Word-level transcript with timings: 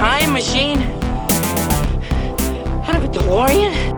Time 0.00 0.32
machine? 0.32 0.80
Out 2.88 2.96
of 2.96 3.04
a 3.04 3.08
DeLorean? 3.08 3.89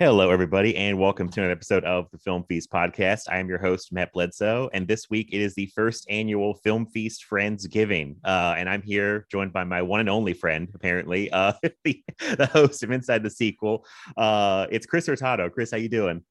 Hello, 0.00 0.30
everybody, 0.30 0.74
and 0.74 0.98
welcome 0.98 1.28
to 1.28 1.44
an 1.44 1.52
episode 1.52 1.84
of 1.84 2.10
the 2.10 2.18
Film 2.18 2.42
Feast 2.48 2.68
podcast. 2.68 3.28
I 3.30 3.38
am 3.38 3.48
your 3.48 3.58
host, 3.58 3.92
Matt 3.92 4.12
Bledsoe, 4.12 4.68
and 4.72 4.88
this 4.88 5.08
week 5.08 5.28
it 5.30 5.40
is 5.40 5.54
the 5.54 5.66
first 5.66 6.04
annual 6.10 6.54
Film 6.54 6.84
Feast 6.86 7.24
Friendsgiving. 7.30 8.16
Uh, 8.24 8.56
and 8.58 8.68
I'm 8.68 8.82
here 8.82 9.24
joined 9.30 9.52
by 9.52 9.62
my 9.62 9.82
one 9.82 10.00
and 10.00 10.10
only 10.10 10.32
friend, 10.32 10.68
apparently, 10.74 11.30
uh, 11.30 11.52
the, 11.84 12.02
the 12.18 12.46
host 12.52 12.82
of 12.82 12.90
Inside 12.90 13.22
the 13.22 13.30
Sequel. 13.30 13.86
Uh, 14.16 14.66
it's 14.68 14.84
Chris 14.84 15.06
Hurtado. 15.06 15.48
Chris, 15.48 15.70
how 15.70 15.76
you 15.76 15.88
doing? 15.88 16.24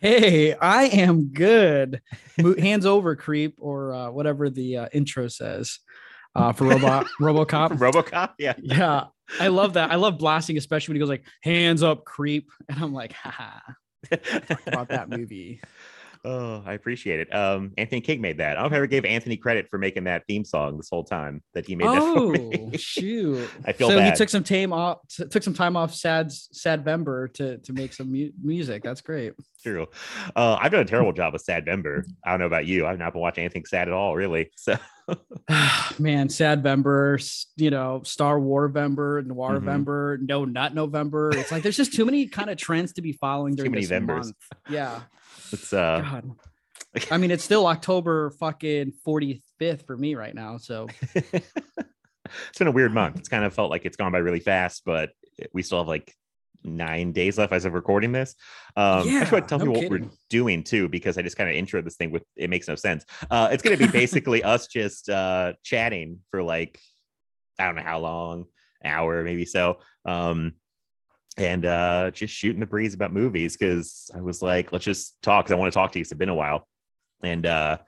Hey, 0.00 0.54
I 0.54 0.84
am 0.84 1.34
good. 1.34 2.00
Hands 2.58 2.86
over, 2.86 3.14
creep, 3.14 3.56
or 3.58 3.92
uh, 3.92 4.10
whatever 4.10 4.48
the 4.48 4.78
uh, 4.78 4.88
intro 4.90 5.28
says 5.28 5.80
uh, 6.34 6.52
for 6.52 6.64
Robot 6.64 7.06
RoboCop. 7.20 7.72
RoboCop? 7.72 8.30
Yeah. 8.38 8.54
yeah, 8.62 9.04
I 9.40 9.48
love 9.48 9.74
that. 9.74 9.90
I 9.90 9.96
love 9.96 10.18
blasting, 10.18 10.56
especially 10.58 10.92
when 10.92 10.96
he 10.96 11.00
goes 11.00 11.08
like 11.08 11.24
"hands 11.42 11.82
up, 11.82 12.04
creep," 12.04 12.50
and 12.68 12.78
I'm 12.82 12.92
like, 12.92 13.12
haha, 13.12 13.58
about 14.66 14.88
that 14.88 15.08
movie. 15.08 15.60
Oh, 16.24 16.62
I 16.64 16.74
appreciate 16.74 17.18
it. 17.18 17.34
Um, 17.34 17.72
Anthony 17.76 18.00
King 18.00 18.20
made 18.20 18.38
that. 18.38 18.56
I 18.56 18.62
don't 18.62 18.62
know 18.62 18.66
if 18.68 18.72
I 18.74 18.76
ever 18.76 18.86
gave 18.86 19.04
Anthony 19.04 19.36
credit 19.36 19.66
for 19.68 19.76
making 19.76 20.04
that 20.04 20.22
theme 20.28 20.44
song 20.44 20.76
this 20.76 20.88
whole 20.88 21.02
time 21.02 21.42
that 21.54 21.66
he 21.66 21.74
made 21.74 21.88
Oh 21.88 22.70
shoot! 22.76 23.50
I 23.64 23.72
feel 23.72 23.88
so 23.88 23.96
bad. 23.98 24.12
he 24.12 24.16
took 24.16 24.28
some 24.28 24.44
time 24.44 24.72
off. 24.72 24.98
t- 25.08 25.26
Took 25.26 25.42
some 25.42 25.54
time 25.54 25.76
off. 25.76 25.92
Sad's 25.92 26.48
Sad 26.52 26.84
Sadvember 26.84 27.32
to 27.34 27.58
to 27.58 27.72
make 27.72 27.92
some 27.92 28.12
mu- 28.12 28.30
music. 28.40 28.84
That's 28.84 29.00
great. 29.00 29.32
True. 29.64 29.88
Uh, 30.36 30.56
I've 30.60 30.70
done 30.70 30.82
a 30.82 30.84
terrible 30.84 31.12
job 31.12 31.32
with 31.32 31.44
Sadvember. 31.44 32.04
I 32.24 32.30
don't 32.30 32.38
know 32.38 32.46
about 32.46 32.66
you. 32.66 32.86
I've 32.86 33.00
not 33.00 33.12
been 33.14 33.20
watching 33.22 33.42
anything 33.42 33.64
sad 33.64 33.88
at 33.88 33.94
all, 33.94 34.14
really. 34.14 34.52
So 34.56 34.76
Man, 35.98 36.28
sad 36.28 36.62
Vember, 36.62 37.44
you 37.56 37.70
know, 37.70 38.02
Star 38.04 38.38
War 38.40 38.68
Vember, 38.70 39.24
Noir 39.26 39.58
Mhm. 39.60 39.64
Vember, 39.84 40.18
No 40.20 40.44
Nut 40.44 40.74
November. 40.74 41.30
It's 41.36 41.50
like 41.52 41.62
there's 41.62 41.76
just 41.76 41.92
too 41.94 42.04
many 42.04 42.26
kind 42.26 42.50
of 42.50 42.56
trends 42.56 42.92
to 42.94 43.02
be 43.02 43.12
following 43.12 43.54
during 43.54 43.72
many 43.72 43.82
this 43.84 43.90
Vembers. 43.90 44.06
month. 44.24 44.36
Yeah. 44.70 45.00
it's 45.52 45.72
uh 45.72 46.00
God. 46.00 46.30
I 47.10 47.16
mean, 47.18 47.30
it's 47.30 47.44
still 47.44 47.66
October 47.66 48.30
fucking 48.32 48.92
45th 49.06 49.86
for 49.86 49.96
me 49.96 50.14
right 50.14 50.34
now. 50.34 50.58
So 50.58 50.88
it's 51.14 52.58
been 52.58 52.66
a 52.68 52.72
weird 52.72 52.92
month. 52.92 53.18
It's 53.18 53.28
kind 53.28 53.44
of 53.44 53.54
felt 53.54 53.70
like 53.70 53.84
it's 53.86 53.96
gone 53.96 54.12
by 54.12 54.18
really 54.18 54.40
fast, 54.40 54.82
but 54.84 55.10
we 55.52 55.62
still 55.62 55.78
have 55.78 55.88
like 55.88 56.14
nine 56.64 57.12
days 57.12 57.38
left 57.38 57.52
as 57.52 57.64
of 57.64 57.74
recording 57.74 58.12
this. 58.12 58.34
Um, 58.76 59.08
I 59.20 59.24
should 59.24 59.32
Yeah, 59.32 59.40
tell 59.48 59.58
no 59.58 59.64
you 59.64 59.70
what 59.72 59.90
we're 59.90 60.10
doing 60.30 60.62
too, 60.62 60.88
because 60.88 61.18
I 61.18 61.22
just 61.22 61.36
kind 61.36 61.50
of 61.50 61.56
intro 61.56 61.82
this 61.82 61.96
thing 61.96 62.10
with 62.10 62.24
it 62.36 62.50
makes 62.50 62.68
no 62.68 62.74
sense. 62.74 63.04
Uh, 63.30 63.48
it's 63.52 63.62
going 63.62 63.76
to 63.76 63.86
be 63.86 63.90
basically 63.90 64.42
us 64.44 64.66
just 64.66 65.08
uh, 65.08 65.54
chatting 65.62 66.20
for 66.30 66.42
like 66.42 66.78
I 67.58 67.66
don't 67.66 67.76
know 67.76 67.82
how 67.82 68.00
long, 68.00 68.46
hour 68.84 69.22
maybe 69.22 69.44
so. 69.44 69.78
Um, 70.04 70.54
and 71.38 71.64
uh 71.64 72.10
just 72.10 72.34
shooting 72.34 72.60
the 72.60 72.66
breeze 72.66 72.92
about 72.92 73.12
movies 73.12 73.56
because 73.56 74.10
I 74.14 74.20
was 74.20 74.42
like, 74.42 74.70
let's 74.72 74.84
just 74.84 75.20
talk 75.22 75.44
because 75.44 75.52
I 75.52 75.58
want 75.58 75.72
to 75.72 75.74
talk 75.74 75.92
to 75.92 75.98
you. 75.98 76.02
It's 76.02 76.12
been 76.12 76.28
a 76.28 76.34
while. 76.34 76.68
And 77.22 77.46
uh 77.46 77.78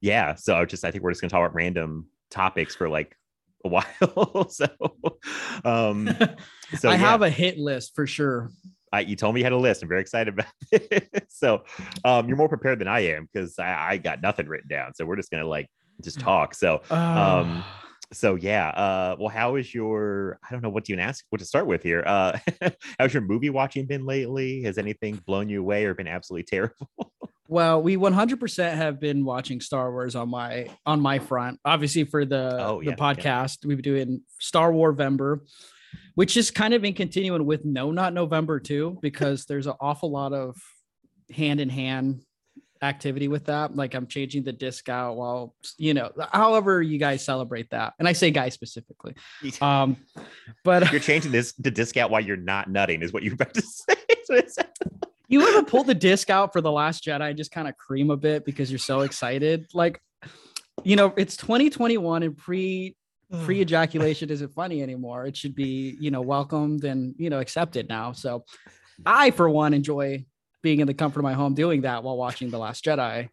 yeah, 0.00 0.34
so 0.34 0.56
I 0.56 0.64
just 0.64 0.84
I 0.84 0.90
think 0.90 1.04
we're 1.04 1.12
just 1.12 1.20
gonna 1.20 1.30
talk 1.30 1.40
about 1.44 1.54
random 1.54 2.08
topics 2.30 2.74
for 2.74 2.88
like 2.88 3.16
a 3.64 3.68
while. 3.68 4.48
so 4.50 4.66
um 5.64 6.08
so 6.74 6.88
I 6.88 6.92
yeah, 6.92 6.98
have 6.98 7.22
a 7.22 7.30
hit 7.30 7.58
list 7.58 7.94
for 7.94 8.06
sure. 8.06 8.50
I, 8.94 9.00
you 9.00 9.16
told 9.16 9.34
me 9.34 9.40
you 9.40 9.44
had 9.44 9.54
a 9.54 9.56
list. 9.56 9.82
I'm 9.82 9.88
very 9.88 10.02
excited 10.02 10.34
about 10.34 10.52
it. 10.72 11.26
so 11.28 11.64
um 12.04 12.28
you're 12.28 12.36
more 12.36 12.48
prepared 12.48 12.78
than 12.78 12.88
I 12.88 13.00
am 13.00 13.28
because 13.32 13.58
I, 13.58 13.92
I 13.92 13.96
got 13.96 14.22
nothing 14.22 14.46
written 14.46 14.68
down. 14.68 14.94
So 14.94 15.04
we're 15.04 15.16
just 15.16 15.30
gonna 15.30 15.46
like 15.46 15.68
just 16.02 16.20
talk. 16.20 16.54
So 16.54 16.82
um 16.90 17.64
so 18.12 18.34
yeah 18.34 18.68
uh 18.68 19.16
well 19.18 19.28
how 19.28 19.56
is 19.56 19.74
your 19.74 20.38
i 20.46 20.52
don't 20.52 20.62
know 20.62 20.68
what 20.68 20.84
to 20.84 20.92
even 20.92 21.02
ask 21.02 21.24
what 21.30 21.38
to 21.38 21.44
start 21.46 21.66
with 21.66 21.82
here 21.82 22.04
uh 22.06 22.38
how's 22.98 23.14
your 23.14 23.22
movie 23.22 23.48
watching 23.50 23.86
been 23.86 24.04
lately 24.04 24.62
has 24.62 24.76
anything 24.76 25.14
blown 25.26 25.48
you 25.48 25.60
away 25.60 25.86
or 25.86 25.94
been 25.94 26.06
absolutely 26.06 26.44
terrible 26.44 26.90
well, 27.52 27.82
we 27.82 27.96
100% 27.98 28.74
have 28.74 28.98
been 28.98 29.24
watching 29.26 29.60
Star 29.60 29.92
Wars 29.92 30.16
on 30.16 30.30
my 30.30 30.68
on 30.86 31.00
my 31.00 31.18
front. 31.18 31.60
Obviously, 31.64 32.04
for 32.04 32.24
the 32.24 32.56
Oh, 32.58 32.78
the 32.80 32.86
yeah, 32.86 32.90
yeah. 32.92 32.96
podcast, 32.96 33.66
we've 33.66 33.76
been 33.76 33.94
doing 33.94 34.20
Star 34.40 34.72
War 34.72 34.94
Vember, 34.94 35.40
which 36.14 36.36
is 36.38 36.50
kind 36.50 36.72
of 36.72 36.82
in 36.84 36.94
continuing 36.94 37.44
with 37.44 37.64
No 37.64 37.92
Not 37.92 38.14
November 38.14 38.58
too, 38.58 38.98
because 39.02 39.44
there's 39.44 39.66
an 39.66 39.74
awful 39.80 40.10
lot 40.10 40.32
of 40.32 40.56
hand 41.30 41.60
in 41.60 41.68
hand 41.68 42.22
activity 42.82 43.28
with 43.28 43.44
that. 43.44 43.76
Like 43.76 43.94
I'm 43.94 44.06
changing 44.06 44.44
the 44.44 44.52
disc 44.52 44.88
out 44.88 45.16
while 45.16 45.54
you 45.76 45.92
know, 45.92 46.10
however 46.32 46.80
you 46.80 46.96
guys 46.98 47.22
celebrate 47.22 47.68
that, 47.70 47.92
and 47.98 48.08
I 48.08 48.14
say 48.14 48.30
guys 48.30 48.54
specifically. 48.54 49.14
Um, 49.60 49.98
but 50.64 50.90
you're 50.90 51.00
changing 51.00 51.32
this 51.32 51.52
to 51.52 51.70
disc 51.70 51.98
out 51.98 52.10
while 52.10 52.22
you're 52.22 52.36
not 52.38 52.70
nutting 52.70 53.02
is 53.02 53.12
what 53.12 53.22
you're 53.22 53.34
about 53.34 53.52
to 53.54 53.62
say 54.26 54.42
you 55.32 55.48
ever 55.48 55.62
pull 55.62 55.82
the 55.82 55.94
disc 55.94 56.28
out 56.28 56.52
for 56.52 56.60
the 56.60 56.70
last 56.70 57.04
jedi 57.04 57.28
and 57.28 57.36
just 57.36 57.50
kind 57.50 57.66
of 57.66 57.76
cream 57.76 58.10
a 58.10 58.16
bit 58.16 58.44
because 58.44 58.70
you're 58.70 58.78
so 58.78 59.00
excited? 59.00 59.66
Like 59.72 60.00
you 60.84 60.94
know 60.94 61.14
it's 61.16 61.36
2021 61.36 62.22
and 62.22 62.36
pre 62.36 62.96
mm. 63.32 63.44
pre 63.44 63.60
ejaculation 63.62 64.30
isn't 64.30 64.52
funny 64.52 64.82
anymore. 64.82 65.26
It 65.26 65.36
should 65.36 65.54
be 65.54 65.96
you 65.98 66.10
know 66.10 66.20
welcomed 66.20 66.84
and 66.84 67.14
you 67.16 67.30
know 67.30 67.40
accepted 67.40 67.88
now. 67.88 68.12
So 68.12 68.44
i 69.06 69.30
for 69.30 69.48
one 69.48 69.74
enjoy 69.74 70.24
being 70.62 70.80
in 70.80 70.86
the 70.86 70.94
comfort 70.94 71.20
of 71.20 71.24
my 71.24 71.32
home 71.32 71.54
doing 71.54 71.80
that 71.80 72.04
while 72.04 72.16
watching 72.16 72.50
the 72.50 72.58
last 72.58 72.84
jedi 72.84 73.28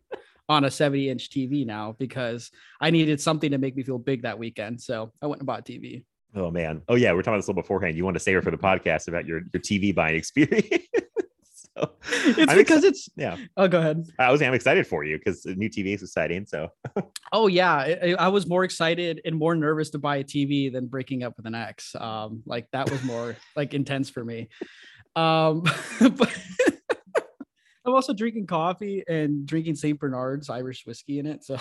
on 0.47 0.63
a 0.63 0.71
70 0.71 1.09
inch 1.09 1.29
tv 1.29 1.63
now 1.63 1.95
because 1.99 2.49
i 2.81 2.89
needed 2.89 3.21
something 3.21 3.51
to 3.51 3.59
make 3.59 3.75
me 3.75 3.83
feel 3.83 3.99
big 3.99 4.23
that 4.23 4.39
weekend. 4.39 4.81
So 4.81 5.11
i 5.21 5.27
went 5.27 5.41
and 5.41 5.45
bought 5.45 5.65
tv 5.65 6.05
oh 6.35 6.49
man. 6.49 6.81
Oh 6.87 6.95
yeah. 6.95 7.11
We're 7.11 7.21
talking 7.21 7.33
about 7.33 7.37
this 7.39 7.47
a 7.47 7.51
little 7.51 7.63
beforehand. 7.63 7.97
You 7.97 8.05
want 8.05 8.15
to 8.15 8.19
save 8.19 8.37
it 8.37 8.43
for 8.43 8.51
the 8.51 8.57
podcast 8.57 9.07
about 9.07 9.25
your 9.25 9.41
your 9.53 9.61
tv 9.61 9.93
buying 9.93 10.15
experience 10.15 10.67
it's 12.11 12.51
I'm 12.51 12.57
because 12.57 12.83
exci- 12.83 12.87
it's 12.87 13.09
yeah 13.15 13.37
oh 13.57 13.67
go 13.67 13.79
ahead 13.79 14.05
i 14.17 14.31
was 14.31 14.41
i'm 14.41 14.53
excited 14.53 14.85
for 14.87 15.03
you 15.03 15.17
because 15.17 15.43
the 15.43 15.55
new 15.55 15.69
tv 15.69 15.95
is 15.95 16.01
exciting 16.03 16.45
so 16.45 16.69
Oh 17.31 17.47
yeah, 17.47 17.75
I, 17.75 18.15
I- 18.17 18.27
was 18.29 18.47
more 18.47 18.63
excited 18.63 19.21
and 19.23 19.35
more 19.35 19.55
nervous 19.55 19.91
to 19.91 19.99
buy 19.99 20.17
a 20.17 20.23
TV 20.23 20.71
than 20.71 20.87
breaking 20.87 21.23
up 21.23 21.37
with 21.37 21.45
an 21.45 21.53
ex. 21.55 21.93
Um, 21.95 22.41
like 22.45 22.67
that 22.71 22.89
was 22.89 23.03
more 23.03 23.35
like 23.55 23.73
intense 23.75 24.09
for 24.09 24.25
me. 24.25 24.49
Um, 25.15 25.61
but 25.99 26.35
I'm 27.85 27.93
also 27.93 28.13
drinking 28.13 28.47
coffee 28.47 29.03
and 29.07 29.45
drinking 29.45 29.75
Saint 29.75 29.99
Bernard's 29.99 30.49
Irish 30.49 30.85
whiskey 30.85 31.19
in 31.19 31.25
it. 31.27 31.43
So 31.43 31.57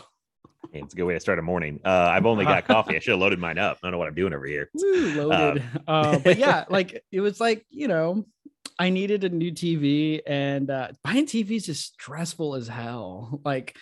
hey, 0.73 0.81
it's 0.81 0.95
a 0.95 0.97
good 0.97 1.05
way 1.05 1.15
to 1.15 1.21
start 1.21 1.39
a 1.39 1.43
morning 1.43 1.79
uh 1.85 2.11
i've 2.13 2.27
only 2.27 2.45
got 2.45 2.67
coffee 2.67 2.97
i 2.97 2.99
should 2.99 3.13
have 3.13 3.21
loaded 3.21 3.39
mine 3.39 3.59
up 3.59 3.79
i 3.81 3.87
don't 3.87 3.93
know 3.93 3.99
what 3.99 4.09
i'm 4.09 4.15
doing 4.15 4.35
over 4.35 4.45
here 4.45 4.69
woo, 4.75 5.23
loaded. 5.25 5.63
uh, 5.87 6.19
but 6.19 6.37
yeah, 6.37 6.65
like 6.69 7.05
it 7.13 7.21
was 7.21 7.41
like 7.41 7.65
you 7.71 7.87
know, 7.87 8.27
I 8.79 8.91
needed 8.91 9.25
a 9.25 9.29
new 9.29 9.53
TV, 9.53 10.21
and 10.27 10.71
uh, 10.71 10.89
buying 11.05 11.27
TVs 11.27 11.69
is 11.69 11.81
stressful 11.81 12.55
as 12.55 12.69
hell. 12.69 13.41
Like 13.45 13.77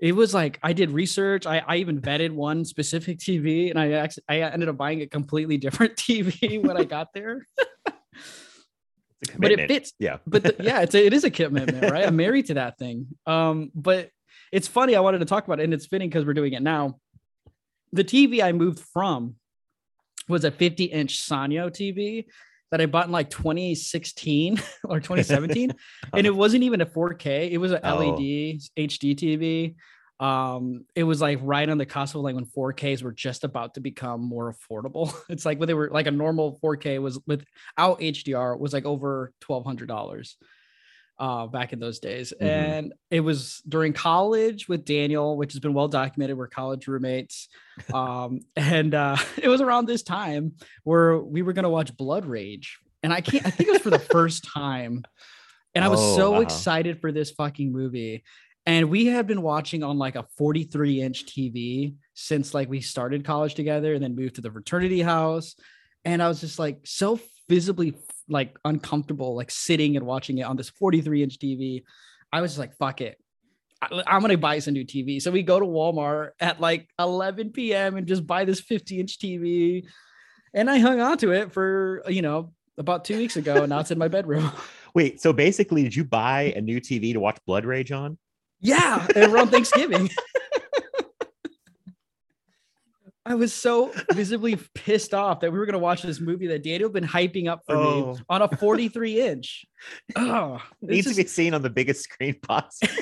it 0.00 0.12
was 0.12 0.34
like 0.34 0.58
I 0.62 0.72
did 0.72 0.90
research. 0.90 1.46
I, 1.46 1.62
I 1.66 1.76
even 1.76 2.00
vetted 2.00 2.32
one 2.32 2.64
specific 2.64 3.18
TV, 3.18 3.70
and 3.70 3.78
I 3.78 3.92
actually 3.92 4.24
I 4.28 4.40
ended 4.40 4.68
up 4.68 4.76
buying 4.76 5.02
a 5.02 5.06
completely 5.06 5.56
different 5.64 5.96
TV 5.96 6.62
when 6.62 6.76
I 6.76 6.84
got 6.84 7.08
there. 7.14 7.46
But 9.38 9.52
it 9.52 9.68
fits. 9.68 9.92
yeah 9.98 10.18
But 10.26 10.42
the, 10.42 10.56
yeah, 10.60 10.80
it's 10.80 10.94
a, 10.94 11.06
it 11.06 11.14
is 11.14 11.24
a 11.24 11.30
commitment, 11.30 11.90
right? 11.90 12.06
I'm 12.06 12.16
married 12.16 12.46
to 12.46 12.54
that 12.54 12.78
thing. 12.78 13.06
Um, 13.26 13.70
but 13.74 14.10
it's 14.52 14.68
funny. 14.68 14.96
I 14.96 15.00
wanted 15.00 15.18
to 15.18 15.24
talk 15.24 15.46
about 15.46 15.60
it, 15.60 15.64
and 15.64 15.74
it's 15.74 15.86
fitting 15.86 16.08
because 16.08 16.24
we're 16.24 16.34
doing 16.34 16.52
it 16.52 16.62
now. 16.62 16.98
The 17.92 18.04
TV 18.04 18.42
I 18.42 18.52
moved 18.52 18.80
from 18.80 19.36
was 20.28 20.44
a 20.44 20.50
50 20.50 20.84
inch 20.84 21.18
Sanyo 21.18 21.70
TV 21.70 22.26
that 22.74 22.80
I 22.80 22.86
bought 22.86 23.06
in 23.06 23.12
like 23.12 23.30
2016 23.30 24.60
or 24.84 24.98
2017, 24.98 25.72
and 26.12 26.26
it 26.26 26.34
wasn't 26.34 26.64
even 26.64 26.80
a 26.80 26.86
4K. 26.86 27.52
It 27.52 27.58
was 27.58 27.70
an 27.70 27.78
Oh. 27.84 27.98
LED 27.98 28.58
HD 28.76 29.14
TV. 29.14 29.76
Um, 30.18 30.84
it 30.96 31.04
was 31.04 31.20
like 31.20 31.38
right 31.40 31.68
on 31.68 31.78
the 31.78 31.86
cusp 31.86 32.16
of 32.16 32.22
like 32.22 32.34
when 32.34 32.46
4Ks 32.46 33.04
were 33.04 33.12
just 33.12 33.44
about 33.44 33.74
to 33.74 33.80
become 33.80 34.20
more 34.22 34.52
affordable. 34.52 35.14
It's 35.28 35.46
like 35.46 35.60
when 35.60 35.68
they 35.68 35.74
were 35.74 35.88
like 35.92 36.08
a 36.08 36.10
normal 36.10 36.58
4K 36.64 37.00
was 37.00 37.20
without 37.28 38.00
HDR 38.00 38.58
was 38.58 38.72
like 38.72 38.86
over 38.86 39.32
twelve 39.40 39.64
hundred 39.64 39.86
dollars 39.86 40.36
uh 41.18 41.46
back 41.46 41.72
in 41.72 41.78
those 41.78 41.98
days. 42.00 42.32
Mhm. 42.40 42.46
and 42.46 42.92
it 43.10 43.20
was 43.20 43.62
during 43.68 43.92
college 43.92 44.68
with 44.68 44.84
daniel 44.84 45.36
which 45.36 45.52
has 45.52 45.60
been 45.60 45.72
well 45.74 45.86
documented 45.88 46.36
we're 46.36 46.48
college 46.48 46.86
roommates. 46.88 47.48
Um 47.94 48.40
and 48.56 48.94
uh 48.94 49.16
it 49.42 49.48
was 49.48 49.60
around 49.60 49.86
this 49.86 50.02
time 50.02 50.52
where 50.84 51.18
we 51.18 51.42
were 51.42 51.52
going 51.52 51.64
to 51.64 51.68
watch 51.78 51.96
blood 51.96 52.24
rage. 52.26 52.78
And 53.02 53.12
i 53.12 53.20
can't 53.20 53.46
i 53.46 53.50
think 53.50 53.68
it 53.68 53.72
was 53.72 53.82
for 53.82 53.90
the 53.90 53.98
first 53.98 54.44
time. 54.54 55.02
And 55.74 55.84
i 55.84 55.88
was 55.88 56.00
Oh, 56.00 56.16
so 56.16 56.30
wow. 56.32 56.40
excited 56.40 57.00
for 57.00 57.10
this 57.12 57.30
fucking 57.32 57.72
movie. 57.72 58.24
And 58.66 58.88
we 58.90 59.06
had 59.06 59.26
been 59.26 59.42
watching 59.42 59.82
on 59.82 59.98
like 59.98 60.16
a 60.16 60.24
43 60.38 61.00
inch 61.02 61.26
tv 61.26 61.94
since 62.14 62.54
like 62.54 62.68
we 62.68 62.80
started 62.80 63.24
college 63.24 63.54
together 63.54 63.92
and 63.94 64.02
then 64.02 64.14
moved 64.16 64.36
to 64.36 64.40
the 64.40 64.50
fraternity 64.50 65.02
house. 65.02 65.54
And 66.04 66.22
i 66.22 66.28
was 66.28 66.40
just 66.40 66.58
like 66.58 66.78
so 66.84 67.20
visibly 67.48 67.94
like 68.28 68.56
uncomfortable 68.64 69.36
like 69.36 69.50
sitting 69.50 69.96
and 69.96 70.06
watching 70.06 70.38
it 70.38 70.42
on 70.42 70.56
this 70.56 70.70
43 70.70 71.22
inch 71.22 71.38
tv 71.38 71.82
i 72.32 72.40
was 72.40 72.52
just 72.52 72.58
like 72.58 72.76
fuck 72.76 73.00
it. 73.00 73.18
I'm 73.82 74.22
gonna 74.22 74.38
buy 74.38 74.56
us 74.56 74.66
a 74.66 74.70
new 74.70 74.84
tv 74.84 75.20
so 75.20 75.30
we 75.30 75.42
go 75.42 75.60
to 75.60 75.66
walmart 75.66 76.30
at 76.40 76.60
like 76.60 76.88
11 76.98 77.50
p.m 77.50 77.96
and 77.96 78.06
just 78.06 78.26
buy 78.26 78.46
this 78.46 78.60
50 78.60 79.00
inch 79.00 79.18
tv 79.18 79.84
and 80.54 80.70
i 80.70 80.78
hung 80.78 81.00
on 81.00 81.18
to 81.18 81.32
it 81.32 81.52
for 81.52 82.02
you 82.08 82.22
know 82.22 82.52
about 82.78 83.04
two 83.04 83.16
weeks 83.16 83.36
ago 83.36 83.56
and 83.56 83.68
now 83.68 83.80
it's 83.80 83.90
in 83.90 83.98
my 83.98 84.08
bedroom. 84.08 84.50
Wait, 84.94 85.20
so 85.20 85.32
basically, 85.32 85.82
did 85.82 85.94
you 85.94 86.04
buy 86.04 86.52
a 86.56 86.60
new 86.60 86.80
TV 86.80 87.12
to 87.12 87.20
watch 87.20 87.36
Blood 87.46 87.64
Rage 87.64 87.90
on? 87.92 88.16
yeah 88.64 89.06
around 89.16 89.50
thanksgiving 89.50 90.08
I 93.26 93.34
was 93.34 93.54
so 93.54 93.90
visibly 94.12 94.56
pissed 94.74 95.14
off 95.14 95.40
that 95.40 95.50
we 95.52 95.58
were 95.58 95.64
going 95.66 95.72
to 95.74 95.78
watch 95.78 96.02
this 96.02 96.20
movie 96.20 96.46
that 96.48 96.62
Daniel 96.62 96.88
had 96.90 96.92
been 96.92 97.04
hyping 97.08 97.48
up 97.48 97.62
for 97.66 97.74
Oh. 97.76 98.12
me 98.14 98.20
on 98.28 98.42
a 98.42 98.48
43 98.48 99.20
inch. 99.20 99.64
Oh, 100.16 100.62
Needs 100.82 101.06
this 101.06 101.16
to 101.16 101.22
be 101.22 101.28
seen 101.28 101.54
on 101.54 101.62
the 101.62 101.70
biggest 101.70 102.02
screen 102.04 102.34
possible. 102.40 102.92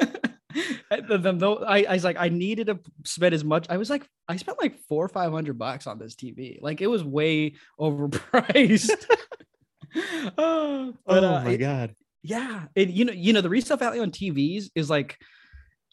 the, 0.90 1.18
the, 1.18 1.32
the- 1.32 1.64
I, 1.66 1.82
I 1.88 1.92
was 1.94 2.04
like, 2.04 2.16
I 2.18 2.28
needed 2.28 2.66
to 2.68 2.78
spend 3.04 3.34
as 3.34 3.44
much. 3.44 3.66
I 3.68 3.76
was 3.76 3.90
like, 3.90 4.06
I 4.28 4.36
spent 4.36 4.58
like 4.60 4.78
four 4.88 5.04
or 5.04 5.08
five 5.08 5.30
hundred 5.32 5.58
bucks 5.58 5.86
on 5.86 5.98
this 5.98 6.14
TV. 6.16 6.58
Like 6.60 6.80
it 6.80 6.86
was 6.88 7.04
way 7.04 7.54
overpriced. 7.80 8.90
oh, 10.38 10.94
but, 11.06 11.24
oh 11.24 11.26
uh, 11.34 11.42
my 11.44 11.50
it- 11.50 11.58
god. 11.58 11.94
yeah, 12.22 12.64
and 12.74 12.90
you 12.90 13.04
know, 13.04 13.12
you 13.12 13.32
know, 13.32 13.40
the 13.40 13.48
resale 13.50 13.76
value 13.76 14.02
on 14.02 14.10
TVs 14.10 14.70
is 14.74 14.90
like, 14.90 15.16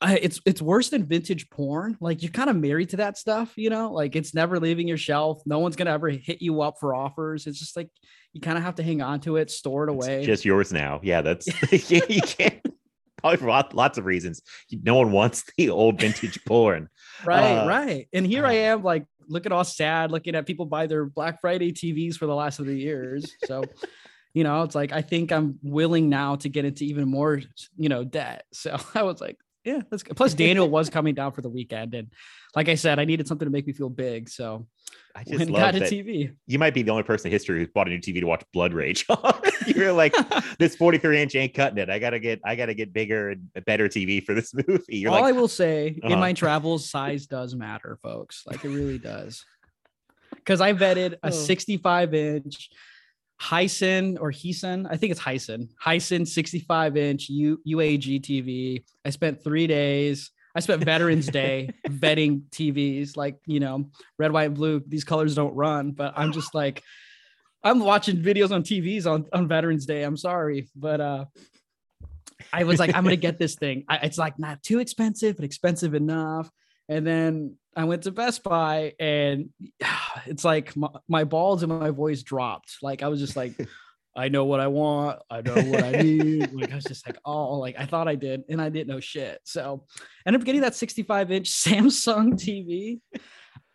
I, 0.04 0.20
it's 0.22 0.42
it's 0.46 0.62
worse 0.62 0.90
than 0.90 1.06
vintage 1.06 1.50
porn. 1.50 1.98
Like 2.02 2.22
you're 2.22 2.32
kind 2.32 2.50
of 2.50 2.58
married 2.58 2.90
to 2.90 2.98
that 2.98 3.18
stuff, 3.18 3.54
you 3.56 3.70
know. 3.70 3.92
Like 3.92 4.18
it's 4.18 4.34
never 4.34 4.60
leaving 4.60 4.86
your 4.86 4.98
shelf. 4.98 5.42
No 5.46 5.60
one's 5.60 5.78
gonna 5.78 5.92
ever 5.92 6.10
hit 6.10 6.42
you 6.42 6.62
up 6.62 6.76
for 6.80 6.94
offers. 6.94 7.48
It's 7.48 7.58
just 7.58 7.78
like 7.78 7.90
you 8.34 8.42
kind 8.42 8.58
of 8.58 8.66
have 8.66 8.76
to 8.76 8.84
hang 8.84 9.02
on 9.02 9.22
to 9.22 9.38
it, 9.38 9.50
store 9.50 9.88
it 9.88 9.94
It's 9.94 10.06
away. 10.06 10.26
just 10.26 10.44
yours 10.44 10.74
now. 10.74 11.00
Yeah, 11.04 11.22
that's 11.22 11.48
you 11.72 12.02
you 12.10 12.22
can't. 12.22 12.60
Probably 13.18 13.38
for 13.38 13.48
lots 13.48 13.98
of 13.98 14.06
reasons. 14.06 14.42
No 14.70 14.96
one 14.96 15.14
wants 15.14 15.46
the 15.58 15.70
old 15.70 16.02
vintage 16.02 16.44
porn. 16.44 16.90
right, 17.24 17.60
uh, 17.60 17.68
right. 17.68 18.10
And 18.12 18.28
here 18.28 18.46
I 18.46 18.58
uh, 18.58 18.74
am, 18.74 18.84
like 18.84 19.06
looking 19.30 19.54
all 19.54 19.64
sad, 19.64 20.12
looking 20.12 20.36
at 20.36 20.46
people 20.46 20.66
buy 20.66 20.88
their 20.88 21.06
Black 21.06 21.40
Friday 21.40 21.72
TVs 21.72 22.16
for 22.16 22.26
the 22.26 22.36
last 22.36 22.60
of 22.60 22.66
the 22.66 22.78
years. 22.78 23.32
So. 23.46 23.64
You 24.36 24.44
know, 24.44 24.64
it's 24.64 24.74
like 24.74 24.92
I 24.92 25.04
think 25.04 25.32
I'm 25.32 25.60
willing 25.62 26.10
now 26.10 26.38
to 26.38 26.50
get 26.50 26.66
into 26.66 26.86
even 26.86 27.08
more, 27.08 27.40
you 27.78 27.88
know, 27.88 28.04
debt. 28.04 28.46
So 28.52 28.76
I 28.96 29.04
was 29.04 29.22
like, 29.22 29.38
yeah, 29.64 29.82
that's 29.90 30.04
good. 30.04 30.16
Plus, 30.18 30.34
Daniel 30.34 30.70
was 30.78 30.90
coming 30.90 31.16
down 31.16 31.32
for 31.32 31.42
the 31.42 31.50
weekend, 31.50 31.94
and 31.94 32.10
like 32.56 32.70
I 32.70 32.76
said, 32.76 33.00
I 33.00 33.06
needed 33.06 33.28
something 33.28 33.46
to 33.46 33.52
make 33.52 33.66
me 33.68 33.74
feel 33.74 33.90
big. 33.90 34.30
So 34.30 34.68
I 35.16 35.24
just 35.24 35.50
love 35.50 35.60
got 35.60 35.76
a 35.76 35.80
TV. 35.80 36.36
you 36.48 36.60
might 36.60 36.74
be 36.74 36.82
the 36.84 36.92
only 36.92 37.04
person 37.04 37.28
in 37.28 37.32
history 37.32 37.60
who's 37.60 37.70
bought 37.74 37.88
a 37.88 37.92
new 37.92 38.00
TV 38.00 38.20
to 38.20 38.26
watch 38.28 38.44
Blood 38.54 38.74
Rage. 38.74 39.06
You're 39.68 39.94
like, 39.94 40.14
this 40.60 40.76
43 40.76 41.22
inch 41.22 41.36
ain't 41.36 41.54
cutting 41.54 41.78
it. 41.78 41.90
I 41.90 42.00
gotta 42.00 42.20
get, 42.20 42.42
I 42.46 42.56
gotta 42.56 42.74
get 42.74 42.94
bigger 42.94 43.30
and 43.32 43.50
a 43.56 43.62
better 43.62 43.88
TV 43.88 44.24
for 44.24 44.34
this 44.34 44.54
movie. 44.54 44.98
You're 44.98 45.12
All 45.12 45.22
like, 45.22 45.34
I 45.34 45.38
will 45.38 45.48
say 45.48 46.00
Uh-huh. 46.04 46.14
in 46.14 46.20
my 46.20 46.34
travels, 46.34 46.90
size 46.90 47.26
does 47.28 47.56
matter, 47.56 47.98
folks. 48.04 48.44
Like 48.46 48.64
it 48.66 48.70
really 48.70 48.98
does. 49.00 49.44
Because 50.36 50.62
I 50.62 50.74
vetted 50.74 51.16
a 51.24 51.32
65 51.32 52.14
inch 52.14 52.70
Hyson 53.44 54.18
or 54.20 54.32
Heisen, 54.32 54.88
I 54.90 54.96
think 54.96 55.12
it's 55.12 55.20
Hyson, 55.20 55.68
Hyson 55.78 56.26
65 56.26 56.96
inch 56.96 57.28
U- 57.28 57.60
U8G 57.68 58.22
TV. 58.22 58.86
I 59.04 59.10
spent 59.10 59.44
three 59.44 59.68
days. 59.68 60.32
I 60.56 60.62
spent 60.62 60.82
Veterans 60.86 61.28
Day 61.28 61.70
vetting 61.90 62.44
TVs, 62.52 63.18
like 63.18 63.36
you 63.46 63.60
know, 63.60 63.90
red, 64.18 64.32
white, 64.32 64.46
and 64.46 64.56
blue. 64.56 64.82
These 64.88 65.04
colors 65.04 65.36
don't 65.36 65.54
run, 65.56 65.92
but 65.92 66.14
I'm 66.16 66.32
just 66.32 66.56
like, 66.56 66.82
I'm 67.66 67.82
watching 67.82 68.24
videos 68.24 68.52
on 68.52 68.64
TVs 68.64 69.06
on 69.06 69.26
on 69.34 69.50
Veterans 69.50 69.86
Day. 69.86 70.04
I'm 70.04 70.16
sorry, 70.16 70.70
but 70.74 71.02
uh, 71.02 71.26
I 72.54 72.64
was 72.64 72.80
like, 72.80 72.96
I'm 72.96 73.04
gonna 73.04 73.18
get 73.18 73.40
this 73.40 73.56
thing. 73.56 73.84
I, 73.90 73.98
it's 73.98 74.18
like 74.18 74.40
not 74.40 74.64
too 74.64 74.80
expensive, 74.80 75.36
but 75.36 75.44
expensive 75.44 75.96
enough. 75.96 76.50
And 76.88 77.06
then 77.06 77.58
I 77.76 77.86
went 77.86 78.04
to 78.04 78.12
Best 78.12 78.44
Buy, 78.44 78.94
and 79.00 79.50
it's 80.26 80.46
like 80.46 80.76
my, 80.76 80.90
my 81.08 81.24
balls 81.24 81.64
and 81.64 81.80
my 81.80 81.90
voice 81.90 82.24
dropped. 82.24 82.78
Like 82.82 83.04
I 83.04 83.08
was 83.08 83.20
just 83.20 83.36
like, 83.36 83.54
I 84.16 84.30
know 84.30 84.46
what 84.46 84.60
I 84.60 84.68
want. 84.68 85.20
I 85.30 85.42
know 85.42 85.56
what 85.56 85.84
I 85.84 85.92
need. 85.92 86.54
like 86.54 86.72
I 86.72 86.76
was 86.76 86.84
just 86.84 87.08
like, 87.08 87.18
oh, 87.26 87.58
like 87.58 87.76
I 87.80 87.86
thought 87.86 88.08
I 88.08 88.16
did, 88.16 88.44
and 88.50 88.62
I 88.62 88.70
didn't 88.70 88.88
know 88.88 89.00
shit. 89.00 89.40
So 89.44 89.86
I 90.00 90.30
ended 90.30 90.42
up 90.42 90.46
getting 90.46 90.62
that 90.62 90.76
65 90.76 91.32
inch 91.32 91.50
Samsung 91.52 92.34
TV. 92.34 93.00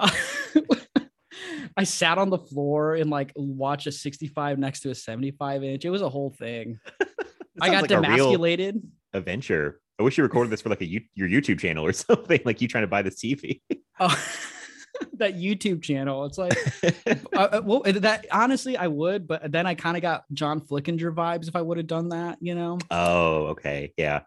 I 1.76 1.84
sat 1.84 2.18
on 2.18 2.30
the 2.30 2.38
floor 2.38 2.94
and 2.94 3.10
like 3.10 3.32
watched 3.36 3.86
a 3.86 3.92
65 3.92 4.58
next 4.58 4.80
to 4.80 4.90
a 4.90 4.94
75 4.94 5.64
inch. 5.64 5.84
It 5.84 5.90
was 5.90 6.02
a 6.02 6.08
whole 6.08 6.30
thing. 6.30 6.78
I 7.60 7.70
got 7.70 7.82
like 7.82 7.90
a 7.90 7.94
demasculated. 7.94 8.82
adventure. 9.12 9.80
I 9.98 10.04
wish 10.04 10.16
you 10.16 10.22
recorded 10.22 10.50
this 10.50 10.62
for 10.62 10.68
like 10.68 10.80
a 10.80 10.86
your 10.86 11.28
YouTube 11.28 11.58
channel 11.58 11.84
or 11.84 11.92
something. 11.92 12.40
Like 12.44 12.60
you 12.60 12.68
trying 12.68 12.84
to 12.84 12.88
buy 12.88 13.02
this 13.02 13.20
TV. 13.20 13.60
Oh, 14.00 14.24
that 15.14 15.34
YouTube 15.36 15.82
channel. 15.82 16.24
It's 16.26 16.38
like, 16.38 16.56
uh, 17.34 17.38
uh, 17.38 17.62
well, 17.64 17.82
that 17.84 18.26
honestly, 18.32 18.76
I 18.76 18.86
would, 18.88 19.26
but 19.28 19.50
then 19.50 19.66
I 19.66 19.74
kind 19.74 19.96
of 19.96 20.02
got 20.02 20.24
John 20.32 20.60
Flickinger 20.60 21.14
vibes 21.14 21.48
if 21.48 21.56
I 21.56 21.62
would 21.62 21.76
have 21.78 21.86
done 21.86 22.10
that. 22.10 22.38
You 22.40 22.54
know, 22.54 22.78
oh, 22.90 23.46
okay, 23.48 23.92
yeah. 23.96 24.22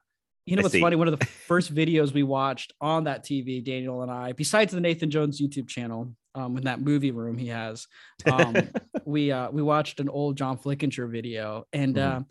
you 0.46 0.56
know 0.56 0.62
I 0.62 0.64
what's 0.64 0.74
see. 0.74 0.82
funny? 0.82 0.96
One 0.96 1.08
of 1.08 1.20
the 1.20 1.26
first 1.26 1.74
videos 1.74 2.14
we 2.14 2.24
watched 2.24 2.74
on 2.82 3.06
that 3.06 3.24
TV, 3.26 3.64
Daniel 3.64 4.02
and 4.02 4.12
I, 4.12 4.32
besides 4.34 4.72
the 4.74 4.82
Nathan 4.82 5.10
Jones 5.10 5.42
YouTube 5.42 5.68
channel, 5.68 6.16
um, 6.36 6.58
in 6.58 6.64
that 6.64 6.80
movie 6.82 7.12
room 7.12 7.38
he 7.38 7.48
has, 7.48 7.88
um, 8.26 8.56
we 9.06 9.32
uh, 9.32 9.52
we 9.52 9.62
watched 9.62 10.00
an 10.00 10.10
old 10.10 10.38
John 10.38 10.58
Flickinger 10.58 11.10
video, 11.12 11.66
and 11.74 11.96
Mhm. 11.96 12.18
uh, 12.18 12.24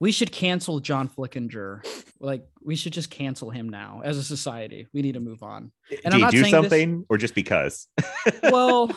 we 0.00 0.10
should 0.12 0.32
cancel 0.32 0.80
John 0.80 1.08
Flickinger. 1.08 1.84
Like, 2.20 2.44
we 2.62 2.74
should 2.76 2.92
just 2.92 3.10
cancel 3.10 3.50
him 3.50 3.68
now 3.68 4.00
as 4.04 4.16
a 4.18 4.24
society. 4.24 4.88
We 4.92 5.02
need 5.02 5.12
to 5.14 5.20
move 5.20 5.42
on. 5.42 5.72
And 6.04 6.14
you 6.14 6.20
do 6.30 6.40
saying 6.40 6.42
this- 6.42 6.50
something 6.50 7.04
or 7.08 7.18
just 7.18 7.34
because? 7.34 7.86
well 8.44 8.90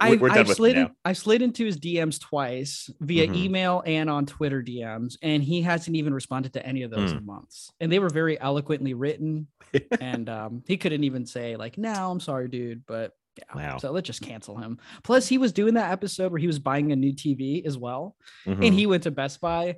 I, 0.00 0.18
I've 0.20 0.48
slid 0.48 0.76
in. 0.76 0.90
I've 1.04 1.16
slid 1.16 1.42
into 1.42 1.64
his 1.64 1.78
DMs 1.78 2.18
twice 2.20 2.90
via 3.00 3.28
Mhm. 3.28 3.36
email 3.36 3.82
and 3.86 4.10
on 4.10 4.26
Twitter 4.26 4.60
DMs, 4.60 5.16
and 5.22 5.44
he 5.44 5.62
hasn't 5.62 5.96
even 5.96 6.12
responded 6.12 6.54
to 6.54 6.66
any 6.66 6.82
of 6.82 6.90
those 6.90 7.12
Hmm. 7.12 7.18
in 7.18 7.26
months. 7.26 7.70
And 7.78 7.92
they 7.92 8.00
were 8.00 8.08
very 8.10 8.40
eloquently 8.40 8.94
written, 8.94 9.46
and 10.00 10.28
um, 10.28 10.64
he 10.66 10.76
couldn't 10.76 11.04
even 11.04 11.24
say 11.24 11.54
like, 11.54 11.78
"No, 11.78 12.10
I'm 12.10 12.18
sorry, 12.18 12.48
dude," 12.48 12.82
but 12.84 13.12
yeah. 13.38 13.44
Wow. 13.54 13.78
So 13.78 13.92
let's 13.92 14.06
just 14.08 14.22
cancel 14.22 14.56
him. 14.56 14.78
Plus, 15.04 15.28
he 15.28 15.38
was 15.38 15.52
doing 15.52 15.74
that 15.74 15.92
episode 15.92 16.32
where 16.32 16.40
he 16.40 16.48
was 16.48 16.58
buying 16.58 16.90
a 16.90 16.96
new 16.96 17.12
TV 17.12 17.64
as 17.64 17.78
well, 17.78 18.16
Mhm. 18.44 18.66
and 18.66 18.74
he 18.74 18.86
went 18.88 19.04
to 19.04 19.12
Best 19.12 19.40
Buy, 19.40 19.76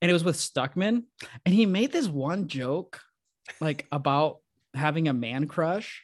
and 0.00 0.10
it 0.10 0.14
was 0.14 0.24
with 0.24 0.36
Stuckmann, 0.36 1.04
and 1.44 1.54
he 1.54 1.66
made 1.66 1.92
this 1.92 2.08
one 2.08 2.48
joke, 2.48 3.00
like 3.60 3.86
about 3.90 4.38
having 4.74 5.08
a 5.08 5.12
man 5.12 5.46
crush, 5.46 6.02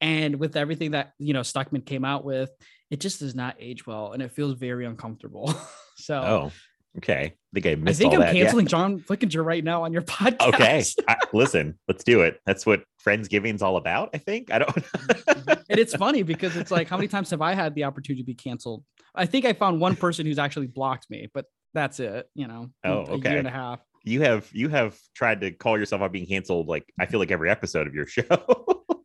and 0.00 0.36
with 0.36 0.56
everything 0.56 0.92
that 0.92 1.12
you 1.18 1.32
know 1.32 1.40
Stuckmann 1.40 1.84
came 1.84 2.04
out 2.04 2.24
with, 2.24 2.50
it 2.90 3.00
just 3.00 3.20
does 3.20 3.34
not 3.34 3.56
age 3.58 3.86
well, 3.86 4.12
and 4.12 4.22
it 4.22 4.32
feels 4.32 4.54
very 4.54 4.86
uncomfortable. 4.86 5.54
so 5.96 6.16
oh, 6.16 6.52
okay. 6.98 7.34
I 7.56 7.60
think 7.60 7.88
I 7.88 7.92
think 7.92 8.14
I'm 8.14 8.20
that. 8.20 8.34
yeah. 8.34 8.42
canceling 8.42 8.66
John 8.66 8.98
Flickinger 9.00 9.44
right 9.44 9.62
now 9.62 9.84
on 9.84 9.92
your 9.92 10.02
podcast. 10.02 10.48
Okay, 10.54 10.84
I, 11.06 11.16
listen, 11.32 11.78
let's 11.86 12.02
do 12.02 12.22
it. 12.22 12.40
That's 12.46 12.66
what 12.66 12.82
Friendsgiving's 13.04 13.62
all 13.62 13.76
about. 13.76 14.10
I 14.14 14.18
think. 14.18 14.52
I 14.52 14.58
don't. 14.58 14.76
and 15.68 15.78
it's 15.78 15.94
funny 15.94 16.22
because 16.22 16.56
it's 16.56 16.70
like, 16.70 16.88
how 16.88 16.96
many 16.96 17.08
times 17.08 17.30
have 17.30 17.42
I 17.42 17.54
had 17.54 17.74
the 17.74 17.84
opportunity 17.84 18.22
to 18.22 18.26
be 18.26 18.34
canceled? 18.34 18.84
I 19.14 19.26
think 19.26 19.44
I 19.44 19.52
found 19.52 19.80
one 19.80 19.94
person 19.94 20.26
who's 20.26 20.38
actually 20.38 20.66
blocked 20.66 21.08
me, 21.08 21.28
but 21.32 21.46
that's 21.74 22.00
it. 22.00 22.28
You 22.34 22.46
know, 22.48 22.70
Oh, 22.84 22.90
a 23.04 23.10
okay. 23.14 23.30
year 23.30 23.38
and 23.38 23.48
a 23.48 23.50
half. 23.50 23.80
you 24.04 24.22
have 24.22 24.48
you 24.52 24.68
have 24.68 24.96
tried 25.14 25.40
to 25.42 25.50
call 25.50 25.78
yourself 25.78 26.00
out 26.02 26.12
being 26.12 26.26
canceled. 26.26 26.68
Like 26.68 26.84
I 26.98 27.06
feel 27.06 27.20
like 27.20 27.30
every 27.30 27.50
episode 27.50 27.86
of 27.86 27.94
your 27.94 28.06
show. 28.16 28.24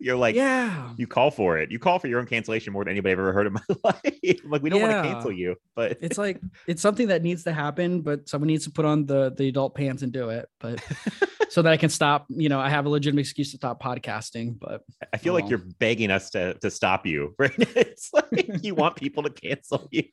You're 0.02 0.16
like, 0.16 0.34
yeah. 0.36 0.94
you 0.96 1.08
call 1.08 1.30
for 1.30 1.58
it. 1.58 1.72
You 1.72 1.78
call 1.80 2.00
for 2.00 2.08
your 2.08 2.20
own 2.22 2.26
cancellation 2.26 2.72
more 2.72 2.86
than 2.86 2.92
anybody 2.92 3.12
I've 3.12 3.20
ever 3.20 3.34
heard 3.34 3.48
in 3.48 3.54
my 3.68 3.76
life. 3.84 4.40
like, 4.46 4.62
we 4.64 4.70
don't 4.70 4.82
want 4.82 4.94
to 4.94 5.12
cancel 5.12 5.30
you, 5.32 5.58
but 5.76 5.98
It's 6.00 6.18
like 6.18 6.40
it's 6.68 6.82
something 6.82 7.08
that 7.10 7.22
needs 7.22 7.44
to 7.44 7.52
happen, 7.52 8.00
but 8.02 8.30
someone 8.30 8.48
needs 8.48 8.64
to 8.64 8.72
put 8.72 8.86
on 8.86 9.06
the 9.06 9.34
the 9.36 9.50
adult 9.50 9.76
pants 9.76 10.02
and 10.02 10.14
do 10.14 10.30
it. 10.30 10.48
But 10.62 10.82
so 11.50 11.62
that 11.64 11.74
I 11.74 11.76
can 11.76 11.90
stop, 11.90 12.28
you 12.30 12.48
know, 12.48 12.62
I 12.62 12.70
have 12.70 12.86
a 12.86 12.90
legitimate 12.90 13.22
excuse 13.22 13.52
to 13.52 13.58
stop 13.58 13.84
podcasting. 13.84 14.58
But 14.58 14.84
I 15.12 15.18
feel 15.18 15.34
Oh, 15.34 15.36
like 15.36 15.44
well. 15.44 15.50
you're 15.52 15.66
begging 15.80 16.12
us 16.12 16.30
to 16.30 16.54
to 16.60 16.72
stop 16.72 17.06
you, 17.06 17.36
right? 17.38 17.52
it's 17.58 18.10
like 18.14 18.64
you 18.64 18.76
want 18.76 18.96
people 18.96 19.24
to 19.24 19.30
cancel 19.30 19.90
you. 19.92 20.04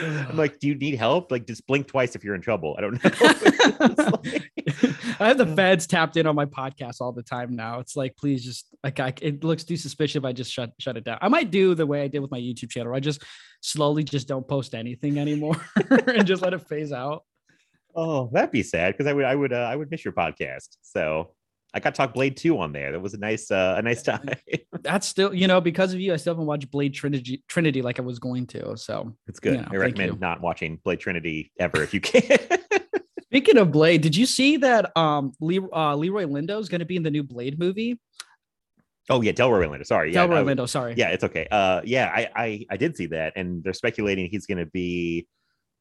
I'm 0.00 0.36
like, 0.36 0.58
do 0.58 0.68
you 0.68 0.74
need 0.74 0.96
help? 0.96 1.30
Like, 1.30 1.46
just 1.46 1.66
blink 1.66 1.86
twice 1.86 2.14
if 2.14 2.22
you're 2.22 2.34
in 2.34 2.42
trouble. 2.42 2.76
I 2.76 2.82
don't 2.82 3.02
know. 3.02 3.10
Like- 4.22 4.50
I 5.20 5.28
have 5.28 5.38
the 5.38 5.46
feds 5.56 5.86
tapped 5.86 6.16
in 6.16 6.26
on 6.26 6.34
my 6.34 6.44
podcast 6.44 7.00
all 7.00 7.12
the 7.12 7.22
time 7.22 7.56
now. 7.56 7.80
It's 7.80 7.96
like, 7.96 8.16
please 8.16 8.44
just 8.44 8.68
like 8.84 9.00
I, 9.00 9.12
it 9.22 9.42
looks 9.42 9.64
too 9.64 9.76
suspicious 9.76 10.16
if 10.16 10.24
I 10.24 10.32
just 10.32 10.52
shut 10.52 10.72
shut 10.78 10.96
it 10.96 11.04
down. 11.04 11.18
I 11.20 11.28
might 11.28 11.50
do 11.50 11.74
the 11.74 11.86
way 11.86 12.02
I 12.02 12.08
did 12.08 12.20
with 12.20 12.30
my 12.30 12.38
YouTube 12.38 12.70
channel. 12.70 12.94
I 12.94 13.00
just 13.00 13.22
slowly 13.60 14.04
just 14.04 14.28
don't 14.28 14.46
post 14.46 14.74
anything 14.74 15.18
anymore 15.18 15.56
and 15.90 16.26
just 16.26 16.42
let 16.42 16.52
it 16.52 16.68
phase 16.68 16.92
out. 16.92 17.24
oh, 17.96 18.30
that'd 18.32 18.52
be 18.52 18.62
sad 18.62 18.94
because 18.94 19.06
I 19.06 19.12
would, 19.12 19.24
I 19.24 19.34
would, 19.34 19.52
uh, 19.52 19.68
I 19.70 19.74
would 19.74 19.90
miss 19.90 20.04
your 20.04 20.12
podcast. 20.12 20.76
So 20.82 21.34
I 21.74 21.80
got 21.80 21.94
to 21.94 21.98
talk 21.98 22.14
Blade 22.14 22.36
Two 22.36 22.58
on 22.58 22.72
there. 22.72 22.92
That 22.92 23.00
was 23.00 23.14
a 23.14 23.18
nice, 23.18 23.50
uh, 23.50 23.74
a 23.78 23.82
nice 23.82 24.02
time. 24.02 24.30
That's 24.80 25.06
still, 25.06 25.34
you 25.34 25.46
know, 25.46 25.60
because 25.60 25.92
of 25.92 26.00
you, 26.00 26.12
I 26.12 26.16
still 26.16 26.34
haven't 26.34 26.46
watched 26.46 26.70
Blade 26.70 26.94
Trinity 26.94 27.42
Trinity 27.48 27.82
like 27.82 27.98
I 27.98 28.02
was 28.02 28.18
going 28.18 28.46
to. 28.48 28.76
So 28.76 29.14
It's 29.26 29.40
good. 29.40 29.54
Yeah, 29.60 29.68
I 29.70 29.76
recommend 29.76 30.14
you. 30.14 30.18
not 30.18 30.40
watching 30.40 30.76
Blade 30.82 31.00
Trinity 31.00 31.52
ever 31.58 31.82
if 31.82 31.92
you 31.92 32.00
can. 32.00 32.38
speaking 33.24 33.58
of 33.58 33.70
Blade, 33.70 34.00
did 34.00 34.16
you 34.16 34.24
see 34.26 34.56
that 34.58 34.96
um 34.96 35.32
Lee, 35.40 35.60
uh, 35.72 35.94
Leroy 35.94 36.24
Lindo 36.24 36.58
is 36.58 36.68
going 36.68 36.80
to 36.80 36.86
be 36.86 36.96
in 36.96 37.02
the 37.02 37.10
new 37.10 37.22
Blade 37.22 37.58
movie? 37.58 37.98
oh 39.10 39.20
yeah, 39.22 39.32
Delroy 39.32 39.68
Lindo. 39.68 39.86
Sorry, 39.86 40.12
yeah, 40.12 40.26
Delroy 40.26 40.44
Lindo, 40.44 40.68
sorry. 40.68 40.94
yeah, 40.96 41.08
it's 41.08 41.24
okay. 41.24 41.46
Uh, 41.50 41.80
yeah, 41.84 42.10
I, 42.14 42.28
I, 42.36 42.66
I 42.70 42.76
did 42.76 42.96
see 42.96 43.06
that, 43.06 43.32
and 43.36 43.62
they're 43.64 43.72
speculating 43.72 44.28
he's 44.30 44.46
going 44.46 44.58
to 44.58 44.66
be. 44.66 45.26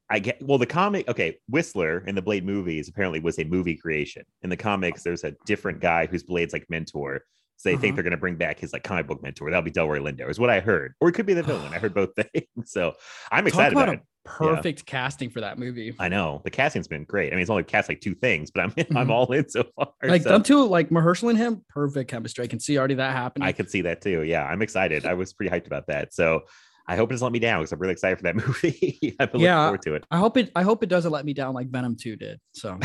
I 0.10 0.20
get 0.20 0.42
well 0.42 0.58
the 0.58 0.66
comic. 0.66 1.08
Okay, 1.10 1.38
Whistler 1.50 2.00
in 2.08 2.16
the 2.16 2.22
Blade 2.22 2.46
movies 2.46 2.88
apparently 2.88 3.20
was 3.20 3.38
a 3.40 3.44
movie 3.44 3.76
creation. 3.76 4.24
In 4.42 4.50
the 4.50 4.58
comics, 4.58 5.04
there's 5.04 5.24
a 5.24 5.34
different 5.46 5.80
guy 5.82 6.06
who's 6.06 6.24
Blade's 6.24 6.54
like 6.54 6.66
mentor. 6.70 7.22
So 7.58 7.70
they 7.70 7.74
Uh-huh. 7.74 7.82
think 7.82 7.96
they're 7.96 8.04
going 8.04 8.12
to 8.12 8.18
bring 8.18 8.36
back 8.36 8.60
his 8.60 8.72
like 8.72 8.84
comic 8.84 9.08
book 9.08 9.22
mentor. 9.24 9.50
That'll 9.50 9.64
be 9.64 9.72
Delroy 9.72 10.00
Lindo, 10.00 10.30
is 10.30 10.40
what 10.40 10.50
I 10.52 10.60
heard, 10.60 10.94
or 11.02 11.10
it 11.10 11.14
could 11.14 11.26
be 11.26 11.34
the 11.34 11.44
villain. 11.44 11.74
I 11.74 11.80
heard 11.80 11.94
both 11.94 12.12
things, 12.34 12.46
so 12.66 12.94
I'm 13.32 13.44
Talk 13.46 13.48
excited 13.48 13.74
about 13.74 13.90
about 13.90 13.96
a 13.96 13.98
it. 14.00 14.04
perfect 14.24 14.86
casting 14.86 15.30
for 15.30 15.42
that 15.42 15.58
movie. 15.58 15.96
I 16.00 16.08
know 16.08 16.42
the 16.44 16.52
casting's 16.52 16.88
been 16.88 17.04
great. 17.06 17.32
I 17.34 17.36
mean, 17.36 17.42
it's 17.42 17.50
only 17.50 17.64
cast 17.64 17.90
like 17.90 18.00
two 18.02 18.14
things, 18.14 18.52
but 18.52 18.62
I'm 18.64 18.74
I'm 18.96 19.08
Mhm. 19.08 19.12
all 19.12 19.32
in 19.34 19.50
so 19.50 19.64
far. 19.76 19.88
Like 20.04 20.22
so 20.22 20.30
them 20.30 20.44
two, 20.44 20.64
like 20.68 20.90
Mahershala 20.90 21.30
and 21.32 21.38
him, 21.38 21.66
perfect 21.70 22.10
chemistry. 22.12 22.44
I 22.44 22.48
can 22.48 22.60
see 22.60 22.78
already 22.78 22.94
that 22.96 23.14
happening. 23.14 23.48
I 23.48 23.52
could 23.52 23.70
see 23.72 23.82
that 23.82 24.02
too. 24.02 24.22
Yeah, 24.24 24.46
I'm 24.46 24.62
excited. 24.62 25.06
I 25.06 25.16
was 25.16 25.34
pretty 25.34 25.50
hyped 25.50 25.66
about 25.66 25.88
that. 25.88 26.14
So 26.14 26.44
I 26.88 26.96
hope 26.96 27.12
it 27.12 27.16
doesn't 27.16 27.26
let 27.26 27.34
me 27.34 27.40
down 27.40 27.60
because 27.60 27.72
I'm 27.74 27.80
really 27.80 27.92
excited 27.94 28.18
for 28.18 28.24
that 28.24 28.36
movie. 28.48 29.16
I've 29.20 29.32
been 29.32 29.42
Yeah. 29.42 29.58
looking 29.58 29.66
forward 29.68 29.82
to 29.84 29.96
it. 29.96 30.04
I 30.12 30.18
hope 30.18 30.38
it. 30.38 30.52
I 30.56 30.64
hope 30.64 30.84
it 30.84 30.90
doesn't 30.90 31.12
let 31.12 31.26
me 31.26 31.34
down 31.34 31.54
like 31.54 31.68
Venom 31.70 31.96
Two 32.00 32.16
did. 32.16 32.40
So 32.54 32.80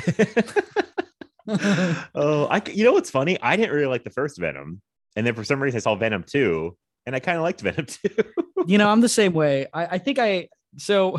oh, 1.49 2.47
I. 2.51 2.63
you 2.73 2.85
know 2.85 2.93
what's 2.93 3.11
funny? 3.11 3.39
I 3.41 3.57
didn't 3.57 3.73
really 3.75 3.87
like 3.87 4.05
the 4.05 4.11
first 4.11 4.39
Venom, 4.39 4.81
and 5.17 5.27
then 5.27 5.35
for 5.35 5.45
some 5.45 5.63
reason 5.63 5.79
I 5.79 5.81
saw 5.81 5.95
Venom 5.97 6.25
two, 6.25 6.77
and 7.07 7.15
I 7.17 7.21
kind 7.21 7.37
of 7.37 7.43
liked 7.43 7.61
Venom 7.63 7.87
two. 7.87 8.09
you 8.67 8.79
know, 8.79 8.89
I'm 8.89 9.01
the 9.01 9.09
same 9.09 9.33
way. 9.33 9.67
I, 9.73 9.87
I 9.87 9.99
think 9.99 10.19
I 10.19 10.49
so 10.79 11.19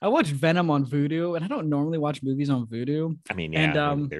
I 0.00 0.08
watched 0.08 0.30
Venom 0.32 0.70
on 0.70 0.84
Vudu, 0.86 1.36
and 1.36 1.44
I 1.44 1.48
don't 1.48 1.68
normally 1.68 1.98
watch 1.98 2.22
movies 2.22 2.50
on 2.50 2.66
Vudu, 2.66 3.16
I 3.30 3.34
mean, 3.34 3.52
yeah, 3.52 3.60
And, 3.60 3.76
um, 3.76 4.10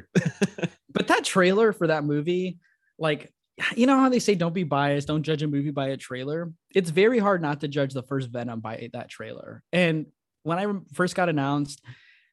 but 0.92 1.08
that 1.08 1.24
trailer 1.24 1.72
for 1.72 1.86
that 1.88 2.04
movie, 2.04 2.58
like 2.98 3.32
you 3.76 3.86
know 3.86 3.98
how 3.98 4.08
they 4.08 4.18
say 4.18 4.34
don't 4.34 4.54
be 4.54 4.64
biased, 4.64 5.08
don't 5.08 5.22
judge 5.22 5.42
a 5.42 5.48
movie 5.48 5.70
by 5.70 5.88
a 5.88 5.96
trailer. 5.96 6.52
It's 6.74 6.90
very 6.90 7.18
hard 7.18 7.42
not 7.42 7.60
to 7.60 7.68
judge 7.68 7.92
the 7.92 8.02
first 8.02 8.30
Venom 8.30 8.60
by 8.60 8.88
that 8.92 9.08
trailer. 9.08 9.62
And 9.72 10.06
when 10.42 10.58
I 10.58 10.80
first 10.94 11.14
got 11.14 11.28
announced, 11.28 11.82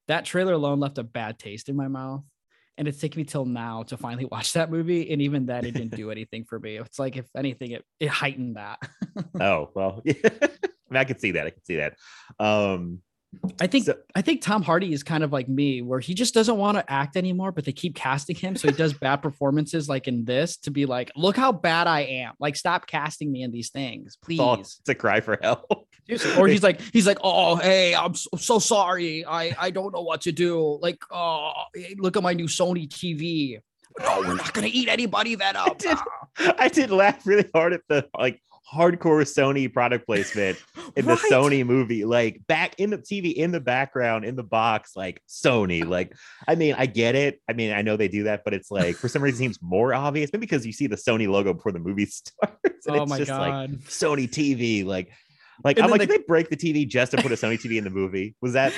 that 0.08 0.26
trailer 0.26 0.54
alone 0.54 0.80
left 0.80 0.98
a 0.98 1.04
bad 1.04 1.38
taste 1.38 1.70
in 1.70 1.76
my 1.76 1.88
mouth. 1.88 2.24
And 2.78 2.88
it's 2.88 3.00
taken 3.00 3.20
me 3.20 3.26
till 3.26 3.46
now 3.46 3.84
to 3.84 3.98
finally 3.98 4.26
watch 4.32 4.54
that 4.54 4.72
movie. 4.72 5.12
And 5.12 5.22
even 5.22 5.46
then, 5.46 5.66
it 5.66 5.74
didn't 5.74 5.96
do 5.96 6.12
anything 6.12 6.46
for 6.46 6.60
me. 6.60 6.78
It's 6.78 7.00
like, 7.00 7.18
if 7.18 7.28
anything, 7.36 7.72
it, 7.72 7.86
it 8.00 8.10
heightened 8.10 8.56
that. 8.56 8.80
oh 9.40 9.70
well. 9.76 10.02
I 10.08 10.12
mean, 10.92 10.98
I 10.98 11.04
could 11.04 11.20
see 11.20 11.32
that. 11.32 11.46
I 11.46 11.50
could 11.52 11.66
see 11.66 11.76
that. 11.76 11.96
Um, 12.40 13.02
I 13.62 13.68
think 13.68 13.86
So- 13.86 13.98
I 14.16 14.22
think 14.22 14.42
Tom 14.42 14.64
Hardy 14.64 14.92
is 14.94 15.04
kind 15.04 15.24
of 15.24 15.32
like 15.32 15.48
me, 15.48 15.82
where 15.82 16.00
he 16.00 16.14
just 16.14 16.34
doesn't 16.34 16.58
want 16.58 16.78
to 16.78 16.92
act 16.92 17.16
anymore, 17.16 17.52
but 17.52 17.64
they 17.66 17.72
keep 17.72 17.96
casting 17.96 18.36
him, 18.36 18.56
so 18.56 18.70
he 18.70 18.74
does 18.76 18.94
bad 19.00 19.18
performances 19.18 19.88
like 19.88 20.08
in 20.08 20.26
this 20.26 20.58
to 20.58 20.72
be 20.72 20.86
like, 20.86 21.12
look 21.16 21.36
how 21.36 21.52
bad 21.52 21.88
I 21.88 22.02
am. 22.02 22.34
Like, 22.40 22.56
stop 22.56 22.88
casting 22.88 23.32
me 23.32 23.44
in 23.44 23.52
these 23.52 23.70
things, 23.70 24.18
please. 24.22 24.40
it's 24.80 24.90
a 24.90 24.96
cry 24.96 25.22
for 25.22 25.38
help. 25.42 25.88
Or 26.38 26.48
he's 26.48 26.64
like, 26.70 26.82
he's 26.92 27.06
like, 27.06 27.20
oh 27.24 27.56
hey, 27.58 27.94
I'm 27.94 28.16
so, 28.16 28.30
so 28.38 28.60
sorry, 28.60 29.24
I 29.26 29.56
I 29.60 29.70
don't 29.70 29.94
know 29.94 30.02
what 30.02 30.22
to 30.22 30.32
do. 30.32 30.80
Like, 30.82 30.98
oh, 31.12 31.52
look 31.98 32.18
at 32.18 32.24
my 32.24 32.34
new 32.34 32.46
Sony 32.48 32.88
TV. 32.90 33.60
No, 34.00 34.20
we're 34.22 34.36
not 34.36 34.54
gonna 34.54 34.70
eat 34.72 34.88
anybody 34.88 35.36
that 35.36 35.56
up. 35.56 35.70
Uh, 35.70 35.74
did. 35.76 35.98
I 36.58 36.68
did 36.70 36.90
laugh 36.90 37.28
really 37.28 37.50
hard 37.54 37.74
at 37.74 37.82
the 37.90 38.08
like 38.18 38.42
hardcore 38.74 39.24
Sony 39.26 39.72
product 39.72 40.06
placement 40.08 40.58
in 40.96 41.06
the 41.06 41.14
Right. 41.16 41.32
Sony 41.32 41.66
movie, 41.66 42.06
like 42.06 42.42
back 42.48 42.76
in 42.80 42.90
the 42.92 42.98
TV 42.98 43.34
in 43.34 43.52
the 43.52 43.60
background 43.60 44.26
in 44.26 44.36
the 44.36 44.44
box, 44.44 44.92
like 44.96 45.22
Sony. 45.28 45.86
Like, 45.88 46.14
I 46.48 46.56
mean, 46.56 46.76
I 46.78 46.86
get 46.86 47.16
it. 47.16 47.42
I 47.50 47.54
mean, 47.54 47.74
I 47.74 47.82
know 47.82 47.98
they 47.98 48.08
do 48.08 48.24
that, 48.24 48.44
but 48.44 48.54
it's 48.54 48.70
like 48.72 48.96
for 48.96 49.08
some 49.08 49.22
reason 49.24 49.38
it 49.38 49.40
seems 49.40 49.62
more 49.62 49.94
obvious, 49.94 50.30
maybe 50.34 50.42
because 50.46 50.66
you 50.66 50.74
see 50.74 50.88
the 50.88 50.96
Sony 50.96 51.28
logo 51.28 51.54
before 51.54 51.72
the 51.72 51.80
movie 51.80 52.06
starts. 52.06 52.86
and 52.88 52.96
Oh 52.98 53.04
it's 53.04 53.10
my 53.10 53.18
just 53.18 53.32
like. 53.32 53.70
Sony 53.88 54.28
TV, 54.30 54.86
like. 54.86 55.12
Like 55.62 55.76
And 55.76 55.84
I'm 55.84 55.92
like, 55.92 56.00
the- 56.00 56.08
did 56.08 56.22
they 56.22 56.24
break 56.26 56.50
the 56.50 56.56
TV 56.56 56.88
just 56.88 57.12
to 57.12 57.22
put 57.22 57.34
a 57.34 57.36
Sony 57.36 57.60
TV 57.62 57.78
in 57.78 57.84
the 57.84 57.90
movie? 57.90 58.34
Was 58.40 58.54
that? 58.54 58.72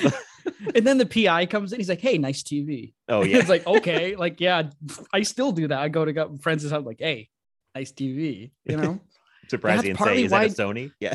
and 0.74 0.84
then 0.84 0.98
the 0.98 1.06
PI 1.06 1.46
comes 1.46 1.72
in. 1.72 1.78
He's 1.78 1.88
like, 1.88 2.00
"Hey, 2.00 2.18
nice 2.18 2.42
TV." 2.42 2.92
Oh 3.08 3.22
yeah, 3.22 3.36
it's 3.38 3.48
like 3.48 3.64
okay, 3.68 4.16
like 4.16 4.40
yeah, 4.40 4.64
I 5.12 5.22
still 5.22 5.52
do 5.52 5.68
that. 5.68 5.78
I 5.78 5.88
go 5.88 6.04
to 6.04 6.36
friends' 6.40 6.64
house, 6.64 6.72
I'm 6.72 6.84
like, 6.84 6.96
"Hey, 6.98 7.28
nice 7.76 7.92
TV," 7.92 8.50
you 8.64 8.76
know. 8.76 8.98
Surprised 9.48 9.82
didn't 9.82 9.98
say, 9.98 10.04
partly 10.04 10.24
"Is 10.24 10.30
that 10.30 10.46
a 10.46 10.48
Sony?" 10.48 10.92
Yeah. 11.00 11.14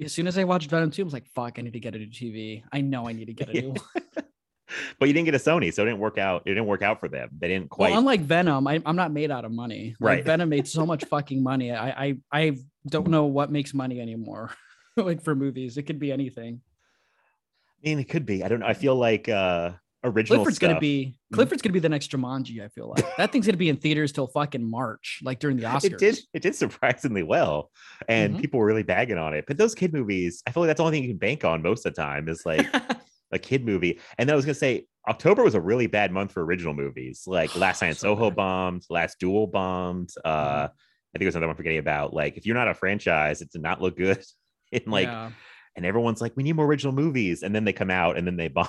as, 0.00 0.12
soon, 0.12 0.26
as 0.26 0.36
I 0.36 0.44
watched 0.44 0.68
Venom 0.70 0.90
2, 0.90 1.02
I 1.02 1.04
was 1.04 1.12
like, 1.12 1.26
"Fuck, 1.34 1.58
I 1.58 1.62
need 1.62 1.72
to 1.72 1.80
get 1.80 1.94
a 1.94 1.98
new 1.98 2.06
TV." 2.06 2.62
I 2.72 2.80
know 2.80 3.08
I 3.08 3.12
need 3.12 3.26
to 3.26 3.32
get 3.34 3.48
a 3.48 3.52
new 3.52 3.68
one. 3.94 4.04
but 4.98 5.06
you 5.08 5.12
didn't 5.14 5.26
get 5.26 5.34
a 5.34 5.38
Sony, 5.38 5.72
so 5.72 5.82
it 5.82 5.86
didn't 5.86 6.00
work 6.00 6.18
out. 6.18 6.42
It 6.44 6.50
didn't 6.50 6.66
work 6.66 6.82
out 6.82 7.00
for 7.00 7.08
them. 7.08 7.30
They 7.38 7.48
didn't 7.48 7.70
quite. 7.70 7.90
Well, 7.90 7.98
unlike 8.00 8.20
Venom, 8.20 8.66
I, 8.66 8.80
I'm 8.84 8.96
not 8.96 9.12
made 9.12 9.30
out 9.30 9.44
of 9.44 9.52
money. 9.52 9.94
Like, 10.00 10.16
Right. 10.16 10.24
Venom 10.24 10.48
made 10.48 10.66
so 10.66 10.84
much 10.84 11.04
fucking 11.04 11.42
money. 11.42 11.72
I, 11.72 11.90
I 12.06 12.16
I 12.32 12.56
don't 12.88 13.08
know 13.08 13.24
what 13.24 13.50
makes 13.50 13.72
money 13.74 14.00
anymore. 14.00 14.50
like 14.96 15.22
for 15.22 15.34
movies, 15.34 15.76
it 15.78 15.84
could 15.84 15.98
be 15.98 16.12
anything. 16.12 16.60
I 17.84 17.88
mean, 17.88 17.98
it 17.98 18.08
could 18.08 18.26
be. 18.26 18.44
I 18.44 18.48
don't 18.48 18.60
know. 18.60 18.66
I 18.66 18.74
feel 18.74 18.94
like 18.96 19.28
uh 19.28 19.72
original 20.04 20.38
Clifford's 20.38 20.56
stuff. 20.56 20.68
gonna 20.70 20.80
be 20.80 21.14
Clifford's 21.32 21.62
gonna 21.62 21.72
be 21.72 21.78
the 21.78 21.88
next 21.88 22.10
Jumanji. 22.10 22.62
I 22.64 22.68
feel 22.68 22.88
like 22.88 23.04
that 23.16 23.32
thing's 23.32 23.46
gonna 23.46 23.56
be 23.56 23.68
in 23.68 23.76
theaters 23.76 24.12
till 24.12 24.26
fucking 24.26 24.68
March, 24.68 25.20
like 25.22 25.38
during 25.38 25.56
the 25.56 25.62
Oscars. 25.66 25.84
It 25.92 25.98
did. 25.98 26.18
It 26.34 26.42
did 26.42 26.54
surprisingly 26.54 27.22
well, 27.22 27.70
and 28.08 28.34
Mhm. 28.36 28.40
people 28.40 28.60
were 28.60 28.66
really 28.66 28.82
bagging 28.82 29.18
on 29.18 29.34
it. 29.34 29.44
But 29.46 29.58
those 29.58 29.74
kid 29.74 29.92
movies, 29.92 30.42
I 30.46 30.50
feel 30.52 30.62
like 30.62 30.68
that's 30.68 30.78
the 30.78 30.84
only 30.84 30.96
thing 30.96 31.04
you 31.04 31.10
can 31.10 31.18
bank 31.18 31.44
on 31.44 31.62
most 31.62 31.86
of 31.86 31.94
the 31.94 32.00
time 32.02 32.28
is 32.28 32.42
like 32.44 32.66
a 33.32 33.38
kid 33.38 33.64
movie. 33.64 33.98
And 34.18 34.28
then 34.28 34.34
I 34.34 34.36
was 34.36 34.44
gonna 34.44 34.54
say 34.54 34.86
October 35.08 35.42
was 35.42 35.54
a 35.54 35.60
really 35.60 35.86
bad 35.86 36.12
month 36.12 36.32
for 36.32 36.44
original 36.44 36.74
movies. 36.74 37.24
Like 37.26 37.54
Last 37.56 37.82
Night 37.82 37.88
in 37.88 37.94
So 37.94 38.14
Soho 38.14 38.30
bad. 38.30 38.36
bombed, 38.36 38.82
Last 38.90 39.18
Duel 39.18 39.46
bombed. 39.46 40.10
Uh, 40.24 40.68
I 41.14 41.18
think 41.18 41.24
there's 41.24 41.34
another 41.34 41.48
one 41.48 41.52
I'm 41.54 41.56
forgetting 41.56 41.78
about. 41.78 42.14
Like 42.14 42.36
if 42.36 42.46
you're 42.46 42.54
not 42.56 42.68
a 42.68 42.74
franchise, 42.74 43.40
it 43.42 43.50
did 43.50 43.62
not 43.62 43.80
look 43.82 43.96
good. 43.96 44.22
in 44.72 44.82
like, 44.86 45.06
Yeah. 45.08 45.30
And 45.76 45.86
everyone's 45.86 46.20
like, 46.20 46.32
we 46.36 46.42
need 46.42 46.54
more 46.56 46.66
original 46.66 46.92
movies, 46.92 47.42
and 47.42 47.54
then 47.54 47.64
they 47.64 47.72
come 47.72 47.90
out 47.90 48.16
and 48.18 48.26
then 48.26 48.36
they 48.36 48.48
bomb. 48.48 48.68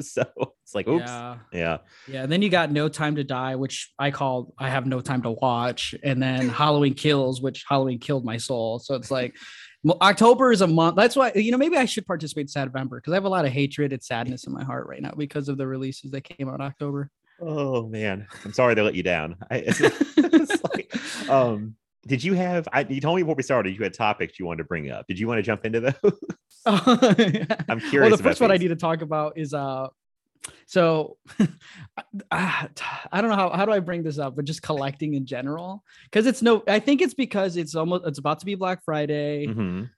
so 0.00 0.24
it's 0.62 0.74
like, 0.74 0.88
oops, 0.88 1.04
Yeah. 1.06 1.36
yeah. 1.52 1.78
Yeah, 2.08 2.22
and 2.24 2.32
then 2.32 2.42
you 2.42 2.48
got 2.48 2.70
No 2.72 2.88
Time 2.88 3.16
to 3.16 3.24
Die, 3.24 3.54
which 3.56 3.92
I 3.98 4.10
call 4.10 4.52
I 4.58 4.68
have 4.70 4.86
no 4.86 5.00
time 5.00 5.22
to 5.22 5.30
watch, 5.30 5.94
and 6.02 6.22
then 6.22 6.48
Halloween 6.48 6.94
Kills, 6.94 7.40
which 7.40 7.64
Halloween 7.68 7.98
killed 7.98 8.24
my 8.24 8.36
soul. 8.36 8.78
So 8.78 8.94
it's 8.94 9.10
like 9.10 9.34
October 10.00 10.50
is 10.50 10.60
a 10.62 10.66
month. 10.66 10.96
That's 10.96 11.14
why 11.14 11.32
you 11.34 11.52
know 11.52 11.58
maybe 11.58 11.76
I 11.76 11.84
should 11.84 12.06
participate 12.06 12.48
in 12.54 12.68
Sadvember 12.70 12.96
because 12.96 13.12
I 13.12 13.16
have 13.16 13.24
a 13.24 13.28
lot 13.28 13.44
of 13.44 13.52
hatred 13.52 13.92
and 13.92 14.02
sadness 14.02 14.46
in 14.46 14.52
my 14.52 14.64
heart 14.64 14.86
right 14.88 15.02
now 15.02 15.12
because 15.16 15.48
of 15.48 15.58
the 15.58 15.66
releases 15.66 16.10
that 16.12 16.22
came 16.22 16.48
out 16.48 16.56
in 16.56 16.60
October. 16.62 17.10
Oh 17.40 17.86
man, 17.88 18.26
I'm 18.44 18.52
sorry 18.52 18.74
they 18.74 18.82
let 18.82 18.94
you 18.94 19.02
down. 19.02 19.36
I, 19.50 19.56
it's, 19.58 19.80
it's 20.16 20.62
like, 20.72 20.94
um, 21.28 21.74
did 22.06 22.22
you 22.22 22.34
have? 22.34 22.68
I, 22.72 22.80
you 22.88 23.00
told 23.00 23.16
me 23.16 23.22
before 23.22 23.34
we 23.34 23.42
started 23.42 23.76
you 23.76 23.82
had 23.82 23.94
topics 23.94 24.38
you 24.38 24.46
wanted 24.46 24.58
to 24.58 24.64
bring 24.64 24.90
up. 24.90 25.06
Did 25.06 25.18
you 25.18 25.26
want 25.28 25.38
to 25.38 25.42
jump 25.42 25.64
into 25.64 25.80
those? 25.80 25.94
I'm 26.66 27.80
curious 27.80 27.92
well, 28.10 28.16
the 28.16 28.22
first 28.22 28.40
one 28.40 28.50
I 28.50 28.56
need 28.56 28.68
to 28.68 28.76
talk 28.76 29.02
about 29.02 29.36
is 29.36 29.52
uh 29.54 29.88
so 30.66 31.16
I 32.30 32.68
don't 33.14 33.28
know 33.30 33.36
how 33.36 33.50
how 33.50 33.64
do 33.64 33.72
I 33.72 33.80
bring 33.80 34.02
this 34.02 34.18
up, 34.18 34.36
but 34.36 34.44
just 34.44 34.62
collecting 34.62 35.14
in 35.14 35.26
general 35.26 35.82
because 36.04 36.26
it's 36.26 36.42
no 36.42 36.62
I 36.68 36.78
think 36.80 37.00
it's 37.00 37.14
because 37.14 37.56
it's 37.56 37.74
almost 37.74 38.04
it's 38.06 38.18
about 38.18 38.40
to 38.40 38.46
be 38.46 38.54
Black 38.54 38.84
Friday. 38.84 39.46
Mhm. 39.46 39.90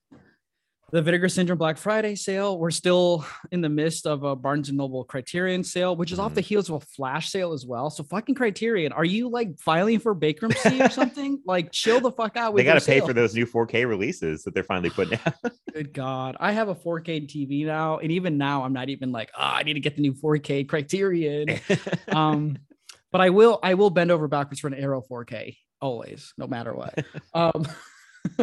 The 0.96 1.02
Vinegar 1.02 1.28
Syndrome 1.28 1.58
Black 1.58 1.76
Friday 1.76 2.14
sale. 2.14 2.58
We're 2.58 2.70
still 2.70 3.26
in 3.52 3.60
the 3.60 3.68
midst 3.68 4.06
of 4.06 4.22
a 4.22 4.34
Barnes 4.34 4.70
and 4.70 4.78
Noble 4.78 5.04
Criterion 5.04 5.62
sale, 5.62 5.94
which 5.94 6.10
is 6.10 6.18
off 6.18 6.32
Mhm. 6.32 6.36
the 6.36 6.40
heels 6.40 6.70
of 6.70 6.76
a 6.76 6.80
Flash 6.80 7.28
sale 7.28 7.52
as 7.52 7.66
well. 7.66 7.90
So 7.90 8.02
fucking 8.02 8.34
Criterion, 8.34 8.92
are 8.92 9.04
you 9.04 9.28
like 9.28 9.58
filing 9.58 9.98
for 9.98 10.14
bankruptcy 10.14 10.80
or 10.80 10.88
something? 11.00 11.42
like 11.44 11.70
chill 11.70 12.00
the 12.00 12.10
fuck 12.10 12.38
out. 12.38 12.54
With 12.54 12.60
They 12.60 12.64
got 12.64 12.80
to 12.80 12.86
pay 12.86 13.00
for 13.00 13.12
those 13.12 13.34
new 13.34 13.44
4K 13.44 13.84
releases 13.84 14.42
that 14.44 14.54
they're 14.54 14.62
finally 14.62 14.88
putting 14.88 15.18
out. 15.26 15.34
Good 15.74 15.92
God, 15.92 16.38
I 16.40 16.52
have 16.52 16.68
a 16.68 16.74
4K 16.74 17.26
TV 17.28 17.66
now, 17.66 17.98
and 17.98 18.10
even 18.10 18.38
now 18.38 18.64
I'm 18.64 18.72
not 18.72 18.88
even 18.88 19.12
like, 19.12 19.30
oh, 19.36 19.42
I 19.42 19.64
need 19.64 19.74
to 19.74 19.80
get 19.80 19.96
the 19.96 20.02
new 20.02 20.14
4K 20.14 20.66
Criterion. 20.66 21.60
um, 22.08 22.56
but 23.12 23.20
I 23.20 23.28
will, 23.28 23.58
I 23.62 23.74
will 23.74 23.90
bend 23.90 24.10
over 24.10 24.28
backwards 24.28 24.60
for 24.60 24.68
an 24.68 24.74
Arrow 24.74 25.02
4K 25.02 25.58
always, 25.82 26.32
no 26.38 26.46
matter 26.46 26.74
what. 26.74 27.04
um, 27.34 27.66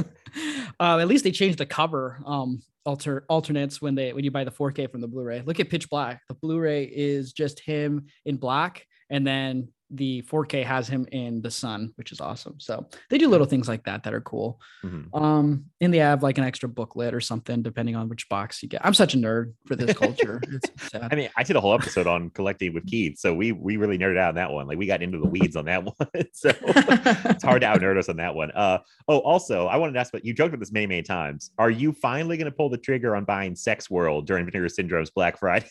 uh, 0.79 0.97
at 0.97 1.07
least 1.07 1.23
they 1.23 1.31
changed 1.31 1.57
the 1.57 1.65
cover 1.65 2.19
um 2.25 2.61
alter 2.85 3.25
alternates 3.29 3.81
when 3.81 3.95
they 3.95 4.13
when 4.13 4.23
you 4.23 4.31
buy 4.31 4.43
the 4.43 4.51
4K 4.51 4.91
from 4.91 5.01
the 5.01 5.07
Blu-ray. 5.07 5.41
Look 5.45 5.59
at 5.59 5.69
Pitch 5.69 5.89
Black. 5.89 6.21
The 6.27 6.35
Blu-ray 6.35 6.85
is 6.85 7.33
just 7.33 7.59
him 7.59 8.07
in 8.25 8.37
black, 8.37 8.85
and 9.09 9.25
then 9.25 9.69
the 9.95 10.23
4K 10.23 10.63
has 10.65 10.87
him 10.87 11.07
in 11.11 11.41
the 11.41 11.51
sun, 11.51 11.93
which 11.95 12.11
is 12.11 12.19
awesome. 12.19 12.55
So 12.59 12.87
they 13.09 13.17
do 13.17 13.27
little 13.29 13.45
things 13.45 13.67
like 13.67 13.83
that 13.85 14.03
that 14.03 14.13
are 14.13 14.21
cool. 14.21 14.59
Mhm. 14.83 15.13
Um, 15.13 15.65
and 15.81 15.93
they 15.93 15.99
have 15.99 16.23
like 16.23 16.37
an 16.37 16.43
extra 16.43 16.67
booklet 16.67 17.13
or 17.13 17.21
something, 17.21 17.61
depending 17.61 17.95
on 17.95 18.09
which 18.09 18.27
box 18.27 18.63
you 18.63 18.69
get. 18.69 18.83
I'm 18.83 18.93
such 18.95 19.13
a 19.13 19.17
nerd 19.17 19.53
for 19.67 19.75
this 19.75 19.95
culture. 19.95 20.41
I 21.01 21.13
mean, 21.15 21.29
I 21.37 21.43
did 21.43 21.55
a 21.55 21.61
whole 21.61 21.73
episode 21.73 22.07
on 22.07 22.31
collecting 22.31 22.73
with 22.73 22.87
Keith, 22.87 23.19
so 23.19 23.33
we 23.33 23.51
we 23.51 23.77
really 23.77 23.97
nerded 23.97 24.17
out 24.17 24.29
on 24.29 24.35
that 24.35 24.51
one. 24.51 24.67
Like 24.67 24.77
we 24.77 24.87
got 24.87 25.03
into 25.03 25.19
the 25.19 25.27
weeds 25.27 25.55
on 25.55 25.65
that 25.65 25.83
one, 25.85 25.95
so 26.33 26.49
it's 26.65 27.43
hard 27.43 27.61
to 27.61 27.67
out 27.67 27.79
nerd 27.79 27.97
us 27.99 28.09
on 28.09 28.17
that 28.17 28.33
one. 28.33 28.51
Uh 28.51 28.79
oh, 29.07 29.19
also, 29.19 29.67
I 29.67 29.77
wanted 29.77 29.93
to 29.93 29.99
ask, 29.99 30.11
but 30.11 30.25
you 30.25 30.33
joked 30.33 30.53
about 30.53 30.59
this 30.59 30.71
many 30.71 30.87
many 30.87 31.03
times. 31.03 31.51
Are 31.57 31.69
you 31.69 31.91
finally 31.93 32.37
going 32.37 32.49
to 32.49 32.55
pull 32.55 32.69
the 32.69 32.77
trigger 32.77 33.15
on 33.15 33.25
buying 33.25 33.55
Sex 33.55 33.89
World 33.91 34.25
during 34.25 34.45
Vinegar 34.45 34.69
Syndrome's 34.69 35.11
Black 35.11 35.37
Friday? 35.37 35.67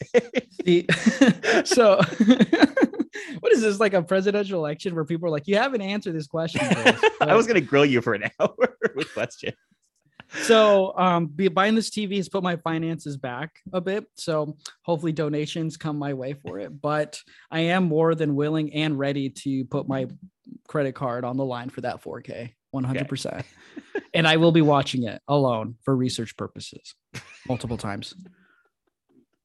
The- 0.65 0.87
so 1.65 2.01
what 3.41 3.53
is 3.53 3.61
this 3.63 3.81
like 3.81 3.95
a 3.95 4.03
presidential 4.03 4.59
election 4.59 4.95
where 4.95 5.05
people 5.05 5.29
are 5.29 5.31
like, 5.31 5.49
you 5.49 5.57
haven't 5.57 5.83
answered 5.83 6.15
this 6.15 6.27
question. 6.27 6.61
Chris." 6.75 7.03
I 7.21 7.35
was 7.35 7.47
going 7.47 7.61
to 7.61 7.67
grill 7.67 7.85
you 7.85 8.01
for 8.01 8.15
an 8.15 8.25
hour 8.41 8.77
with 8.95 9.13
questions. 9.13 9.55
so 10.45 10.97
um 10.97 11.27
be, 11.27 11.49
buying 11.49 11.75
this 11.75 11.91
tv 11.91 12.17
has 12.17 12.27
put 12.27 12.43
my 12.43 12.57
finances 12.57 13.19
back 13.19 13.51
a 13.75 13.83
bit 13.83 14.07
so 14.15 14.57
hopefully 14.83 15.13
donations 15.13 15.77
come 15.77 15.99
my 15.99 16.15
way 16.15 16.33
for 16.33 16.59
it 16.59 16.81
but 16.81 17.21
i 17.51 17.61
am 17.61 17.85
more 17.85 18.15
than 18.15 18.35
willing 18.35 18.73
and 18.73 18.99
ready 18.99 19.29
to 19.29 19.65
put 19.67 19.87
my 19.87 20.07
credit 20.67 20.95
card 20.95 21.25
on 21.25 21.37
the 21.37 21.45
line 21.45 21.69
for 21.69 21.83
that 21.83 22.03
4k 22.03 22.55
100% 22.75 23.45
and 24.15 24.27
i 24.27 24.39
will 24.39 24.53
be 24.53 24.63
watching 24.63 25.03
it 25.03 25.21
alone 25.29 25.77
for 25.83 25.95
research 25.95 26.35
purposes 26.39 26.95
multiple 27.47 27.77
times 27.77 28.15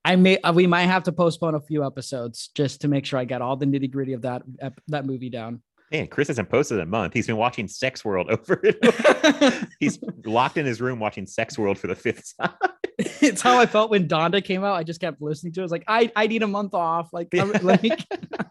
i 0.08 0.16
may 0.16 0.38
uh, 0.40 0.54
we 0.54 0.66
might 0.66 0.86
have 0.86 1.04
to 1.04 1.12
postpone 1.12 1.56
a 1.56 1.60
few 1.60 1.86
episodes 1.86 2.50
just 2.56 2.82
to 2.82 2.88
make 2.88 3.06
sure 3.06 3.20
i 3.20 3.26
get 3.26 3.42
all 3.42 3.56
the 3.56 3.66
nitty 3.66 3.92
gritty 3.92 4.14
of 4.14 4.22
that 4.22 4.42
that 4.88 5.06
movie 5.06 5.30
down 5.30 5.62
Man, 5.92 6.08
Chris 6.08 6.28
hasn't 6.28 6.50
posted 6.50 6.78
in 6.78 6.84
a 6.84 6.86
month. 6.86 7.14
He's 7.14 7.28
been 7.28 7.38
watching 7.38 7.68
Sex 7.68 8.04
World 8.04 8.30
over 8.32 8.60
and 8.62 8.76
over. 8.86 9.68
He's 9.80 10.00
locked 10.26 10.58
in 10.58 10.66
his 10.66 10.82
room 10.82 11.00
watching 11.00 11.26
Sex 11.26 11.58
World 11.58 11.78
for 11.78 11.88
the 11.88 11.96
fifth 11.96 12.34
time. 12.42 12.52
it's 12.98 13.42
how 13.42 13.58
I 13.58 13.66
felt 13.66 13.90
when 13.90 14.08
Donda 14.08 14.44
came 14.44 14.64
out. 14.64 14.74
I 14.74 14.84
just 14.84 15.00
kept 15.00 15.22
listening 15.22 15.54
to 15.54 15.62
it. 15.62 15.64
I 15.64 15.66
was 15.66 15.72
like, 15.72 15.86
I, 15.88 16.12
I 16.16 16.28
need 16.28 16.44
a 16.44 16.48
month 16.48 16.74
off. 16.74 17.14
Like, 17.14 17.30
let 17.34 17.82
me. 17.82 17.92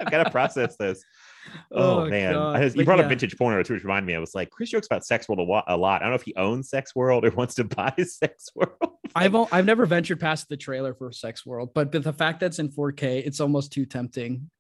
I've 0.01 0.11
got 0.11 0.25
to 0.25 0.31
process 0.31 0.77
this. 0.77 1.05
Oh, 1.73 2.07
man, 2.07 2.33
God. 2.33 2.75
You 2.76 2.85
brought 2.85 2.99
yeah. 2.99 3.05
up 3.05 3.09
vintage 3.09 3.37
porn 3.37 3.62
too, 3.65 3.75
which 3.75 3.83
reminded 3.83 4.07
me. 4.07 4.15
I 4.15 4.19
was 4.19 4.35
like, 4.35 4.50
Chris 4.50 4.71
jokes 4.71 4.87
about 4.87 5.05
Sex 5.05 5.29
World 5.29 5.41
a, 5.41 5.76
lot. 5.76 6.00
I 6.00 6.05
don't 6.05 6.11
know 6.11 6.15
if 6.15 6.23
he 6.23 6.35
owns 6.37 6.71
Sex 6.71 6.95
World 6.95 7.25
or 7.25 7.31
wants 7.37 7.55
to 7.57 7.65
buy 7.65 7.93
Sex 8.05 8.50
World. 8.55 8.93
I've 9.15 9.35
I've 9.53 9.67
never 9.67 9.87
ventured 9.87 10.21
past 10.21 10.49
the 10.49 10.57
trailer 10.57 10.95
for 10.95 11.11
Sex 11.12 11.45
World, 11.45 11.71
but 11.75 11.93
but 11.93 12.03
the 12.03 12.12
fact 12.12 12.41
that's 12.41 12.59
in 12.59 12.71
4K, 12.71 13.26
it's 13.26 13.41
almost 13.41 13.73
too 13.73 13.85
tempting. 13.85 14.50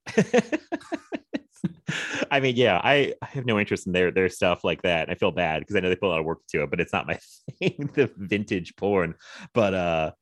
I 2.30 2.40
mean, 2.40 2.56
yeah, 2.56 2.80
I, 2.82 3.14
I 3.22 3.26
have 3.26 3.46
no 3.46 3.58
interest 3.58 3.86
in 3.86 3.92
their 3.92 4.10
their 4.10 4.28
stuff 4.28 4.64
like 4.64 4.82
that. 4.82 5.10
I 5.10 5.14
feel 5.14 5.30
bad 5.30 5.60
because 5.60 5.76
I 5.76 5.80
know 5.80 5.88
they 5.88 5.96
put 5.96 6.08
a 6.08 6.10
lot 6.10 6.20
of 6.20 6.24
work 6.24 6.40
to 6.48 6.62
it, 6.62 6.70
but 6.70 6.80
it's 6.80 6.92
not 6.92 7.06
my 7.06 7.18
thing. 7.58 7.90
the 7.94 8.10
vintage 8.16 8.76
porn, 8.76 9.14
but 9.54 9.74
uh, 9.74 10.12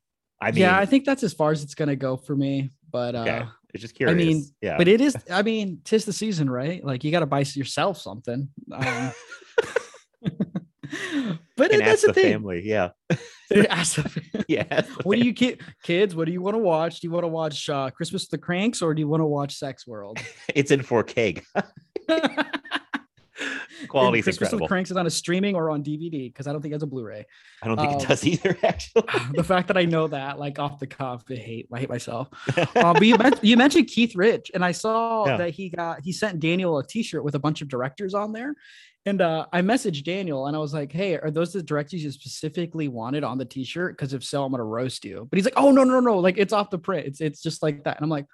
I 0.41 0.51
mean, 0.51 0.61
yeah, 0.61 0.77
I 0.77 0.85
think 0.85 1.05
that's 1.05 1.23
as 1.23 1.33
far 1.33 1.51
as 1.51 1.63
it's 1.63 1.75
gonna 1.75 1.95
go 1.95 2.17
for 2.17 2.35
me. 2.35 2.71
But 2.91 3.15
uh, 3.15 3.19
okay. 3.19 3.45
It's 3.75 3.81
just 3.81 4.01
I 4.01 4.13
mean, 4.13 4.45
yeah, 4.61 4.77
but 4.77 4.87
it 4.87 5.01
is. 5.01 5.17
I 5.29 5.41
mean, 5.41 5.81
tis 5.83 6.05
the 6.05 6.13
season, 6.13 6.49
right? 6.49 6.83
Like 6.83 7.03
you 7.03 7.11
got 7.11 7.19
to 7.19 7.25
buy 7.25 7.39
yourself 7.39 7.99
something. 7.99 8.47
Um, 8.71 9.11
but 11.57 11.71
and 11.71 11.81
it, 11.81 11.85
that's 11.85 12.03
the, 12.03 12.13
thing. 12.13 12.31
family. 12.31 12.61
Yeah, 12.63 12.91
Ask 13.69 13.95
the- 13.97 14.45
yeah. 14.47 14.83
what 15.03 15.19
do 15.19 15.25
you 15.25 15.33
ki- 15.33 15.59
kids? 15.83 16.15
What 16.15 16.25
do 16.25 16.31
you 16.31 16.41
want 16.41 16.55
to 16.55 16.59
watch? 16.59 17.01
Do 17.01 17.07
you 17.07 17.11
want 17.11 17.25
to 17.25 17.27
watch 17.27 17.69
uh, 17.69 17.89
Christmas 17.89 18.23
with 18.23 18.29
the 18.31 18.37
Cranks 18.37 18.81
or 18.81 18.93
do 18.93 19.01
you 19.01 19.09
want 19.09 19.19
to 19.19 19.25
watch 19.25 19.55
Sex 19.55 19.85
World? 19.85 20.19
It's 20.55 20.71
in 20.71 20.79
4K. 20.79 21.43
Quality 24.01 24.29
incredible. 24.29 24.59
the 24.59 24.67
Cranks 24.67 24.91
is 24.91 24.97
on 24.97 25.07
a 25.07 25.09
streaming 25.09 25.55
or 25.55 25.69
on 25.69 25.83
DVD 25.83 26.31
because 26.31 26.47
I 26.47 26.51
don't 26.51 26.61
think 26.61 26.73
it's 26.73 26.83
a 26.83 26.87
Blu-ray. 26.87 27.25
I 27.61 27.67
don't 27.67 27.77
think 27.77 27.93
um, 27.93 27.99
it 27.99 28.07
does 28.07 28.25
either. 28.25 28.57
Actually, 28.63 29.03
the 29.33 29.43
fact 29.43 29.67
that 29.67 29.77
I 29.77 29.85
know 29.85 30.07
that, 30.07 30.39
like 30.39 30.59
off 30.59 30.79
the 30.79 30.87
cuff, 30.87 31.23
I 31.29 31.35
hate 31.35 31.67
I 31.71 31.79
hate 31.79 31.89
myself. 31.89 32.29
Uh, 32.57 32.65
but 32.93 33.01
you, 33.05 33.17
you 33.41 33.57
mentioned 33.57 33.87
Keith 33.87 34.15
Rich, 34.15 34.51
and 34.53 34.63
I 34.63 34.71
saw 34.71 35.25
Yeah. 35.25 35.37
that 35.37 35.51
he 35.51 35.69
got 35.69 36.01
he 36.03 36.11
sent 36.11 36.39
Daniel 36.39 36.77
a 36.77 36.85
T-shirt 36.85 37.23
with 37.23 37.35
a 37.35 37.39
bunch 37.39 37.61
of 37.61 37.67
directors 37.67 38.13
on 38.13 38.31
there. 38.33 38.55
And 39.07 39.21
uh, 39.21 39.45
I 39.53 39.61
messaged 39.61 40.03
Daniel 40.03 40.47
and 40.47 40.55
I 40.55 40.59
was 40.59 40.73
like, 40.73 40.91
"Hey, 40.91 41.15
are 41.17 41.29
those 41.29 41.53
the 41.53 41.61
directors 41.61 42.03
you 42.03 42.09
specifically 42.11 42.87
wanted 42.87 43.23
on 43.23 43.37
the 43.37 43.45
T-shirt? 43.45 43.95
Because 43.95 44.13
if 44.13 44.23
so, 44.23 44.43
I'm 44.43 44.51
gonna 44.51 44.63
roast 44.63 45.05
you." 45.05 45.27
But 45.29 45.37
he's 45.37 45.45
like, 45.45 45.53
"Oh 45.57 45.71
no, 45.71 45.83
no, 45.83 45.99
no! 45.99 46.17
Like 46.19 46.37
it's 46.37 46.53
off 46.53 46.69
the 46.71 46.79
print. 46.79 47.05
It's 47.05 47.21
it's 47.21 47.41
just 47.41 47.61
like 47.61 47.83
that." 47.83 47.97
And 47.97 48.03
I'm 48.03 48.09
like, 48.09 48.25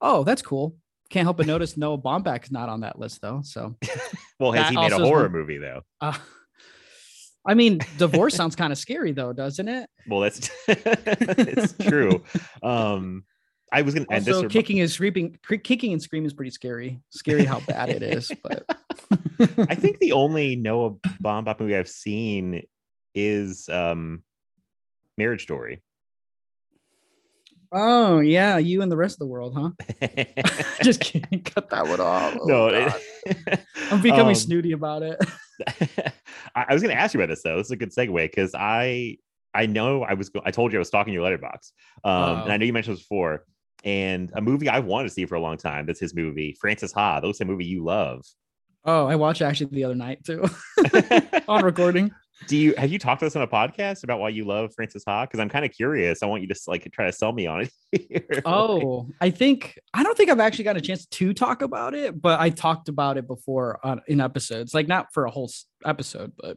"Oh, 0.00 0.22
that's 0.22 0.40
cool." 0.42 0.76
Can't 1.10 1.24
help 1.24 1.38
but 1.38 1.46
notice 1.46 1.76
Noah 1.76 1.98
Baumbach's 1.98 2.52
not 2.52 2.68
on 2.68 2.80
that 2.80 2.98
list 2.98 3.20
though. 3.20 3.42
So, 3.44 3.76
well, 4.40 4.52
has 4.52 4.68
he 4.68 4.76
made 4.76 4.92
a 4.92 4.94
also 4.94 5.02
is 5.04 5.08
horror 5.08 5.28
movie 5.28 5.58
though? 5.58 5.82
uh, 6.00 6.16
I 7.46 7.54
mean, 7.54 7.80
divorce 7.98 8.34
sounds 8.34 8.54
kind 8.54 8.72
of 8.72 8.78
scary 8.78 9.12
though, 9.12 9.32
doesn't 9.32 9.68
it? 9.68 9.88
Well, 10.06 10.20
that's 10.20 10.50
it's 10.68 11.72
true. 11.72 12.22
Um, 12.62 13.24
I 13.72 13.82
was 13.82 13.94
gonna 13.94 14.06
and 14.10 14.24
this 14.24 14.36
Also, 14.36 14.48
kicking 14.48 14.80
and 14.80 14.90
screaming, 14.90 15.38
cr- 15.42 15.56
kicking 15.56 15.92
and 15.92 16.02
screaming 16.02 16.26
is 16.26 16.32
pretty 16.32 16.50
scary. 16.50 17.00
Scary 17.10 17.44
how 17.44 17.60
bad 17.60 17.88
it 17.88 18.02
is, 18.02 18.30
but 18.42 18.64
I 19.68 19.74
think 19.74 19.98
the 19.98 20.12
only 20.12 20.56
Noah 20.56 20.94
Baumbach 21.22 21.60
movie 21.60 21.76
I've 21.76 21.88
seen 21.88 22.62
is 23.14 23.68
um, 23.68 24.22
Marriage 25.16 25.42
Story. 25.42 25.82
Oh 27.72 28.18
yeah, 28.20 28.58
you 28.58 28.82
and 28.82 28.90
the 28.90 28.96
rest 28.96 29.14
of 29.14 29.18
the 29.20 29.26
world, 29.26 29.54
huh? 29.56 29.70
Just 30.82 31.00
kidding, 31.00 31.42
cut 31.42 31.70
that 31.70 31.86
one 31.86 32.00
off. 32.00 32.36
Oh, 32.40 32.46
no, 32.46 32.66
it- 32.68 32.92
I'm 33.90 34.00
becoming 34.02 34.28
um, 34.28 34.34
snooty 34.34 34.72
about 34.72 35.02
it. 35.02 35.18
I, 36.54 36.64
I 36.68 36.72
was 36.72 36.82
going 36.82 36.94
to 36.94 37.00
ask 37.00 37.14
you 37.14 37.20
about 37.20 37.28
this 37.28 37.42
though. 37.42 37.56
This 37.58 37.66
is 37.68 37.70
a 37.72 37.76
good 37.76 37.90
segue 37.92 38.14
because 38.24 38.54
I 38.54 39.18
I 39.54 39.66
know 39.66 40.02
I 40.02 40.14
was 40.14 40.30
I 40.44 40.50
told 40.50 40.72
you 40.72 40.78
I 40.78 40.80
was 40.80 40.88
stalking 40.88 41.12
your 41.12 41.22
Letterboxd, 41.28 41.72
um, 42.04 42.42
and 42.42 42.52
I 42.52 42.56
know 42.56 42.64
you 42.64 42.72
mentioned 42.72 42.96
this 42.96 43.04
before. 43.04 43.44
And 43.82 44.30
a 44.34 44.42
movie 44.42 44.68
I've 44.68 44.84
wanted 44.84 45.08
to 45.08 45.14
see 45.14 45.24
for 45.24 45.36
a 45.36 45.40
long 45.40 45.56
time. 45.56 45.86
That's 45.86 46.00
his 46.00 46.14
movie, 46.14 46.54
Frances 46.60 46.92
Ha. 46.92 47.20
That 47.20 47.26
looks 47.26 47.40
like 47.40 47.48
a 47.48 47.50
movie 47.50 47.64
you 47.64 47.82
love. 47.82 48.26
Oh, 48.84 49.06
I 49.06 49.16
watched 49.16 49.40
actually 49.40 49.70
the 49.72 49.84
other 49.84 49.94
night 49.94 50.22
too 50.24 50.44
on 51.48 51.64
recording. 51.64 52.10
Do 52.46 52.56
you 52.56 52.74
have 52.76 52.90
you 52.90 52.98
talked 52.98 53.20
to 53.20 53.26
us 53.26 53.36
on 53.36 53.42
a 53.42 53.46
podcast 53.46 54.02
about 54.02 54.18
why 54.18 54.30
you 54.30 54.44
love 54.44 54.72
Frances 54.74 55.04
Ha? 55.06 55.26
Because 55.26 55.40
I'm 55.40 55.48
kind 55.48 55.64
of 55.64 55.72
curious. 55.72 56.22
I 56.22 56.26
want 56.26 56.42
you 56.42 56.48
to 56.48 56.58
like 56.66 56.90
try 56.92 57.06
to 57.06 57.12
sell 57.12 57.32
me 57.32 57.46
on 57.46 57.62
it. 57.62 58.42
Oh, 58.46 59.08
I 59.20 59.30
think 59.30 59.78
I 59.92 60.02
don't 60.02 60.16
think 60.16 60.30
I've 60.30 60.40
actually 60.40 60.64
got 60.64 60.76
a 60.76 60.80
chance 60.80 61.06
to 61.06 61.34
talk 61.34 61.60
about 61.62 61.94
it, 61.94 62.20
but 62.20 62.40
I 62.40 62.50
talked 62.50 62.88
about 62.88 63.18
it 63.18 63.26
before 63.26 63.78
on 63.84 64.00
in 64.06 64.20
episodes, 64.20 64.72
like 64.72 64.88
not 64.88 65.12
for 65.12 65.24
a 65.24 65.30
whole 65.30 65.50
episode, 65.84 66.32
but 66.38 66.56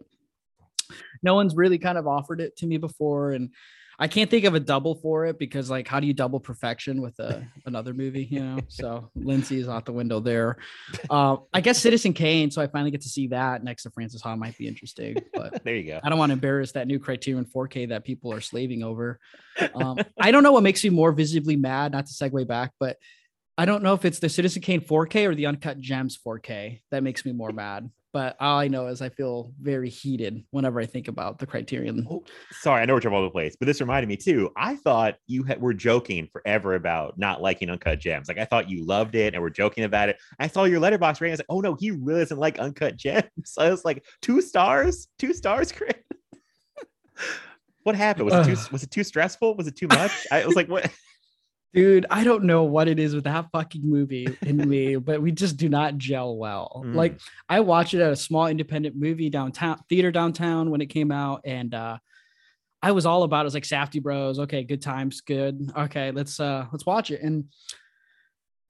no 1.21 1.35
one's 1.35 1.55
really 1.55 1.77
kind 1.77 1.97
of 1.97 2.07
offered 2.07 2.39
it 2.39 2.55
to 2.57 2.67
me 2.67 2.77
before, 2.77 3.31
and 3.31 3.49
I 3.99 4.07
can't 4.07 4.29
think 4.29 4.45
of 4.45 4.55
a 4.55 4.59
double 4.59 4.95
for 4.95 5.25
it 5.25 5.37
because 5.37 5.69
like 5.69 5.87
how 5.87 5.99
do 5.99 6.07
you 6.07 6.13
double 6.13 6.39
perfection 6.39 7.01
with 7.01 7.19
a 7.19 7.45
another 7.65 7.93
movie, 7.93 8.25
you 8.25 8.39
know? 8.39 8.59
So 8.67 9.09
Lindsay 9.15 9.59
is 9.59 9.69
out 9.69 9.85
the 9.85 9.93
window 9.93 10.19
there. 10.19 10.57
Uh, 11.09 11.37
I 11.53 11.61
guess 11.61 11.79
Citizen 11.79 12.13
Kane, 12.13 12.51
so 12.51 12.61
I 12.61 12.67
finally 12.67 12.91
get 12.91 13.01
to 13.01 13.09
see 13.09 13.27
that 13.27 13.63
next 13.63 13.83
to 13.83 13.91
Frances 13.91 14.21
Ha 14.21 14.35
might 14.35 14.57
be 14.57 14.67
interesting, 14.67 15.17
but 15.33 15.63
there 15.63 15.75
you 15.75 15.87
go. 15.87 15.99
I 16.03 16.09
don't 16.09 16.17
want 16.17 16.31
to 16.31 16.33
embarrass 16.33 16.71
that 16.73 16.87
new 16.87 16.99
Criterion 16.99 17.45
4K 17.45 17.89
that 17.89 18.03
people 18.03 18.33
are 18.33 18.41
slaving 18.41 18.83
over. 18.83 19.19
Um, 19.75 19.97
I 20.19 20.31
don't 20.31 20.43
know 20.43 20.51
what 20.51 20.63
makes 20.63 20.83
me 20.83 20.89
more 20.89 21.11
visibly 21.11 21.55
mad, 21.55 21.91
not 21.91 22.07
to 22.07 22.13
segue 22.13 22.47
back, 22.47 22.71
but 22.79 22.97
I 23.57 23.65
don't 23.65 23.83
know 23.83 23.93
if 23.93 24.03
it's 24.03 24.19
the 24.19 24.29
Citizen 24.29 24.61
Kane 24.61 24.81
4K 24.81 25.27
or 25.27 25.35
the 25.35 25.45
Uncut 25.45 25.79
Gems 25.79 26.17
4K 26.25 26.81
that 26.91 27.03
makes 27.03 27.23
me 27.23 27.33
more 27.33 27.51
mad. 27.51 27.89
But 28.11 28.35
all 28.39 28.59
I 28.59 28.67
know 28.67 28.87
is 28.87 29.01
I 29.01 29.09
feel 29.09 29.53
very 29.59 29.89
heated 29.89 30.43
whenever 30.51 30.79
I 30.79 30.85
think 30.85 31.07
about 31.07 31.39
the 31.39 31.47
Criterion. 31.47 32.05
Oh, 32.09 32.23
sorry, 32.51 32.81
I 32.81 32.85
know 32.85 32.93
we're 32.93 32.99
jumping 32.99 33.15
all 33.15 33.23
over 33.23 33.29
the 33.29 33.31
place, 33.31 33.55
but 33.59 33.65
this 33.65 33.81
reminded 33.81 34.07
me 34.07 34.17
too. 34.17 34.51
I 34.55 34.75
thought 34.75 35.15
you 35.25 35.41
had, 35.43 35.59
were 35.59 35.73
joking 35.73 36.27
forever 36.31 36.75
about 36.75 37.17
not 37.17 37.41
liking 37.41 37.71
Uncut 37.71 37.99
Gems. 37.99 38.27
Like 38.27 38.37
I 38.37 38.45
thought 38.45 38.69
you 38.69 38.85
loved 38.85 39.15
it 39.15 39.33
and 39.33 39.41
were 39.41 39.49
joking 39.49 39.83
about 39.83 40.09
it. 40.09 40.17
I 40.39 40.47
saw 40.47 40.65
your 40.65 40.79
Letterboxd 40.79 41.21
rating. 41.21 41.31
I 41.31 41.33
was 41.33 41.39
like, 41.39 41.47
oh 41.49 41.61
no, 41.61 41.73
he 41.73 41.89
really 41.89 42.19
doesn't 42.19 42.37
like 42.37 42.59
Uncut 42.59 42.97
Gems. 42.97 43.25
I 43.57 43.71
was 43.71 43.83
like, 43.83 44.05
two 44.21 44.41
stars, 44.41 45.07
two 45.17 45.33
stars, 45.33 45.71
Chris. 45.71 45.93
What 47.83 47.95
happened? 47.95 48.29
Was 48.29 48.47
it 48.47 48.55
too 48.55 48.71
was 48.71 48.83
it 48.83 48.91
too 48.91 49.03
stressful? 49.03 49.57
Was 49.57 49.67
it 49.67 49.75
too 49.75 49.87
much? 49.87 50.25
I 50.31 50.45
was 50.45 50.55
like, 50.55 50.69
what? 50.69 50.89
Dude, 51.73 52.05
I 52.11 52.23
don't 52.23 52.43
know 52.43 52.63
what 52.63 52.87
it 52.87 52.99
is 52.99 53.15
with 53.15 53.23
that 53.23 53.47
fucking 53.51 53.81
movie 53.83 54.27
in 54.43 54.69
me, 54.69 54.95
but 54.97 55.21
we 55.21 55.31
just 55.31 55.57
do 55.57 55.69
not 55.69 55.97
gel 55.97 56.37
well. 56.37 56.83
Mm. 56.85 56.93
Like 56.93 57.19
I 57.49 57.61
watched 57.61 57.95
it 57.95 58.01
at 58.01 58.11
a 58.11 58.15
small 58.15 58.47
independent 58.47 58.95
movie 58.95 59.29
downtown 59.29 59.79
theater 59.89 60.11
downtown 60.11 60.69
when 60.69 60.81
it 60.81 60.87
came 60.87 61.11
out, 61.11 61.41
and 61.45 61.73
uh 61.73 61.97
I 62.81 62.91
was 62.91 63.05
all 63.05 63.23
about 63.23 63.39
it. 63.39 63.41
it 63.41 63.45
was 63.45 63.53
like 63.53 63.63
Safdie 63.63 64.03
Bros. 64.03 64.39
Okay, 64.39 64.63
good 64.63 64.81
times, 64.81 65.21
good. 65.21 65.71
Okay, 65.75 66.11
let's 66.11 66.39
uh 66.39 66.67
let's 66.71 66.85
watch 66.85 67.09
it. 67.09 67.21
And 67.21 67.45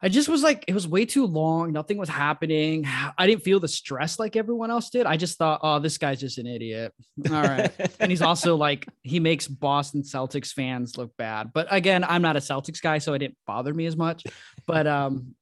I 0.03 0.09
just 0.09 0.27
was 0.27 0.43
like, 0.43 0.65
it 0.67 0.73
was 0.73 0.85
way 0.85 1.05
too 1.05 1.25
long. 1.25 1.71
Nothing 1.71 1.97
was 1.97 2.09
happening. 2.09 2.85
I 3.17 3.25
didn't 3.25 3.43
feel 3.43 3.61
the 3.61 3.69
stress 3.69 4.19
like 4.19 4.35
everyone 4.35 4.69
else 4.69 4.89
did. 4.89 5.05
I 5.05 5.15
just 5.15 5.37
thought, 5.37 5.61
oh, 5.63 5.79
this 5.79 5.97
guy's 5.97 6.19
just 6.19 6.37
an 6.37 6.45
idiot. 6.45 6.93
All 7.31 7.41
right. 7.41 7.71
and 8.01 8.11
he's 8.11 8.21
also 8.21 8.55
like, 8.67 8.85
he 9.01 9.21
makes 9.21 9.47
Boston 9.47 10.03
Celtics 10.03 10.51
fans 10.51 10.97
look 10.97 11.15
bad. 11.17 11.51
But 11.53 11.67
again, 11.71 12.03
I'm 12.03 12.21
not 12.21 12.35
a 12.35 12.39
Celtics 12.39 12.81
guy, 12.81 12.97
so 12.97 13.13
it 13.13 13.19
didn't 13.19 13.37
bother 13.47 13.73
me 13.73 13.85
as 13.85 13.95
much. 13.95 14.25
But 14.67 14.87
um, 14.87 15.35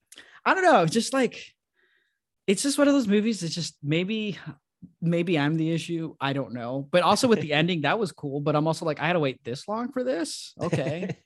I 0.46 0.54
don't 0.54 0.64
know. 0.64 0.86
Just 0.86 1.12
like, 1.12 1.44
it's 2.46 2.62
just 2.62 2.78
one 2.78 2.88
of 2.88 2.94
those 2.94 3.08
movies. 3.08 3.42
It's 3.42 3.56
just 3.56 3.76
maybe 3.82 4.38
maybe 5.02 5.38
I'm 5.38 5.58
the 5.58 5.72
issue. 5.72 6.16
I 6.20 6.34
don't 6.34 6.54
know. 6.54 6.88
But 6.92 7.04
also 7.04 7.28
with 7.28 7.42
the 7.42 7.54
ending, 7.62 7.82
that 7.82 8.00
was 8.00 8.12
cool. 8.12 8.40
But 8.40 8.56
I'm 8.56 8.68
also 8.68 8.86
like, 8.86 9.00
I 9.00 9.08
had 9.08 9.14
to 9.14 9.20
wait 9.20 9.44
this 9.44 9.68
long 9.68 9.92
for 9.92 10.04
this. 10.04 10.54
Okay. 10.62 11.10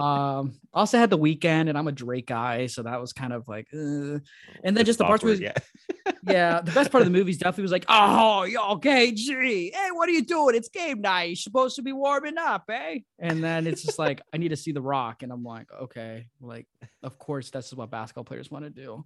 um, 0.00 0.52
also 0.72 0.98
had 0.98 1.10
the 1.10 1.18
Weeknd, 1.18 1.68
and 1.68 1.76
I'm 1.76 1.88
a 1.88 1.92
Drake 1.92 2.26
guy, 2.26 2.66
so 2.66 2.82
that 2.82 3.00
was 3.00 3.12
kind 3.12 3.32
of 3.32 3.46
like, 3.48 3.66
uh. 3.74 3.78
and 3.78 4.22
then 4.62 4.78
It's 4.78 4.86
just 4.86 4.98
the 4.98 5.04
parts 5.04 5.22
where, 5.22 5.34
yeah. 5.34 5.52
yeah, 6.26 6.60
the 6.60 6.72
best 6.72 6.90
part 6.90 7.02
of 7.02 7.06
the 7.06 7.16
movie 7.16 7.30
is 7.30 7.38
definitely 7.38 7.62
was 7.62 7.72
like, 7.72 7.86
oh, 7.88 8.46
okay, 8.72 9.12
gee, 9.12 9.72
hey, 9.74 9.88
what 9.92 10.08
are 10.08 10.12
you 10.12 10.24
doing? 10.24 10.54
It's 10.54 10.68
game 10.68 11.00
night. 11.00 11.24
You're 11.24 11.36
supposed 11.36 11.76
to 11.76 11.82
be 11.82 11.92
warming 11.92 12.38
up, 12.38 12.64
eh? 12.70 13.00
And 13.18 13.42
then 13.42 13.66
it's 13.66 13.82
just 13.82 13.98
like, 13.98 14.22
I 14.32 14.38
need 14.38 14.48
to 14.48 14.56
see 14.56 14.72
the 14.72 14.82
Rock, 14.82 15.22
and 15.22 15.32
I'm 15.32 15.44
like, 15.44 15.66
okay, 15.82 16.26
like, 16.40 16.66
of 17.02 17.18
course, 17.18 17.50
that's 17.50 17.72
what 17.74 17.90
basketball 17.90 18.24
players 18.24 18.50
want 18.50 18.64
to 18.64 18.70
do. 18.70 19.04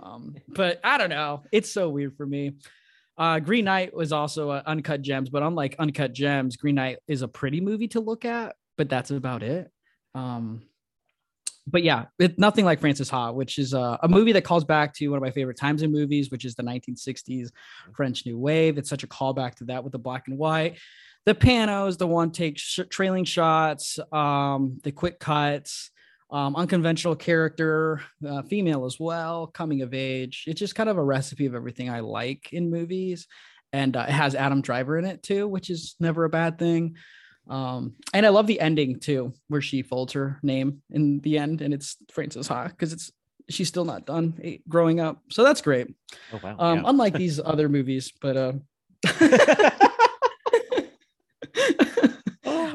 Um, 0.00 0.36
but 0.48 0.80
I 0.84 0.98
don't 0.98 1.10
know. 1.10 1.42
It's 1.52 1.70
so 1.70 1.88
weird 1.88 2.16
for 2.16 2.26
me. 2.26 2.52
Uh, 3.18 3.38
Green 3.38 3.66
Knight 3.66 3.94
was 3.94 4.12
also 4.12 4.50
uh, 4.50 4.62
Uncut 4.64 5.02
Gems, 5.02 5.28
but 5.28 5.42
unlike 5.42 5.76
Uncut 5.78 6.12
Gems, 6.12 6.56
Green 6.56 6.76
Knight 6.76 6.98
is 7.06 7.22
a 7.22 7.28
pretty 7.28 7.60
movie 7.60 7.88
to 7.88 8.00
look 8.00 8.24
at, 8.24 8.56
but 8.78 8.88
that's 8.88 9.10
about 9.10 9.42
it. 9.42 9.70
Um, 10.14 10.62
but 11.66 11.82
yeah, 11.82 12.06
it, 12.18 12.38
nothing 12.38 12.64
like 12.64 12.80
Frances 12.80 13.10
Ha, 13.10 13.30
which 13.30 13.58
is 13.58 13.72
a, 13.72 13.98
a 14.02 14.08
movie 14.08 14.32
that 14.32 14.42
calls 14.42 14.64
back 14.64 14.94
to 14.94 15.08
one 15.08 15.16
of 15.16 15.22
my 15.22 15.30
favorite 15.30 15.56
times 15.56 15.82
in 15.82 15.92
movies, 15.92 16.30
which 16.30 16.44
is 16.44 16.54
the 16.54 16.62
1960s 16.62 17.50
French 17.94 18.26
New 18.26 18.38
Wave. 18.38 18.78
It's 18.78 18.90
such 18.90 19.04
a 19.04 19.08
callback 19.08 19.56
to 19.56 19.64
that 19.64 19.84
with 19.84 19.92
the 19.92 19.98
black 19.98 20.28
and 20.28 20.38
white, 20.38 20.78
the 21.26 21.34
panos, 21.34 21.98
the 21.98 22.06
one 22.06 22.30
take 22.30 22.58
sh- 22.58 22.80
trailing 22.88 23.24
shots, 23.24 23.98
um, 24.12 24.80
the 24.82 24.92
quick 24.92 25.20
cuts, 25.20 25.90
um, 26.30 26.56
unconventional 26.56 27.16
character, 27.16 28.02
uh, 28.26 28.42
female 28.42 28.84
as 28.84 28.98
well, 28.98 29.46
coming 29.48 29.82
of 29.82 29.92
age. 29.92 30.44
It's 30.46 30.60
just 30.60 30.74
kind 30.74 30.88
of 30.88 30.96
a 30.96 31.04
recipe 31.04 31.46
of 31.46 31.54
everything 31.54 31.90
I 31.90 32.00
like 32.00 32.52
in 32.52 32.70
movies. 32.70 33.26
And 33.72 33.96
uh, 33.96 34.06
it 34.08 34.12
has 34.12 34.34
Adam 34.34 34.62
Driver 34.62 34.98
in 34.98 35.04
it 35.04 35.22
too, 35.22 35.46
which 35.46 35.70
is 35.70 35.94
never 36.00 36.24
a 36.24 36.30
bad 36.30 36.58
thing. 36.58 36.96
Um, 37.50 37.96
and 38.14 38.24
I 38.24 38.28
love 38.28 38.46
the 38.46 38.60
ending 38.60 39.00
too, 39.00 39.34
where 39.48 39.60
she 39.60 39.82
folds 39.82 40.12
her 40.12 40.38
name 40.42 40.82
in 40.90 41.18
the 41.20 41.36
end, 41.36 41.60
and 41.60 41.74
it's 41.74 41.96
Frances 42.12 42.46
Ha 42.46 42.68
because 42.68 42.92
it's 42.92 43.10
she's 43.48 43.66
still 43.66 43.84
not 43.84 44.06
done 44.06 44.38
eh, 44.42 44.58
growing 44.68 45.00
up, 45.00 45.20
so 45.30 45.42
that's 45.42 45.60
great. 45.60 45.88
Oh 46.32 46.40
wow. 46.42 46.56
Um, 46.58 46.78
yeah. 46.78 46.84
unlike 46.86 47.14
these 47.14 47.40
other 47.44 47.68
movies, 47.68 48.12
but 48.20 48.36
uh, 48.36 48.52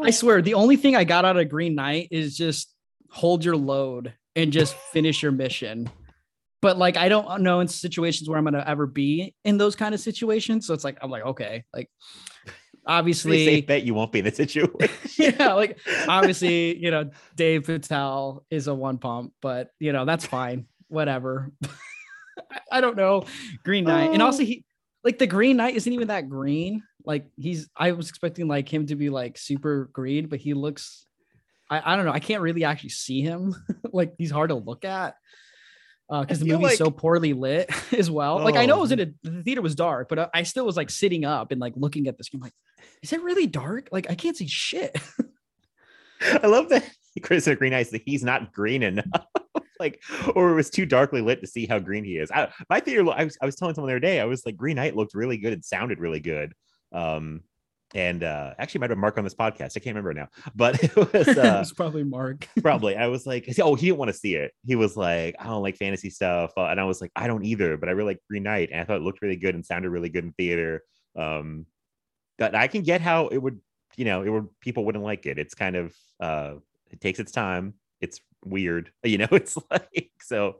I 0.03 0.11
swear 0.11 0.41
the 0.41 0.55
only 0.55 0.75
thing 0.75 0.95
I 0.95 1.05
got 1.05 1.23
out 1.23 1.37
of 1.37 1.47
Green 1.47 1.73
Knight 1.73 2.09
is 2.11 2.35
just 2.35 2.75
hold 3.09 3.45
your 3.45 3.55
load 3.55 4.13
and 4.35 4.51
just 4.51 4.75
finish 4.75 5.23
your 5.23 5.31
mission. 5.31 5.89
But 6.61 6.77
like 6.77 6.97
I 6.97 7.07
don't 7.07 7.43
know 7.43 7.61
in 7.61 7.69
situations 7.69 8.27
where 8.27 8.37
I'm 8.37 8.43
gonna 8.43 8.63
ever 8.67 8.87
be 8.87 9.33
in 9.45 9.57
those 9.57 9.77
kind 9.77 9.95
of 9.95 10.01
situations. 10.01 10.67
So 10.67 10.73
it's 10.73 10.83
like 10.83 10.97
I'm 11.01 11.09
like, 11.09 11.23
okay, 11.23 11.63
like 11.73 11.89
obviously 12.85 13.45
safe 13.45 13.67
bet 13.67 13.83
you 13.83 13.93
won't 13.93 14.11
be 14.11 14.19
in 14.19 14.25
the 14.25 14.31
situation. 14.43 14.89
yeah, 15.17 15.53
like 15.53 15.79
obviously, 16.07 16.77
you 16.77 16.91
know, 16.91 17.09
Dev 17.35 17.65
Patel 17.65 18.45
is 18.49 18.67
a 18.67 18.73
one 18.73 18.97
pump, 18.97 19.33
but 19.41 19.69
you 19.79 19.91
know, 19.93 20.05
that's 20.05 20.25
fine. 20.25 20.67
Whatever. 20.87 21.51
I, 22.51 22.59
I 22.73 22.81
don't 22.81 22.97
know. 22.97 23.25
Green 23.63 23.85
Knight. 23.85 24.11
And 24.11 24.21
also 24.21 24.43
he 24.43 24.63
like 25.03 25.17
the 25.17 25.27
Green 25.27 25.57
Knight 25.57 25.75
isn't 25.75 25.91
even 25.91 26.09
that 26.09 26.29
green. 26.29 26.83
Like 27.05 27.27
he's 27.37 27.69
I 27.75 27.91
was 27.91 28.09
expecting 28.09 28.47
like 28.47 28.71
him 28.71 28.87
to 28.87 28.95
be 28.95 29.09
like 29.09 29.37
super 29.37 29.89
green, 29.93 30.27
but 30.27 30.39
he 30.39 30.53
looks 30.53 31.05
I, 31.69 31.93
I 31.93 31.95
don't 31.95 32.05
know. 32.05 32.11
I 32.11 32.19
can't 32.19 32.41
really 32.41 32.63
actually 32.63 32.89
see 32.89 33.21
him. 33.21 33.55
like 33.91 34.13
he's 34.17 34.31
hard 34.31 34.49
to 34.49 34.55
look 34.55 34.85
at. 34.85 35.15
Uh, 36.07 36.21
because 36.21 36.39
the 36.39 36.45
feel 36.45 36.59
movie's 36.59 36.77
so 36.77 36.91
poorly 36.91 37.33
lit 37.33 37.67
as 37.91 38.11
well. 38.11 38.37
Like 38.39 38.55
I 38.55 38.67
know 38.67 38.77
it 38.77 38.81
was 38.81 38.91
Oh. 38.91 38.93
in 38.93 38.99
a 38.99 39.27
the 39.29 39.41
theater 39.43 39.61
was 39.63 39.73
dark, 39.73 40.07
but 40.07 40.19
I- 40.19 40.29
I 40.35 40.43
still 40.43 40.63
was 40.65 40.77
like 40.77 40.91
sitting 40.91 41.25
up 41.25 41.51
and 41.51 41.59
like 41.59 41.73
looking 41.75 42.07
at 42.07 42.15
the 42.19 42.23
screen, 42.23 42.41
like, 42.41 42.53
is 43.01 43.13
it 43.13 43.21
really 43.21 43.47
dark? 43.47 43.89
Like 43.91 44.09
I 44.09 44.15
can't 44.15 44.37
see 44.37 44.47
shit. 44.47 44.95
I 46.21 46.47
love 46.47 46.69
that 46.69 46.89
Chris 47.21 47.47
Green 47.57 47.73
Eyes 47.73 47.89
that 47.91 48.01
he's 48.05 48.23
not 48.23 48.51
green 48.51 48.83
enough. 48.83 49.05
like, 49.79 50.01
or 50.35 50.51
it 50.51 50.55
was 50.55 50.69
too 50.69 50.85
darkly 50.85 51.21
lit 51.21 51.41
to 51.41 51.47
see 51.47 51.65
how 51.65 51.79
green 51.79 52.03
he 52.03 52.17
is. 52.17 52.31
I, 52.31 52.49
my 52.69 52.79
theater, 52.79 53.09
I 53.09 53.25
was, 53.25 53.37
I 53.41 53.45
was 53.45 53.55
telling 53.55 53.75
someone 53.75 53.89
the 53.89 53.95
other 53.95 53.99
day, 53.99 54.19
I 54.19 54.25
was 54.25 54.45
like, 54.45 54.57
Green 54.57 54.75
Knight 54.77 54.95
looked 54.95 55.13
really 55.13 55.37
good. 55.37 55.53
It 55.53 55.65
sounded 55.65 55.99
really 55.99 56.19
good. 56.19 56.53
Um, 56.91 57.41
and 57.93 58.23
uh, 58.23 58.53
actually, 58.57 58.79
might 58.79 58.89
have 58.89 58.99
Mark 58.99 59.17
on 59.17 59.23
this 59.23 59.35
podcast. 59.35 59.77
I 59.77 59.79
can't 59.79 59.95
remember 59.95 60.13
now, 60.13 60.27
but 60.53 60.83
it 60.83 60.95
was 60.95 61.27
uh, 61.27 61.59
it's 61.61 61.71
probably 61.71 62.03
Mark. 62.03 62.47
probably. 62.61 62.97
I 62.97 63.07
was 63.07 63.25
like, 63.25 63.47
oh, 63.61 63.75
he 63.75 63.85
didn't 63.85 63.99
want 63.99 64.09
to 64.09 64.17
see 64.17 64.35
it. 64.35 64.51
He 64.65 64.75
was 64.75 64.97
like, 64.97 65.35
I 65.39 65.45
don't 65.45 65.61
like 65.61 65.77
fantasy 65.77 66.09
stuff, 66.09 66.51
uh, 66.57 66.65
and 66.65 66.79
I 66.79 66.83
was 66.83 66.99
like, 66.99 67.11
I 67.15 67.27
don't 67.27 67.45
either. 67.45 67.77
But 67.77 67.87
I 67.87 67.93
really 67.93 68.13
like 68.13 68.23
Green 68.27 68.43
Knight, 68.43 68.69
and 68.71 68.81
I 68.81 68.83
thought 68.83 68.97
it 68.97 69.03
looked 69.03 69.21
really 69.21 69.37
good 69.37 69.55
and 69.55 69.65
sounded 69.65 69.91
really 69.91 70.09
good 70.09 70.25
in 70.25 70.33
theater. 70.33 70.83
Um, 71.15 71.67
but 72.37 72.55
I 72.55 72.67
can 72.67 72.81
get 72.83 73.01
how 73.01 73.27
it 73.27 73.37
would, 73.37 73.59
you 73.95 74.05
know, 74.05 74.23
it 74.23 74.29
would 74.29 74.47
people 74.59 74.85
wouldn't 74.85 75.03
like 75.03 75.25
it. 75.25 75.37
It's 75.37 75.53
kind 75.53 75.75
of 75.75 75.95
uh, 76.19 76.55
it 76.91 77.01
takes 77.01 77.19
its 77.19 77.31
time. 77.31 77.75
It's 78.01 78.19
weird, 78.43 78.91
you 79.03 79.17
know. 79.17 79.27
It's 79.31 79.57
like 79.69 80.11
so. 80.21 80.57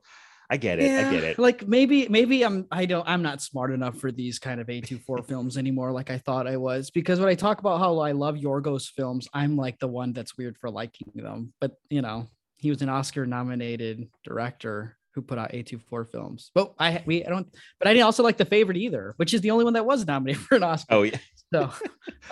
I 0.48 0.58
get 0.58 0.78
it. 0.78 0.92
I 1.04 1.12
get 1.12 1.24
it. 1.24 1.40
Like 1.40 1.68
maybe, 1.68 2.08
maybe 2.08 2.44
I'm 2.44 2.68
I 2.72 2.86
don't 2.86 3.08
I'm 3.08 3.24
not 3.24 3.42
smart 3.42 3.72
enough 3.72 3.98
for 3.98 4.12
these 4.12 4.38
kind 4.38 4.62
of 4.62 4.68
A24 4.68 5.26
films 5.28 5.58
anymore, 5.58 5.92
like 5.92 6.12
I 6.12 6.20
thought 6.20 6.48
I 6.48 6.58
was. 6.58 6.92
Because 6.92 7.20
when 7.20 7.30
I 7.30 7.34
talk 7.34 7.60
about 7.60 7.80
how 7.80 7.98
I 7.98 8.12
love 8.12 8.36
Yorgos 8.36 8.88
films, 8.90 9.28
I'm 9.34 9.58
like 9.58 9.80
the 9.80 9.88
one 9.88 10.14
that's 10.14 10.38
weird 10.38 10.56
for 10.60 10.70
liking 10.70 11.12
them. 11.16 11.52
But 11.60 11.72
you 11.90 12.04
know, 12.04 12.28
he 12.58 12.70
was 12.70 12.84
an 12.84 12.90
Oscar 12.90 13.26
nominated 13.26 14.08
director 14.24 14.98
who 15.16 15.22
put 15.22 15.40
out 15.40 15.54
A24 15.54 16.12
films. 16.12 16.52
But 16.54 16.74
I 16.78 17.02
we 17.06 17.26
I 17.26 17.30
don't 17.30 17.48
but 17.80 17.88
I 17.88 17.94
didn't 17.94 18.06
also 18.06 18.22
like 18.22 18.38
the 18.38 18.46
favorite 18.46 18.78
either, 18.78 19.14
which 19.18 19.34
is 19.34 19.42
the 19.42 19.52
only 19.52 19.64
one 19.64 19.74
that 19.74 19.86
was 19.86 20.06
nominated 20.06 20.42
for 20.44 20.56
an 20.56 20.64
Oscar. 20.64 20.94
Oh 20.94 21.04
yeah. 21.04 21.18
So 21.54 21.72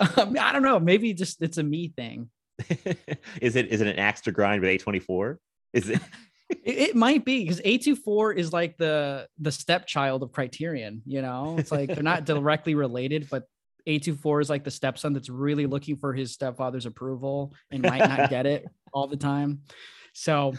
um, 0.16 0.36
I 0.38 0.52
don't 0.52 0.62
know. 0.62 0.78
Maybe 0.78 1.12
just 1.14 1.42
it's 1.42 1.58
a 1.58 1.62
me 1.62 1.92
thing. 1.96 2.30
is 3.40 3.56
it 3.56 3.68
is 3.68 3.80
it 3.80 3.88
an 3.88 3.98
axe 3.98 4.20
to 4.22 4.32
grind 4.32 4.62
with 4.62 4.70
A24? 4.70 5.38
Is 5.72 5.88
it? 5.88 6.00
It, 6.62 6.94
might 6.94 7.24
be 7.24 7.42
because 7.42 7.60
A24 7.62 8.36
is 8.36 8.52
like 8.52 8.76
the 8.76 9.26
the 9.38 9.50
stepchild 9.50 10.22
of 10.22 10.30
Criterion, 10.30 11.02
you 11.06 11.22
know? 11.22 11.56
It's 11.58 11.72
like 11.72 11.88
they're 11.88 12.02
not 12.02 12.26
directly 12.26 12.74
related, 12.74 13.28
but 13.30 13.44
A24 13.88 14.42
is 14.42 14.50
like 14.50 14.62
the 14.62 14.70
stepson 14.70 15.14
that's 15.14 15.30
really 15.30 15.66
looking 15.66 15.96
for 15.96 16.12
his 16.12 16.32
stepfather's 16.32 16.86
approval 16.86 17.54
and 17.70 17.82
might 17.82 17.98
not 17.98 18.30
get 18.30 18.46
it 18.46 18.66
all 18.92 19.08
the 19.08 19.16
time. 19.16 19.62
So, 20.12 20.54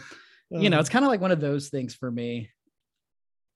you 0.50 0.70
know, 0.70 0.76
uh-huh. 0.76 0.80
it's 0.80 0.90
kind 0.90 1.04
of 1.04 1.10
like 1.10 1.20
one 1.20 1.32
of 1.32 1.40
those 1.40 1.68
things 1.68 1.94
for 1.94 2.10
me. 2.10 2.50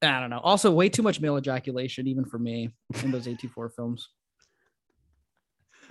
I 0.03 0.20
don't 0.20 0.31
know. 0.31 0.38
Also, 0.38 0.70
way 0.70 0.88
too 0.88 1.03
much 1.03 1.20
male 1.20 1.37
ejaculation, 1.37 2.07
even 2.07 2.24
for 2.24 2.38
me, 2.38 2.70
in 3.03 3.11
those 3.11 3.26
A24 3.26 3.74
films. 3.74 4.09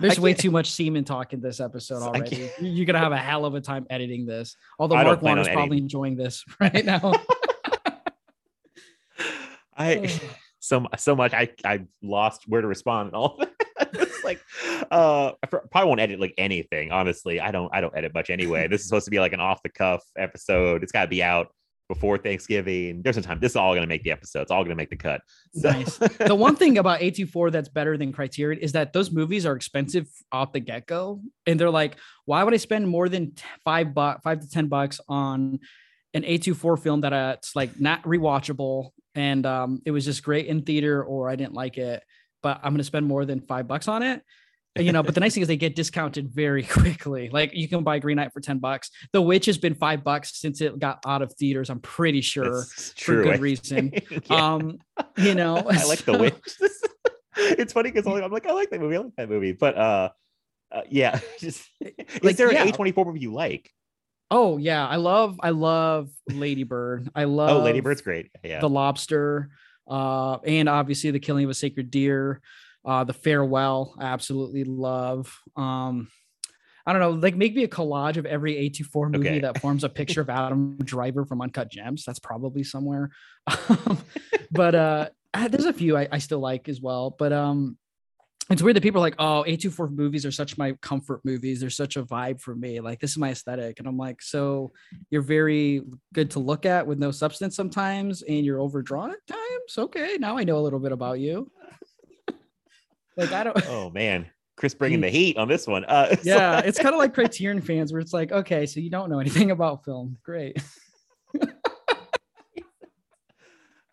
There's 0.00 0.18
way 0.18 0.34
too 0.34 0.50
much 0.50 0.70
semen 0.70 1.04
talk 1.04 1.32
in 1.34 1.40
this 1.40 1.60
episode 1.60 2.02
already. 2.02 2.50
You're 2.60 2.86
gonna 2.86 2.98
have 2.98 3.12
a 3.12 3.18
hell 3.18 3.44
of 3.44 3.54
a 3.54 3.60
time 3.60 3.86
editing 3.90 4.24
this. 4.24 4.56
Although 4.78 4.96
I 4.96 5.04
Mark 5.04 5.22
Warner's 5.22 5.46
probably 5.46 5.76
editing. 5.76 5.84
enjoying 5.84 6.16
this 6.16 6.44
right 6.60 6.84
now. 6.84 7.12
I 9.76 10.10
so 10.58 10.86
so 10.96 11.14
much 11.14 11.34
I 11.34 11.50
I 11.64 11.84
lost 12.02 12.48
where 12.48 12.62
to 12.62 12.66
respond 12.66 13.08
and 13.08 13.16
all 13.16 13.36
that. 13.38 13.52
It's 14.20 14.24
like 14.80 14.88
uh 14.90 15.32
I 15.42 15.46
probably 15.46 15.88
won't 15.88 16.00
edit 16.00 16.20
like 16.20 16.34
anything 16.38 16.92
honestly. 16.92 17.40
I 17.40 17.50
don't 17.50 17.74
I 17.74 17.80
don't 17.80 17.96
edit 17.96 18.14
much 18.14 18.30
anyway. 18.30 18.68
This 18.68 18.82
is 18.82 18.86
supposed 18.88 19.06
to 19.06 19.10
be 19.10 19.20
like 19.20 19.32
an 19.32 19.40
off 19.40 19.62
the 19.62 19.68
cuff 19.70 20.02
episode. 20.16 20.82
It's 20.82 20.92
got 20.92 21.02
to 21.02 21.08
be 21.08 21.22
out 21.22 21.48
before 21.88 22.16
Thanksgiving. 22.18 23.02
There's 23.02 23.16
no 23.16 23.22
time. 23.22 23.40
This 23.40 23.52
is 23.52 23.56
all 23.56 23.74
gonna 23.74 23.88
make 23.88 24.04
the 24.04 24.12
episode. 24.12 24.42
It's 24.42 24.52
all 24.52 24.62
gonna 24.62 24.76
make 24.76 24.90
the 24.90 24.96
cut. 24.96 25.22
So- 25.54 25.70
Nice. 25.72 25.96
the 26.18 26.36
one 26.36 26.54
thing 26.54 26.78
about 26.78 27.00
A24 27.00 27.50
that's 27.50 27.68
better 27.68 27.96
than 27.96 28.12
Criterion 28.12 28.60
is 28.60 28.72
that 28.72 28.92
those 28.92 29.10
movies 29.10 29.44
are 29.44 29.56
expensive 29.56 30.06
off 30.30 30.52
the 30.52 30.60
get 30.60 30.86
go, 30.86 31.20
and 31.46 31.58
they're 31.58 31.68
like, 31.68 31.96
why 32.26 32.44
would 32.44 32.54
I 32.54 32.58
spend 32.58 32.86
more 32.86 33.08
than 33.08 33.32
five 33.64 33.92
bucks, 33.92 34.20
five 34.22 34.38
to 34.38 34.48
ten 34.48 34.68
bucks 34.68 35.00
on 35.08 35.58
an 36.14 36.22
A24 36.22 36.78
film 36.80 37.00
that 37.00 37.12
uh, 37.12 37.34
it's 37.38 37.56
like 37.56 37.80
not 37.80 38.04
rewatchable? 38.04 38.90
And 39.16 39.44
um, 39.44 39.82
it 39.84 39.90
was 39.90 40.04
just 40.04 40.22
great 40.22 40.46
in 40.46 40.62
theater, 40.62 41.02
or 41.02 41.28
I 41.28 41.34
didn't 41.34 41.54
like 41.54 41.76
it, 41.76 42.04
but 42.42 42.60
I'm 42.62 42.72
gonna 42.72 42.84
spend 42.84 43.06
more 43.06 43.24
than 43.24 43.40
five 43.40 43.66
bucks 43.68 43.88
on 43.88 44.02
it. 44.02 44.22
you 44.78 44.92
know, 44.92 45.02
but 45.02 45.14
the 45.14 45.20
nice 45.20 45.34
thing 45.34 45.42
is 45.42 45.48
they 45.48 45.56
get 45.56 45.74
discounted 45.74 46.30
very 46.32 46.62
quickly. 46.78 47.28
Like 47.28 47.52
you 47.54 47.66
can 47.68 47.82
buy 47.82 47.98
Green 47.98 48.16
Knight 48.16 48.32
for 48.32 48.40
10 48.40 48.58
bucks. 48.58 48.90
The 49.12 49.20
Witch 49.20 49.46
has 49.46 49.58
been 49.58 49.74
five 49.74 50.04
bucks 50.04 50.38
since 50.38 50.60
it 50.60 50.78
got 50.78 51.00
out 51.04 51.22
of 51.22 51.32
theaters. 51.34 51.70
I'm 51.70 51.80
pretty 51.80 52.20
sure 52.20 52.60
That's 52.60 52.92
for 52.92 53.22
good 53.22 53.40
reason. 53.40 53.92
Yeah. 54.30 54.54
Um, 54.54 54.78
you 55.16 55.34
know, 55.34 55.56
I 55.56 55.84
like 55.86 56.04
the 56.04 56.16
witch. 56.18 56.34
it's 57.36 57.72
funny 57.72 57.90
because 57.90 58.06
I'm 58.06 58.30
like, 58.30 58.46
I 58.46 58.52
like 58.52 58.70
that 58.70 58.80
movie. 58.80 58.96
I 58.96 59.00
like 59.00 59.16
that 59.16 59.28
movie. 59.28 59.52
But 59.52 59.76
uh, 59.76 60.10
uh 60.70 60.82
yeah, 60.88 61.18
just 61.40 61.68
is 61.80 62.22
Like, 62.22 62.36
there 62.36 62.52
yeah. 62.52 62.62
an 62.62 62.70
A24 62.70 63.06
movie 63.06 63.20
you 63.20 63.32
like? 63.32 63.70
Oh 64.30 64.56
yeah, 64.58 64.86
I 64.86 64.96
love 64.96 65.40
I 65.42 65.50
love 65.50 66.10
Lady 66.28 66.62
Bird. 66.62 67.10
I 67.14 67.24
love 67.24 67.50
Oh, 67.50 67.64
Lady 67.64 67.80
Bird's 67.80 68.02
great. 68.02 68.30
Yeah. 68.44 68.60
The 68.60 68.68
Lobster, 68.68 69.50
uh, 69.88 70.38
and 70.38 70.68
obviously 70.68 71.10
the 71.10 71.20
Killing 71.20 71.44
of 71.44 71.50
a 71.50 71.54
Sacred 71.54 71.90
Deer, 71.90 72.40
uh, 72.84 73.04
the 73.04 73.12
Farewell. 73.12 73.94
I 73.98 74.04
absolutely 74.04 74.64
love. 74.64 75.32
Um, 75.56 76.08
I 76.86 76.92
don't 76.92 77.00
know, 77.02 77.10
like 77.10 77.36
make 77.36 77.54
me 77.54 77.64
a 77.64 77.68
collage 77.68 78.16
of 78.16 78.26
every 78.26 78.54
A24 78.54 79.12
movie 79.12 79.28
Okay. 79.28 79.38
that 79.40 79.60
forms 79.60 79.84
a 79.84 79.88
picture 79.88 80.22
of 80.22 80.30
Adam 80.30 80.76
Driver 80.78 81.24
from 81.24 81.42
Uncut 81.42 81.70
Gems. 81.70 82.04
That's 82.04 82.18
probably 82.18 82.64
somewhere. 82.64 83.10
Um, 83.68 83.98
but 84.50 84.74
uh, 84.74 85.08
there's 85.48 85.66
a 85.66 85.72
few 85.72 85.96
I, 85.96 86.08
I 86.10 86.18
still 86.18 86.40
like 86.40 86.68
as 86.68 86.80
well. 86.80 87.14
But 87.16 87.32
um, 87.32 87.76
it's 88.50 88.62
weird 88.62 88.74
that 88.76 88.82
people 88.82 89.00
are 89.00 89.06
like, 89.06 89.14
oh, 89.18 89.44
A24 89.46 89.90
movies 89.92 90.26
are 90.26 90.32
such 90.32 90.58
my 90.58 90.72
comfort 90.82 91.20
movies. 91.24 91.60
They're 91.60 91.70
such 91.70 91.96
a 91.96 92.02
vibe 92.02 92.40
for 92.40 92.54
me. 92.54 92.80
Like, 92.80 92.98
this 92.98 93.12
is 93.12 93.18
my 93.18 93.30
aesthetic. 93.30 93.78
And 93.78 93.86
I'm 93.86 93.96
like, 93.96 94.20
so 94.20 94.72
you're 95.10 95.22
very 95.22 95.82
good 96.12 96.32
to 96.32 96.40
look 96.40 96.66
at 96.66 96.84
with 96.86 96.98
no 96.98 97.12
substance 97.12 97.54
sometimes, 97.54 98.22
and 98.22 98.44
you're 98.44 98.60
overdrawn 98.60 99.12
at 99.12 99.24
times. 99.26 99.78
Okay, 99.78 100.16
now 100.18 100.36
I 100.36 100.42
know 100.42 100.58
a 100.58 100.60
little 100.60 100.80
bit 100.80 100.90
about 100.90 101.20
you. 101.20 101.50
like, 103.16 103.30
I 103.30 103.44
don't. 103.44 103.66
oh 103.68 103.90
man, 103.90 104.26
Chris 104.56 104.74
bringing 104.74 105.00
the 105.00 105.10
heat 105.10 105.36
on 105.36 105.46
this 105.46 105.68
one. 105.68 105.84
Uh, 105.84 106.08
so- 106.16 106.20
Yeah, 106.24 106.58
it's 106.58 106.78
kind 106.78 106.92
of 106.94 106.98
like 106.98 107.14
Criterion 107.14 107.60
fans 107.62 107.92
where 107.92 108.00
it's 108.00 108.12
like, 108.12 108.32
okay, 108.32 108.66
so 108.66 108.80
you 108.80 108.90
don't 108.90 109.10
know 109.10 109.20
anything 109.20 109.52
about 109.52 109.84
film. 109.84 110.18
Great. 110.24 110.60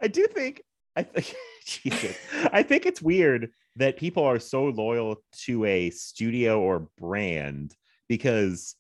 I 0.02 0.08
do 0.08 0.28
think 0.28 0.62
I 0.96 1.04
think 1.04 1.36
Jesus. 1.66 2.18
I 2.52 2.64
think 2.64 2.86
it's 2.86 3.02
weird 3.02 3.52
that 3.78 3.98
people 3.98 4.24
are 4.24 4.40
so 4.40 4.66
loyal 4.66 5.24
to 5.32 5.66
a 5.66 5.90
studio 5.92 6.60
or 6.60 6.88
brand 7.00 7.76
because 8.08 8.76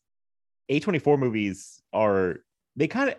A24 0.72 1.18
movies 1.18 1.82
are 1.94 2.40
they 2.76 2.88
kind 2.88 3.10
of 3.10 3.16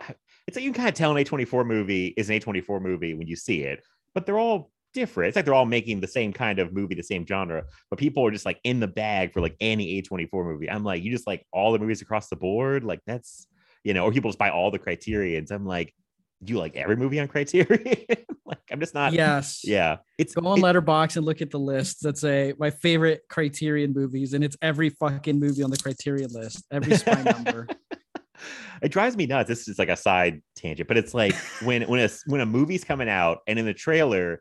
it's 0.46 0.56
like 0.56 0.64
you 0.64 0.72
can 0.72 0.82
kind 0.82 0.88
of 0.88 0.94
tell 0.94 1.16
an 1.16 1.22
A24 1.22 1.66
movie 1.66 2.08
is 2.16 2.30
an 2.30 2.38
A24 2.38 2.80
movie 2.80 3.14
when 3.14 3.26
you 3.26 3.36
see 3.36 3.62
it, 3.62 3.82
but 4.14 4.24
they're 4.24 4.38
all 4.38 4.70
different. 4.94 5.28
It's 5.28 5.36
like 5.36 5.44
they're 5.44 5.54
all 5.54 5.66
making 5.66 6.00
the 6.00 6.08
same 6.08 6.32
kind 6.32 6.58
of 6.58 6.72
movie, 6.72 6.94
the 6.94 7.02
same 7.02 7.26
genre, 7.26 7.64
but 7.90 7.98
people 7.98 8.26
are 8.26 8.30
just 8.30 8.46
like 8.46 8.58
in 8.64 8.80
the 8.80 8.88
bag 8.88 9.32
for 9.32 9.40
like 9.40 9.56
any 9.60 10.00
A24 10.02 10.44
movie. 10.44 10.70
I'm 10.70 10.84
like, 10.84 11.02
you 11.02 11.10
just 11.10 11.26
like 11.26 11.46
all 11.52 11.72
the 11.72 11.78
movies 11.78 12.02
across 12.02 12.28
the 12.28 12.36
board, 12.36 12.84
like 12.84 13.00
that's 13.06 13.46
you 13.84 13.94
know, 13.94 14.04
or 14.04 14.12
people 14.12 14.30
just 14.30 14.38
buy 14.38 14.50
all 14.50 14.70
the 14.70 14.78
criterions. 14.78 15.50
I'm 15.50 15.66
like, 15.66 15.94
do 16.42 16.52
you 16.52 16.58
like 16.58 16.76
every 16.76 16.96
movie 16.96 17.18
on 17.18 17.28
Criterion? 17.28 18.04
like, 18.46 18.58
I'm 18.70 18.80
just 18.80 18.94
not. 18.94 19.12
Yes. 19.12 19.62
Yeah, 19.64 19.98
it's 20.18 20.34
Go 20.34 20.46
on 20.46 20.58
it- 20.58 20.62
Letterboxd 20.62 21.16
and 21.16 21.26
look 21.26 21.42
at 21.42 21.50
the 21.50 21.58
list 21.58 22.02
that 22.02 22.18
say 22.18 22.54
my 22.58 22.70
favorite 22.70 23.22
Criterion 23.28 23.92
movies, 23.92 24.34
and 24.34 24.44
it's 24.44 24.56
every 24.62 24.90
fucking 24.90 25.38
movie 25.38 25.62
on 25.62 25.70
the 25.70 25.76
Criterion 25.76 26.30
list, 26.32 26.64
every 26.70 26.96
spine 26.96 27.24
number. 27.24 27.66
it 28.82 28.90
drives 28.90 29.16
me 29.16 29.26
nuts. 29.26 29.48
This 29.48 29.68
is 29.68 29.78
like 29.78 29.88
a 29.88 29.96
side 29.96 30.40
tangent, 30.56 30.88
but 30.88 30.96
it's 30.96 31.14
like 31.14 31.34
when 31.62 31.82
when 31.82 32.00
a 32.00 32.08
when 32.26 32.40
a 32.40 32.46
movie's 32.46 32.84
coming 32.84 33.08
out 33.08 33.38
and 33.46 33.58
in 33.58 33.66
the 33.66 33.74
trailer, 33.74 34.40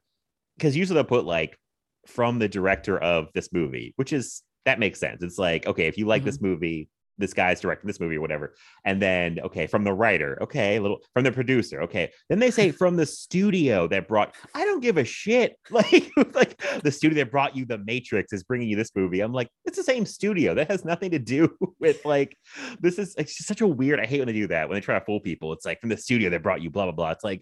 because 0.57 0.75
usually 0.75 0.95
they'll 0.95 1.03
put 1.03 1.25
like 1.25 1.57
from 2.05 2.39
the 2.39 2.47
director 2.47 2.97
of 2.97 3.27
this 3.33 3.51
movie, 3.51 3.93
which 3.95 4.13
is 4.13 4.43
that 4.65 4.79
makes 4.79 4.99
sense. 4.99 5.23
It's 5.23 5.37
like 5.37 5.65
okay, 5.65 5.87
if 5.87 5.97
you 5.97 6.05
like 6.05 6.23
this 6.23 6.37
mm-hmm. 6.37 6.47
movie, 6.47 6.89
this 7.17 7.33
guy's 7.33 7.59
directing 7.59 7.87
this 7.87 7.99
movie 7.99 8.17
or 8.17 8.21
whatever, 8.21 8.55
and 8.85 9.01
then 9.01 9.39
okay, 9.41 9.67
from 9.67 9.83
the 9.83 9.93
writer, 9.93 10.37
okay, 10.41 10.77
a 10.77 10.81
little 10.81 10.99
from 11.13 11.23
the 11.23 11.31
producer, 11.31 11.81
okay, 11.81 12.11
then 12.29 12.39
they 12.39 12.51
say 12.51 12.71
from 12.77 12.95
the 12.95 13.05
studio 13.05 13.87
that 13.87 14.07
brought. 14.07 14.35
I 14.53 14.65
don't 14.65 14.81
give 14.81 14.97
a 14.97 15.05
shit. 15.05 15.57
Like 15.77 16.09
like 16.33 16.81
the 16.81 16.91
studio 16.91 17.23
that 17.23 17.29
brought 17.29 17.55
you 17.55 17.65
The 17.65 17.77
Matrix 17.77 18.33
is 18.33 18.43
bringing 18.43 18.67
you 18.67 18.75
this 18.75 18.91
movie. 18.95 19.19
I'm 19.19 19.31
like, 19.31 19.49
it's 19.65 19.77
the 19.77 19.83
same 19.83 20.05
studio. 20.05 20.55
That 20.55 20.71
has 20.71 20.83
nothing 20.83 21.11
to 21.11 21.19
do 21.19 21.55
with 21.79 22.03
like 22.03 22.35
this 22.79 22.97
is 22.97 23.13
it's 23.17 23.45
such 23.45 23.61
a 23.61 23.67
weird. 23.67 23.99
I 23.99 24.05
hate 24.05 24.19
when 24.19 24.27
they 24.27 24.33
do 24.33 24.47
that 24.47 24.69
when 24.69 24.75
they 24.75 24.81
try 24.81 24.97
to 24.97 25.05
fool 25.05 25.19
people. 25.19 25.53
It's 25.53 25.65
like 25.65 25.79
from 25.79 25.89
the 25.89 25.97
studio 25.97 26.31
that 26.31 26.41
brought 26.41 26.61
you 26.61 26.71
blah 26.71 26.85
blah 26.85 26.93
blah. 26.93 27.11
It's 27.11 27.23
like 27.23 27.41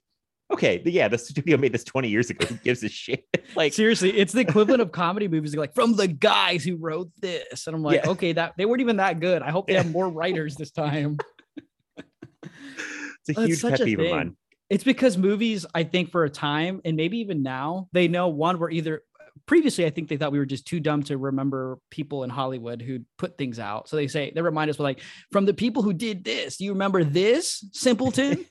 okay, 0.52 0.82
yeah, 0.86 1.08
the 1.08 1.18
studio 1.18 1.58
made 1.58 1.74
this 1.74 1.84
20 1.84 2.10
years 2.10 2.30
ago. 2.30 2.46
Who 2.46 2.56
gives 2.56 2.84
a 2.84 2.90
shit? 2.90 3.26
like 3.56 3.74
Seriously, 3.74 4.18
it's 4.18 4.34
the 4.34 4.42
equivalent 4.42 4.82
of 4.82 4.92
comedy 4.94 5.28
movies. 5.28 5.56
Like 5.56 5.74
from 5.74 5.96
the 5.96 6.08
guys 6.08 6.64
who 6.64 6.78
wrote 6.78 7.10
this, 7.22 7.68
and 7.68 7.76
I'm 7.76 7.84
like, 7.84 8.04
Yeah. 8.04 8.12
okay, 8.12 8.34
that 8.34 8.54
they 8.58 8.66
weren't 8.66 8.82
even 8.82 8.98
that 8.98 9.20
good. 9.20 9.42
I 9.42 9.52
hope 9.52 9.68
they 9.68 9.74
have 9.76 9.92
more 9.92 10.10
writers 10.10 10.56
this 10.56 10.72
time. 10.72 11.18
it's 11.98 13.38
a 13.38 13.46
huge 13.46 13.60
such 13.60 13.78
pet 13.78 13.86
peeve 13.86 14.00
of 14.00 14.10
mine. 14.10 14.36
It's 14.70 14.84
because 14.84 15.18
movies, 15.18 15.66
I 15.76 15.84
think, 15.84 16.12
for 16.12 16.24
a 16.24 16.30
time, 16.30 16.82
and 16.86 16.98
maybe 16.98 17.20
even 17.20 17.44
now, 17.44 17.88
they 17.92 18.08
know 18.08 18.30
one, 18.30 18.58
we're 18.58 18.72
either 18.72 19.04
previously, 19.46 19.86
I 19.86 19.92
think 19.92 20.10
they 20.10 20.18
thought 20.18 20.32
we 20.32 20.40
were 20.40 20.46
just 20.46 20.66
too 20.66 20.80
dumb 20.80 21.04
to 21.04 21.18
remember 21.18 21.78
people 21.92 22.24
in 22.24 22.30
Hollywood 22.30 22.82
who 22.82 23.02
put 23.18 23.38
things 23.38 23.60
out. 23.60 23.88
So 23.88 23.96
they 23.96 24.08
say, 24.08 24.32
they 24.34 24.42
remind 24.42 24.70
us, 24.70 24.80
like, 24.80 25.02
from 25.32 25.46
the 25.46 25.54
people 25.54 25.84
who 25.84 25.94
did 25.94 26.24
this, 26.24 26.58
do 26.58 26.66
you 26.66 26.72
remember 26.72 27.04
this, 27.04 27.64
simpleton? 27.72 28.46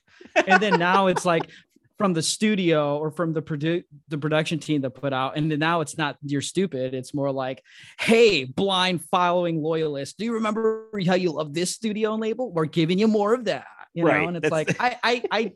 and 0.47 0.63
then 0.63 0.79
now 0.79 1.09
it's 1.09 1.25
like, 1.25 1.51
from 1.99 2.13
the 2.13 2.23
studio 2.23 2.99
or 2.99 3.11
from 3.11 3.33
the 3.33 3.41
produ- 3.43 3.85
the 4.09 4.19
production 4.19 4.59
team 4.59 4.81
that 4.83 4.91
put 4.91 5.13
out 5.13 5.37
and 5.37 5.51
then 5.51 5.59
now 5.59 5.81
it's 5.81 5.97
not 5.97 6.17
you're 6.25 6.41
stupid 6.43 6.93
it's 6.95 7.15
more 7.15 7.31
like 7.31 7.63
hey 8.01 8.45
blind 8.45 9.01
following 9.11 9.63
loyalists 9.63 10.15
do 10.19 10.25
you 10.25 10.35
remember 10.35 10.89
how 11.07 11.15
you 11.15 11.31
love 11.31 11.55
this 11.55 11.71
studio 11.73 12.13
and 12.13 12.21
label 12.21 12.53
we're 12.53 12.65
giving 12.65 12.99
you 12.99 13.07
more 13.07 13.33
of 13.33 13.45
that 13.45 13.67
you 13.95 14.05
Right, 14.05 14.23
know 14.23 14.29
and 14.29 14.37
it's 14.37 14.51
that's- 14.51 14.77
like 14.81 14.81
I, 15.05 15.23
I 15.23 15.23
i 15.31 15.53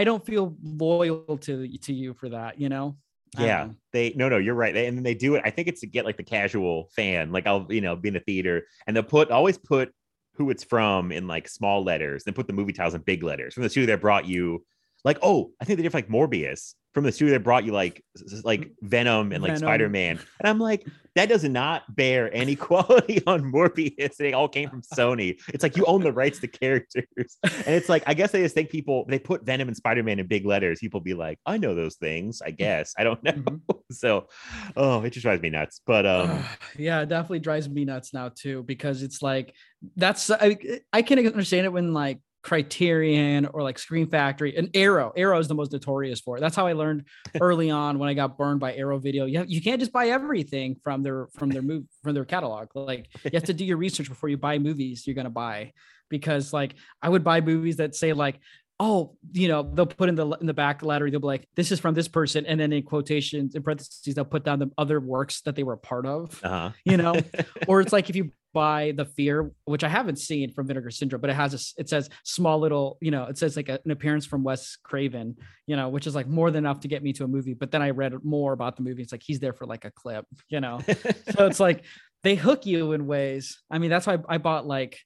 i 0.00 0.04
don't 0.04 0.24
feel 0.26 0.56
loyal 0.62 1.38
to 1.42 1.68
to 1.78 1.92
you 1.94 2.14
for 2.14 2.28
that 2.30 2.60
you 2.60 2.68
know 2.68 2.96
Yeah, 3.38 3.66
know. 3.66 3.74
they 3.92 4.14
no, 4.16 4.28
no, 4.28 4.38
you're 4.38 4.54
right. 4.54 4.72
They, 4.74 4.86
and 4.86 4.96
then 4.96 5.04
they 5.04 5.14
do 5.14 5.34
it. 5.36 5.42
I 5.44 5.50
think 5.50 5.68
it's 5.68 5.80
to 5.82 5.86
get 5.86 6.06
like 6.06 6.16
the 6.16 6.24
casual 6.24 6.88
fan. 6.96 7.30
Like 7.30 7.46
I'll, 7.46 7.66
you 7.68 7.82
know, 7.82 7.94
be 7.94 8.08
in 8.08 8.14
the 8.14 8.20
theater 8.20 8.64
and 8.86 8.96
they'll 8.96 9.02
put 9.04 9.30
always 9.30 9.58
put 9.58 9.92
who 10.36 10.48
it's 10.50 10.64
from 10.64 11.12
in 11.12 11.26
like 11.28 11.46
small 11.46 11.84
letters, 11.84 12.24
then 12.24 12.32
put 12.32 12.46
the 12.46 12.54
movie 12.54 12.72
titles 12.72 12.94
in 12.94 13.02
big 13.02 13.22
letters 13.22 13.52
from 13.54 13.64
the 13.64 13.68
studio 13.70 13.94
that 13.94 14.00
brought 14.00 14.24
you. 14.26 14.64
Like, 15.04 15.18
oh, 15.22 15.52
I 15.60 15.64
think 15.64 15.76
they 15.76 15.82
did 15.82 15.92
for, 15.92 15.98
like 15.98 16.08
Morbius 16.08 16.74
from 16.94 17.04
the 17.04 17.12
studio 17.12 17.34
that 17.34 17.44
brought 17.44 17.64
you 17.64 17.72
like 17.72 18.02
like 18.42 18.70
Venom 18.82 19.32
and 19.32 19.42
like 19.42 19.52
Venom. 19.52 19.68
Spider 19.68 19.88
Man, 19.88 20.18
and 20.40 20.48
I'm 20.48 20.58
like, 20.58 20.86
that 21.14 21.28
does 21.28 21.44
not 21.44 21.82
bear 21.94 22.34
any 22.34 22.56
quality 22.68 23.22
on 23.26 23.52
Morbius. 23.52 24.16
They 24.16 24.32
all 24.32 24.48
came 24.48 24.68
from 24.68 24.82
Sony. 24.82 25.40
It's 25.52 25.62
like 25.62 25.76
you 25.76 25.84
own 25.84 26.02
the 26.02 26.12
rights 26.12 26.40
to 26.40 26.48
characters, 26.48 27.36
and 27.42 27.74
it's 27.74 27.88
like 27.88 28.02
I 28.06 28.14
guess 28.14 28.32
they 28.32 28.42
just 28.42 28.54
think 28.54 28.70
people 28.70 29.04
they 29.08 29.18
put 29.18 29.44
Venom 29.44 29.68
and 29.68 29.76
Spider 29.76 30.02
Man 30.02 30.18
in 30.18 30.26
big 30.26 30.44
letters. 30.44 30.80
People 30.80 31.00
be 31.00 31.14
like, 31.14 31.38
I 31.46 31.58
know 31.58 31.74
those 31.74 31.96
things. 31.96 32.42
I 32.44 32.50
guess 32.50 32.94
I 32.98 33.04
don't 33.04 33.22
know. 33.24 33.32
Mhm. 33.32 33.60
So, 33.90 34.28
oh, 34.76 35.02
it 35.02 35.10
just 35.10 35.22
drives 35.22 35.42
me 35.42 35.50
nuts. 35.50 35.80
But 35.86 36.06
um, 36.06 36.44
yeah, 36.76 37.02
it 37.02 37.08
definitely 37.08 37.40
drives 37.40 37.68
me 37.68 37.84
nuts 37.84 38.12
now 38.12 38.30
too 38.34 38.62
because 38.64 39.02
it's 39.02 39.22
like 39.22 39.54
that's 39.96 40.30
I, 40.30 40.58
I 40.92 41.02
can 41.02 41.24
understand 41.24 41.66
it 41.66 41.72
when 41.72 41.92
like 41.92 42.18
Criterion 42.42 43.46
or 43.46 43.62
like 43.62 43.78
Scream 43.78 44.08
Factory 44.08 44.56
and 44.56 44.70
Arrow. 44.74 45.12
Arrow 45.16 45.38
is 45.38 45.48
the 45.48 45.54
most 45.54 45.72
notorious 45.72 46.20
for 46.20 46.36
it. 46.36 46.40
That's 46.40 46.56
how 46.56 46.66
I 46.66 46.72
learned 46.72 47.04
early 47.40 47.70
on 47.70 47.98
when 47.98 48.08
I 48.08 48.14
got 48.14 48.38
burned 48.38 48.60
by 48.60 48.74
Arrow 48.74 48.98
Video. 48.98 49.26
You 49.26 49.38
have, 49.38 49.50
you 49.50 49.60
can't 49.60 49.80
just 49.80 49.92
buy 49.92 50.08
everything 50.08 50.76
from 50.82 51.02
their 51.02 51.28
from 51.34 51.50
their 51.50 51.62
move 51.62 51.84
from 52.02 52.14
their 52.14 52.24
catalog. 52.24 52.68
Like 52.74 53.08
you 53.24 53.30
have 53.34 53.44
to 53.44 53.54
do 53.54 53.64
your 53.64 53.76
research 53.76 54.08
before 54.08 54.28
you 54.28 54.36
buy 54.36 54.58
movies 54.58 55.06
you're 55.06 55.14
gonna 55.14 55.30
buy 55.30 55.72
because 56.08 56.52
like 56.52 56.74
I 57.02 57.08
would 57.08 57.24
buy 57.24 57.40
movies 57.40 57.76
that 57.76 57.94
say 57.94 58.12
like 58.12 58.40
oh, 58.80 59.16
you 59.32 59.48
know, 59.48 59.68
they'll 59.74 59.86
put 59.86 60.08
in 60.08 60.14
the 60.14 60.28
in 60.40 60.46
the 60.46 60.54
back 60.54 60.82
letter, 60.82 61.10
they'll 61.10 61.20
be 61.20 61.26
like, 61.26 61.48
this 61.56 61.72
is 61.72 61.80
from 61.80 61.94
this 61.94 62.08
person, 62.08 62.46
and 62.46 62.58
then 62.58 62.72
in 62.72 62.82
quotations, 62.82 63.54
in 63.54 63.62
parentheses, 63.62 64.14
they'll 64.14 64.24
put 64.24 64.44
down 64.44 64.58
the 64.58 64.70
other 64.78 65.00
works 65.00 65.40
that 65.42 65.56
they 65.56 65.62
were 65.62 65.74
a 65.74 65.78
part 65.78 66.06
of, 66.06 66.40
uh-huh. 66.44 66.70
you 66.84 66.96
know, 66.96 67.14
or 67.68 67.80
it's 67.80 67.92
like 67.92 68.08
if 68.08 68.16
you 68.16 68.30
buy 68.58 68.92
the 68.96 69.04
Fear, 69.04 69.52
which 69.66 69.84
I 69.84 69.88
haven't 69.88 70.18
seen 70.18 70.52
from 70.52 70.66
Vinegar 70.66 70.90
Syndrome, 70.90 71.20
but 71.20 71.30
it 71.30 71.36
has 71.36 71.54
a, 71.54 71.80
it 71.80 71.88
says 71.88 72.10
small 72.24 72.58
little, 72.58 72.98
you 73.00 73.12
know, 73.12 73.24
it 73.26 73.38
says 73.38 73.56
like 73.56 73.68
a- 73.68 73.78
an 73.84 73.92
appearance 73.92 74.26
from 74.26 74.42
Wes 74.42 74.76
Craven, 74.82 75.36
you 75.68 75.76
know, 75.76 75.88
which 75.88 76.08
is 76.08 76.14
like 76.16 76.26
more 76.26 76.50
than 76.50 76.64
enough 76.64 76.80
to 76.80 76.88
get 76.88 77.04
me 77.04 77.12
to 77.12 77.24
a 77.24 77.28
movie. 77.28 77.54
But 77.54 77.70
then 77.70 77.82
I 77.82 77.90
read 77.90 78.12
more 78.24 78.52
about 78.52 78.74
the 78.76 78.82
movie. 78.82 79.02
It's 79.02 79.12
like 79.12 79.22
he's 79.24 79.38
there 79.38 79.52
for 79.52 79.64
like 79.64 79.84
a 79.84 79.92
clip, 79.92 80.26
you 80.48 80.60
know, 80.60 80.80
so 81.36 81.46
it's 81.46 81.60
like 81.60 81.84
they 82.24 82.34
hook 82.34 82.66
you 82.66 82.92
in 82.92 83.06
ways. 83.06 83.60
I 83.70 83.78
mean, 83.78 83.90
that's 83.90 84.08
why 84.08 84.18
I 84.28 84.38
bought 84.38 84.66
like 84.66 84.98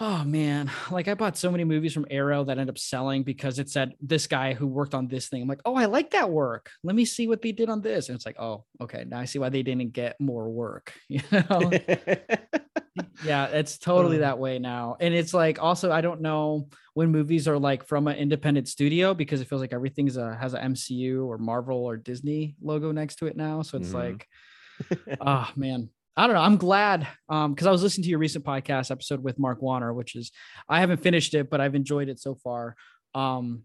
Oh 0.00 0.22
man, 0.22 0.70
like 0.92 1.08
I 1.08 1.14
bought 1.14 1.36
so 1.36 1.50
many 1.50 1.64
movies 1.64 1.92
from 1.92 2.06
Arrow 2.08 2.44
that 2.44 2.56
end 2.56 2.70
up 2.70 2.78
selling 2.78 3.24
because 3.24 3.58
it 3.58 3.68
said 3.68 3.94
this 4.00 4.28
guy 4.28 4.54
who 4.54 4.68
worked 4.68 4.94
on 4.94 5.08
this 5.08 5.28
thing. 5.28 5.42
I'm 5.42 5.48
like, 5.48 5.60
oh, 5.64 5.74
I 5.74 5.86
like 5.86 6.12
that 6.12 6.30
work. 6.30 6.70
Let 6.84 6.94
me 6.94 7.04
see 7.04 7.26
what 7.26 7.42
they 7.42 7.50
did 7.50 7.68
on 7.68 7.80
this. 7.80 8.08
And 8.08 8.14
it's 8.14 8.24
like, 8.24 8.38
oh, 8.38 8.64
okay, 8.80 9.04
now 9.08 9.18
I 9.18 9.24
see 9.24 9.40
why 9.40 9.48
they 9.48 9.64
didn't 9.64 9.92
get 9.92 10.14
more 10.20 10.48
work. 10.50 10.92
You 11.08 11.20
know? 11.32 11.72
yeah, 13.24 13.46
it's 13.46 13.78
totally 13.90 14.16
Ugh. 14.18 14.20
that 14.22 14.38
way 14.38 14.60
now. 14.60 14.96
And 15.00 15.12
it's 15.14 15.34
like 15.34 15.60
also 15.60 15.90
I 15.90 16.00
don't 16.00 16.20
know 16.20 16.68
when 16.94 17.10
movies 17.10 17.48
are 17.48 17.58
like 17.58 17.84
from 17.84 18.06
an 18.06 18.16
independent 18.16 18.68
studio 18.68 19.14
because 19.14 19.40
it 19.40 19.48
feels 19.48 19.60
like 19.60 19.72
everything's 19.72 20.16
a 20.16 20.36
has 20.36 20.54
a 20.54 20.60
MCU 20.60 21.26
or 21.26 21.38
Marvel 21.38 21.84
or 21.84 21.96
Disney 21.96 22.54
logo 22.62 22.92
next 22.92 23.16
to 23.16 23.26
it 23.26 23.36
now. 23.36 23.62
So 23.62 23.78
it's 23.78 23.90
Mhm. 23.90 23.94
like 23.94 24.28
oh 25.20 25.50
man. 25.56 25.90
I 26.18 26.26
don't 26.26 26.34
know. 26.34 26.42
I'm 26.42 26.56
glad 26.56 27.06
um 27.28 27.54
because 27.54 27.68
I 27.68 27.70
was 27.70 27.82
listening 27.82 28.02
to 28.04 28.10
your 28.10 28.18
recent 28.18 28.44
podcast 28.44 28.90
episode 28.90 29.22
with 29.22 29.38
Mark 29.38 29.62
Warner, 29.62 29.94
which 29.94 30.16
is 30.16 30.32
I 30.68 30.80
haven't 30.80 31.00
finished 31.00 31.32
it, 31.34 31.48
but 31.48 31.60
I've 31.60 31.76
enjoyed 31.76 32.08
it 32.08 32.18
so 32.18 32.34
far. 32.34 32.74
Um 33.14 33.62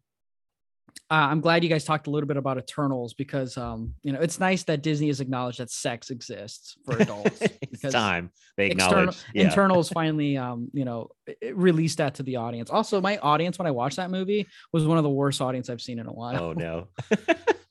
uh, 1.10 1.16
I'm 1.16 1.42
glad 1.42 1.64
you 1.64 1.70
guys 1.70 1.84
talked 1.84 2.06
a 2.06 2.12
little 2.12 2.28
bit 2.28 2.38
about 2.38 2.60
Eternals 2.60 3.16
because 3.16 3.58
um 3.58 3.96
you 4.04 4.14
know 4.14 4.20
it's 4.22 4.40
nice 4.40 4.62
that 4.66 4.84
Disney 4.84 5.08
has 5.08 5.20
acknowledged 5.20 5.60
that 5.60 5.72
sex 5.72 6.12
exists 6.12 6.78
for 6.86 6.96
adults. 6.98 7.42
it's 7.42 7.58
because 7.72 7.94
time 7.94 8.30
they 8.56 8.68
External, 8.68 9.00
acknowledge. 9.00 9.18
Yeah. 9.34 9.44
Internals 9.46 9.90
finally 9.90 10.38
um 10.38 10.70
you 10.74 10.86
know 10.86 11.10
released 11.54 11.98
that 11.98 12.14
to 12.16 12.24
the 12.24 12.36
audience. 12.36 12.70
Also, 12.70 13.02
my 13.02 13.18
audience 13.18 13.58
when 13.58 13.66
I 13.66 13.72
watched 13.72 13.96
that 13.96 14.12
movie 14.12 14.48
was 14.72 14.86
one 14.86 15.00
of 15.00 15.04
the 15.04 15.10
worst 15.10 15.42
audience 15.42 15.72
I've 15.72 15.82
seen 15.82 15.98
in 15.98 16.06
a 16.06 16.14
while. 16.14 16.44
oh 16.44 16.54
no. 16.54 16.88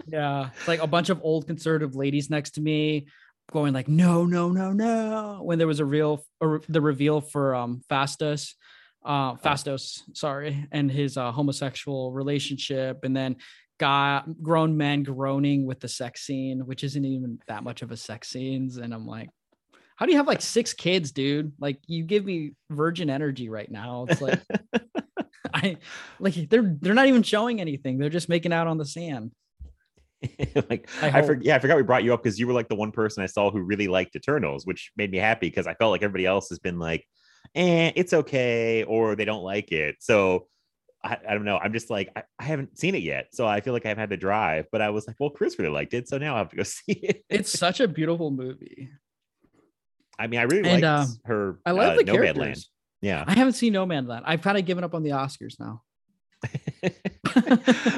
Yeah. 0.04 0.50
It's 0.58 0.66
like 0.66 0.82
a 0.82 0.86
bunch 0.88 1.10
of 1.10 1.20
old 1.22 1.46
conservative 1.46 1.94
ladies 1.94 2.28
next 2.28 2.50
to 2.56 2.60
me 2.60 3.06
going 3.52 3.72
like, 3.72 3.88
no, 3.88 4.24
no, 4.24 4.50
no, 4.50 4.72
no. 4.72 5.40
When 5.42 5.58
there 5.58 5.66
was 5.66 5.80
a 5.80 5.84
real, 5.84 6.24
or 6.40 6.62
the 6.68 6.80
reveal 6.80 7.20
for 7.20 7.54
um 7.54 7.82
Phastos, 7.90 8.54
uh, 9.04 9.34
Phastos, 9.36 10.02
sorry, 10.14 10.66
and 10.72 10.90
his 10.90 11.16
uh, 11.16 11.32
homosexual 11.32 12.12
relationship. 12.12 13.04
And 13.04 13.16
then 13.16 13.36
guy, 13.78 14.22
grown 14.40 14.76
men 14.76 15.02
groaning 15.02 15.66
with 15.66 15.80
the 15.80 15.88
sex 15.88 16.22
scene, 16.22 16.66
which 16.66 16.84
isn't 16.84 17.04
even 17.04 17.38
that 17.48 17.64
much 17.64 17.82
of 17.82 17.90
a 17.90 17.96
sex 17.96 18.28
scenes. 18.28 18.76
And 18.76 18.94
I'm 18.94 19.06
like, 19.06 19.28
how 19.96 20.06
do 20.06 20.12
you 20.12 20.18
have 20.18 20.26
like 20.26 20.42
six 20.42 20.72
kids, 20.72 21.12
dude? 21.12 21.52
Like 21.58 21.78
you 21.86 22.04
give 22.04 22.24
me 22.24 22.54
virgin 22.70 23.10
energy 23.10 23.48
right 23.48 23.70
now. 23.70 24.06
It's 24.08 24.20
like, 24.20 24.40
I 25.54 25.76
like 26.18 26.34
they're 26.48 26.76
they're 26.80 26.94
not 26.94 27.08
even 27.08 27.22
showing 27.22 27.60
anything. 27.60 27.98
They're 27.98 28.08
just 28.08 28.28
making 28.28 28.52
out 28.52 28.66
on 28.66 28.78
the 28.78 28.86
sand. 28.86 29.32
like 30.70 30.88
I 31.00 31.06
I, 31.06 31.10
hope. 31.10 31.26
forgot. 31.26 31.44
Yeah, 31.44 31.56
I 31.56 31.58
forgot 31.58 31.76
we 31.76 31.82
brought 31.82 32.04
you 32.04 32.14
up 32.14 32.22
because 32.22 32.38
you 32.38 32.46
were 32.46 32.52
like 32.52 32.68
the 32.68 32.74
one 32.74 32.92
person 32.92 33.22
I 33.22 33.26
saw 33.26 33.50
who 33.50 33.60
really 33.60 33.88
liked 33.88 34.16
Eternals, 34.16 34.66
which 34.66 34.92
made 34.96 35.10
me 35.10 35.18
happy 35.18 35.48
because 35.48 35.66
I 35.66 35.74
felt 35.74 35.90
like 35.90 36.02
everybody 36.02 36.26
else 36.26 36.48
has 36.50 36.58
been 36.58 36.78
like, 36.78 37.06
"eh, 37.54 37.92
it's 37.96 38.12
okay," 38.12 38.84
or 38.84 39.16
they 39.16 39.24
don't 39.24 39.42
like 39.42 39.72
it. 39.72 39.96
So 40.00 40.46
I, 41.04 41.16
I 41.28 41.34
don't 41.34 41.44
know. 41.44 41.58
I'm 41.58 41.72
just 41.72 41.90
like 41.90 42.10
I, 42.14 42.22
I 42.38 42.44
haven't 42.44 42.78
seen 42.78 42.94
it 42.94 43.02
yet, 43.02 43.28
so 43.32 43.46
I 43.46 43.60
feel 43.60 43.72
like 43.72 43.86
I've 43.86 43.98
had 43.98 44.10
to 44.10 44.16
drive. 44.16 44.66
But 44.70 44.80
I 44.82 44.90
was 44.90 45.06
like, 45.06 45.16
well, 45.18 45.30
Chris 45.30 45.58
really 45.58 45.72
liked 45.72 45.94
it, 45.94 46.08
so 46.08 46.18
now 46.18 46.34
I 46.36 46.38
have 46.38 46.50
to 46.50 46.56
go 46.56 46.62
see 46.64 46.92
it. 46.92 47.24
It's 47.28 47.50
such 47.58 47.80
a 47.80 47.88
beautiful 47.88 48.30
movie. 48.30 48.90
I 50.18 50.26
mean, 50.26 50.40
I 50.40 50.44
really 50.44 50.68
And, 50.68 50.82
liked 50.82 50.84
um, 50.84 51.16
her. 51.24 51.58
I 51.66 51.72
love 51.72 51.94
uh, 51.94 51.96
the 51.96 52.04
Nomadland. 52.04 52.34
characters. 52.34 52.70
Yeah. 53.00 53.24
I 53.26 53.32
haven't 53.34 53.54
seen 53.54 53.72
Nomadland. 53.72 54.22
I've 54.24 54.42
kind 54.42 54.56
of 54.56 54.64
given 54.64 54.84
up 54.84 54.94
on 54.94 55.02
the 55.02 55.10
Oscars 55.10 55.58
now. 55.58 55.82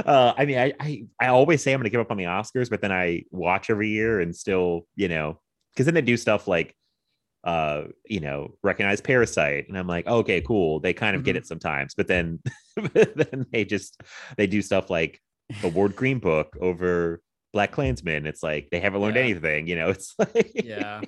uh, 0.06 0.34
I 0.36 0.44
mean, 0.44 0.58
I, 0.58 0.72
I 0.80 1.04
I 1.20 1.26
always 1.28 1.62
say 1.62 1.72
I'm 1.72 1.78
going 1.80 1.84
to 1.84 1.90
give 1.90 2.00
up 2.00 2.10
on 2.10 2.16
the 2.16 2.24
Oscars, 2.24 2.70
but 2.70 2.80
then 2.80 2.92
I 2.92 3.24
watch 3.30 3.70
every 3.70 3.88
year 3.88 4.20
and 4.20 4.34
still, 4.34 4.86
you 4.96 5.08
know, 5.08 5.40
because 5.72 5.86
then 5.86 5.94
they 5.94 6.02
do 6.02 6.16
stuff 6.16 6.46
like, 6.46 6.74
uh, 7.44 7.84
you 8.06 8.20
know, 8.20 8.56
recognize 8.62 9.00
Parasite, 9.00 9.68
and 9.68 9.76
I'm 9.78 9.86
like, 9.86 10.06
okay, 10.06 10.40
cool. 10.40 10.80
They 10.80 10.92
kind 10.92 11.16
of 11.16 11.24
get 11.24 11.34
Mhm. 11.36 11.40
it 11.40 11.46
sometimes, 11.46 11.94
but 11.94 12.06
then 12.08 12.40
then 12.94 13.46
they 13.52 13.64
just 13.64 14.00
they 14.36 14.46
do 14.46 14.62
stuff 14.62 14.90
like 14.90 15.20
Award 15.62 15.96
Green 15.96 16.18
Book 16.18 16.56
over 16.60 17.20
BlacKkKlansman. 17.54 18.26
It's 18.26 18.42
like 18.42 18.68
they 18.70 18.80
haven't 18.80 19.00
learned 19.00 19.16
Yeah. 19.16 19.22
anything, 19.22 19.66
you 19.66 19.76
know. 19.76 19.88
It's 19.94 20.14
like 20.18 20.50
Yeah. 20.54 21.00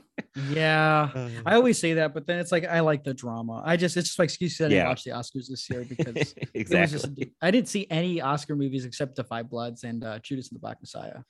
Yeah. 0.50 1.28
I 1.44 1.54
always 1.54 1.78
say 1.78 1.94
that, 1.94 2.14
but 2.14 2.26
then 2.26 2.38
it's 2.38 2.52
like 2.52 2.64
I 2.64 2.80
like 2.80 3.04
the 3.04 3.14
drama. 3.14 3.62
I 3.64 3.76
just 3.76 3.96
it's 3.96 4.08
just 4.08 4.18
my 4.18 4.24
excuse 4.24 4.56
that 4.58 4.66
I 4.66 4.68
didn't 4.68 4.88
watch 4.88 5.04
the 5.04 5.10
Oscars 5.10 5.48
this 5.48 5.68
year 5.70 5.84
because 5.88 6.34
exactly. 6.54 6.98
just 6.98 7.08
I 7.42 7.50
didn't 7.50 7.68
see 7.68 7.86
any 7.90 8.20
Oscar 8.20 8.54
movies 8.56 8.84
except 8.84 9.16
The 9.16 9.24
Five 9.24 9.50
Bloods 9.50 9.84
and 9.84 10.04
uh, 10.04 10.18
Judas 10.20 10.48
and 10.50 10.56
the 10.56 10.60
Black 10.60 10.78
Messiah. 10.80 11.20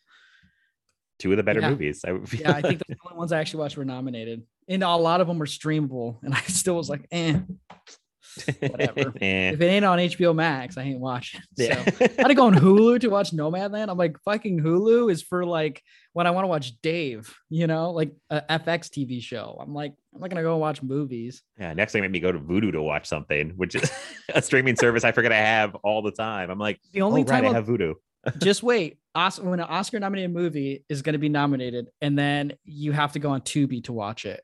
Two 1.18 1.30
of 1.30 1.38
the 1.38 1.42
better 1.42 1.60
Yeah. 1.60 1.70
movies. 1.70 2.04
I 2.06 2.10
Yeah, 2.32 2.52
I 2.52 2.60
think 2.62 2.82
the 2.88 2.96
only 3.06 3.16
ones 3.18 3.32
I 3.32 3.40
actually 3.40 3.60
watched 3.60 3.76
were 3.78 3.84
nominated, 3.86 4.42
and 4.68 4.82
a 4.82 4.96
lot 4.96 5.20
of 5.22 5.26
them 5.28 5.38
were 5.38 5.46
streamable, 5.46 6.18
and 6.22 6.34
I 6.34 6.40
still 6.42 6.76
was 6.76 6.90
like, 6.90 7.06
eh. 7.10 7.40
whatever. 8.60 9.12
If 9.20 9.60
it 9.60 9.64
ain't 9.64 9.84
on 9.84 9.98
HBO 9.98 10.34
Max, 10.34 10.76
I 10.76 10.82
ain't 10.82 11.00
watching. 11.00 11.40
So. 11.56 11.64
Yeah. 11.64 11.82
I 12.00 12.10
had 12.18 12.28
to 12.28 12.34
go 12.34 12.46
on 12.46 12.54
Hulu 12.58 13.00
to 13.00 13.08
watch 13.08 13.30
Nomadland. 13.32 13.88
I'm 13.88 13.96
like, 13.98 14.16
fucking 14.24 14.60
Hulu 14.60 15.10
is 15.10 15.22
for 15.22 15.44
like 15.44 15.82
when 16.12 16.26
I 16.26 16.30
want 16.30 16.44
to 16.44 16.48
watch 16.48 16.72
Dave, 16.82 17.34
you 17.50 17.66
know, 17.66 17.90
like 17.92 18.12
a 18.30 18.40
FX 18.42 18.88
TV 18.88 19.22
show. 19.22 19.56
I'm 19.60 19.74
like, 19.74 19.92
I'm 20.14 20.20
not 20.20 20.30
gonna 20.30 20.42
go 20.42 20.56
watch 20.56 20.82
movies. 20.82 21.42
Yeah, 21.58 21.72
next 21.74 21.92
thing 21.92 22.02
made 22.02 22.10
me 22.12 22.20
go 22.20 22.32
to 22.32 22.38
Vudu 22.38 22.72
to 22.72 22.82
watch 22.82 23.06
something, 23.06 23.50
which 23.56 23.74
is 23.74 23.90
a 24.34 24.40
streaming 24.42 24.76
service 24.76 25.04
I 25.04 25.12
forget 25.12 25.32
I 25.32 25.36
have 25.36 25.74
all 25.76 26.02
the 26.02 26.12
time. 26.12 26.50
I'm 26.50 26.58
like, 26.58 26.80
The 26.92 27.02
only 27.02 27.22
oh, 27.22 27.24
time 27.24 27.44
I 27.44 27.48
I'll- 27.48 27.54
have 27.54 27.66
Vudu. 27.66 27.94
just 28.38 28.62
wait. 28.62 28.98
Os- 29.14 29.40
when 29.40 29.60
an 29.60 29.66
Oscar 29.66 29.98
nominated 30.00 30.32
movie 30.32 30.84
is 30.90 31.00
going 31.02 31.14
to 31.14 31.18
be 31.18 31.28
nominated, 31.30 31.88
and 32.02 32.18
then 32.18 32.52
you 32.64 32.92
have 32.92 33.12
to 33.12 33.18
go 33.18 33.30
on 33.30 33.40
Tubi 33.40 33.82
to 33.84 33.92
watch 33.94 34.26
it. 34.26 34.42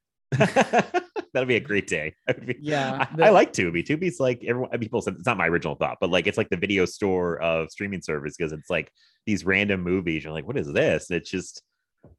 That'll 1.33 1.47
be 1.47 1.57
a 1.57 1.61
great 1.61 1.87
day. 1.87 2.15
That 2.27 2.39
would 2.39 2.47
be- 2.47 2.57
Yeah, 2.61 3.07
I, 3.11 3.17
the- 3.17 3.25
I 3.25 3.31
like 3.31 3.53
Tubi. 3.53 3.85
Tubi's 3.85 4.21
like 4.21 4.45
everyone. 4.45 4.71
People 4.79 5.01
said 5.01 5.15
it's 5.19 5.27
not 5.27 5.37
my 5.39 5.49
original 5.49 5.75
thought, 5.75 5.99
but 6.01 6.11
like 6.11 6.27
it's 6.27 6.39
like 6.39 6.51
the 6.51 6.57
video 6.57 6.85
store 6.85 7.41
of 7.41 7.71
streaming 7.71 8.03
service 8.03 8.35
because 8.37 8.53
it's 8.53 8.69
like 8.71 8.91
these 9.27 9.45
random 9.45 9.83
movies. 9.83 10.25
You're 10.25 10.33
like, 10.33 10.47
what 10.47 10.59
is 10.59 10.71
this? 10.73 11.11
And 11.11 11.17
it's 11.19 11.31
just, 11.31 11.63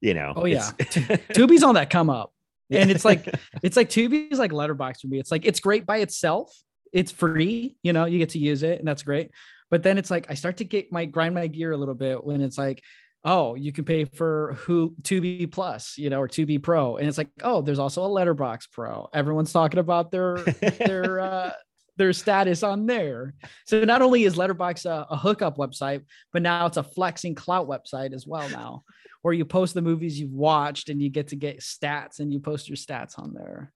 you 0.02 0.13
know. 0.13 0.34
Oh, 0.36 0.45
yeah. 0.45 0.71
Tubi's 0.80 1.63
on 1.63 1.76
that 1.76 1.89
come 1.89 2.10
up, 2.10 2.32
and 2.71 2.89
it's 2.89 3.06
like 3.06 3.28
it's 3.63 3.78
like 3.78 3.89
Tubi 3.89 4.32
is 4.32 4.39
like 4.39 4.52
Letterboxd 4.52 5.02
for 5.02 5.08
me. 5.08 5.19
It's 5.19 5.32
like 5.32 5.45
it's 5.45 5.60
great 5.60 5.86
by 5.86 5.97
itself. 5.97 6.52
It's 6.91 7.12
free, 7.12 7.76
you 7.84 7.91
know, 7.93 8.06
you 8.06 8.19
get 8.19 8.30
to 8.30 8.39
use 8.39 8.62
it, 8.63 8.80
and 8.80 8.88
that's 8.88 9.04
great. 9.04 9.32
But 9.71 9.82
then 9.82 9.97
it's 9.97 10.12
like 10.12 10.28
I 10.30 10.36
start 10.36 10.58
to 10.58 10.63
get 10.63 10.91
my 10.91 11.06
grind 11.06 11.34
my 11.34 11.47
gear 11.47 11.71
a 11.71 11.78
little 11.78 11.95
bit 11.95 12.23
when 12.23 12.41
it's 12.41 12.58
like, 12.58 12.84
oh, 13.26 13.56
you 13.56 13.72
can 13.72 13.86
pay 13.86 14.06
for 14.06 14.58
who 14.60 14.94
Tubi 15.02 15.50
Plus, 15.52 15.98
you 15.98 16.10
know, 16.10 16.20
or 16.20 16.28
Tubi 16.28 16.62
Pro, 16.62 16.98
and 16.98 17.08
it's 17.08 17.18
like, 17.18 17.30
oh, 17.42 17.62
there's 17.62 17.80
also 17.80 18.04
a 18.04 18.10
Letterboxd 18.10 18.72
Pro. 18.72 19.10
Everyone's 19.14 19.54
talking 19.54 19.80
about 19.80 20.12
their 20.12 20.38
their 20.86 21.20
uh, 21.20 21.52
their 21.98 22.14
status 22.14 22.64
on 22.64 22.86
there. 22.86 23.36
So 23.66 23.84
not 23.84 24.02
only 24.02 24.24
is 24.24 24.36
Letterboxd 24.36 24.86
a, 24.86 25.08
a 25.10 25.18
hookup 25.18 25.58
website, 25.58 26.04
but 26.32 26.42
now 26.42 26.66
it's 26.66 26.78
a 26.78 26.84
flexing 26.84 27.36
clout 27.36 27.68
website 27.68 28.14
as 28.14 28.28
well 28.28 28.50
now, 28.50 28.84
where 29.22 29.34
you 29.34 29.46
post 29.46 29.74
the 29.74 29.82
movies 29.82 30.20
you've 30.20 30.32
watched 30.32 30.90
and 30.90 31.02
you 31.02 31.10
get 31.10 31.30
to 31.30 31.36
get 31.36 31.60
stats 31.60 32.20
and 32.20 32.34
you 32.34 32.40
post 32.40 32.68
your 32.68 32.78
stats 32.78 33.18
on 33.18 33.34
there. 33.34 33.72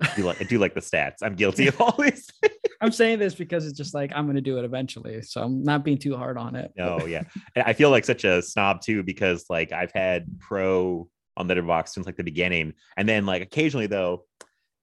I 0.00 0.12
do 0.16 0.22
like 0.24 0.40
I 0.40 0.44
do 0.44 0.58
like 0.58 0.74
the 0.74 0.80
stats. 0.80 1.16
I'm 1.22 1.34
guilty 1.34 1.66
of 1.68 1.80
all 1.80 1.96
these. 1.98 2.30
I'm 2.80 2.92
saying 2.92 3.18
this 3.18 3.34
because 3.34 3.66
it's 3.66 3.76
just 3.76 3.92
like 3.94 4.12
I'm 4.14 4.24
going 4.26 4.36
to 4.36 4.40
do 4.40 4.58
it 4.58 4.64
eventually, 4.64 5.22
so 5.22 5.42
I'm 5.42 5.62
not 5.64 5.84
being 5.84 5.98
too 5.98 6.16
hard 6.16 6.38
on 6.38 6.54
it. 6.54 6.72
No, 6.76 7.06
yeah. 7.06 7.22
And 7.56 7.64
I 7.66 7.72
feel 7.72 7.90
like 7.90 8.04
such 8.04 8.24
a 8.24 8.40
snob 8.40 8.80
too 8.82 9.02
because 9.02 9.46
like 9.50 9.72
I've 9.72 9.90
had 9.92 10.26
pro 10.38 11.08
on 11.36 11.48
Letterboxd 11.48 11.88
since 11.88 12.06
like 12.06 12.16
the 12.16 12.22
beginning, 12.24 12.74
and 12.96 13.08
then 13.08 13.26
like 13.26 13.42
occasionally 13.42 13.86
though, 13.86 14.24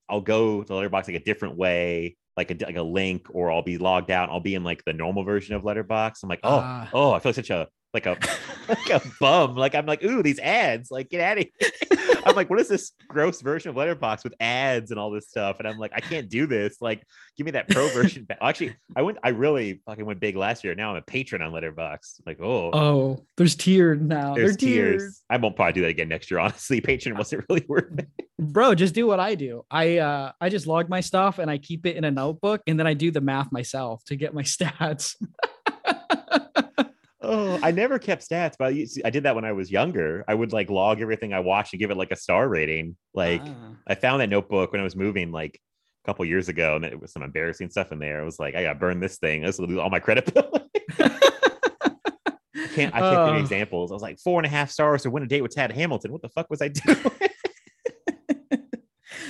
I'll 0.10 0.22
go 0.22 0.64
to 0.64 0.74
Letterboxd 0.74 1.08
like 1.08 1.22
a 1.22 1.24
different 1.24 1.58
way, 1.58 2.18
like 2.36 2.52
a 2.52 2.66
like 2.66 2.76
a 2.76 2.84
link, 2.84 3.28
or 3.32 3.52
I'll 3.52 3.62
be 3.64 3.78
logged 3.78 4.12
out. 4.12 4.30
I'll 4.30 4.40
be 4.42 4.56
in 4.56 4.64
like 4.64 4.84
the 4.86 4.94
normal 4.94 5.24
version 5.24 5.56
of 5.56 5.64
Letterboxd. 5.64 6.24
I'm 6.24 6.30
like, 6.30 6.42
oh, 6.44 6.60
Ah. 6.64 6.90
oh, 6.94 7.12
I 7.14 7.20
feel 7.20 7.30
like 7.30 7.36
such 7.36 7.50
a 7.50 7.68
like 7.96 8.06
a 8.06 8.18
like 8.70 8.90
a 8.92 9.02
bum. 9.20 9.56
Like 9.56 9.74
I'm 9.74 9.86
like, 9.88 10.04
ooh, 10.04 10.22
these 10.22 10.38
ads. 10.40 10.92
Like 10.92 11.10
get 11.10 11.22
out 11.22 11.40
of 11.40 11.46
here. 11.60 11.72
I'm 12.28 12.36
like, 12.36 12.50
what 12.50 12.60
is 12.60 12.68
this 12.68 12.92
gross 13.08 13.42
version 13.42 13.70
of 13.70 13.76
Letterboxd 13.76 14.24
with 14.24 14.34
ads 14.40 14.90
and 14.92 15.00
all 15.00 15.12
this 15.12 15.28
stuff? 15.28 15.58
And 15.60 15.68
I'm 15.68 15.78
like, 15.78 15.92
I 15.96 16.00
can't 16.00 16.28
do 16.28 16.48
this. 16.48 16.82
Like, 16.82 17.04
give 17.38 17.46
me 17.46 17.52
that 17.52 17.70
pro 17.70 17.88
version. 17.90 18.24
back. 18.26 18.40
Actually, 18.42 18.76
I 18.96 19.02
went. 19.04 19.18
I 19.24 19.30
really 19.30 19.82
fucking 19.86 20.06
went 20.06 20.20
big 20.20 20.36
last 20.36 20.64
year. 20.64 20.76
Now 20.76 20.92
I'm 20.92 20.98
a 20.98 21.02
patron 21.02 21.42
on 21.42 21.52
Letterboxd. 21.52 22.22
Like, 22.26 22.40
oh, 22.42 22.72
Oh, 22.74 23.26
there's 23.38 23.56
tiered 23.56 24.08
now. 24.08 24.36
there's 24.36 24.58
tears. 24.58 25.22
I 25.30 25.38
won't 25.38 25.56
probably 25.56 25.74
do 25.74 25.82
that 25.82 25.90
again 25.90 26.10
next 26.10 26.30
year. 26.30 26.40
Honestly, 26.40 26.82
patron 26.82 27.18
wasn't 27.18 27.46
really 27.50 27.66
worth 27.68 27.98
it. 27.98 28.08
bro 28.38 28.76
just 28.76 28.94
do 28.94 29.08
what 29.08 29.18
i 29.18 29.34
do 29.34 29.64
i 29.72 29.98
uh 29.98 30.30
i 30.42 30.50
just 30.50 30.68
log 30.68 30.90
my 30.90 31.00
stuff 31.00 31.40
and 31.40 31.50
i 31.50 31.58
keep 31.58 31.86
it 31.86 31.96
in 31.96 32.04
a 32.04 32.12
notebook 32.12 32.62
and 32.68 32.78
then 32.78 32.86
i 32.86 32.94
do 32.94 33.10
the 33.10 33.22
math 33.22 33.50
myself 33.50 34.04
to 34.04 34.18
get 34.18 34.34
my 34.34 34.42
stats 34.44 35.16
Oh, 37.28 37.60
I 37.64 37.72
never 37.72 37.98
kept 38.00 38.28
stats, 38.28 38.54
but 38.60 38.74
I, 38.74 38.86
I 39.06 39.10
did 39.10 39.24
that 39.24 39.36
when 39.36 39.46
I 39.46 39.52
was 39.52 39.72
younger. 39.72 40.24
I 40.28 40.34
would 40.36 40.54
like 40.54 40.70
log 40.70 41.02
everything 41.02 41.34
I 41.34 41.40
watched 41.40 41.74
and 41.74 41.80
give 41.80 41.90
it 41.92 41.98
like 41.98 42.12
a 42.12 42.16
star 42.16 42.48
rating. 42.48 42.96
Like, 43.14 43.42
Ah. 43.44 43.72
I 43.88 43.96
found 43.96 44.22
that 44.22 44.30
notebook 44.30 44.72
when 44.72 44.82
I 44.82 44.84
was 44.84 44.96
moving 44.96 45.32
like 45.32 45.60
a 46.04 46.08
couple 46.08 46.24
years 46.26 46.50
ago, 46.50 46.76
and 46.76 46.86
it 46.86 47.00
was 47.02 47.12
some 47.12 47.24
embarrassing 47.24 47.70
stuff 47.72 47.92
in 47.92 48.00
there. 48.00 48.22
I 48.22 48.24
was 48.26 48.40
like, 48.40 48.54
I 48.56 48.64
gotta 48.64 48.78
burn 48.80 49.00
this 49.00 49.18
thing. 49.18 49.42
This 49.44 49.58
will 49.58 49.68
lose 49.68 49.80
all 49.80 49.90
my 49.90 50.00
credibility. 50.00 50.66
I 52.58 52.68
can't 52.78 52.94
I 52.96 53.00
can't 53.00 53.16
think 53.16 53.30
of 53.30 53.36
Uh. 53.36 53.40
examples. 53.40 53.92
I 53.92 53.96
was 53.96 54.04
like 54.04 54.20
four 54.20 54.40
and 54.40 54.46
a 54.46 54.50
half 54.50 54.70
stars 54.70 55.04
to 55.04 55.10
win 55.10 55.24
a 55.24 55.28
date 55.28 55.42
with 55.42 55.54
Tad 55.56 55.72
Hamilton. 55.72 56.12
What 56.12 56.22
the 56.22 56.30
fuck 56.30 56.50
was 56.50 56.62
I 56.62 56.68
doing? 56.86 56.98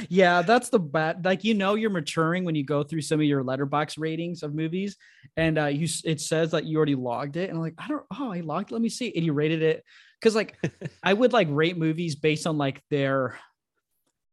Yeah 0.10 0.42
that's 0.42 0.70
the 0.70 0.80
bad 0.80 1.26
like 1.26 1.43
you 1.43 1.54
know 1.54 1.76
you're 1.76 1.89
maturing 1.89 2.43
when 2.43 2.56
you 2.56 2.64
go 2.64 2.84
through 2.84 3.02
some 3.02 3.20
of 3.20 3.26
your 3.26 3.43
letterboxd 3.43 3.98
ratings 3.98 4.43
of 4.43 4.54
movies 4.54 4.98
and 5.38 5.58
uh 5.58 5.66
you 5.66 5.88
it 6.04 6.22
says 6.22 6.52
that 6.52 6.66
you 6.66 6.78
already 6.78 6.96
logged 6.96 7.38
it 7.38 7.50
and 7.50 7.58
I'm 7.58 7.64
like 7.64 7.76
i 7.78 7.88
don't 7.88 8.04
oh 8.20 8.32
i 8.32 8.41
logged 8.41 8.72
let 8.72 8.82
me 8.82 8.89
see 8.89 9.12
and 9.16 9.26
you 9.26 9.34
rated 9.34 9.62
it 9.62 9.84
because 10.20 10.36
like 10.36 10.58
i 11.04 11.14
would 11.14 11.34
like 11.34 11.48
rate 11.50 11.78
movies 11.78 12.16
based 12.16 12.46
on 12.46 12.58
like 12.58 12.82
their 12.89 13.39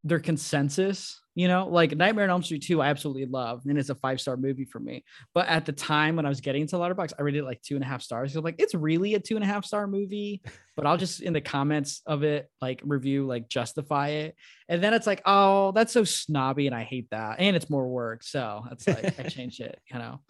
their 0.04 0.20
consensus 0.20 1.21
You 1.34 1.48
know, 1.48 1.66
like 1.66 1.96
Nightmare 1.96 2.24
on 2.24 2.30
Elm 2.30 2.42
Street 2.42 2.62
2, 2.62 2.82
I 2.82 2.88
absolutely 2.88 3.24
love, 3.24 3.62
and 3.66 3.78
it's 3.78 3.88
a 3.88 3.94
five 3.94 4.20
star 4.20 4.36
movie 4.36 4.66
for 4.66 4.78
me. 4.78 5.04
But 5.32 5.48
at 5.48 5.64
the 5.64 5.72
time 5.72 6.16
when 6.16 6.26
I 6.26 6.28
was 6.28 6.40
getting 6.40 6.62
into 6.62 6.76
Letterboxd, 6.76 7.14
I 7.18 7.22
rated 7.22 7.42
it 7.42 7.46
like 7.46 7.62
two 7.62 7.74
and 7.74 7.82
a 7.82 7.86
half 7.86 8.02
stars. 8.02 8.32
So 8.32 8.40
I'm 8.40 8.44
like, 8.44 8.56
it's 8.58 8.74
really 8.74 9.14
a 9.14 9.20
two 9.20 9.36
and 9.36 9.44
a 9.44 9.46
half 9.46 9.64
star 9.64 9.86
movie, 9.86 10.42
but 10.76 10.86
I'll 10.86 10.98
just 10.98 11.22
in 11.22 11.32
the 11.32 11.40
comments 11.40 12.02
of 12.06 12.22
it, 12.22 12.50
like 12.60 12.80
review, 12.84 13.26
like 13.26 13.48
justify 13.48 14.08
it. 14.08 14.36
And 14.68 14.82
then 14.82 14.94
it's 14.94 15.06
like, 15.06 15.22
oh, 15.24 15.72
that's 15.72 15.92
so 15.92 16.04
snobby, 16.04 16.66
and 16.66 16.76
I 16.76 16.82
hate 16.82 17.08
that. 17.10 17.36
And 17.38 17.56
it's 17.56 17.70
more 17.70 17.88
work. 17.88 18.22
So 18.22 18.64
it's 18.70 18.86
like 18.86 19.18
I 19.18 19.22
changed 19.28 19.60
it, 19.60 19.78
you 19.90 19.98
know. 19.98 20.20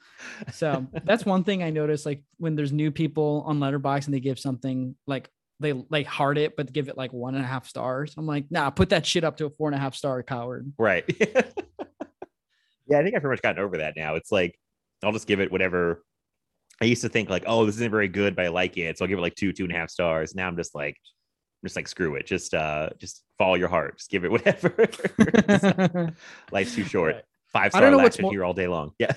So 0.52 0.86
that's 1.04 1.26
one 1.26 1.42
thing 1.42 1.62
I 1.62 1.70
noticed, 1.70 2.06
like 2.06 2.22
when 2.38 2.54
there's 2.54 2.72
new 2.72 2.90
people 2.90 3.44
on 3.46 3.58
Letterboxd 3.58 4.06
and 4.06 4.14
they 4.14 4.20
give 4.20 4.38
something 4.38 4.94
like 5.06 5.28
they 5.62 5.72
like 5.90 6.06
heart 6.06 6.38
it, 6.38 6.56
but 6.56 6.72
give 6.72 6.88
it 6.88 6.96
like 6.96 7.12
one 7.12 7.34
and 7.34 7.44
a 7.44 7.46
half 7.46 7.66
stars. 7.66 8.14
I'm 8.16 8.26
like, 8.26 8.50
nah, 8.50 8.70
put 8.70 8.90
that 8.90 9.06
shit 9.06 9.24
up 9.24 9.36
to 9.38 9.46
a 9.46 9.50
four 9.50 9.68
and 9.68 9.76
a 9.76 9.80
half 9.80 9.94
star, 9.94 10.22
coward. 10.22 10.72
Right. 10.78 11.04
yeah, 12.86 12.98
I 12.98 13.02
think 13.02 13.14
I've 13.14 13.22
pretty 13.22 13.28
much 13.28 13.42
gotten 13.42 13.62
over 13.62 13.78
that 13.78 13.94
now. 13.96 14.16
It's 14.16 14.32
like 14.32 14.58
I'll 15.02 15.12
just 15.12 15.26
give 15.26 15.40
it 15.40 15.50
whatever. 15.50 16.04
I 16.80 16.86
used 16.86 17.02
to 17.02 17.08
think 17.08 17.30
like, 17.30 17.44
oh, 17.46 17.64
this 17.64 17.76
isn't 17.76 17.90
very 17.90 18.08
good, 18.08 18.34
but 18.34 18.44
I 18.44 18.48
like 18.48 18.76
it, 18.76 18.98
so 18.98 19.04
I'll 19.04 19.08
give 19.08 19.18
it 19.18 19.22
like 19.22 19.36
two, 19.36 19.52
two 19.52 19.64
and 19.64 19.72
a 19.72 19.76
half 19.76 19.90
stars. 19.90 20.34
Now 20.34 20.48
I'm 20.48 20.56
just 20.56 20.74
like, 20.74 20.96
I'm 21.62 21.68
just 21.68 21.76
like, 21.76 21.86
screw 21.86 22.16
it. 22.16 22.26
Just 22.26 22.54
uh, 22.54 22.90
just 22.98 23.22
follow 23.38 23.54
your 23.54 23.68
heart. 23.68 23.98
Just 23.98 24.10
give 24.10 24.24
it 24.24 24.30
whatever. 24.32 24.74
Life's 26.50 26.74
too 26.74 26.84
short. 26.84 27.14
Right. 27.14 27.24
Five 27.52 27.66
I 27.66 27.68
star 27.68 27.80
don't 27.82 27.92
know 27.92 28.02
what's 28.02 28.20
more- 28.20 28.32
here 28.32 28.44
all 28.44 28.54
day 28.54 28.66
long. 28.66 28.92
Yeah. 28.98 29.12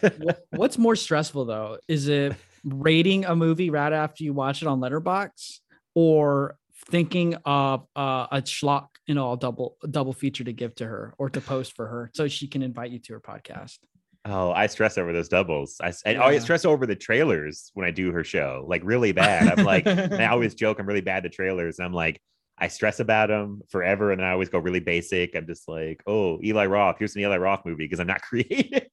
What's 0.52 0.78
more 0.78 0.96
stressful 0.96 1.46
though? 1.46 1.78
Is 1.88 2.10
it 2.10 2.36
rating 2.66 3.26
a 3.26 3.36
movie 3.36 3.70
right 3.70 3.94
after 3.94 4.24
you 4.24 4.34
watch 4.34 4.62
it 4.62 4.68
on 4.68 4.80
Letterboxd, 4.80 5.60
or 5.96 6.58
thinking 6.90 7.36
of 7.46 7.88
uh, 7.96 8.28
a 8.32 8.42
schlock, 8.44 8.88
you 9.08 9.16
know, 9.16 9.32
a 9.34 9.38
double 9.38 9.78
double 9.90 10.14
feature 10.14 10.44
to 10.44 10.54
give 10.54 10.76
to 10.76 10.86
her 10.86 11.14
or 11.18 11.30
to 11.32 11.42
post 11.42 11.76
for 11.76 11.88
her 11.88 12.12
so 12.14 12.28
she 12.28 12.48
can 12.48 12.62
invite 12.62 12.92
you 12.92 13.00
to 13.00 13.14
her 13.14 13.20
podcast? 13.22 13.80
Oh, 14.28 14.52
I 14.52 14.68
stress 14.68 14.98
over 14.98 15.14
those 15.14 15.30
doubles. 15.30 15.80
I, 15.82 15.94
I 16.06 16.32
Yeah. 16.32 16.40
stress 16.40 16.66
over 16.66 16.86
the 16.86 16.96
trailers 16.96 17.72
when 17.76 17.86
I 17.88 17.92
do 17.92 18.12
her 18.12 18.24
show, 18.24 18.66
like 18.68 18.82
really 18.84 19.12
bad. 19.12 19.48
I'm 19.48 19.66
like, 19.66 19.86
I 19.88 20.28
always 20.28 20.54
joke 20.56 20.80
I'm 20.80 20.86
really 20.88 21.02
bad 21.02 21.26
at 21.26 21.32
trailers. 21.32 21.78
And 21.80 21.86
I'm 21.86 21.94
like, 21.94 22.20
I 22.58 22.70
stress 22.70 23.02
about 23.02 23.28
them 23.28 23.62
forever, 23.70 24.14
and 24.14 24.24
I 24.24 24.32
always 24.32 24.48
go 24.48 24.60
really 24.60 24.80
basic. 24.80 25.36
I'm 25.36 25.46
just 25.46 25.68
like, 25.68 26.02
oh, 26.08 26.40
Eli 26.42 26.66
Roth. 26.68 26.96
Here's 26.98 27.14
an 27.16 27.22
Eli 27.22 27.36
Roth 27.38 27.66
movie 27.66 27.84
because 27.84 28.00
I'm 28.00 28.08
not 28.08 28.22
creative. 28.30 28.88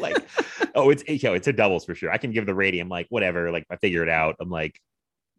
like, 0.00 0.16
oh, 0.76 0.90
it's 0.90 1.02
you 1.08 1.18
know, 1.28 1.34
it's 1.34 1.48
a 1.48 1.52
doubles 1.52 1.84
for 1.84 1.94
sure. 1.96 2.12
I 2.12 2.16
can 2.18 2.30
give 2.30 2.46
the 2.46 2.54
rating. 2.54 2.80
I'm 2.80 2.88
like, 2.88 3.06
whatever. 3.10 3.50
Like, 3.50 3.66
I 3.70 3.76
figure 3.76 4.04
it 4.04 4.08
out. 4.08 4.36
I'm 4.40 4.50
like, 4.50 4.80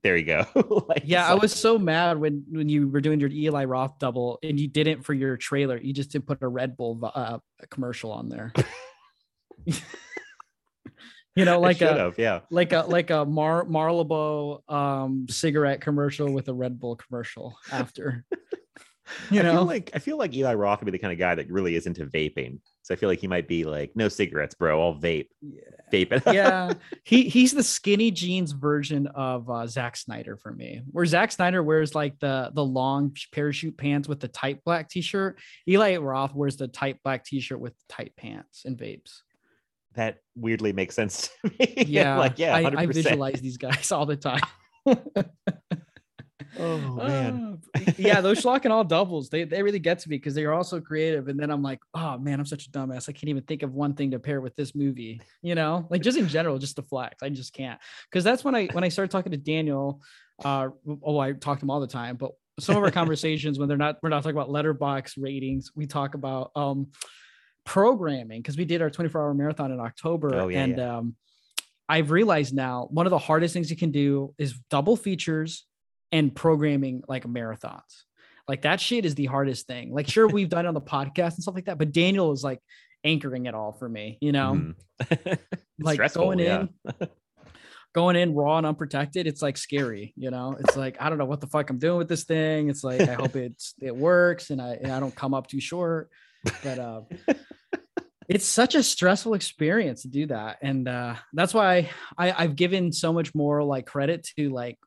there 0.04 0.16
you 0.18 0.26
go. 0.26 0.46
like, 0.88 1.04
Yeah, 1.06 1.28
I 1.28 1.34
like- 1.34 1.42
was 1.42 1.54
so 1.54 1.78
mad 1.78 2.20
when 2.20 2.46
when 2.50 2.70
you 2.70 2.88
were 2.88 3.02
doing 3.02 3.20
your 3.20 3.30
Eli 3.30 3.66
Roth 3.66 4.00
double 4.00 4.40
and 4.44 4.60
you 4.60 4.68
didn't 4.68 5.04
for 5.04 5.14
your 5.14 5.38
trailer. 5.38 5.78
You 5.78 5.94
just 5.94 6.12
didn't 6.12 6.28
put 6.28 6.42
a 6.42 6.48
Red 6.48 6.78
Bull 6.78 7.00
uh, 7.14 7.40
commercial 7.70 8.12
on 8.12 8.30
there. 8.30 8.54
you 11.36 11.46
know, 11.46 11.60
like 11.62 11.82
a 11.82 11.94
have, 11.94 12.18
yeah. 12.18 12.42
like 12.50 12.74
a 12.74 12.82
like 12.88 13.10
a 13.10 13.26
Mar 13.26 13.66
Marlboro 13.66 14.64
um 14.68 15.28
cigarette 15.30 15.82
commercial 15.82 16.32
with 16.32 16.48
a 16.48 16.54
Red 16.54 16.80
Bull 16.80 16.96
commercial 16.96 17.58
after. 17.72 18.26
You 19.32 19.40
I 19.40 19.44
feel 19.44 19.54
know, 19.54 19.64
like 19.64 19.92
I 19.94 20.00
feel 20.00 20.18
like 20.18 20.34
Eli 20.34 20.54
Roth 20.54 20.80
would 20.80 20.86
be 20.86 20.92
the 20.92 21.00
kind 21.00 21.14
of 21.14 21.20
guy 21.20 21.36
that 21.36 21.50
really 21.50 21.76
is 21.76 21.86
into 21.88 22.06
vaping. 22.06 22.60
So 22.82 22.94
I 22.94 22.98
feel 22.98 23.10
like 23.10 23.20
he 23.20 23.28
might 23.28 23.48
be 23.48 23.64
like, 23.64 23.92
no 23.96 24.08
cigarettes, 24.10 24.56
bro. 24.56 24.82
I'll 24.82 24.96
vape. 24.96 25.28
Vape 25.92 26.12
it. 26.12 26.24
yeah, 26.34 26.74
he 27.04 27.30
he's 27.30 27.54
the 27.54 27.64
skinny 27.64 28.12
jeans 28.12 28.52
version 28.52 29.08
of 29.08 29.50
uh, 29.50 29.68
Zack 29.68 29.98
Snyder 29.98 30.38
for 30.38 30.52
me. 30.54 30.82
Where 30.92 31.06
Zack 31.06 31.32
Snyder 31.32 31.64
wears 31.64 31.96
like 31.96 32.20
the 32.20 32.52
the 32.54 32.64
long 32.64 33.16
parachute 33.34 33.78
pants 33.78 34.08
with 34.08 34.20
the 34.20 34.28
tight 34.28 34.64
black 34.64 34.90
t-shirt, 34.90 35.40
Eli 35.68 35.98
Roth 35.98 36.34
wears 36.36 36.58
the 36.58 36.68
tight 36.68 37.02
black 37.04 37.24
t-shirt 37.26 37.60
with 37.60 37.74
tight 37.90 38.14
pants 38.18 38.64
and 38.66 38.78
vapes. 38.78 39.22
that 39.96 40.20
weirdly 40.36 40.74
makes 40.74 40.96
sense 40.96 41.30
to 41.44 41.52
me. 41.60 41.74
Yeah, 41.88 42.18
like 42.18 42.38
yeah, 42.38 42.56
I, 42.56 42.64
100%. 42.64 42.78
I 42.78 42.86
visualize 42.86 43.42
these 43.42 43.58
guys 43.58 43.92
all 43.92 44.06
the 44.06 44.18
time. 44.18 44.42
Oh 46.60 46.78
man. 46.78 47.60
Uh, 47.76 47.82
yeah, 47.98 48.22
those 48.22 48.42
schlock 48.42 48.64
and 48.64 48.74
all 48.74 48.84
doubles, 48.84 49.30
they 49.30 49.44
they 49.44 49.62
really 49.64 49.80
get 49.80 50.00
to 50.00 50.10
me 50.10 50.18
because 50.18 50.36
they 50.36 50.46
are 50.46 50.54
also 50.54 50.80
creative. 50.80 51.28
And 51.28 51.40
then 51.40 51.50
I'm 51.50 51.62
like, 51.62 51.80
oh 51.94 52.18
man, 52.18 52.40
I'm 52.40 52.46
such 52.46 52.68
a 52.68 52.72
dumbass. 52.72 53.10
I 53.10 53.12
can't 53.12 53.30
even 53.30 53.44
think 53.44 53.64
of 53.64 53.74
one 53.74 53.94
thing 53.94 54.12
to 54.12 54.20
pair 54.20 54.42
with 54.42 54.56
this 54.56 54.76
movie. 54.76 55.22
You 55.42 55.56
know, 55.56 55.86
like 55.90 56.02
just 56.02 56.18
in 56.18 56.28
general, 56.28 56.58
just 56.58 56.76
the 56.76 56.84
flex. 56.84 57.22
I 57.22 57.30
just 57.30 57.54
can't. 57.54 57.80
Because 58.10 58.24
that's 58.24 58.44
when 58.44 58.56
I 58.56 58.68
when 58.68 58.84
I 58.84 58.90
started 58.90 59.12
talking 59.12 59.32
to 59.32 59.38
Daniel. 59.38 60.02
Uh, 60.44 60.70
oh, 61.04 61.18
I 61.18 61.34
talk 61.34 61.60
to 61.60 61.66
him 61.66 61.72
all 61.72 61.80
the 61.80 61.88
time, 61.88 62.16
but 62.16 62.32
some 62.60 62.76
of 62.76 62.84
our 62.84 62.92
conversations 62.92 63.60
when 63.60 63.68
they're 63.68 63.78
not 63.78 63.98
we're 64.02 64.10
not 64.10 64.24
talking 64.24 64.38
about 64.38 64.50
letterboxd 64.50 65.14
ratings, 65.18 65.72
we 65.76 65.86
talk 65.86 66.16
about 66.16 66.52
um 66.56 66.88
programming 67.66 68.42
because 68.42 68.58
we 68.58 68.66
did 68.66 68.82
our 68.82 68.90
24 68.90 69.22
hour 69.22 69.34
marathon 69.34 69.72
in 69.72 69.80
October. 69.80 70.34
Oh, 70.34 70.48
yeah, 70.48 70.64
and 70.64 70.80
um 70.80 71.16
I've 71.90 72.12
realized 72.12 72.54
now 72.54 72.88
one 72.92 73.06
of 73.06 73.12
the 73.12 73.18
hardest 73.18 73.54
things 73.54 73.70
you 73.70 73.78
can 73.78 73.92
do 73.92 74.34
is 74.38 74.60
double 74.70 74.96
features 74.96 75.67
and 76.12 76.34
programming 76.36 77.04
like 77.08 77.26
marathons. 77.26 78.04
Like 78.48 78.62
that 78.62 78.80
shit 78.80 79.06
is 79.06 79.16
the 79.16 79.26
hardest 79.26 79.68
thing. 79.68 79.94
Like, 79.94 80.08
sure, 80.08 80.28
we've 80.28 80.50
done 80.50 80.66
it 80.66 80.70
on 80.70 80.74
the 80.74 80.82
podcast 80.82 81.36
and 81.36 81.44
stuff 81.44 81.56
like 81.56 81.66
that, 81.66 81.78
but 81.78 81.92
Daniel 81.92 82.32
is 82.32 82.44
like 82.44 82.62
anchoring 83.04 83.46
it 83.46 83.54
all 83.54 83.74
for 83.74 83.90
me, 83.90 84.18
you 84.22 84.32
know. 84.32 84.74
It's 85.10 85.42
like 85.80 86.14
going 86.14 86.40
yeah. 86.40 86.68
in, 87.00 87.08
going 87.94 88.16
in 88.16 88.34
raw 88.34 88.58
and 88.58 88.66
unprotected. 88.66 89.28
It's 89.28 89.42
like 89.42 89.58
scary, 89.58 90.14
you 90.16 90.32
know, 90.32 90.56
it's 90.60 90.78
like, 90.78 90.98
I 91.02 91.10
don't 91.10 91.18
know 91.18 91.26
what 91.26 91.42
the 91.42 91.48
fuck 91.48 91.70
I'm 91.70 91.80
doing 91.80 91.98
with 91.98 92.08
this 92.08 92.24
thing. 92.24 92.70
It's 92.70 92.84
like, 92.84 93.02
I 93.02 93.14
hope 93.14 93.36
it's, 93.36 93.74
it 93.82 93.96
works 93.96 94.50
and 94.50 94.62
I, 94.62 94.78
and 94.82 94.92
I 94.92 95.00
don't 95.00 95.16
come 95.16 95.34
up 95.34 95.48
too 95.48 95.60
short, 95.60 96.10
but, 96.64 96.80
uh, 96.80 97.02
it's 98.30 98.46
such 98.46 98.76
a 98.76 98.84
stressful 98.84 99.34
experience 99.36 100.02
to 100.02 100.10
do 100.10 100.28
that 100.28 100.58
and 100.62 100.90
uh 100.90 101.16
that's 101.32 101.54
why 101.54 101.90
I, 102.18 102.34
i've 102.44 102.58
given 102.58 102.92
so 102.92 103.14
much 103.14 103.34
more 103.34 103.64
like 103.64 103.86
credit 103.86 104.28
to 104.36 104.50
like 104.50 104.78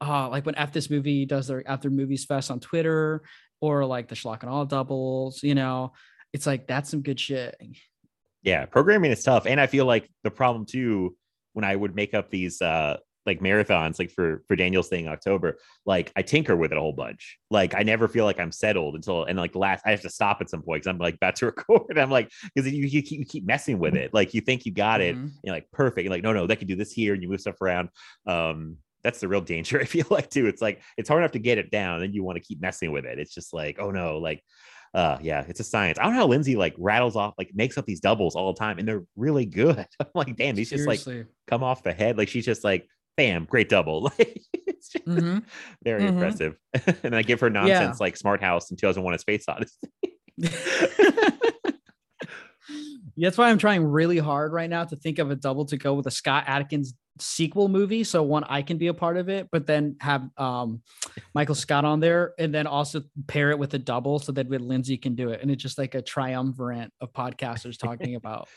uh 0.00 0.28
like 0.28 0.46
when 0.46 0.54
f 0.54 0.72
this 0.72 0.90
movie 0.90 1.24
does 1.26 1.46
their 1.48 1.66
after 1.68 1.90
movies 1.90 2.24
fest 2.24 2.50
on 2.50 2.60
twitter 2.60 3.22
or 3.60 3.84
like 3.84 4.08
the 4.08 4.14
schlock 4.14 4.40
and 4.42 4.50
all 4.50 4.64
doubles 4.64 5.42
you 5.42 5.54
know 5.54 5.92
it's 6.32 6.46
like 6.46 6.66
that's 6.66 6.90
some 6.90 7.02
good 7.02 7.18
shit 7.18 7.56
yeah, 8.42 8.66
programming 8.66 9.10
is 9.10 9.22
tough. 9.24 9.46
And 9.46 9.60
I 9.60 9.66
feel 9.66 9.84
like 9.84 10.08
the 10.22 10.30
problem 10.30 10.64
too, 10.64 11.16
when 11.54 11.64
I 11.64 11.74
would 11.74 11.96
make 11.96 12.14
up 12.14 12.30
these 12.30 12.62
uh 12.62 12.98
like 13.26 13.40
marathons, 13.40 13.98
like 13.98 14.10
for 14.12 14.42
for 14.46 14.54
Daniel's 14.54 14.88
thing 14.88 15.06
in 15.06 15.10
October, 15.10 15.58
like 15.84 16.12
I 16.16 16.22
tinker 16.22 16.54
with 16.56 16.70
it 16.70 16.78
a 16.78 16.80
whole 16.80 16.92
bunch. 16.92 17.36
Like 17.50 17.74
I 17.74 17.82
never 17.82 18.06
feel 18.06 18.24
like 18.24 18.38
I'm 18.38 18.52
settled 18.52 18.94
until 18.94 19.24
and 19.24 19.36
like 19.36 19.56
last 19.56 19.82
I 19.84 19.90
have 19.90 20.02
to 20.02 20.08
stop 20.08 20.40
at 20.40 20.48
some 20.48 20.62
point 20.62 20.82
because 20.82 20.86
I'm 20.94 20.98
like 20.98 21.16
about 21.16 21.34
to 21.36 21.46
record. 21.52 21.98
I'm 21.98 22.10
like, 22.10 22.30
because 22.54 22.72
you, 22.72 22.86
you 22.86 23.02
keep 23.02 23.18
you 23.18 23.26
keep 23.26 23.44
messing 23.44 23.80
with 23.80 23.96
it. 23.96 24.14
Like 24.14 24.34
you 24.34 24.40
think 24.40 24.64
you 24.64 24.72
got 24.72 25.00
it, 25.00 25.16
Mhm. 25.16 25.32
you're 25.42 25.54
like 25.54 25.68
perfect. 25.72 26.04
You're 26.04 26.12
like, 26.12 26.22
no, 26.22 26.32
no, 26.32 26.46
they 26.46 26.56
can 26.56 26.68
do 26.68 26.76
this 26.76 26.92
here, 26.92 27.14
and 27.14 27.22
you 27.22 27.28
move 27.28 27.40
stuff 27.40 27.60
around. 27.60 27.88
Um, 28.26 28.76
that's 29.04 29.20
the 29.20 29.28
real 29.28 29.40
danger. 29.40 29.80
I 29.82 29.84
feel 29.84 30.06
like 30.10 30.30
too. 30.30 30.46
It's 30.46 30.62
like 30.62 30.80
it's 30.96 31.08
hard 31.08 31.22
enough 31.22 31.32
to 31.32 31.38
get 31.38 31.58
it 31.58 31.70
down, 31.70 32.02
and 32.02 32.14
you 32.14 32.22
want 32.22 32.36
to 32.36 32.42
keep 32.42 32.60
messing 32.60 32.92
with 32.92 33.04
it. 33.04 33.18
It's 33.18 33.34
just 33.34 33.52
like, 33.54 33.78
oh 33.78 33.90
no, 33.90 34.18
like 34.18 34.42
uh 34.94 35.18
yeah 35.20 35.44
it's 35.46 35.60
a 35.60 35.64
science 35.64 35.98
i 35.98 36.02
don't 36.04 36.14
know 36.14 36.20
how 36.20 36.26
lindsay 36.26 36.56
like 36.56 36.74
rattles 36.78 37.14
off 37.14 37.34
like 37.36 37.50
makes 37.54 37.76
up 37.76 37.84
these 37.84 38.00
doubles 38.00 38.34
all 38.34 38.54
the 38.54 38.58
time 38.58 38.78
and 38.78 38.88
they're 38.88 39.04
really 39.16 39.44
good 39.44 39.76
i'm 40.00 40.06
like 40.14 40.34
damn 40.34 40.54
these 40.54 40.70
just 40.70 40.86
like 40.86 40.98
come 41.46 41.62
off 41.62 41.82
the 41.82 41.92
head 41.92 42.16
like 42.16 42.26
she's 42.26 42.46
just 42.46 42.64
like 42.64 42.88
bam 43.14 43.44
great 43.44 43.68
double 43.68 44.04
like 44.18 44.40
it's 44.54 44.88
just 44.88 45.04
Mhm. 45.04 45.42
very 45.84 46.04
Mhm. 46.04 46.08
impressive 46.08 46.56
and 47.02 47.14
i 47.14 47.20
give 47.20 47.38
her 47.40 47.50
nonsense 47.50 48.00
like 48.00 48.16
smart 48.16 48.40
house 48.40 48.70
in 48.70 48.78
2001 48.78 49.12
a 49.12 49.18
space 49.18 49.44
odyssey 49.46 49.76
That's 53.18 53.38
why 53.38 53.50
I'm 53.50 53.58
trying 53.58 53.84
really 53.84 54.18
hard 54.18 54.52
right 54.52 54.70
now 54.70 54.84
to 54.84 54.96
think 54.96 55.18
of 55.18 55.30
a 55.30 55.36
double 55.36 55.64
to 55.66 55.76
go 55.76 55.94
with 55.94 56.06
a 56.06 56.10
Scott 56.10 56.44
Adkins 56.46 56.94
sequel 57.20 57.68
movie. 57.68 58.04
So 58.04 58.22
one 58.22 58.44
I 58.44 58.62
can 58.62 58.78
be 58.78 58.88
a 58.88 58.94
part 58.94 59.16
of 59.16 59.28
it, 59.28 59.48
but 59.50 59.66
then 59.66 59.96
have 60.00 60.28
um 60.36 60.82
Michael 61.34 61.54
Scott 61.54 61.84
on 61.84 62.00
there 62.00 62.34
and 62.38 62.54
then 62.54 62.66
also 62.66 63.02
pair 63.26 63.50
it 63.50 63.58
with 63.58 63.74
a 63.74 63.78
double 63.78 64.18
so 64.18 64.32
that 64.32 64.48
Lindsay 64.48 64.96
can 64.96 65.14
do 65.14 65.30
it. 65.30 65.42
And 65.42 65.50
it's 65.50 65.62
just 65.62 65.78
like 65.78 65.94
a 65.94 66.02
triumvirate 66.02 66.92
of 67.00 67.12
podcasters 67.12 67.78
talking 67.78 68.14
about 68.16 68.48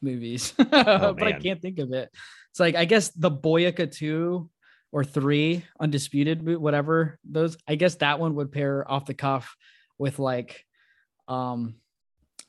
movies. 0.00 0.52
but 0.56 1.22
I 1.22 1.32
can't 1.32 1.60
think 1.60 1.78
of 1.78 1.92
it. 1.92 2.10
It's 2.50 2.60
like 2.60 2.76
I 2.76 2.84
guess 2.84 3.10
the 3.10 3.30
Boyka 3.30 3.90
2 3.90 4.48
or 4.90 5.04
3 5.04 5.64
undisputed 5.80 6.58
whatever 6.58 7.18
those 7.28 7.58
I 7.66 7.74
guess 7.74 7.96
that 7.96 8.18
one 8.18 8.34
would 8.36 8.52
pair 8.52 8.90
off 8.90 9.04
the 9.04 9.14
cuff 9.14 9.54
with 9.98 10.18
like 10.18 10.64
um 11.26 11.74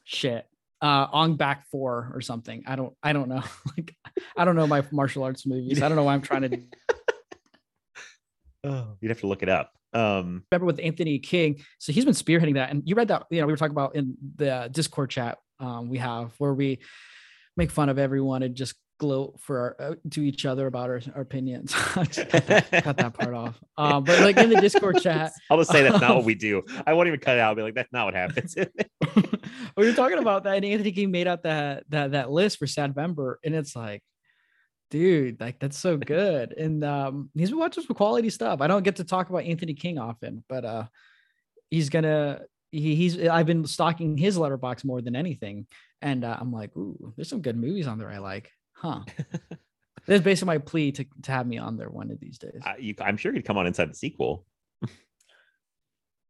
shit 0.06 0.49
uh 0.82 1.08
on 1.12 1.36
back 1.36 1.66
four 1.72 2.12
or 2.14 2.22
something. 2.22 2.64
I 2.66 2.76
don't 2.76 2.94
i 3.04 3.14
don't 3.14 3.30
know. 3.30 3.44
Like 3.78 3.96
i 4.38 4.46
don't 4.46 4.56
know 4.56 4.68
my 4.68 4.84
martial 4.92 5.24
arts 5.24 5.46
movies. 5.46 5.82
I 5.82 5.88
don't 5.88 5.96
know 5.96 6.04
why 6.04 6.14
i'm 6.14 6.22
trying 6.22 6.50
to 6.50 6.60
oh 8.64 8.88
you'd 9.02 9.10
have 9.10 9.20
to 9.22 9.28
look 9.28 9.44
it 9.44 9.50
up. 9.50 9.72
Um 9.94 10.44
remember 10.52 10.66
with 10.66 10.80
anthony 10.80 11.20
king? 11.20 11.64
So 11.80 11.92
he's 11.92 12.06
been 12.06 12.14
spearheading 12.14 12.56
that. 12.56 12.70
And 12.70 12.84
you 12.86 12.96
read 12.96 13.10
that 13.10 13.26
you 13.30 13.42
know 13.42 13.48
we 13.48 13.54
were 13.54 13.58
talking 13.58 13.72
about 13.72 13.96
in 13.96 14.16
the 14.36 14.70
discord 14.72 15.10
chat 15.10 15.38
um 15.60 15.90
we 15.90 15.98
have 15.98 16.34
where 16.38 16.54
we 16.54 16.80
make 17.58 17.72
fun 17.72 17.90
of 17.90 18.00
everyone 18.00 18.44
and 18.44 18.56
just 18.56 18.76
gloat 19.00 19.40
for 19.40 19.76
our, 19.80 19.92
uh, 19.92 19.96
to 20.12 20.22
each 20.22 20.46
other 20.46 20.68
about 20.68 20.90
our, 20.90 21.00
our 21.16 21.22
opinions. 21.22 21.74
Cut, 21.74 22.12
that, 22.12 22.84
cut 22.84 22.98
that 22.98 23.14
part 23.14 23.34
off. 23.34 23.58
Um 23.78 24.04
but 24.04 24.20
like 24.20 24.38
in 24.38 24.50
the 24.50 24.60
discord 24.60 25.02
chat 25.02 25.32
i'll 25.50 25.58
just 25.58 25.72
say 25.72 25.84
that's 25.84 26.02
not 26.02 26.12
Um, 26.12 26.18
what 26.18 26.26
we 26.26 26.36
do. 26.36 26.64
I 26.86 26.94
won't 26.94 27.08
even 27.08 27.20
cut 27.20 27.38
it 27.38 27.40
out. 27.40 27.50
I'll 27.50 27.56
be 27.56 27.62
like 27.62 27.76
that's 27.76 27.92
not 27.94 28.06
what 28.06 28.14
happens 28.14 28.56
we 29.78 29.88
were 29.88 29.94
talking 29.94 30.20
about 30.20 30.44
that, 30.44 30.58
and 30.58 30.66
Anthony 30.66 30.92
King 30.92 31.12
made 31.12 31.28
out 31.28 31.44
that 31.44 31.84
that 31.90 32.12
that 32.12 32.32
list 32.32 32.58
for 32.58 32.66
Sadvember, 32.66 33.36
and 33.44 33.56
it's 33.56 33.76
like, 33.76 34.04
dude, 34.90 35.40
like 35.40 35.60
that's 35.60 35.78
so 35.78 35.98
good. 35.98 36.54
And 36.54 36.84
um, 36.84 37.30
he's 37.36 37.50
been 37.50 37.60
watching 37.60 37.84
some 37.84 37.96
quality 37.96 38.30
stuff. 38.30 38.62
I 38.62 38.68
don't 38.68 38.84
get 38.84 38.98
to 38.98 39.04
talk 39.04 39.30
about 39.30 39.44
Anthony 39.44 39.74
King 39.74 39.98
often, 39.98 40.44
but 40.48 40.66
uh, 40.66 40.86
he's 41.70 41.90
gonna 41.90 42.42
he, 42.72 42.96
he's 42.96 43.28
I've 43.28 43.46
been 43.46 43.66
stalking 43.66 44.18
his 44.18 44.38
letterboxd 44.38 44.86
more 44.86 45.02
than 45.02 45.16
anything, 45.16 45.68
and 46.02 46.24
uh, 46.24 46.38
I'm 46.40 46.52
like, 46.52 46.76
ooh, 46.76 47.14
there's 47.16 47.30
some 47.30 47.42
good 47.42 47.58
movies 47.58 47.88
on 47.88 47.98
there 47.98 48.10
I 48.10 48.20
like, 48.20 48.52
huh? 48.74 49.02
That's 50.08 50.24
basically 50.24 50.48
my 50.48 50.58
plea 50.58 50.92
to 50.94 51.06
to 51.24 51.32
have 51.32 51.48
me 51.48 51.58
on 51.58 51.78
there 51.78 51.90
one 51.90 52.12
of 52.12 52.20
these 52.20 52.38
days. 52.38 52.62
Uh, 52.66 52.74
you, 52.80 52.96
I'm 53.02 53.18
sure 53.18 53.34
he'd 53.34 53.46
come 53.46 53.58
on 53.58 53.68
inside 53.68 53.90
the 53.90 53.96
sequel. 53.96 54.46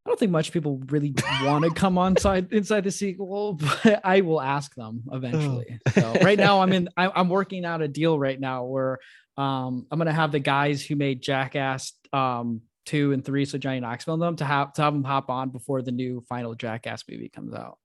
I 0.09 0.11
don't 0.11 0.17
think 0.17 0.31
much 0.31 0.51
people 0.51 0.81
really 0.87 1.13
want 1.43 1.65
to 1.65 1.69
come 1.75 1.99
on 1.99 2.17
side 2.17 2.51
inside 2.51 2.83
the 2.83 2.89
sequel, 2.89 3.53
but 3.83 4.01
I 4.03 4.21
will 4.21 4.41
ask 4.41 4.73
them 4.73 5.03
eventually. 5.11 5.79
So 5.93 6.13
right 6.23 6.37
now 6.37 6.61
I'm 6.61 6.73
in 6.73 6.89
I, 6.97 7.11
I'm 7.13 7.29
working 7.29 7.63
out 7.63 7.83
a 7.83 7.87
deal 7.87 8.17
right 8.17 8.39
now 8.39 8.63
where 8.63 8.97
um 9.37 9.85
I'm 9.91 9.99
gonna 9.99 10.11
have 10.11 10.31
the 10.31 10.39
guys 10.39 10.83
who 10.83 10.95
made 10.95 11.21
Jackass 11.21 11.93
um 12.11 12.61
two 12.87 13.11
and 13.11 13.23
three, 13.23 13.45
so 13.45 13.59
Johnny 13.59 13.81
Knoxville 13.81 14.15
and 14.15 14.23
them 14.23 14.35
to 14.37 14.45
have 14.45 14.73
to 14.73 14.81
have 14.81 14.93
them 14.93 15.03
hop 15.03 15.29
on 15.29 15.49
before 15.49 15.83
the 15.83 15.91
new 15.91 16.25
final 16.27 16.55
Jackass 16.55 17.03
movie 17.07 17.29
comes 17.29 17.53
out. 17.53 17.77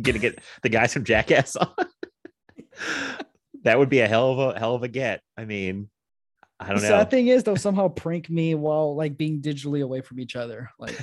Gonna 0.00 0.20
get 0.20 0.38
the 0.62 0.68
guys 0.68 0.92
from 0.92 1.02
Jackass 1.02 1.56
on. 1.56 1.74
that 3.64 3.76
would 3.76 3.88
be 3.88 3.98
a 3.98 4.06
hell 4.06 4.38
of 4.38 4.54
a 4.54 4.58
hell 4.58 4.76
of 4.76 4.84
a 4.84 4.88
get. 4.88 5.20
I 5.36 5.46
mean, 5.46 5.90
I 6.58 6.68
don't 6.68 6.76
the 6.76 6.82
know. 6.82 6.88
sad 6.88 7.10
thing 7.10 7.28
is 7.28 7.44
they'll 7.44 7.56
somehow 7.56 7.88
prank 7.88 8.30
me 8.30 8.54
while 8.54 8.96
like 8.96 9.16
being 9.18 9.42
digitally 9.42 9.82
away 9.82 10.00
from 10.00 10.18
each 10.20 10.36
other. 10.36 10.70
Like, 10.78 10.96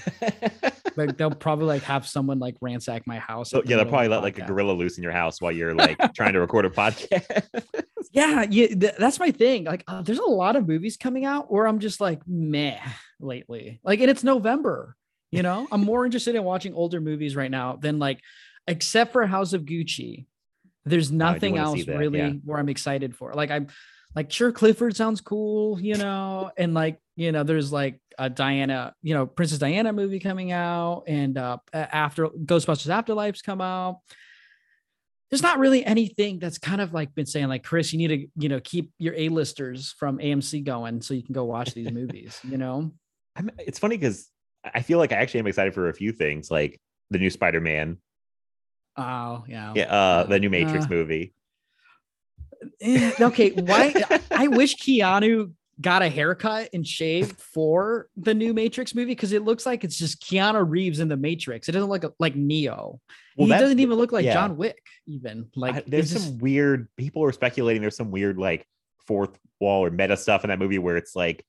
like 0.97 1.15
they'll 1.15 1.29
probably 1.29 1.67
like 1.67 1.83
have 1.83 2.07
someone 2.07 2.39
like 2.39 2.55
ransack 2.59 3.05
my 3.05 3.19
house. 3.19 3.51
So, 3.51 3.61
yeah, 3.65 3.75
they'll 3.75 3.85
probably 3.85 4.07
the 4.07 4.15
let 4.15 4.23
like 4.23 4.39
a 4.39 4.45
gorilla 4.45 4.71
loose 4.71 4.97
in 4.97 5.03
your 5.03 5.11
house 5.11 5.39
while 5.41 5.51
you're 5.51 5.75
like 5.75 5.97
trying 6.15 6.33
to 6.33 6.39
record 6.39 6.65
a 6.65 6.71
podcast. 6.71 7.43
Yeah, 8.11 8.45
yeah, 8.49 8.67
th- 8.67 8.95
that's 8.97 9.19
my 9.19 9.29
thing. 9.29 9.65
Like, 9.65 9.83
uh, 9.87 10.01
there's 10.01 10.19
a 10.19 10.25
lot 10.25 10.55
of 10.55 10.67
movies 10.67 10.97
coming 10.97 11.23
out 11.23 11.51
where 11.51 11.67
I'm 11.67 11.79
just 11.79 12.01
like, 12.01 12.21
meh, 12.27 12.79
lately. 13.19 13.79
Like, 13.83 13.99
and 13.99 14.09
it's 14.09 14.23
November. 14.23 14.95
You 15.29 15.41
know, 15.41 15.67
I'm 15.71 15.81
more 15.81 16.05
interested 16.05 16.35
in 16.35 16.43
watching 16.43 16.75
older 16.75 17.01
movies 17.01 17.35
right 17.35 17.49
now 17.49 17.75
than 17.75 17.97
like, 17.97 18.19
except 18.67 19.13
for 19.13 19.25
House 19.25 19.53
of 19.53 19.63
Gucci. 19.63 20.27
There's 20.85 21.11
nothing 21.11 21.55
wanna 21.55 21.65
else 21.65 21.85
that, 21.85 21.97
really 21.97 22.19
yeah. 22.19 22.33
where 22.45 22.59
I'm 22.59 22.69
excited 22.69 23.15
for. 23.15 23.33
Like, 23.33 23.49
I'm 23.49 23.67
like, 24.15 24.31
sure, 24.31 24.51
Clifford 24.51 24.95
sounds 24.95 25.21
cool, 25.21 25.79
you 25.79 25.95
know, 25.95 26.51
and 26.57 26.73
like, 26.73 26.99
you 27.15 27.31
know, 27.31 27.43
there's 27.43 27.71
like 27.71 27.99
a 28.17 28.29
Diana, 28.29 28.93
you 29.01 29.13
know, 29.13 29.25
Princess 29.25 29.59
Diana 29.59 29.93
movie 29.93 30.19
coming 30.19 30.51
out, 30.51 31.03
and 31.07 31.37
uh, 31.37 31.57
after 31.73 32.27
Ghostbusters 32.27 32.89
Afterlife's 32.89 33.41
come 33.41 33.61
out. 33.61 33.99
There's 35.29 35.41
not 35.41 35.57
really 35.57 35.83
anything 35.83 36.37
that's 36.37 36.59
kind 36.59 36.79
of 36.79 36.93
like 36.93 37.15
been 37.15 37.25
saying 37.25 37.47
like 37.47 37.63
chris 37.63 37.91
you 37.91 37.97
need 37.97 38.07
to 38.09 38.27
you 38.37 38.49
know 38.49 38.59
keep 38.59 38.91
your 38.99 39.15
a-listers 39.15 39.91
from 39.97 40.19
amc 40.19 40.63
going 40.63 41.01
so 41.01 41.15
you 41.15 41.23
can 41.23 41.33
go 41.33 41.43
watch 41.43 41.73
these 41.73 41.91
movies 41.91 42.39
you 42.43 42.59
know? 42.59 42.91
I'm, 43.35 43.49
it's 43.57 43.79
funny 43.79 43.97
because 43.97 44.29
I 44.63 44.83
feel 44.83 44.99
like 44.99 45.11
I 45.11 45.15
actually 45.15 45.39
am 45.39 45.47
excited 45.47 45.73
for 45.73 45.89
a 45.89 45.93
few 45.93 46.11
things, 46.11 46.51
like 46.51 46.79
the 47.09 47.17
new 47.17 47.29
Spider-Man, 47.29 47.97
oh 48.95 49.43
yeah. 49.47 49.73
Yeah, 49.75 49.83
uh, 49.85 50.23
the 50.25 50.39
new 50.39 50.49
Matrix 50.49 50.85
Uh, 50.85 50.89
movie. 50.89 51.33
Eh, 52.81 53.11
okay 53.19 53.51
why 53.51 53.93
i 54.31 54.47
wish 54.47 54.75
keanu 54.75 55.51
got 55.81 56.01
a 56.01 56.09
haircut 56.09 56.69
and 56.73 56.85
shaved 56.85 57.39
for 57.39 58.07
the 58.15 58.33
new 58.33 58.53
matrix 58.53 58.93
movie 58.93 59.11
because 59.11 59.31
it 59.33 59.43
looks 59.43 59.65
like 59.65 59.83
it's 59.83 59.97
just 59.97 60.21
keanu 60.21 60.63
reeves 60.67 60.99
in 60.99 61.07
the 61.07 61.17
matrix. 61.17 61.67
It 61.67 61.71
doesn't 61.71 61.89
look 61.89 62.15
like 62.19 62.35
neo. 62.35 62.99
Well, 63.35 63.47
he 63.47 63.53
doesn't 63.53 63.79
even 63.79 63.97
look 63.97 64.11
like 64.11 64.23
yeah. 64.23 64.33
john 64.33 64.55
wick 64.55 64.77
even. 65.07 65.49
Like 65.55 65.75
I- 65.75 65.83
there's 65.87 66.11
some 66.11 66.21
just- 66.21 66.41
weird 66.41 66.87
people 66.95 67.23
are 67.23 67.31
speculating 67.31 67.81
there's 67.81 67.97
some 67.97 68.11
weird 68.11 68.37
like 68.37 68.67
fourth 69.07 69.37
wall 69.59 69.83
or 69.83 69.89
meta 69.89 70.15
stuff 70.15 70.43
in 70.43 70.49
that 70.49 70.59
movie 70.59 70.77
where 70.77 70.95
it's 70.95 71.15
like 71.15 71.43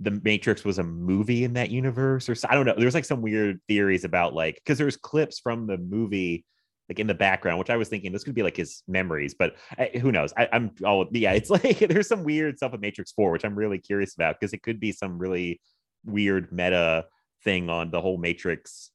the 0.00 0.12
matrix 0.12 0.64
was 0.64 0.78
a 0.78 0.84
movie 0.84 1.44
in 1.44 1.54
that 1.54 1.70
universe 1.70 2.28
or 2.28 2.34
so, 2.34 2.48
i 2.50 2.54
don't 2.54 2.64
know. 2.64 2.74
There's 2.76 2.94
like 2.94 3.04
some 3.04 3.20
weird 3.20 3.60
theories 3.68 4.04
about 4.04 4.32
like 4.32 4.54
because 4.54 4.78
there's 4.78 4.96
clips 4.96 5.40
from 5.40 5.66
the 5.66 5.76
movie 5.76 6.46
like 6.88 6.98
in 6.98 7.06
the 7.06 7.14
background 7.14 7.58
which 7.58 7.70
i 7.70 7.76
was 7.76 7.88
thinking 7.88 8.12
this 8.12 8.24
could 8.24 8.34
be 8.34 8.42
like 8.42 8.56
his 8.56 8.82
memories 8.88 9.34
but 9.34 9.56
I, 9.78 9.90
who 10.00 10.10
knows 10.12 10.32
I, 10.36 10.48
i'm 10.52 10.70
all 10.84 11.06
yeah 11.12 11.32
it's 11.32 11.50
like 11.56 11.78
there's 11.78 12.08
some 12.08 12.24
weird 12.24 12.56
stuff 12.56 12.72
with 12.72 12.80
matrix 12.80 13.12
4 13.12 13.30
which 13.32 13.44
i'm 13.44 13.54
really 13.54 13.78
curious 13.78 14.14
about 14.14 14.38
because 14.38 14.52
it 14.52 14.62
could 14.62 14.80
be 14.80 14.92
some 14.92 15.18
really 15.18 15.60
weird 16.04 16.50
meta 16.52 17.06
thing 17.44 17.68
on 17.70 17.90
the 17.90 18.00
whole 18.00 18.18
matrix 18.18 18.90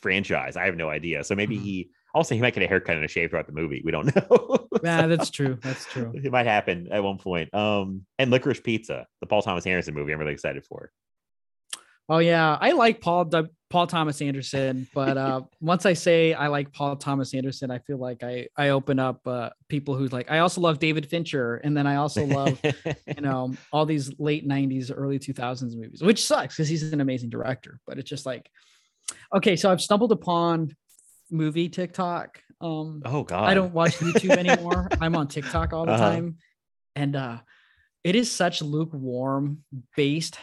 franchise 0.00 0.56
i 0.56 0.64
have 0.66 0.76
no 0.76 0.88
idea 0.88 1.24
so 1.24 1.34
maybe 1.34 1.56
Mhm. 1.56 1.62
he 1.62 1.90
also 2.14 2.34
he 2.34 2.40
might 2.40 2.54
get 2.54 2.62
a 2.62 2.66
haircut 2.66 2.96
and 2.96 3.04
a 3.04 3.08
shave 3.08 3.30
throughout 3.30 3.46
the 3.46 3.52
movie 3.52 3.82
we 3.84 3.90
don't 3.90 4.14
know 4.30 4.68
yeah 4.82 5.06
that's 5.06 5.30
true 5.30 5.58
that's 5.62 5.84
true 5.86 6.12
it 6.14 6.30
might 6.32 6.46
happen 6.46 6.88
at 6.90 7.02
one 7.02 7.18
point. 7.18 7.52
Um, 7.54 8.06
and 8.18 8.30
Licorice 8.30 8.62
Pizza, 8.62 9.06
the 9.20 9.26
Paul 9.26 9.42
Thomas 9.42 9.66
Anderson 9.66 9.94
movie, 9.94 10.12
I'm 10.12 10.18
really 10.18 10.32
excited 10.32 10.64
for. 10.64 10.90
Oh 12.08 12.18
yeah, 12.18 12.56
I 12.60 12.72
like 12.72 13.00
Paul 13.00 13.26
Paul 13.70 13.86
Thomas 13.86 14.22
Anderson, 14.22 14.86
but 14.94 15.16
uh, 15.18 15.42
once 15.60 15.84
I 15.84 15.92
say 15.92 16.32
I 16.32 16.46
like 16.48 16.72
Paul 16.72 16.96
Thomas 16.96 17.34
Anderson, 17.34 17.70
I 17.70 17.78
feel 17.80 17.98
like 17.98 18.22
I 18.22 18.48
I 18.56 18.70
open 18.70 18.98
up 18.98 19.20
uh, 19.26 19.50
people 19.68 19.94
who 19.94 20.06
like. 20.08 20.30
I 20.30 20.38
also 20.38 20.60
love 20.60 20.78
David 20.78 21.06
Fincher, 21.06 21.56
and 21.56 21.76
then 21.76 21.86
I 21.86 21.96
also 21.96 22.24
love 22.24 22.60
you 22.64 23.20
know 23.22 23.54
all 23.72 23.84
these 23.84 24.12
late 24.18 24.48
'90s, 24.48 24.90
early 24.94 25.18
2000s 25.18 25.76
movies, 25.76 26.02
which 26.02 26.24
sucks 26.24 26.56
because 26.56 26.68
he's 26.68 26.82
an 26.92 27.00
amazing 27.02 27.28
director. 27.30 27.78
But 27.86 27.98
it's 27.98 28.08
just 28.08 28.24
like, 28.24 28.48
okay, 29.36 29.54
so 29.56 29.70
I've 29.70 29.80
stumbled 29.82 30.12
upon 30.12 30.74
movie 31.30 31.68
TikTok. 31.68 32.40
Um, 32.60 33.02
oh 33.04 33.22
God, 33.22 33.44
I 33.50 33.54
don't 33.54 33.74
watch 33.74 33.96
YouTube 33.98 34.36
anymore. 34.38 34.90
I'm 35.00 35.14
on 35.14 35.28
TikTok 35.28 35.72
all 35.74 35.84
the 35.84 35.92
Uh-huh. 35.92 36.10
time. 36.10 36.36
And 36.96 37.14
uh 37.16 37.38
it 38.04 38.14
is 38.16 38.30
such 38.32 38.62
lukewarm 38.62 39.64
based 39.96 40.38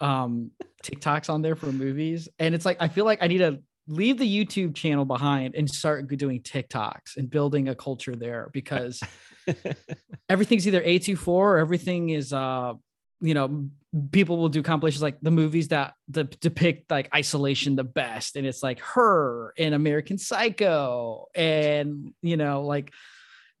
um 0.00 0.50
TikToks 0.82 1.30
on 1.30 1.42
there 1.42 1.56
for 1.56 1.66
movies. 1.66 2.28
And 2.38 2.54
it's 2.54 2.64
like 2.64 2.76
I 2.80 2.88
feel 2.88 3.04
like 3.04 3.22
I 3.22 3.26
need 3.26 3.38
to 3.38 3.60
leave 3.88 4.18
the 4.18 4.44
YouTube 4.44 4.74
channel 4.74 5.04
behind 5.04 5.54
and 5.54 5.70
start 5.70 6.08
doing 6.08 6.40
TikToks 6.42 7.16
and 7.16 7.30
building 7.30 7.68
a 7.68 7.74
culture 7.74 8.16
there 8.16 8.50
because 8.52 9.02
everything's 10.28 10.66
either 10.66 10.82
A24 10.82 11.28
or 11.28 11.58
everything 11.58 12.10
is 12.10 12.32
uh 12.32 12.74
you 13.20 13.34
know 13.34 13.68
people 14.12 14.36
will 14.36 14.48
do 14.48 14.62
compilations 14.62 15.02
like 15.02 15.18
the 15.22 15.30
movies 15.30 15.68
that 15.68 15.94
the, 16.08 16.24
depict 16.24 16.90
like 16.90 17.08
isolation 17.14 17.76
the 17.76 17.84
best 17.84 18.36
and 18.36 18.46
it's 18.46 18.62
like 18.62 18.78
her 18.80 19.54
and 19.56 19.74
american 19.74 20.18
psycho 20.18 21.26
and 21.34 22.12
you 22.20 22.36
know 22.36 22.62
like 22.62 22.92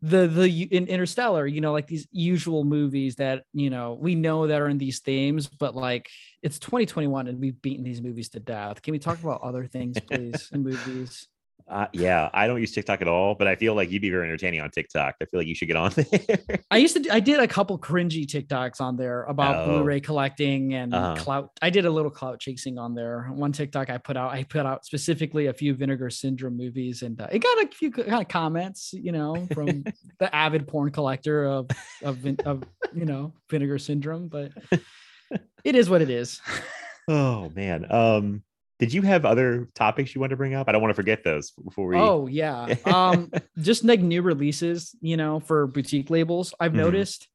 the 0.02 0.26
the 0.26 0.62
in 0.64 0.86
interstellar 0.86 1.46
you 1.46 1.60
know 1.60 1.72
like 1.72 1.86
these 1.86 2.06
usual 2.12 2.64
movies 2.64 3.16
that 3.16 3.44
you 3.54 3.70
know 3.70 3.96
we 3.98 4.14
know 4.14 4.46
that 4.46 4.60
are 4.60 4.68
in 4.68 4.76
these 4.76 5.00
themes 5.00 5.46
but 5.46 5.74
like 5.74 6.08
it's 6.42 6.58
2021 6.58 7.28
and 7.28 7.40
we've 7.40 7.60
beaten 7.62 7.82
these 7.82 8.00
movies 8.00 8.28
to 8.28 8.38
death. 8.38 8.80
Can 8.82 8.92
we 8.92 8.98
talk 8.98 9.20
about 9.20 9.40
other 9.42 9.66
things 9.66 9.98
please 10.10 10.48
in 10.52 10.62
movies 10.62 11.28
uh, 11.68 11.86
yeah, 11.92 12.30
I 12.32 12.46
don't 12.46 12.60
use 12.60 12.72
TikTok 12.72 13.02
at 13.02 13.08
all, 13.08 13.34
but 13.34 13.48
I 13.48 13.56
feel 13.56 13.74
like 13.74 13.90
you'd 13.90 14.02
be 14.02 14.10
very 14.10 14.24
entertaining 14.24 14.60
on 14.60 14.70
TikTok. 14.70 15.16
I 15.20 15.24
feel 15.24 15.40
like 15.40 15.48
you 15.48 15.54
should 15.54 15.66
get 15.66 15.76
on 15.76 15.90
there. 15.96 16.38
I 16.70 16.76
used 16.78 17.02
to, 17.02 17.12
I 17.12 17.18
did 17.20 17.40
a 17.40 17.48
couple 17.48 17.76
cringy 17.78 18.24
TikToks 18.26 18.80
on 18.80 18.96
there 18.96 19.24
about 19.24 19.56
Oh. 19.66 19.72
Blu-ray 19.78 20.00
collecting 20.00 20.74
and 20.74 20.94
Uh-huh. 20.94 21.16
clout. 21.16 21.50
I 21.60 21.70
did 21.70 21.84
a 21.86 21.90
little 21.90 22.10
clout 22.10 22.38
chasing 22.38 22.78
on 22.78 22.94
there. 22.94 23.24
One 23.32 23.50
TikTok 23.50 23.90
I 23.90 23.98
put 23.98 24.16
out, 24.16 24.32
I 24.32 24.44
put 24.44 24.64
out 24.64 24.84
specifically 24.86 25.46
a 25.46 25.52
few 25.52 25.74
Vinegar 25.74 26.10
Syndrome 26.10 26.56
movies, 26.56 27.02
and 27.02 27.20
uh, 27.20 27.26
it 27.32 27.40
got 27.40 27.64
a 27.64 27.68
few 27.74 27.90
kind 27.90 28.22
of 28.22 28.28
comments, 28.28 28.92
you 28.92 29.10
know, 29.12 29.46
from 29.52 29.84
the 30.20 30.32
avid 30.34 30.68
porn 30.68 30.90
collector 30.92 31.46
of 31.46 31.68
of 32.02 32.24
of 32.44 32.62
you 32.94 33.04
know 33.06 33.32
Vinegar 33.50 33.78
Syndrome. 33.78 34.28
But 34.28 34.52
it 35.64 35.74
is 35.74 35.90
what 35.90 36.00
it 36.02 36.10
is. 36.10 36.40
oh 37.08 37.50
man. 37.56 37.86
Um, 37.90 38.42
did 38.78 38.92
you 38.92 39.02
have 39.02 39.24
other 39.24 39.68
topics 39.74 40.14
you 40.14 40.20
want 40.20 40.30
to 40.30 40.36
bring 40.36 40.54
up? 40.54 40.68
I 40.68 40.72
don't 40.72 40.82
want 40.82 40.90
to 40.90 40.94
forget 40.96 41.24
those 41.24 41.50
before 41.52 41.86
we. 41.88 41.96
Oh 41.96 42.26
yeah. 42.26 42.74
Um, 42.86 43.30
just 43.60 43.84
like 43.84 44.00
new 44.00 44.22
releases, 44.22 44.94
you 45.00 45.16
know, 45.16 45.40
for 45.40 45.66
boutique 45.66 46.10
labels. 46.10 46.52
I've 46.60 46.72
Mhm. 46.72 46.76
noticed, 46.76 47.28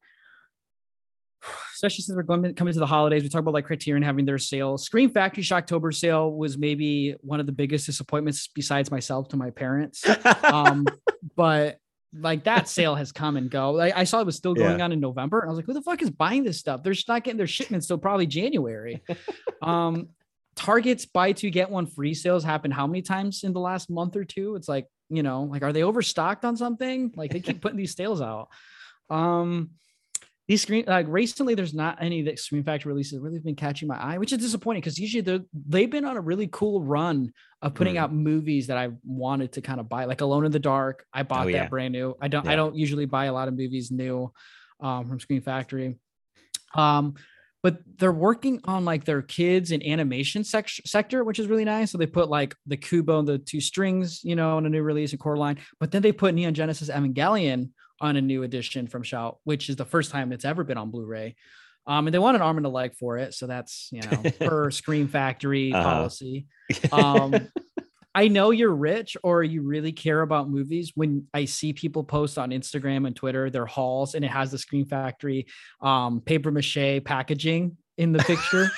especially 1.74 2.04
since 2.04 2.16
we're 2.16 2.22
going 2.24 2.54
coming 2.54 2.74
to 2.74 2.80
the 2.80 2.86
holidays, 2.86 3.24
we 3.24 3.30
talk 3.30 3.39
about 3.42 3.54
like 3.56 3.66
Criterion 3.66 4.04
having 4.04 4.26
their 4.26 4.38
sale. 4.38 4.78
Scream 4.78 5.10
Factory 5.10 5.44
October 5.52 5.92
sale 5.92 6.32
was 6.32 6.58
maybe 6.58 7.16
one 7.22 7.39
of 7.39 7.46
the 7.48 7.52
biggest 7.52 7.86
disappointments 7.88 8.48
besides 8.54 8.92
myself 8.92 9.28
to 9.30 9.38
my 9.38 9.50
parents. 9.50 10.06
Um, 10.44 10.86
but 11.36 11.80
like 12.14 12.44
that 12.44 12.68
sale 12.68 12.94
has 12.94 13.12
come 13.12 13.38
and 13.38 13.50
go. 13.50 13.80
I, 13.80 14.02
I 14.02 14.04
saw 14.04 14.20
it 14.20 14.26
was 14.26 14.36
still 14.36 14.54
going 14.54 14.78
Yeah. 14.80 14.84
on 14.86 14.92
in 14.92 15.00
November. 15.00 15.39
And 15.39 15.48
I 15.48 15.52
was 15.52 15.58
like, 15.58 15.66
who 15.66 15.74
the 15.74 15.82
fuck 15.82 16.02
is 16.02 16.10
buying 16.12 16.44
this 16.44 16.60
stuff? 16.60 16.84
They're 16.84 16.94
just 16.94 17.08
not 17.08 17.24
getting 17.24 17.38
their 17.38 17.48
shipments 17.48 17.88
till 17.88 17.98
probably 17.98 18.28
January. 18.28 19.02
um, 19.62 20.10
Target's 20.56 21.06
buy 21.06 21.32
two 21.32 21.49
get 21.49 21.70
one 21.70 21.86
free 21.88 22.14
sales 22.14 22.43
happened 22.43 22.74
how 22.74 22.88
many 22.88 23.02
times 23.02 23.43
in 23.43 23.54
the 23.54 23.60
last 23.60 23.89
month 23.89 24.16
or 24.16 24.26
two? 24.26 24.56
It's 24.56 24.68
like, 24.68 24.88
you 25.10 25.24
know, 25.24 25.43
like 25.43 25.64
are 25.64 25.74
they 25.74 25.84
overstocked 25.84 26.45
on 26.45 26.58
something? 26.58 27.12
Like 27.16 27.32
they 27.32 27.39
keep 27.39 27.62
putting 27.62 27.78
these 27.78 27.95
sales 27.95 28.22
out. 28.22 28.49
Um 29.10 29.72
these 30.47 30.64
screen 30.64 30.84
like 30.86 31.06
recently 31.08 31.56
there's 31.56 31.74
not 31.74 32.02
any 32.02 32.24
that 32.24 32.38
Scream 32.38 32.64
Factory 32.64 32.91
releases 32.91 33.20
really 33.20 33.39
been 33.39 33.56
catching 33.56 33.88
my 33.88 33.95
eye, 33.95 34.18
which 34.18 34.34
is 34.34 34.39
disappointing 34.39 34.82
because 34.82 34.99
usually 34.99 35.22
they're 35.22 35.39
they've 35.68 35.89
been 35.89 36.04
on 36.04 36.18
a 36.18 36.22
really 36.22 36.49
cool 36.52 36.82
run 36.82 37.32
of 37.62 37.74
putting 37.74 37.95
Mm. 37.95 37.99
out 37.99 38.14
movies 38.14 38.68
that 38.68 38.78
I 38.78 38.89
wanted 39.06 39.54
to 39.54 39.62
kind 39.62 39.80
of 39.80 39.88
buy, 39.88 40.06
like 40.06 40.20
Alone 40.20 40.45
in 40.45 40.52
the 40.52 40.60
Dark. 40.60 41.06
I 41.14 41.24
bought 41.24 41.45
that 41.45 41.54
yeah. 41.54 41.68
brand 41.70 41.93
new. 41.93 42.18
I 42.20 42.28
don't 42.28 42.45
I 42.47 42.56
don't 42.58 42.76
usually 42.76 43.06
buy 43.06 43.26
a 43.26 43.34
lot 43.34 43.47
of 43.47 43.54
movies 43.54 43.91
new 43.91 44.34
um, 44.82 45.08
from 45.08 45.20
Scream 45.20 45.41
Factory. 45.41 45.97
Um, 46.74 47.16
but 47.64 47.78
they're 47.97 48.12
working 48.12 48.59
on 48.66 48.86
like 48.86 49.05
their 49.05 49.22
kids 49.22 49.72
and 49.72 49.86
animation 49.86 50.43
sec- 50.43 50.68
sector, 50.86 51.24
which 51.24 51.38
is 51.39 51.47
really 51.47 51.66
nice. 51.66 51.91
So 51.91 51.97
they 51.97 52.07
put 52.07 52.30
like 52.30 52.55
the 52.66 52.78
Kubo 52.78 53.20
and 53.20 53.28
the 53.28 53.38
two 53.38 53.62
strings, 53.62 54.24
you 54.24 54.36
know, 54.36 54.57
on 54.57 54.66
a 54.66 54.70
new 54.70 54.82
release 54.82 55.14
in 55.14 55.20
Coraline. 55.20 55.57
But 55.80 55.91
then 55.91 56.01
they 56.01 56.12
put 56.12 56.34
Neon 56.34 56.53
Genesis 56.53 56.89
Evangelion 56.89 57.70
on 57.99 58.16
a 58.16 58.22
new 58.22 58.41
edition 58.43 58.88
from 58.88 59.03
Shout, 59.03 59.38
which 59.43 59.70
is 59.70 59.76
the 59.76 59.86
first 59.86 60.09
time 60.12 60.32
it's 60.32 60.45
ever 60.45 60.64
been 60.64 60.78
on 60.78 60.89
Blu-ray. 60.89 61.36
Um, 61.88 62.07
and 62.07 62.14
they 62.14 62.20
want 62.20 62.36
an 62.36 62.41
arm 62.41 62.57
and 62.57 62.66
a 62.66 62.70
leg 62.70 62.95
for 62.95 63.18
it, 63.18 63.34
so 63.34 63.47
that's 63.47 63.89
you 63.91 64.01
know 64.01 64.24
per 64.39 64.70
Scream 64.72 65.07
Factory 65.07 65.72
Uh-huh. 65.74 65.84
policy. 65.84 66.45
Um, 66.91 67.47
I 68.14 68.28
know 68.28 68.51
you're 68.51 68.76
rich 68.76 69.16
or 69.24 69.43
you 69.43 69.62
really 69.62 69.91
care 69.93 70.22
about 70.22 70.49
movies 70.49 70.91
when 70.95 71.28
I 71.34 71.45
see 71.45 71.72
people 71.74 72.03
post 72.03 72.38
on 72.38 72.49
Instagram 72.51 73.07
and 73.07 73.16
Twitter 73.16 73.49
their 73.49 73.66
hauls 73.66 74.16
and 74.16 74.26
it 74.26 74.32
has 74.32 74.51
the 74.51 74.57
Scream 74.57 74.86
Factory 74.86 75.47
um, 75.82 76.20
paper 76.22 76.51
mache 76.51 77.01
packaging 77.05 77.78
in 77.97 78.12
the 78.12 78.20
picture. 78.20 78.70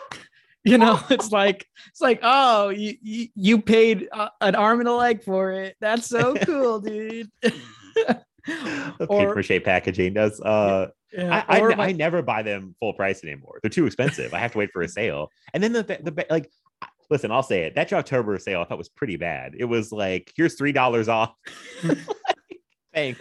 you 0.64 0.76
know, 0.78 1.00
it's 1.10 1.32
like 1.32 1.66
it's 1.88 2.00
like 2.00 2.20
oh 2.22 2.68
you 2.68 2.96
you, 3.02 3.28
you 3.34 3.62
paid 3.62 4.08
uh, 4.12 4.28
an 4.40 4.54
arm 4.54 4.80
and 4.80 4.88
a 4.88 4.94
leg 4.94 5.24
for 5.24 5.52
it. 5.52 5.76
That's 5.80 6.06
so 6.06 6.34
cool, 6.34 6.80
dude. 6.80 7.30
Or- 9.08 9.08
paper 9.08 9.34
mache 9.36 9.62
packaging 9.64 10.14
does. 10.14 10.40
Uh, 10.40 10.88
Yeah, 11.12 11.44
I, 11.48 11.60
I, 11.60 11.74
my- 11.76 11.86
I 11.86 11.92
never 11.92 12.20
buy 12.20 12.42
them 12.42 12.74
full 12.80 12.92
price 12.92 13.24
anymore. 13.24 13.58
They're 13.62 13.70
too 13.70 13.86
expensive. 13.86 14.34
I 14.34 14.38
have 14.38 14.52
to 14.52 14.58
wait 14.58 14.70
for 14.72 14.82
a 14.82 14.88
sale. 14.88 15.30
And 15.54 15.62
then 15.62 15.72
the 15.72 15.82
the, 15.82 16.10
the 16.10 16.26
like, 16.28 16.50
listen, 17.10 17.30
I'll 17.30 17.42
say 17.42 17.62
it. 17.62 17.74
That 17.74 17.92
October 17.92 18.38
sale 18.38 18.60
I 18.60 18.64
thought 18.64 18.78
was 18.78 18.88
pretty 18.88 19.16
bad. 19.16 19.54
It 19.58 19.64
was 19.64 19.92
like, 19.92 20.32
here's 20.36 20.54
three 20.56 20.72
dollars 20.72 21.08
off. 21.08 21.34
Thanks, 22.94 23.20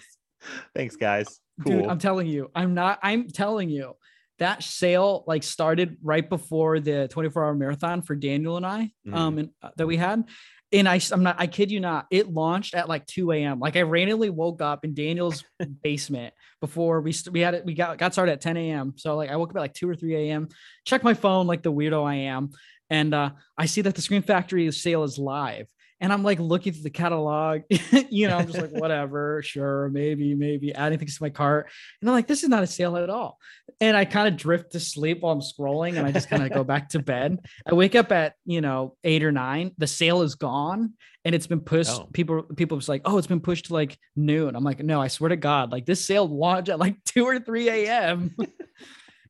thanks, 0.73 0.95
guys. 0.95 1.39
Cool. 1.63 1.79
dude 1.79 1.89
i'm 1.89 1.99
telling 1.99 2.27
you 2.27 2.51
i'm 2.53 2.73
not 2.73 2.99
i'm 3.01 3.29
telling 3.29 3.69
you 3.69 3.95
that 4.39 4.61
sale 4.61 5.23
like 5.25 5.41
started 5.41 5.95
right 6.03 6.29
before 6.29 6.81
the 6.81 7.07
24 7.07 7.45
hour 7.45 7.55
marathon 7.55 8.01
for 8.01 8.13
daniel 8.13 8.57
and 8.57 8.65
i 8.65 8.91
um 9.13 9.37
and, 9.37 9.49
uh, 9.61 9.69
that 9.77 9.87
we 9.87 9.95
had 9.95 10.25
and 10.73 10.89
i 10.89 10.99
i'm 11.13 11.23
not 11.23 11.37
i 11.39 11.47
kid 11.47 11.71
you 11.71 11.79
not 11.79 12.07
it 12.11 12.27
launched 12.29 12.75
at 12.75 12.89
like 12.89 13.05
2 13.05 13.31
a.m 13.31 13.59
like 13.61 13.77
i 13.77 13.83
randomly 13.83 14.29
woke 14.29 14.61
up 14.61 14.83
in 14.83 14.93
daniel's 14.93 15.45
basement 15.81 16.33
before 16.59 16.99
we 16.99 17.13
st- 17.13 17.31
we 17.31 17.39
had 17.39 17.53
it 17.53 17.63
we 17.63 17.73
got 17.73 17.97
got 17.97 18.11
started 18.11 18.33
at 18.33 18.41
10 18.41 18.57
a.m 18.57 18.93
so 18.97 19.15
like 19.15 19.29
i 19.29 19.37
woke 19.37 19.51
up 19.51 19.55
at 19.55 19.61
like 19.61 19.73
2 19.73 19.87
or 19.87 19.95
3 19.95 20.13
a.m 20.13 20.49
check 20.83 21.05
my 21.05 21.13
phone 21.13 21.47
like 21.47 21.63
the 21.63 21.71
weirdo 21.71 22.03
i 22.05 22.15
am 22.15 22.49
and 22.89 23.13
uh 23.13 23.29
i 23.57 23.65
see 23.65 23.81
that 23.81 23.95
the 23.95 24.01
scream 24.01 24.21
factory 24.21 24.71
sale 24.71 25.03
is 25.03 25.17
live 25.17 25.67
and 26.01 26.11
I'm 26.11 26.23
like 26.23 26.39
looking 26.39 26.73
through 26.73 26.83
the 26.83 26.89
catalog, 26.89 27.61
you 28.09 28.27
know, 28.27 28.37
I'm 28.37 28.47
just 28.47 28.59
like, 28.59 28.71
whatever, 28.73 29.41
sure, 29.43 29.89
maybe, 29.89 30.35
maybe 30.35 30.73
adding 30.73 30.99
things 30.99 31.17
to 31.17 31.23
my 31.23 31.29
cart. 31.29 31.69
And 32.01 32.09
I'm 32.09 32.15
like, 32.15 32.27
this 32.27 32.43
is 32.43 32.49
not 32.49 32.63
a 32.63 32.67
sale 32.67 32.97
at 32.97 33.09
all. 33.09 33.39
And 33.79 33.95
I 33.95 34.05
kind 34.05 34.27
of 34.27 34.35
drift 34.35 34.73
to 34.73 34.79
sleep 34.79 35.21
while 35.21 35.33
I'm 35.33 35.41
scrolling 35.41 35.97
and 35.97 36.05
I 36.05 36.11
just 36.11 36.29
kind 36.29 36.43
of 36.43 36.51
go 36.51 36.63
back 36.65 36.89
to 36.89 36.99
bed. 36.99 37.39
I 37.65 37.73
wake 37.73 37.95
up 37.95 38.11
at, 38.11 38.33
you 38.45 38.61
know, 38.61 38.95
eight 39.03 39.23
or 39.23 39.31
nine. 39.31 39.71
The 39.77 39.87
sale 39.87 40.21
is 40.21 40.35
gone 40.35 40.93
and 41.23 41.33
it's 41.33 41.47
been 41.47 41.61
pushed. 41.61 41.91
Oh. 41.91 42.09
People, 42.11 42.43
people 42.43 42.75
was 42.75 42.89
like, 42.89 43.01
oh, 43.05 43.17
it's 43.17 43.27
been 43.27 43.39
pushed 43.39 43.65
to 43.65 43.73
like 43.73 43.97
noon. 44.15 44.55
I'm 44.55 44.63
like, 44.63 44.83
no, 44.83 45.01
I 45.01 45.07
swear 45.07 45.29
to 45.29 45.37
God, 45.37 45.71
like 45.71 45.85
this 45.85 46.05
sale 46.05 46.27
launched 46.27 46.69
at 46.69 46.79
like 46.79 47.01
2 47.05 47.23
or 47.25 47.39
3 47.39 47.69
a.m. 47.69 48.35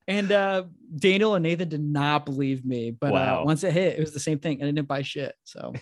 and 0.07 0.31
uh 0.31 0.63
Daniel 0.95 1.35
and 1.35 1.43
Nathan 1.43 1.67
did 1.69 1.81
not 1.83 2.25
believe 2.25 2.63
me. 2.65 2.91
But 2.91 3.11
Wow. 3.11 3.41
uh, 3.41 3.45
once 3.45 3.63
it 3.63 3.73
hit, 3.73 3.97
it 3.97 3.99
was 4.01 4.13
the 4.13 4.19
same 4.19 4.39
thing. 4.39 4.61
And 4.61 4.67
I 4.67 4.71
didn't 4.71 4.87
buy 4.87 5.01
shit. 5.01 5.33
So 5.43 5.73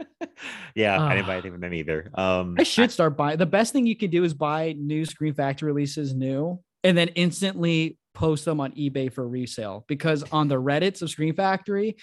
yeah, 0.74 1.00
I 1.00 1.14
didn't 1.14 1.26
buy 1.26 1.32
Ah. 1.32 1.36
anything 1.36 1.52
from 1.52 1.60
them 1.60 1.74
either. 1.74 2.10
Um, 2.14 2.56
I 2.58 2.62
should 2.62 2.90
start 2.90 3.16
buying. 3.16 3.38
The 3.38 3.46
best 3.46 3.72
thing 3.72 3.86
you 3.86 3.96
can 3.96 4.10
do 4.10 4.24
is 4.24 4.34
buy 4.34 4.74
new 4.78 5.04
Scream 5.04 5.34
Factory 5.34 5.70
releases 5.72 6.14
new 6.14 6.60
and 6.84 6.96
then 6.96 7.08
instantly 7.08 7.98
post 8.14 8.44
them 8.44 8.60
on 8.60 8.72
eBay 8.72 9.12
for 9.12 9.26
resale 9.28 9.84
because 9.86 10.22
on 10.32 10.48
the 10.48 10.56
Reddits 10.60 11.02
of 11.02 11.10
Scream 11.10 11.34
Factory, 11.34 11.96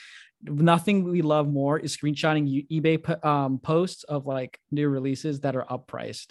nothing 0.44 1.04
we 1.04 1.22
love 1.22 1.48
more 1.52 1.80
is 1.80 1.96
screenshotting 1.98 2.68
eBay 2.70 3.26
um, 3.26 3.58
posts 3.60 4.04
of 4.04 4.26
like 4.26 4.60
new 4.72 4.88
releases 4.88 5.40
that 5.42 5.56
are 5.56 5.66
uppriced. 5.66 6.28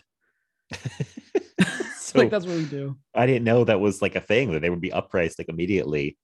so 2.05 2.19
like 2.21 2.31
that's 2.31 2.47
what 2.47 2.57
we 2.57 2.65
do. 2.65 2.97
I 3.15 3.27
didn't 3.27 3.45
know 3.45 3.65
that 3.65 3.81
was 3.81 4.03
like 4.03 4.17
a 4.17 4.21
thing 4.21 4.53
that 4.53 4.61
they 4.61 4.71
would 4.71 4.81
be 4.81 4.91
uppriced 4.91 5.39
like 5.39 5.49
immediately. 5.49 6.17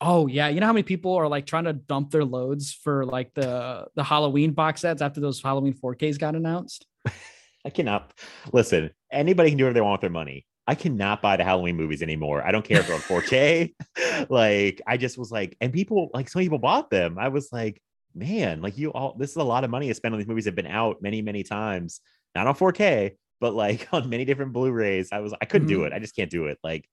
Oh 0.00 0.26
yeah, 0.26 0.48
you 0.48 0.60
know 0.60 0.66
how 0.66 0.72
many 0.72 0.82
people 0.82 1.14
are 1.14 1.28
like 1.28 1.46
trying 1.46 1.64
to 1.64 1.72
dump 1.72 2.10
their 2.10 2.24
loads 2.24 2.72
for 2.72 3.06
like 3.06 3.32
the 3.34 3.86
the 3.94 4.04
Halloween 4.04 4.52
box 4.52 4.82
sets 4.82 5.00
after 5.00 5.20
those 5.20 5.40
Halloween 5.40 5.74
4Ks 5.74 6.18
got 6.18 6.34
announced? 6.34 6.86
I 7.64 7.70
cannot 7.70 8.12
listen. 8.52 8.90
Anybody 9.10 9.50
can 9.50 9.58
do 9.58 9.64
whatever 9.64 9.74
they 9.74 9.80
want 9.80 9.94
with 9.94 10.00
their 10.02 10.10
money. 10.10 10.46
I 10.68 10.74
cannot 10.74 11.22
buy 11.22 11.36
the 11.36 11.44
Halloween 11.44 11.76
movies 11.76 12.02
anymore. 12.02 12.44
I 12.44 12.50
don't 12.50 12.64
care 12.64 12.80
if 12.80 12.88
they're 12.88 12.96
on 12.96 13.02
4K. 13.02 13.74
like 14.28 14.82
I 14.86 14.96
just 14.96 15.16
was 15.16 15.30
like, 15.30 15.56
and 15.60 15.72
people 15.72 16.10
like 16.12 16.28
some 16.28 16.42
people 16.42 16.58
bought 16.58 16.90
them. 16.90 17.18
I 17.18 17.28
was 17.28 17.52
like, 17.52 17.80
man, 18.14 18.60
like 18.60 18.76
you 18.76 18.90
all 18.90 19.16
this 19.16 19.30
is 19.30 19.36
a 19.36 19.44
lot 19.44 19.64
of 19.64 19.70
money 19.70 19.88
to 19.88 19.94
spend 19.94 20.14
on 20.14 20.18
these 20.18 20.28
movies 20.28 20.44
that 20.44 20.50
have 20.50 20.56
been 20.56 20.66
out 20.66 21.00
many, 21.00 21.22
many 21.22 21.42
times, 21.42 22.00
not 22.34 22.46
on 22.46 22.54
4K, 22.54 23.12
but 23.40 23.54
like 23.54 23.88
on 23.92 24.08
many 24.08 24.24
different 24.24 24.52
Blu-rays. 24.52 25.10
I 25.12 25.20
was 25.20 25.34
I 25.40 25.44
couldn't 25.44 25.68
do 25.68 25.80
Mhm. 25.80 25.86
it. 25.88 25.92
I 25.92 25.98
just 25.98 26.14
can't 26.16 26.30
do 26.30 26.46
it. 26.46 26.58
Like 26.64 26.88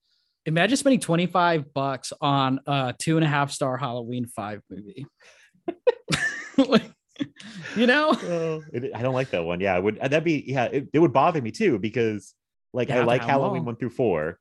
Imagine 0.45 0.75
spending 0.75 0.99
25 0.99 1.73
bucks 1.73 2.11
on 2.19 2.59
a 2.67 2.93
two 2.99 3.15
and 3.15 3.25
a 3.25 3.29
half 3.29 3.49
star 3.51 3.77
Halloween 3.77 4.25
five 4.25 4.61
movie. 4.69 5.05
Like, 6.57 6.91
you 7.77 7.87
know? 7.87 8.09
oh, 8.11 8.61
it, 8.73 8.91
I 8.93 9.01
don't 9.01 9.13
like 9.13 9.29
that 9.31 9.43
one. 9.45 9.59
Yeah, 9.61 9.77
it 9.77 9.83
would 9.83 9.95
that'd 10.01 10.23
be 10.23 10.43
yeah, 10.45 10.65
it, 10.65 10.89
it 10.93 10.99
would 10.99 11.13
bother 11.13 11.41
me 11.41 11.51
too 11.51 11.79
because 11.79 12.35
like 12.73 12.89
I 12.91 13.03
like 13.03 13.23
Halloween 13.23 13.65
one 13.65 13.75
through 13.77 13.91
four. 13.91 14.37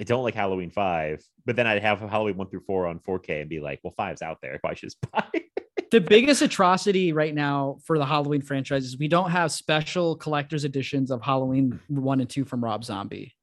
I 0.00 0.04
don't 0.04 0.22
like 0.22 0.34
Halloween 0.34 0.70
five, 0.70 1.22
but 1.46 1.56
then 1.56 1.66
I'd 1.66 1.80
have 1.82 2.00
Halloween 2.00 2.36
one 2.36 2.48
through 2.48 2.60
four 2.66 2.86
on 2.86 2.98
4K 2.98 3.40
and 3.40 3.48
be 3.48 3.60
like, 3.60 3.80
well, 3.82 3.94
five's 3.96 4.22
out 4.22 4.38
there. 4.42 4.60
I 4.64 4.74
should 4.74 4.88
just 4.90 5.00
buy. 5.10 5.24
it. 5.32 5.44
The 5.90 6.00
biggest 6.00 6.42
atrocity 6.42 7.12
right 7.12 7.34
now 7.34 7.78
for 7.84 7.96
the 7.96 8.04
Halloween 8.04 8.42
franchise 8.42 8.84
is 8.84 8.98
we 8.98 9.08
don't 9.08 9.30
have 9.30 9.52
special 9.52 10.16
collector's 10.16 10.64
editions 10.64 11.10
of 11.10 11.22
Halloween 11.22 11.80
one 11.88 12.20
and 12.20 12.28
two 12.28 12.44
from 12.44 12.62
Rob 12.62 12.84
Zombie. 12.84 13.34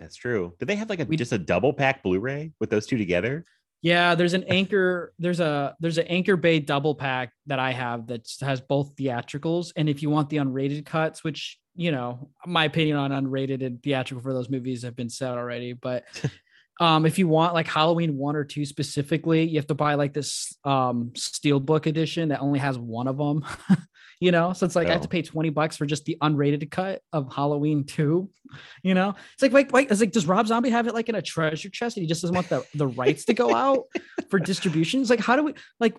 That's 0.00 0.16
true. 0.16 0.54
Did 0.58 0.66
they 0.68 0.76
have 0.76 0.90
like 0.90 1.00
a 1.00 1.04
We- 1.04 1.16
just 1.16 1.32
a 1.32 1.38
double 1.38 1.72
pack 1.72 2.02
Blu-ray 2.02 2.52
with 2.60 2.70
those 2.70 2.86
two 2.86 2.98
together? 2.98 3.44
Yeah, 3.80 4.16
there's 4.16 4.34
an 4.34 4.42
anchor. 4.48 5.12
There's 5.20 5.38
a 5.38 5.76
there's 5.78 5.98
an 5.98 6.08
Anchor 6.08 6.36
Bay 6.36 6.58
double 6.58 6.96
pack 6.96 7.32
that 7.46 7.60
I 7.60 7.70
have 7.70 8.08
that 8.08 8.28
has 8.40 8.60
both 8.60 8.96
theatricals, 8.96 9.72
and 9.76 9.88
if 9.88 10.02
you 10.02 10.10
want 10.10 10.30
the 10.30 10.38
unrated 10.38 10.84
cuts, 10.84 11.22
which 11.22 11.58
you 11.78 11.92
know, 11.92 12.28
my 12.44 12.64
opinion 12.64 12.96
on 12.96 13.12
unrated 13.12 13.64
and 13.64 13.80
theatrical 13.80 14.20
for 14.20 14.34
those 14.34 14.50
movies 14.50 14.82
have 14.82 14.96
been 14.96 15.08
said 15.08 15.30
already, 15.30 15.74
but 15.74 16.04
um, 16.80 17.06
if 17.06 17.18
you 17.20 17.28
want 17.28 17.54
like 17.54 17.68
Halloween 17.68 18.16
one 18.18 18.34
or 18.34 18.42
two 18.44 18.64
specifically, 18.64 19.44
you 19.44 19.56
have 19.58 19.68
to 19.68 19.74
buy 19.74 19.94
like 19.94 20.12
this 20.12 20.56
um 20.64 21.12
steelbook 21.14 21.86
edition 21.86 22.30
that 22.30 22.40
only 22.40 22.58
has 22.58 22.76
one 22.76 23.06
of 23.06 23.16
them. 23.16 23.44
you 24.20 24.32
know, 24.32 24.52
so 24.52 24.66
it's 24.66 24.74
like 24.74 24.88
I 24.88 24.92
have 24.92 25.02
to 25.02 25.06
Oh. 25.06 25.10
pay 25.10 25.22
twenty 25.22 25.50
bucks 25.50 25.76
for 25.76 25.86
just 25.86 26.04
the 26.04 26.16
unrated 26.20 26.68
cut 26.68 27.00
of 27.12 27.32
Halloween 27.32 27.84
two. 27.84 28.28
You 28.82 28.94
know, 28.94 29.14
it's 29.34 29.42
like 29.42 29.52
wait, 29.52 29.70
wait, 29.72 29.90
it's 29.90 30.00
like 30.00 30.10
does 30.10 30.24
Rob 30.26 30.46
Zombie 30.46 30.70
have 30.70 30.86
it 30.86 30.94
like 30.94 31.10
in 31.10 31.14
a 31.14 31.20
treasure 31.22 31.68
chest 31.68 31.96
and 31.96 32.02
he 32.02 32.08
just 32.08 32.22
doesn't 32.22 32.34
want 32.34 32.48
the 32.48 32.64
the 32.74 32.86
rights 32.86 33.26
to 33.26 33.34
go 33.34 33.54
out 33.54 33.84
for 34.30 34.38
distribution? 34.38 35.00
It's 35.02 35.10
like 35.10 35.20
how 35.20 35.36
do 35.36 35.42
we 35.44 35.54
like? 35.78 35.94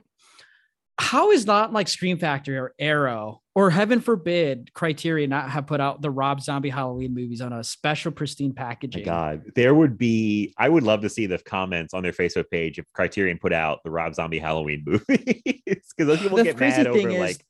How 1.00 1.32
is 1.32 1.46
not 1.46 1.72
like 1.72 1.88
Scream 1.88 2.18
Factory 2.18 2.58
or 2.58 2.74
Arrow 2.78 3.42
or 3.56 3.70
heaven 3.70 4.02
forbid 4.02 4.74
Criterion 4.74 5.30
not 5.30 5.50
have 5.50 5.66
put 5.66 5.80
out 5.80 6.02
the 6.02 6.12
Rob 6.12 6.42
Zombie 6.42 6.70
Halloween 6.70 7.14
movies 7.14 7.40
on 7.40 7.54
a 7.54 7.64
special 7.64 8.12
pristine 8.12 8.52
oh 8.52 8.62
My 8.62 8.68
packaging? 8.68 9.06
God, 9.06 9.44
there 9.56 9.74
would 9.74 9.98
be. 9.98 10.54
I 10.58 10.68
would 10.68 10.84
love 10.84 11.02
to 11.02 11.10
see 11.10 11.26
the 11.26 11.38
comments 11.38 11.94
on 11.94 12.04
their 12.04 12.12
Facebook 12.12 12.50
page 12.52 12.80
if 12.80 12.86
Criterion 12.94 13.38
put 13.38 13.54
out 13.54 13.80
the 13.84 13.90
Rob 13.90 14.14
Zombie 14.14 14.40
Halloween 14.40 14.84
movies 14.86 15.06
because 15.08 15.88
those 15.98 16.20
people 16.20 16.38
The 16.38 16.44
get 16.44 16.58
crazy 16.58 16.78
mad 16.78 16.88
over 16.88 17.10
is, 17.10 17.18
like 17.18 17.46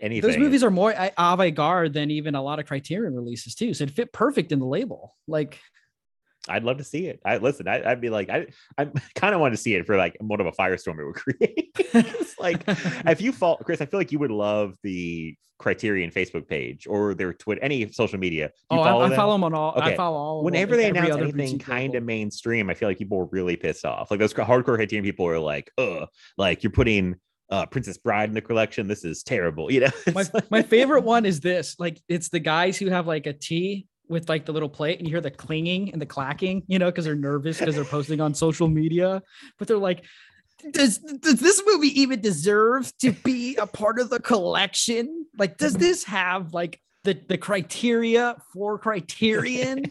anything. 0.00 0.28
Those 0.28 0.38
movies 0.38 0.64
are 0.64 0.70
more 0.70 0.92
avant 1.16 1.54
garde 1.54 1.94
than 1.94 2.10
even 2.10 2.34
a 2.34 2.42
lot 2.42 2.58
of 2.58 2.66
Criterion 2.66 3.14
releases 3.14 3.54
too. 3.54 3.74
So 3.74 3.84
it 3.84 3.90
fit 3.90 4.12
perfect 4.12 4.50
in 4.50 4.58
the 4.58 4.66
label. 4.66 5.14
Like 5.28 5.60
I'd 6.48 6.64
love 6.64 6.78
to 6.78 6.84
see 6.84 7.06
it. 7.06 7.20
I 7.24 7.36
listen. 7.36 7.68
I, 7.68 7.88
I'd 7.88 8.00
be 8.00 8.10
like, 8.10 8.28
I, 8.28 8.46
I 8.76 8.86
kind 9.14 9.34
of 9.34 9.40
want 9.40 9.52
to 9.54 9.56
see 9.56 9.74
it 9.74 9.86
for 9.86 9.96
like 9.96 10.16
what 10.20 10.40
of 10.40 10.46
a 10.46 10.52
firestorm 10.52 10.98
it 10.98 11.04
would 11.06 11.14
create. 11.14 11.70
It's 11.76 12.38
like 12.38 12.62
if 12.66 13.20
you 13.20 13.32
fall, 13.32 13.56
Chris, 13.58 13.80
I 13.80 13.86
feel 13.86 14.00
like 14.00 14.12
you 14.12 14.18
would 14.18 14.30
love 14.30 14.76
the 14.82 15.36
Criterion 15.58 16.10
Facebook 16.10 16.48
page 16.48 16.88
or 16.88 17.14
their 17.14 17.32
Twitter, 17.32 17.62
any 17.62 17.90
social 17.92 18.18
media. 18.18 18.50
You 18.72 18.78
oh, 18.78 18.82
I, 18.82 19.06
I 19.12 19.16
follow 19.16 19.34
them 19.34 19.44
on 19.44 19.54
all. 19.54 19.72
I 19.76 19.86
Okay. 19.86 19.96
follow 19.96 20.16
all. 20.16 20.38
of 20.38 20.44
them 20.44 20.52
Whenever 20.52 20.74
and 20.74 20.82
they 20.82 20.88
announce 20.88 21.16
anything 21.22 21.58
kind 21.60 21.94
of 21.94 22.02
mainstream, 22.02 22.68
I 22.68 22.74
feel 22.74 22.88
like 22.88 22.98
people 22.98 23.18
were 23.18 23.28
really 23.30 23.56
pissed 23.56 23.84
off. 23.84 24.10
Like 24.10 24.18
those 24.18 24.34
hardcore 24.34 24.74
Criterion 24.74 25.04
people 25.04 25.26
are 25.28 25.38
like, 25.38 25.70
"Ugh, 25.78 26.08
like 26.36 26.64
you're 26.64 26.72
putting 26.72 27.14
uh 27.50 27.66
Princess 27.66 27.98
Bride 27.98 28.28
in 28.28 28.34
the 28.34 28.40
collection. 28.40 28.88
This 28.88 29.04
is 29.04 29.22
terrible." 29.22 29.70
You 29.70 29.80
know, 29.80 29.90
my, 30.12 30.24
my 30.50 30.62
favorite 30.62 31.04
one 31.04 31.24
is 31.24 31.38
this 31.38 31.76
like 31.78 32.00
it's 32.08 32.30
the 32.30 32.40
guys 32.40 32.76
who 32.76 32.88
have 32.88 33.06
like 33.06 33.26
a 33.28 33.32
T 33.32 33.86
with 34.08 34.28
like 34.28 34.44
the 34.46 34.52
little 34.52 34.68
plate 34.68 34.98
and 34.98 35.08
you 35.08 35.14
hear 35.14 35.20
the 35.20 35.30
clinging 35.30 35.92
and 35.92 36.00
the 36.02 36.06
clacking, 36.06 36.62
you 36.66 36.78
know, 36.78 36.86
because 36.90 37.04
they're 37.04 37.14
nervous 37.14 37.58
because 37.58 37.74
they're 37.74 37.84
posting 37.84 38.20
on 38.20 38.34
social 38.34 38.68
media. 38.68 39.22
But 39.58 39.68
they're 39.68 39.78
like, 39.78 40.04
does 40.70 40.98
does 40.98 41.40
this 41.40 41.62
movie 41.66 42.00
even 42.00 42.20
deserve 42.20 42.92
to 42.98 43.12
be 43.12 43.56
a 43.56 43.66
part 43.66 43.98
of 43.98 44.10
the 44.10 44.20
collection? 44.20 45.26
Like, 45.38 45.56
does 45.58 45.74
this 45.74 46.04
have 46.04 46.52
like 46.54 46.80
the 47.04 47.18
the 47.28 47.38
criteria 47.38 48.36
for 48.52 48.78
criterion? 48.78 49.84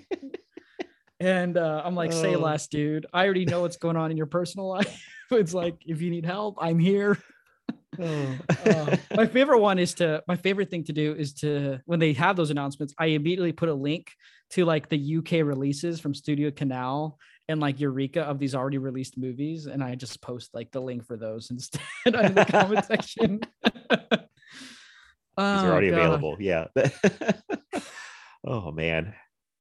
and 1.20 1.58
uh, 1.58 1.82
I'm 1.84 1.96
like, 1.96 2.14
say 2.14 2.36
Oh. 2.36 2.40
less, 2.40 2.68
dude. 2.68 3.06
I 3.14 3.26
already 3.26 3.46
know 3.46 3.62
what's 3.62 3.78
going 3.78 3.98
on 3.98 4.12
in 4.12 4.18
your 4.18 4.26
personal 4.28 4.68
life. 4.78 5.04
it's 5.32 5.54
like, 5.54 5.76
if 5.86 6.02
you 6.02 6.10
need 6.10 6.26
help, 6.26 6.58
I'm 6.60 6.80
here. 6.80 7.18
Uh, 8.00 8.96
my 9.16 9.26
favorite 9.28 9.60
one 9.60 9.78
is 9.80 9.94
to 9.96 10.24
my 10.28 10.36
favorite 10.36 10.70
thing 10.70 10.84
to 10.86 10.94
do 10.94 11.14
is 11.14 11.34
to 11.34 11.80
when 11.86 12.00
they 12.00 12.14
have 12.14 12.36
those 12.36 12.50
announcements, 12.50 12.94
I 12.98 13.08
immediately 13.08 13.52
put 13.52 13.70
a 13.70 13.74
link 13.74 14.12
to 14.52 14.66
like 14.66 14.90
the 14.90 15.18
UK 15.18 15.46
releases 15.46 16.00
from 16.00 16.14
Studio 16.14 16.52
Canal 16.52 17.18
and 17.50 17.60
like 17.60 17.80
Eureka 17.80 18.22
of 18.22 18.40
these 18.40 18.56
already 18.56 18.78
released 18.78 19.18
movies, 19.18 19.66
and 19.66 19.84
I 19.84 19.96
just 19.96 20.22
post 20.22 20.52
like 20.54 20.72
the 20.72 20.80
link 20.82 21.06
for 21.06 21.18
those 21.18 21.50
instead 21.52 21.82
in 22.06 22.34
the 22.34 22.46
comment 22.46 22.86
section. 22.86 23.42
These 23.92 24.20
Oh, 25.38 25.44
are 25.66 25.72
already 25.72 25.90
God. 25.90 26.00
available. 26.00 26.38
Yeah. 26.40 26.68
oh 28.46 28.72
man. 28.72 29.14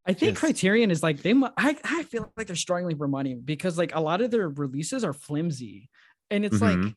I 0.06 0.12
think 0.14 0.32
Just- 0.32 0.40
Criterion 0.40 0.90
is 0.90 1.02
like 1.02 1.22
they. 1.22 1.32
mu- 1.34 1.48
I 1.56 1.76
I 1.84 2.02
feel 2.04 2.32
like 2.36 2.46
they're 2.46 2.56
struggling 2.56 2.96
for 2.96 3.06
money 3.08 3.34
because 3.34 3.76
like 3.78 3.94
a 3.94 4.00
lot 4.00 4.20
of 4.20 4.30
their 4.30 4.48
releases 4.48 5.04
are 5.04 5.12
flimsy, 5.12 5.88
and 6.30 6.44
it's 6.44 6.60
like 6.60 6.78
Mhm. 6.78 6.94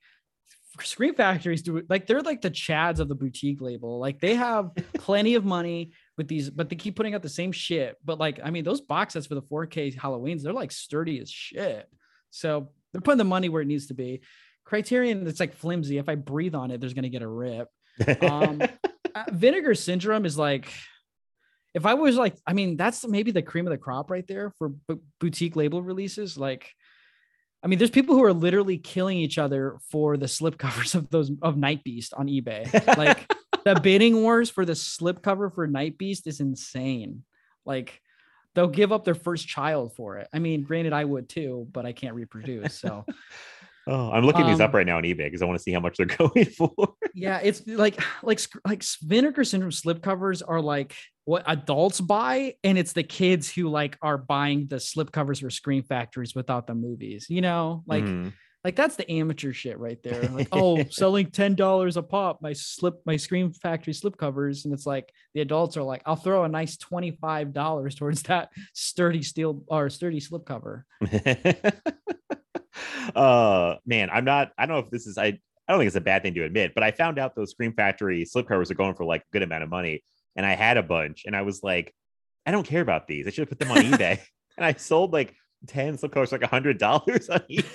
Scream 0.81 1.13
Factories 1.13 1.61
do 1.61 1.83
like 1.87 2.07
they're 2.07 2.21
like 2.21 2.41
the 2.41 2.49
Chads 2.49 2.99
of 2.99 3.07
the 3.07 3.15
boutique 3.15 3.61
label. 3.61 3.99
Like 3.99 4.19
they 4.19 4.35
have 4.35 4.71
plenty 4.95 5.35
of 5.35 5.45
money 5.45 5.91
with 6.17 6.27
these, 6.27 6.49
but 6.49 6.69
they 6.69 6.75
keep 6.75 6.95
putting 6.95 7.13
out 7.13 7.21
the 7.21 7.29
same 7.29 7.51
shit. 7.51 7.97
But 8.03 8.19
like 8.19 8.39
I 8.43 8.49
mean, 8.49 8.63
those 8.63 8.81
box 8.81 9.13
sets 9.13 9.27
for 9.27 9.35
the 9.35 9.41
4K 9.41 9.95
Halloweens, 9.95 10.41
they're 10.41 10.53
like 10.53 10.71
sturdy 10.71 11.19
as 11.19 11.29
shit. 11.29 11.87
So 12.31 12.69
they're 12.91 13.01
putting 13.01 13.19
the 13.19 13.23
money 13.23 13.49
where 13.49 13.61
it 13.61 13.67
needs 13.67 13.87
to 13.87 13.93
be. 13.93 14.21
Criterion, 14.65 15.27
it's 15.27 15.39
like 15.39 15.53
flimsy. 15.53 15.97
If 15.97 16.09
I 16.09 16.15
breathe 16.15 16.55
on 16.55 16.71
it, 16.71 16.79
there's 16.79 16.93
gonna 16.93 17.09
get 17.09 17.21
a 17.21 17.27
rip. 17.27 17.67
Um, 18.21 18.61
uh, 19.15 19.23
Vinegar 19.31 19.75
Syndrome 19.75 20.25
is 20.25 20.37
like, 20.37 20.73
if 21.73 21.85
I 21.85 21.93
was 21.93 22.15
like, 22.15 22.35
I 22.47 22.53
mean, 22.53 22.77
that's 22.77 23.05
maybe 23.05 23.31
the 23.31 23.41
cream 23.41 23.67
of 23.67 23.71
the 23.71 23.77
crop 23.77 24.09
right 24.09 24.25
there 24.27 24.51
for 24.57 24.69
b- 24.69 25.01
boutique 25.19 25.55
label 25.55 25.81
releases. 25.81 26.37
Like, 26.37 26.71
I 27.63 27.67
mean, 27.67 27.79
there's 27.79 27.89
people 27.91 28.15
who 28.15 28.23
are 28.23 28.33
literally 28.33 28.77
killing 28.77 29.17
each 29.17 29.37
other 29.37 29.77
for 29.89 30.17
the 30.17 30.27
slip 30.27 30.57
covers 30.57 30.95
of 30.95 31.09
those 31.09 31.31
of 31.41 31.55
Night 31.57 31.83
Beast 31.83 32.13
on 32.13 32.27
eBay. 32.27 32.67
Like, 32.97 33.31
the 33.63 33.79
bidding 33.79 34.21
wars 34.21 34.49
for 34.49 34.65
the 34.65 34.75
slip 34.75 35.21
cover 35.21 35.49
for 35.49 35.65
Night 35.67 35.97
Beast 35.97 36.27
is 36.27 36.41
insane. 36.41 37.23
Like, 37.65 38.01
they'll 38.53 38.67
give 38.67 38.91
up 38.91 39.05
their 39.05 39.15
first 39.15 39.47
child 39.47 39.95
for 39.95 40.17
it. 40.17 40.27
I 40.33 40.39
mean, 40.39 40.63
granted, 40.63 40.91
I 40.91 41.05
would 41.05 41.29
too, 41.29 41.67
but 41.71 41.85
I 41.85 41.93
can't 41.93 42.15
reproduce. 42.15 42.77
So. 42.77 43.05
oh, 43.87 44.11
I'm 44.11 44.25
looking 44.25 44.45
these 44.47 44.59
up 44.59 44.71
Um, 44.71 44.75
right 44.75 44.85
now 44.85 44.97
on 44.97 45.03
eBay 45.03 45.17
because 45.25 45.41
I 45.41 45.45
want 45.45 45.57
to 45.57 45.63
see 45.63 45.71
how 45.71 45.79
much 45.79 45.95
they're 45.97 46.05
going 46.17 46.45
for. 46.45 46.95
yeah 47.13 47.39
it's 47.43 47.65
like 47.67 48.01
like 48.23 48.39
like 48.65 48.83
vinegar 49.01 49.43
syndrome 49.43 49.71
slipcovers 49.71 50.41
are 50.45 50.61
like 50.61 50.95
what 51.25 51.43
adults 51.47 52.01
buy 52.01 52.55
and 52.63 52.77
it's 52.77 52.93
the 52.93 53.03
kids 53.03 53.51
who 53.51 53.69
like 53.69 53.97
are 54.01 54.17
buying 54.17 54.67
the 54.67 54.75
slipcovers 54.77 55.41
for 55.41 55.49
scream 55.49 55.81
factories 55.83 56.35
without 56.35 56.67
the 56.67 56.75
movies 56.75 57.27
you 57.29 57.39
know 57.41 57.81
like 57.87 58.03
Mhm. 58.03 58.33
like 58.65 58.75
that's 58.75 58.95
the 58.97 59.09
amateur 59.09 59.53
shit 59.53 59.79
right 59.79 60.01
there 60.03 60.21
like 60.31 60.49
oh 60.51 60.83
selling 60.89 61.27
ten 61.31 61.55
dollars 61.55 61.95
a 61.97 62.03
pop 62.03 62.41
my 62.41 62.51
slip 62.53 62.95
my 63.05 63.15
scream 63.15 63.53
factory 63.53 63.93
slipcovers 63.93 64.65
and 64.65 64.73
it's 64.73 64.85
like 64.85 65.13
the 65.33 65.39
adults 65.41 65.77
are 65.77 65.83
like 65.83 66.01
i'll 66.05 66.15
throw 66.17 66.43
a 66.43 66.49
nice 66.49 66.75
$25 66.77 67.95
towards 67.97 68.23
that 68.23 68.49
sturdy 68.73 69.21
steel 69.21 69.63
or 69.67 69.89
sturdy 69.89 70.19
slipcover 70.19 70.83
uh 73.15 73.75
man, 73.85 74.09
I'm 74.11 74.25
not 74.25 74.51
I 74.57 74.65
don't 74.65 74.75
know 74.77 74.83
if 74.85 74.89
this 74.89 75.07
is 75.07 75.17
I 75.17 75.39
I 75.67 75.71
don't 75.71 75.79
think 75.79 75.87
it's 75.87 75.95
a 75.95 76.01
bad 76.01 76.23
thing 76.23 76.33
to 76.33 76.43
admit, 76.43 76.73
but 76.73 76.83
I 76.83 76.91
found 76.91 77.17
out 77.17 77.35
those 77.35 77.51
Scream 77.51 77.71
Factory 77.73 78.25
slipcovers 78.25 78.69
are 78.69 78.73
going 78.75 78.95
for 78.95 79.05
like 79.05 79.21
a 79.21 79.31
good 79.31 79.43
amount 79.43 79.63
of 79.63 79.69
money. 79.69 80.03
And 80.35 80.45
I 80.45 80.53
had 80.53 80.77
a 80.77 80.83
bunch 80.83 81.23
and 81.25 81.35
I 81.35 81.41
was 81.43 81.63
like, 81.63 81.93
I 82.45 82.51
don't 82.51 82.65
care 82.65 82.81
about 82.81 83.07
these. 83.07 83.27
I 83.27 83.29
should 83.29 83.47
have 83.47 83.49
put 83.49 83.59
them 83.59 83.71
on 83.71 83.77
eBay. 83.91 84.19
and 84.57 84.65
I 84.65 84.73
sold 84.73 85.13
like 85.13 85.35
10 85.67 85.97
slipcovers 85.97 86.29
for 86.29 86.35
like 86.35 86.43
a 86.43 86.47
hundred 86.47 86.77
dollars 86.77 87.29
on 87.29 87.39
eBay. 87.49 87.65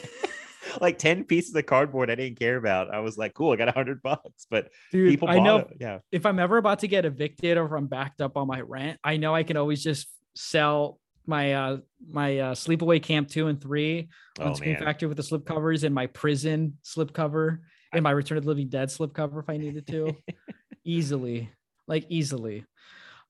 like 0.80 0.98
10 0.98 1.24
pieces 1.24 1.54
of 1.54 1.66
cardboard 1.66 2.10
I 2.10 2.14
didn't 2.14 2.38
care 2.38 2.56
about. 2.56 2.92
I 2.92 3.00
was 3.00 3.16
like, 3.16 3.34
cool, 3.34 3.52
I 3.52 3.56
got 3.56 3.68
a 3.68 3.72
hundred 3.72 4.02
bucks. 4.02 4.46
But 4.50 4.70
dude 4.92 5.10
people 5.10 5.28
i 5.28 5.38
know 5.38 5.58
it. 5.58 5.76
Yeah. 5.80 5.98
if 6.12 6.26
I'm 6.26 6.38
ever 6.38 6.56
about 6.58 6.80
to 6.80 6.88
get 6.88 7.04
evicted 7.04 7.56
or 7.56 7.66
if 7.66 7.72
I'm 7.72 7.86
backed 7.86 8.20
up 8.20 8.36
on 8.36 8.46
my 8.46 8.60
rent, 8.60 8.98
I 9.02 9.16
know 9.16 9.34
I 9.34 9.42
can 9.42 9.56
always 9.56 9.82
just 9.82 10.08
sell 10.34 11.00
my 11.26 11.52
uh 11.52 11.76
my 12.10 12.38
uh 12.38 12.54
sleepaway 12.54 13.02
camp 13.02 13.28
two 13.28 13.48
and 13.48 13.60
three 13.60 14.08
on 14.40 14.48
Oh 14.48 14.54
Scream 14.54 14.74
man. 14.74 14.82
Factory 14.82 15.08
with 15.08 15.16
the 15.16 15.22
slip 15.22 15.44
covers 15.44 15.84
and 15.84 15.94
my 15.94 16.06
prison 16.06 16.78
slip 16.82 17.12
cover 17.12 17.60
and 17.92 18.02
my 18.02 18.10
Return 18.10 18.38
of 18.38 18.44
the 18.44 18.48
Living 18.48 18.68
Dead 18.68 18.90
slip 18.90 19.14
cover 19.14 19.40
if 19.40 19.48
I 19.48 19.56
needed 19.56 19.86
to. 19.88 20.16
easily. 20.84 21.50
Like 21.88 22.06
easily. 22.08 22.64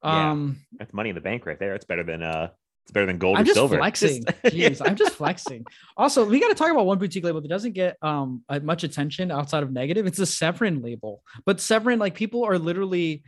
Yeah. 0.05 0.31
Um 0.31 0.59
That's 0.79 0.93
money 0.93 1.09
in 1.09 1.15
the 1.15 1.21
bank 1.21 1.47
right 1.47 1.59
there. 1.59 1.75
It's 1.75 1.85
better 1.85 2.05
than 2.05 2.23
uh 2.23 2.51
it's 2.85 2.93
better 2.95 3.07
than 3.07 3.19
gold 3.19 3.37
I'm 3.37 3.43
or 3.43 3.45
just 3.45 3.57
silver. 3.57 3.77
flexing. 3.77 4.25
Jeez, 4.47 4.81
I'm 4.83 4.97
just 4.97 5.13
flexing. 5.13 5.67
Also, 5.95 6.25
we 6.25 6.41
got 6.41 6.49
to 6.49 6.55
talk 6.55 6.71
about 6.71 6.87
one 6.87 6.99
boutique 6.99 7.23
label 7.23 7.43
that 7.43 7.49
doesn't 7.49 7.73
get 7.73 7.97
um 8.03 8.43
much 8.63 8.83
attention 8.83 9.31
outside 9.31 9.63
of 9.63 9.71
negative. 9.71 10.07
It's 10.07 10.17
the 10.17 10.25
Severin 10.25 10.81
label, 10.81 11.23
but 11.45 11.61
Severin, 11.61 11.99
like 11.99 12.15
people 12.15 12.45
are 12.45 12.59
literally 12.59 13.25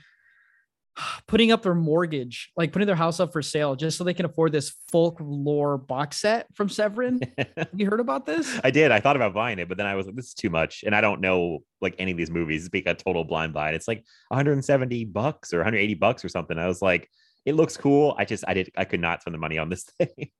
putting 1.30 1.52
up 1.52 1.62
their 1.62 1.76
mortgage, 1.76 2.50
like 2.56 2.72
putting 2.72 2.86
their 2.86 2.96
house 2.96 3.20
up 3.20 3.32
for 3.32 3.40
sale 3.40 3.76
just 3.76 3.96
so 3.96 4.02
they 4.02 4.12
can 4.12 4.26
afford 4.26 4.50
this 4.50 4.74
folklore 4.90 5.78
box 5.78 6.20
set 6.20 6.48
from 6.56 6.68
Severin. 6.68 7.20
Have 7.56 7.68
you 7.72 7.88
heard 7.88 8.00
about 8.00 8.26
this? 8.26 8.58
I 8.64 8.72
did. 8.72 8.90
I 8.90 8.98
thought 8.98 9.14
about 9.14 9.32
buying 9.32 9.60
it, 9.60 9.68
but 9.68 9.78
then 9.78 9.86
I 9.86 9.94
was 9.94 10.06
like, 10.06 10.16
this 10.16 10.26
is 10.26 10.34
too 10.34 10.50
much. 10.50 10.82
And 10.84 10.92
I 10.92 11.00
don't 11.00 11.20
know 11.20 11.60
like 11.80 11.94
any 12.00 12.10
of 12.10 12.16
these 12.16 12.32
movies. 12.32 12.62
It's 12.62 12.68
being 12.68 12.88
a 12.88 12.96
total 12.96 13.22
blind 13.22 13.52
buy. 13.52 13.68
And 13.68 13.76
it's 13.76 13.86
like 13.86 14.04
170 14.28 15.04
bucks 15.04 15.54
or 15.54 15.58
180 15.58 15.94
bucks 15.94 16.24
or 16.24 16.28
something. 16.28 16.58
I 16.58 16.66
was 16.66 16.82
like, 16.82 17.08
it 17.46 17.54
looks 17.54 17.76
cool. 17.76 18.16
I 18.18 18.24
just 18.24 18.42
I 18.48 18.54
did 18.54 18.72
I 18.76 18.84
could 18.84 19.00
not 19.00 19.20
spend 19.20 19.34
the 19.34 19.38
money 19.38 19.56
on 19.56 19.68
this 19.68 19.84
thing. 20.00 20.30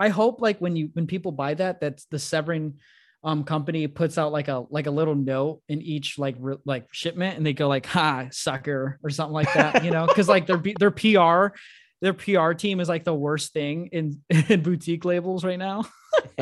I 0.00 0.08
hope 0.08 0.40
like 0.40 0.58
when 0.58 0.74
you 0.74 0.90
when 0.94 1.06
people 1.06 1.30
buy 1.30 1.54
that, 1.54 1.80
that's 1.80 2.06
the 2.06 2.18
Severin 2.18 2.78
um 3.24 3.42
company 3.44 3.86
puts 3.86 4.18
out 4.18 4.32
like 4.32 4.48
a 4.48 4.64
like 4.70 4.86
a 4.86 4.90
little 4.90 5.14
note 5.14 5.60
in 5.68 5.80
each 5.82 6.18
like 6.18 6.36
re- 6.38 6.56
like 6.66 6.86
shipment 6.92 7.36
and 7.36 7.44
they 7.46 7.52
go 7.54 7.66
like 7.68 7.86
ha 7.86 8.26
sucker 8.30 8.98
or 9.02 9.10
something 9.10 9.32
like 9.32 9.52
that 9.54 9.82
you 9.84 9.90
know 9.90 10.06
because 10.06 10.28
like 10.28 10.46
their 10.46 10.62
their 10.78 10.90
pr 10.90 11.54
their 12.02 12.12
pr 12.12 12.52
team 12.52 12.80
is 12.80 12.88
like 12.88 13.04
the 13.04 13.14
worst 13.14 13.52
thing 13.52 13.88
in 13.92 14.20
in 14.48 14.62
boutique 14.62 15.04
labels 15.04 15.42
right 15.44 15.58
now 15.58 15.84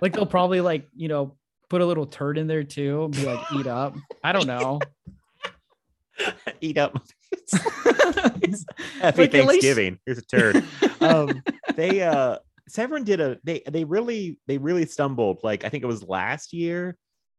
like 0.00 0.12
they'll 0.12 0.26
probably 0.26 0.60
like 0.60 0.86
you 0.96 1.08
know 1.08 1.36
put 1.68 1.80
a 1.80 1.86
little 1.86 2.06
turd 2.06 2.38
in 2.38 2.46
there 2.46 2.64
too 2.64 3.04
and 3.04 3.14
be 3.14 3.24
like 3.26 3.40
eat 3.54 3.66
up 3.66 3.96
i 4.24 4.32
don't 4.32 4.46
know 4.46 4.78
Eat 6.60 6.76
up. 6.76 7.02
Happy 9.00 9.22
Like, 9.22 9.34
at 9.34 9.46
least- 9.46 9.62
Thanksgiving. 9.62 9.98
Here's 10.04 10.18
a 10.18 10.22
turd. 10.22 10.64
um 11.00 11.42
they 11.74 12.02
uh 12.02 12.36
Severin 12.70 13.04
did 13.04 13.20
a 13.20 13.38
they 13.44 13.62
they 13.70 13.84
really 13.84 14.38
they 14.46 14.58
really 14.58 14.86
stumbled. 14.86 15.40
Like 15.42 15.64
I 15.64 15.68
think 15.68 15.82
it 15.82 15.88
was 15.88 16.02
last 16.02 16.52
year 16.52 16.96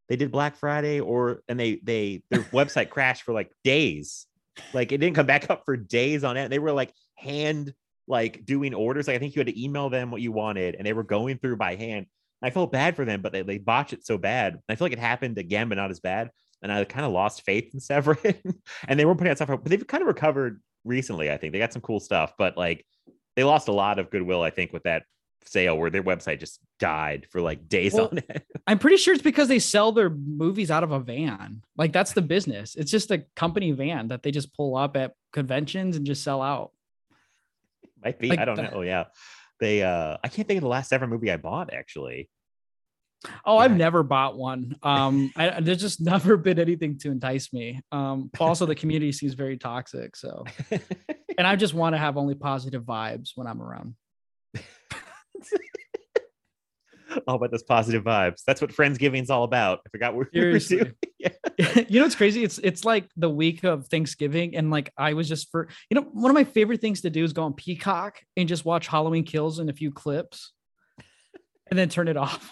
they 0.10 0.16
did 0.16 0.32
Black 0.32 0.56
Friday 0.56 1.00
or 1.00 1.42
and 1.48 1.60
they 1.60 1.80
they 1.84 2.24
their 2.30 2.42
website 2.52 2.90
crashed 2.90 3.24
for 3.24 3.34
like 3.34 3.52
days. 3.64 4.28
Like 4.74 4.92
it 4.92 4.98
didn't 4.98 5.16
come 5.16 5.26
back 5.26 5.50
up 5.50 5.64
for 5.66 5.78
days 5.78 6.24
on 6.24 6.38
end. 6.38 6.52
They 6.52 6.60
were 6.60 6.74
like 6.74 6.94
hand 7.16 7.74
like 8.08 8.46
doing 8.46 8.74
orders. 8.74 9.08
Like 9.08 9.16
I 9.16 9.20
think 9.20 9.36
you 9.36 9.40
had 9.40 9.48
to 9.48 9.64
email 9.64 9.90
them 9.90 10.12
what 10.12 10.22
you 10.22 10.32
wanted 10.32 10.76
and 10.76 10.86
they 10.86 10.94
were 10.94 11.04
going 11.04 11.38
through 11.38 11.58
by 11.58 11.76
hand. 11.76 12.08
I 12.44 12.50
felt 12.50 12.72
bad 12.72 12.96
for 12.96 13.06
them, 13.06 13.22
but 13.22 13.32
they, 13.32 13.44
they 13.44 13.60
botched 13.60 13.94
it 13.94 14.06
so 14.06 14.18
bad. 14.18 14.60
I 14.68 14.76
feel 14.76 14.86
like 14.86 14.94
it 14.94 15.00
happened 15.00 15.38
again, 15.38 15.70
but 15.70 15.76
not 15.76 15.92
as 15.92 16.00
bad. 16.00 16.32
And 16.62 16.72
I 16.72 16.84
kind 16.84 17.06
of 17.06 17.12
lost 17.12 17.44
faith 17.46 17.74
in 17.74 17.80
Severin. 17.82 18.36
and 18.88 19.00
they 19.00 19.06
weren't 19.06 19.18
putting 19.18 19.32
out 19.32 19.38
stuff, 19.38 19.50
but 19.50 19.64
they've 19.66 19.88
kind 19.88 20.02
of 20.02 20.08
recovered 20.08 20.62
recently. 20.84 21.32
I 21.32 21.38
think 21.38 21.54
they 21.54 21.60
got 21.60 21.74
some 21.74 21.82
cool 21.82 22.00
stuff, 22.00 22.34
but 22.38 22.58
like 22.58 22.86
they 23.36 23.44
lost 23.44 23.68
a 23.68 23.74
lot 23.74 24.00
of 24.00 24.10
goodwill, 24.10 24.42
I 24.42 24.50
think, 24.50 24.74
with 24.74 24.84
that 24.84 25.04
sale 25.46 25.78
where 25.78 25.89
their 25.89 26.04
website 26.04 26.39
just 26.39 26.60
died 26.80 27.26
for 27.30 27.42
like 27.42 27.68
days 27.68 27.94
Well, 27.94 28.10
on 28.12 28.18
it. 28.20 28.44
i'm 28.68 28.80
pretty 28.80 28.98
sure 28.98 29.14
it's 29.14 29.24
because 29.24 29.48
they 29.48 29.60
sell 29.60 29.92
their 29.92 30.10
movies 30.10 30.70
out 30.72 30.84
of 30.84 30.92
a 30.92 31.00
van 31.00 31.64
like 31.78 31.92
that's 31.94 32.14
the 32.14 32.22
business 32.22 32.76
it's 32.76 32.92
just 32.92 33.12
a 33.12 33.26
company 33.36 33.72
van 33.72 34.08
that 34.10 34.24
they 34.24 34.32
just 34.32 34.54
pull 34.56 34.76
up 34.76 34.96
at 34.98 35.14
conventions 35.34 35.98
and 35.98 36.06
just 36.06 36.24
sell 36.24 36.42
out 36.42 36.72
Might 38.04 38.20
be. 38.20 38.30
like 38.30 38.39
I 38.39 38.46
don't 38.46 38.56
the- 38.56 38.64
know. 38.64 38.82
Yeah. 38.82 39.06
They 39.60 39.84
uh 39.84 40.18
I 40.24 40.28
can't 40.28 40.48
think 40.48 40.58
of 40.58 40.64
the 40.64 40.68
last 40.70 40.92
ever 40.92 41.06
movie 41.08 41.32
I 41.32 41.38
bought 41.38 41.72
actually. 41.74 42.30
Oh, 43.46 43.58
I've 43.58 43.78
never 43.78 44.02
bought 44.02 44.36
one. 44.36 44.76
Um, 44.82 45.32
I, 45.36 45.62
there's 45.62 45.80
just 45.82 46.02
never 46.14 46.36
been 46.38 46.58
anything 46.58 46.98
to 47.00 47.12
entice 47.12 47.54
me. 47.54 47.80
Um, 47.92 48.32
also 48.39 48.66
the 48.66 48.74
community 48.74 49.12
seems 49.12 49.36
very 49.36 49.58
toxic. 49.58 50.16
So, 50.16 50.44
and 51.38 51.46
I 51.46 51.56
just 51.56 51.76
want 51.76 51.94
to 51.94 52.00
have 52.00 52.18
only 52.18 52.34
positive 52.34 52.82
vibes 52.84 53.34
when 53.36 53.46
I'm 53.46 53.62
around. 53.62 53.94
all 57.28 57.36
about 57.36 57.52
those 57.52 57.64
positive 57.64 58.04
vibes. 58.04 58.44
That's 58.46 58.62
what 58.62 58.72
Friendsgiving's 58.72 59.30
all 59.30 59.44
about. 59.44 59.80
I 59.86 59.89
forgot 59.89 60.16
what 60.16 60.28
we 60.34 60.42
were 60.42 60.60
doing. 60.60 60.94
you 61.20 62.00
know 62.00 62.06
what's 62.06 62.16
crazy? 62.16 62.44
It's 62.44 62.58
it's 62.60 62.86
like 62.86 63.10
the 63.18 63.30
week 63.30 63.64
of 63.64 63.88
Thanksgiving, 63.88 64.56
and 64.56 64.72
like 64.72 64.92
I 64.98 65.14
was 65.14 65.28
just 65.28 65.52
for 65.52 65.68
you 65.89 65.96
know 65.96 66.08
one 66.12 66.32
of 66.32 66.36
my 66.36 66.44
favorite 66.44 66.82
things 66.82 67.02
to 67.02 67.10
do 67.10 67.24
is 67.24 67.34
go 67.34 67.44
on 67.44 67.54
Peacock 67.54 68.20
and 68.38 68.48
just 68.48 68.66
watch 68.66 68.88
Halloween 68.88 69.24
Kills 69.24 69.60
and 69.60 69.70
a 69.70 69.74
few 69.74 69.92
clips, 69.92 70.52
and 71.70 71.78
then 71.78 71.89
turn 71.89 72.08
it 72.08 72.18
off. 72.18 72.52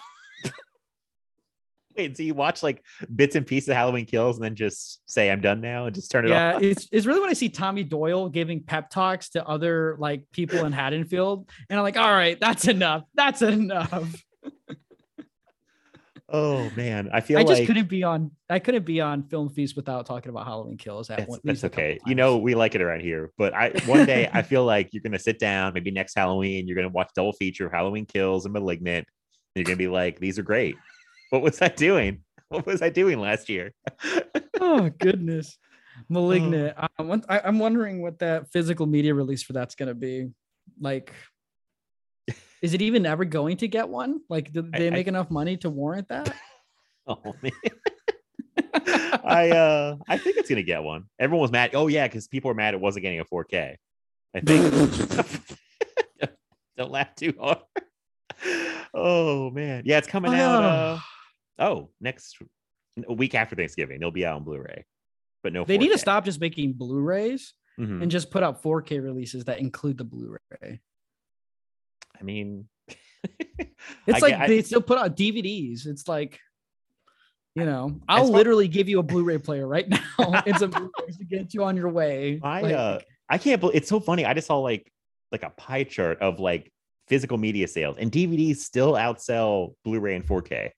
Wait, 2.08 2.16
so 2.16 2.22
you 2.22 2.34
watch 2.34 2.62
like 2.62 2.82
bits 3.14 3.36
and 3.36 3.46
pieces 3.46 3.68
of 3.68 3.76
Halloween 3.76 4.06
Kills 4.06 4.36
and 4.36 4.44
then 4.44 4.54
just 4.54 5.00
say 5.06 5.30
I'm 5.30 5.40
done 5.40 5.60
now 5.60 5.86
and 5.86 5.94
just 5.94 6.10
turn 6.10 6.24
it 6.24 6.30
yeah, 6.30 6.56
off? 6.56 6.62
it's 6.62 6.88
it's 6.90 7.06
really 7.06 7.20
when 7.20 7.30
I 7.30 7.34
see 7.34 7.48
Tommy 7.48 7.84
Doyle 7.84 8.28
giving 8.28 8.62
pep 8.62 8.90
talks 8.90 9.30
to 9.30 9.46
other 9.46 9.96
like 9.98 10.24
people 10.32 10.64
in 10.64 10.72
Haddonfield, 10.72 11.48
and 11.68 11.78
I'm 11.78 11.82
like, 11.82 11.96
all 11.96 12.12
right, 12.12 12.38
that's 12.40 12.68
enough. 12.68 13.04
That's 13.14 13.42
enough. 13.42 14.24
Oh 16.32 16.70
man, 16.76 17.10
I 17.12 17.20
feel 17.20 17.38
like 17.38 17.46
I 17.46 17.48
just 17.48 17.60
like 17.62 17.66
couldn't 17.66 17.88
be 17.88 18.04
on. 18.04 18.30
I 18.48 18.60
couldn't 18.60 18.84
be 18.84 19.00
on 19.00 19.24
Film 19.24 19.48
Feast 19.48 19.74
without 19.74 20.06
talking 20.06 20.30
about 20.30 20.46
Halloween 20.46 20.76
Kills. 20.76 21.10
At 21.10 21.18
That's, 21.18 21.28
one, 21.28 21.40
that's 21.42 21.54
least 21.54 21.64
a 21.64 21.68
couple 21.70 21.84
okay. 21.84 21.98
You 22.06 22.14
know, 22.14 22.38
we 22.38 22.54
like 22.54 22.76
it 22.76 22.82
around 22.82 23.00
here. 23.00 23.32
But 23.36 23.52
I 23.52 23.70
one 23.86 24.06
day 24.06 24.30
I 24.32 24.42
feel 24.42 24.64
like 24.64 24.90
you're 24.92 25.02
gonna 25.02 25.18
sit 25.18 25.40
down, 25.40 25.74
maybe 25.74 25.90
next 25.90 26.14
Halloween, 26.14 26.68
you're 26.68 26.76
gonna 26.76 26.88
watch 26.88 27.10
double 27.16 27.32
feature 27.32 27.66
of 27.66 27.72
Halloween 27.72 28.06
Kills 28.06 28.44
and 28.44 28.52
Malignant. 28.52 29.08
And 29.08 29.56
you're 29.56 29.64
gonna 29.64 29.76
be 29.76 29.88
like, 29.88 30.20
these 30.20 30.38
are 30.38 30.44
great. 30.44 30.76
What 31.30 31.42
was 31.42 31.60
I 31.62 31.68
doing? 31.68 32.22
What 32.48 32.66
was 32.66 32.82
I 32.82 32.88
doing 32.90 33.20
last 33.20 33.48
year? 33.48 33.72
oh 34.60 34.90
goodness, 34.98 35.56
Oh. 35.98 36.02
malignant. 36.08 36.74
I'm, 36.98 37.22
I- 37.28 37.40
I'm 37.44 37.58
wondering 37.58 38.02
what 38.02 38.18
that 38.20 38.50
physical 38.52 38.86
media 38.86 39.14
release 39.14 39.42
for 39.42 39.52
that's 39.52 39.74
gonna 39.74 39.94
be. 39.94 40.30
Like, 40.80 41.12
is 42.62 42.74
it 42.74 42.82
even 42.82 43.06
ever 43.06 43.24
going 43.24 43.56
to 43.58 43.68
get 43.68 43.88
one? 43.88 44.20
Like, 44.28 44.52
did 44.52 44.72
they 44.72 44.88
I- 44.88 44.90
make 44.90 45.06
enough 45.08 45.30
money 45.30 45.56
to 45.58 45.70
warrant 45.70 46.08
that? 46.08 46.34
Oh 47.06 47.34
man. 47.42 47.52
I 49.24 49.50
uh 49.50 49.96
I 50.08 50.16
think 50.18 50.36
it's 50.36 50.48
gonna 50.48 50.62
get 50.62 50.82
one. 50.82 51.04
Everyone 51.18 51.42
was 51.42 51.50
mad. 51.50 51.74
Oh 51.74 51.86
yeah, 51.88 52.06
because 52.06 52.28
people 52.28 52.48
were 52.50 52.54
mad 52.54 52.74
it 52.74 52.80
wasn't 52.80 53.02
getting 53.02 53.18
a 53.20 53.24
4K. 53.24 53.76
I 54.34 54.40
think 54.44 55.26
don't 56.76 56.90
laugh 56.90 57.14
too 57.16 57.34
hard. 57.40 57.58
Oh 58.94 59.50
man. 59.50 59.82
Yeah, 59.86 59.98
it's 59.98 60.06
coming 60.08 60.34
out. 60.34 60.62
Uh, 60.62 60.98
oh, 61.60 61.90
next 62.00 62.36
a 63.08 63.12
week 63.12 63.34
after 63.34 63.54
Thanksgiving. 63.54 63.96
It'll 63.96 64.10
be 64.10 64.26
out 64.26 64.36
on 64.36 64.44
Blu-ray. 64.44 64.84
But 65.42 65.52
no 65.52 65.64
they 65.64 65.78
need 65.78 65.92
to 65.92 65.98
stop 65.98 66.24
just 66.24 66.40
making 66.40 66.72
Blu-rays 66.74 67.54
Mhm. 67.78 68.02
and 68.02 68.10
just 68.10 68.30
put 68.30 68.42
out 68.42 68.62
4K 68.62 68.98
releases 69.02 69.44
that 69.44 69.58
include 69.60 69.96
the 69.96 70.04
Blu-ray. 70.04 70.80
I 72.18 72.22
mean 72.22 72.68
It's 74.06 74.16
I 74.16 74.18
like 74.18 74.32
get- 74.32 74.40
I- 74.40 74.46
they 74.48 74.62
still 74.62 74.82
put 74.82 74.98
out 74.98 75.16
DVDs. 75.16 75.86
It's 75.86 76.06
like, 76.08 76.38
you 77.54 77.64
know, 77.64 78.00
I'll 78.08 78.30
literally 78.30 78.68
give 78.68 78.88
you 78.88 78.98
a 78.98 79.02
Blu-ray 79.02 79.38
player 79.38 79.66
right 79.66 79.88
now. 79.88 80.00
it's 80.46 80.60
a 80.62 80.68
Blu-ray 80.68 81.12
to 81.18 81.24
get 81.24 81.54
you 81.54 81.64
on 81.64 81.76
your 81.76 81.88
way. 81.90 82.40
I 82.42 82.60
Like, 82.60 82.74
uh 82.74 82.98
I 83.28 83.38
can't 83.38 83.60
believe 83.60 83.76
it's 83.76 83.88
so 83.88 84.00
funny. 84.00 84.24
I 84.24 84.34
just 84.34 84.46
saw 84.48 84.58
like 84.58 84.90
like 85.32 85.42
a 85.44 85.50
pie 85.50 85.84
chart 85.84 86.18
of 86.20 86.40
like 86.40 86.72
physical 87.08 87.38
media 87.38 87.66
sales 87.68 87.96
and 87.98 88.10
DVDs 88.12 88.56
still 88.58 88.92
outsell 88.94 89.74
Blu-ray 89.84 90.16
and 90.16 90.26
4K. 90.26 90.70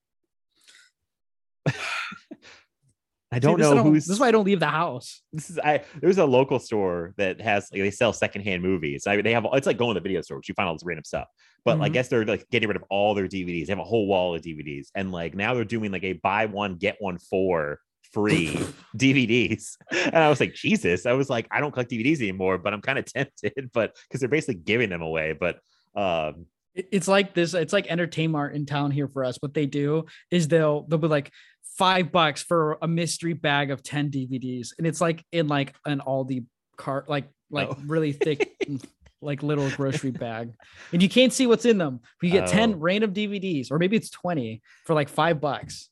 I 3.34 3.38
don't 3.38 3.58
this 3.58 3.70
know 3.70 3.82
who's 3.82 4.04
This 4.04 4.14
is 4.16 4.20
why 4.20 4.28
I 4.28 4.30
don't 4.30 4.44
leave 4.44 4.60
the 4.60 4.66
house. 4.68 5.22
this 5.32 5.48
is 5.48 5.58
I 5.58 5.84
there's 6.02 6.18
a 6.18 6.24
local 6.26 6.58
store 6.58 7.14
that 7.16 7.40
has 7.40 7.68
like 7.72 7.80
they 7.80 7.90
sell 7.90 8.12
secondhand 8.12 8.62
movies. 8.62 9.06
I 9.06 9.22
they 9.22 9.32
have 9.32 9.46
it's 9.54 9.66
like 9.66 9.78
going 9.78 9.94
to 9.94 10.00
the 10.00 10.02
video 10.06 10.20
store, 10.20 10.36
which 10.36 10.48
you 10.50 10.54
find 10.54 10.68
all 10.68 10.74
this 10.74 10.84
random 10.84 11.04
stuff. 11.04 11.28
But 11.64 11.80
I 11.80 11.88
Mhm. 11.88 11.92
guess 11.94 12.08
they're 12.08 12.26
like 12.26 12.46
getting 12.50 12.68
rid 12.68 12.76
of 12.76 12.84
all 12.90 13.14
their 13.14 13.28
DVDs. 13.28 13.66
They 13.66 13.72
have 13.72 13.78
a 13.78 13.84
whole 13.84 14.06
wall 14.06 14.34
of 14.34 14.42
DVDs, 14.42 14.88
and 14.94 15.12
like 15.12 15.34
now 15.34 15.54
they're 15.54 15.64
doing 15.64 15.90
like 15.92 16.04
a 16.04 16.12
buy 16.14 16.44
one 16.46 16.76
get 16.76 16.96
one 17.00 17.18
for 17.18 17.78
free 18.12 18.54
DVDs. 18.98 19.76
And 19.90 20.16
I 20.16 20.28
was 20.28 20.38
like, 20.38 20.52
Jesus, 20.52 21.06
I 21.06 21.12
was 21.14 21.30
like, 21.30 21.46
I 21.50 21.60
don't 21.60 21.72
collect 21.72 21.90
DVDs 21.90 22.20
anymore, 22.20 22.58
but 22.58 22.74
I'm 22.74 22.82
kind 22.82 22.98
of 22.98 23.06
tempted, 23.06 23.70
but 23.72 23.96
because 24.08 24.20
they're 24.20 24.28
basically 24.28 24.56
giving 24.56 24.90
them 24.90 25.00
away. 25.00 25.32
But 25.32 25.56
um, 25.94 26.44
It's 26.74 27.08
like 27.08 27.34
this. 27.34 27.54
It's 27.54 27.72
like 27.72 27.86
entertainment 27.88 28.54
in 28.54 28.66
town 28.66 28.90
here 28.90 29.08
for 29.08 29.24
us. 29.24 29.36
What 29.40 29.54
they 29.54 29.66
do 29.66 30.06
is 30.30 30.48
they'll 30.48 30.82
they'll 30.88 30.98
be 30.98 31.08
like 31.08 31.30
five 31.76 32.10
bucks 32.12 32.42
for 32.42 32.78
a 32.82 32.88
mystery 32.88 33.32
bag 33.34 33.70
of 33.70 33.82
ten 33.82 34.10
DVDs, 34.10 34.68
and 34.78 34.86
it's 34.86 35.00
like 35.00 35.24
in 35.32 35.48
like 35.48 35.74
an 35.84 36.00
Aldi 36.06 36.46
cart, 36.76 37.08
like 37.08 37.28
like 37.50 37.68
Oh. 37.68 37.76
really 37.86 38.12
thick, 38.12 38.56
like 39.20 39.42
little 39.42 39.68
grocery 39.70 40.10
bag, 40.10 40.52
and 40.92 41.02
you 41.02 41.08
can't 41.08 41.32
see 41.32 41.46
what's 41.46 41.66
in 41.66 41.76
them. 41.78 42.00
But 42.20 42.26
you 42.28 42.32
get 42.32 42.48
ten 42.48 42.80
random 42.80 43.12
DVDs, 43.12 43.70
or 43.70 43.78
maybe 43.78 43.96
it's 43.96 44.10
twenty 44.10 44.62
for 44.86 44.94
like 44.94 45.08
five 45.10 45.40
bucks. 45.40 45.90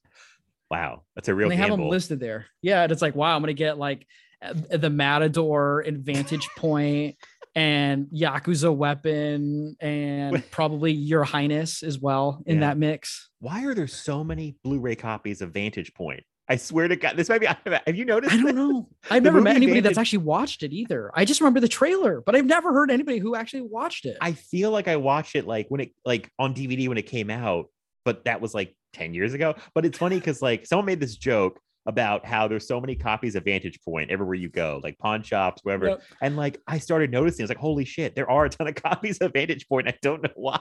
wow, 0.70 1.02
that's 1.14 1.28
a 1.28 1.34
real 1.34 1.50
and 1.50 1.52
they 1.52 1.56
have 1.62 1.70
them 1.70 1.88
listed 1.88 2.20
there. 2.20 2.46
Yeah, 2.62 2.82
and 2.84 2.92
it's 2.92 3.02
like, 3.02 3.14
wow, 3.14 3.34
I'm 3.36 3.42
gonna 3.42 3.52
get 3.52 3.76
like 3.78 4.06
uh, 4.42 4.54
the 4.78 4.88
Matador 4.90 5.80
and 5.80 5.98
Vantage 5.98 6.48
Point 6.56 7.16
and 7.54 8.06
Yakuza 8.06 8.74
Weapon 8.74 9.76
and 9.80 10.48
probably 10.50 10.92
Your 10.92 11.24
Highness 11.24 11.82
as 11.82 11.98
well 11.98 12.42
in 12.46 12.56
Yeah. 12.56 12.68
that 12.68 12.78
mix. 12.78 13.30
Why 13.40 13.64
are 13.64 13.74
there 13.74 13.86
so 13.86 14.22
many 14.22 14.56
Blu-ray 14.62 14.96
copies 14.96 15.40
of 15.42 15.52
Vantage 15.52 15.92
Point? 15.94 16.22
I 16.48 16.56
swear 16.56 16.88
to 16.88 16.96
God, 16.96 17.16
this 17.16 17.28
might 17.28 17.40
be. 17.40 17.46
Have 17.86 17.94
you 17.94 18.04
noticed? 18.04 18.32
I 18.34 18.36
don't 18.36 18.46
this? 18.46 18.54
know. 18.54 18.88
I've 19.10 19.22
never 19.22 19.40
met 19.40 19.54
anybody 19.54 19.80
that's 19.80 19.98
actually 19.98 20.18
watched 20.18 20.62
it 20.64 20.72
either. 20.72 21.10
I 21.14 21.24
just 21.24 21.40
remember 21.40 21.60
the 21.60 21.68
trailer, 21.68 22.20
but 22.26 22.34
I've 22.34 22.46
never 22.46 22.72
heard 22.72 22.90
anybody 22.90 23.18
who 23.18 23.36
actually 23.36 23.62
watched 23.62 24.04
it. 24.04 24.16
I 24.20 24.32
feel 24.32 24.70
like 24.72 24.88
I 24.88 24.96
watched 24.96 25.36
it 25.36 25.46
like 25.46 25.66
when 25.68 25.80
it 25.80 25.92
like 26.04 26.28
on 26.40 26.52
DVD 26.54 26.88
when 26.88 26.98
it 26.98 27.06
came 27.06 27.30
out, 27.30 27.66
but 28.04 28.24
that 28.24 28.40
was 28.40 28.52
like 28.52 28.74
10 28.94 29.14
years 29.14 29.32
ago. 29.32 29.54
But 29.74 29.84
it's 29.86 29.98
funny 29.98 30.16
because 30.16 30.42
like 30.42 30.66
someone 30.66 30.86
made 30.86 30.98
this 30.98 31.14
joke 31.16 31.60
about 31.86 32.26
how 32.26 32.46
there's 32.46 32.66
so 32.66 32.80
many 32.80 32.94
copies 32.94 33.34
of 33.34 33.44
Vantage 33.44 33.80
Point 33.82 34.10
everywhere 34.10 34.34
you 34.34 34.48
go, 34.48 34.80
like 34.82 34.98
pawn 34.98 35.22
shops, 35.22 35.64
wherever. 35.64 35.88
Yep. 35.88 36.02
And 36.22 36.36
like 36.36 36.60
I 36.66 36.78
started 36.78 37.10
noticing, 37.10 37.42
I 37.42 37.44
was 37.44 37.50
like, 37.50 37.58
holy 37.58 37.84
shit, 37.84 38.14
there 38.14 38.30
are 38.30 38.44
a 38.44 38.48
ton 38.50 38.68
of 38.68 38.74
copies 38.82 39.18
of 39.18 39.32
Vantage 39.32 39.68
Point. 39.68 39.88
I 39.88 39.94
don't 40.02 40.22
know 40.22 40.30
why. 40.34 40.60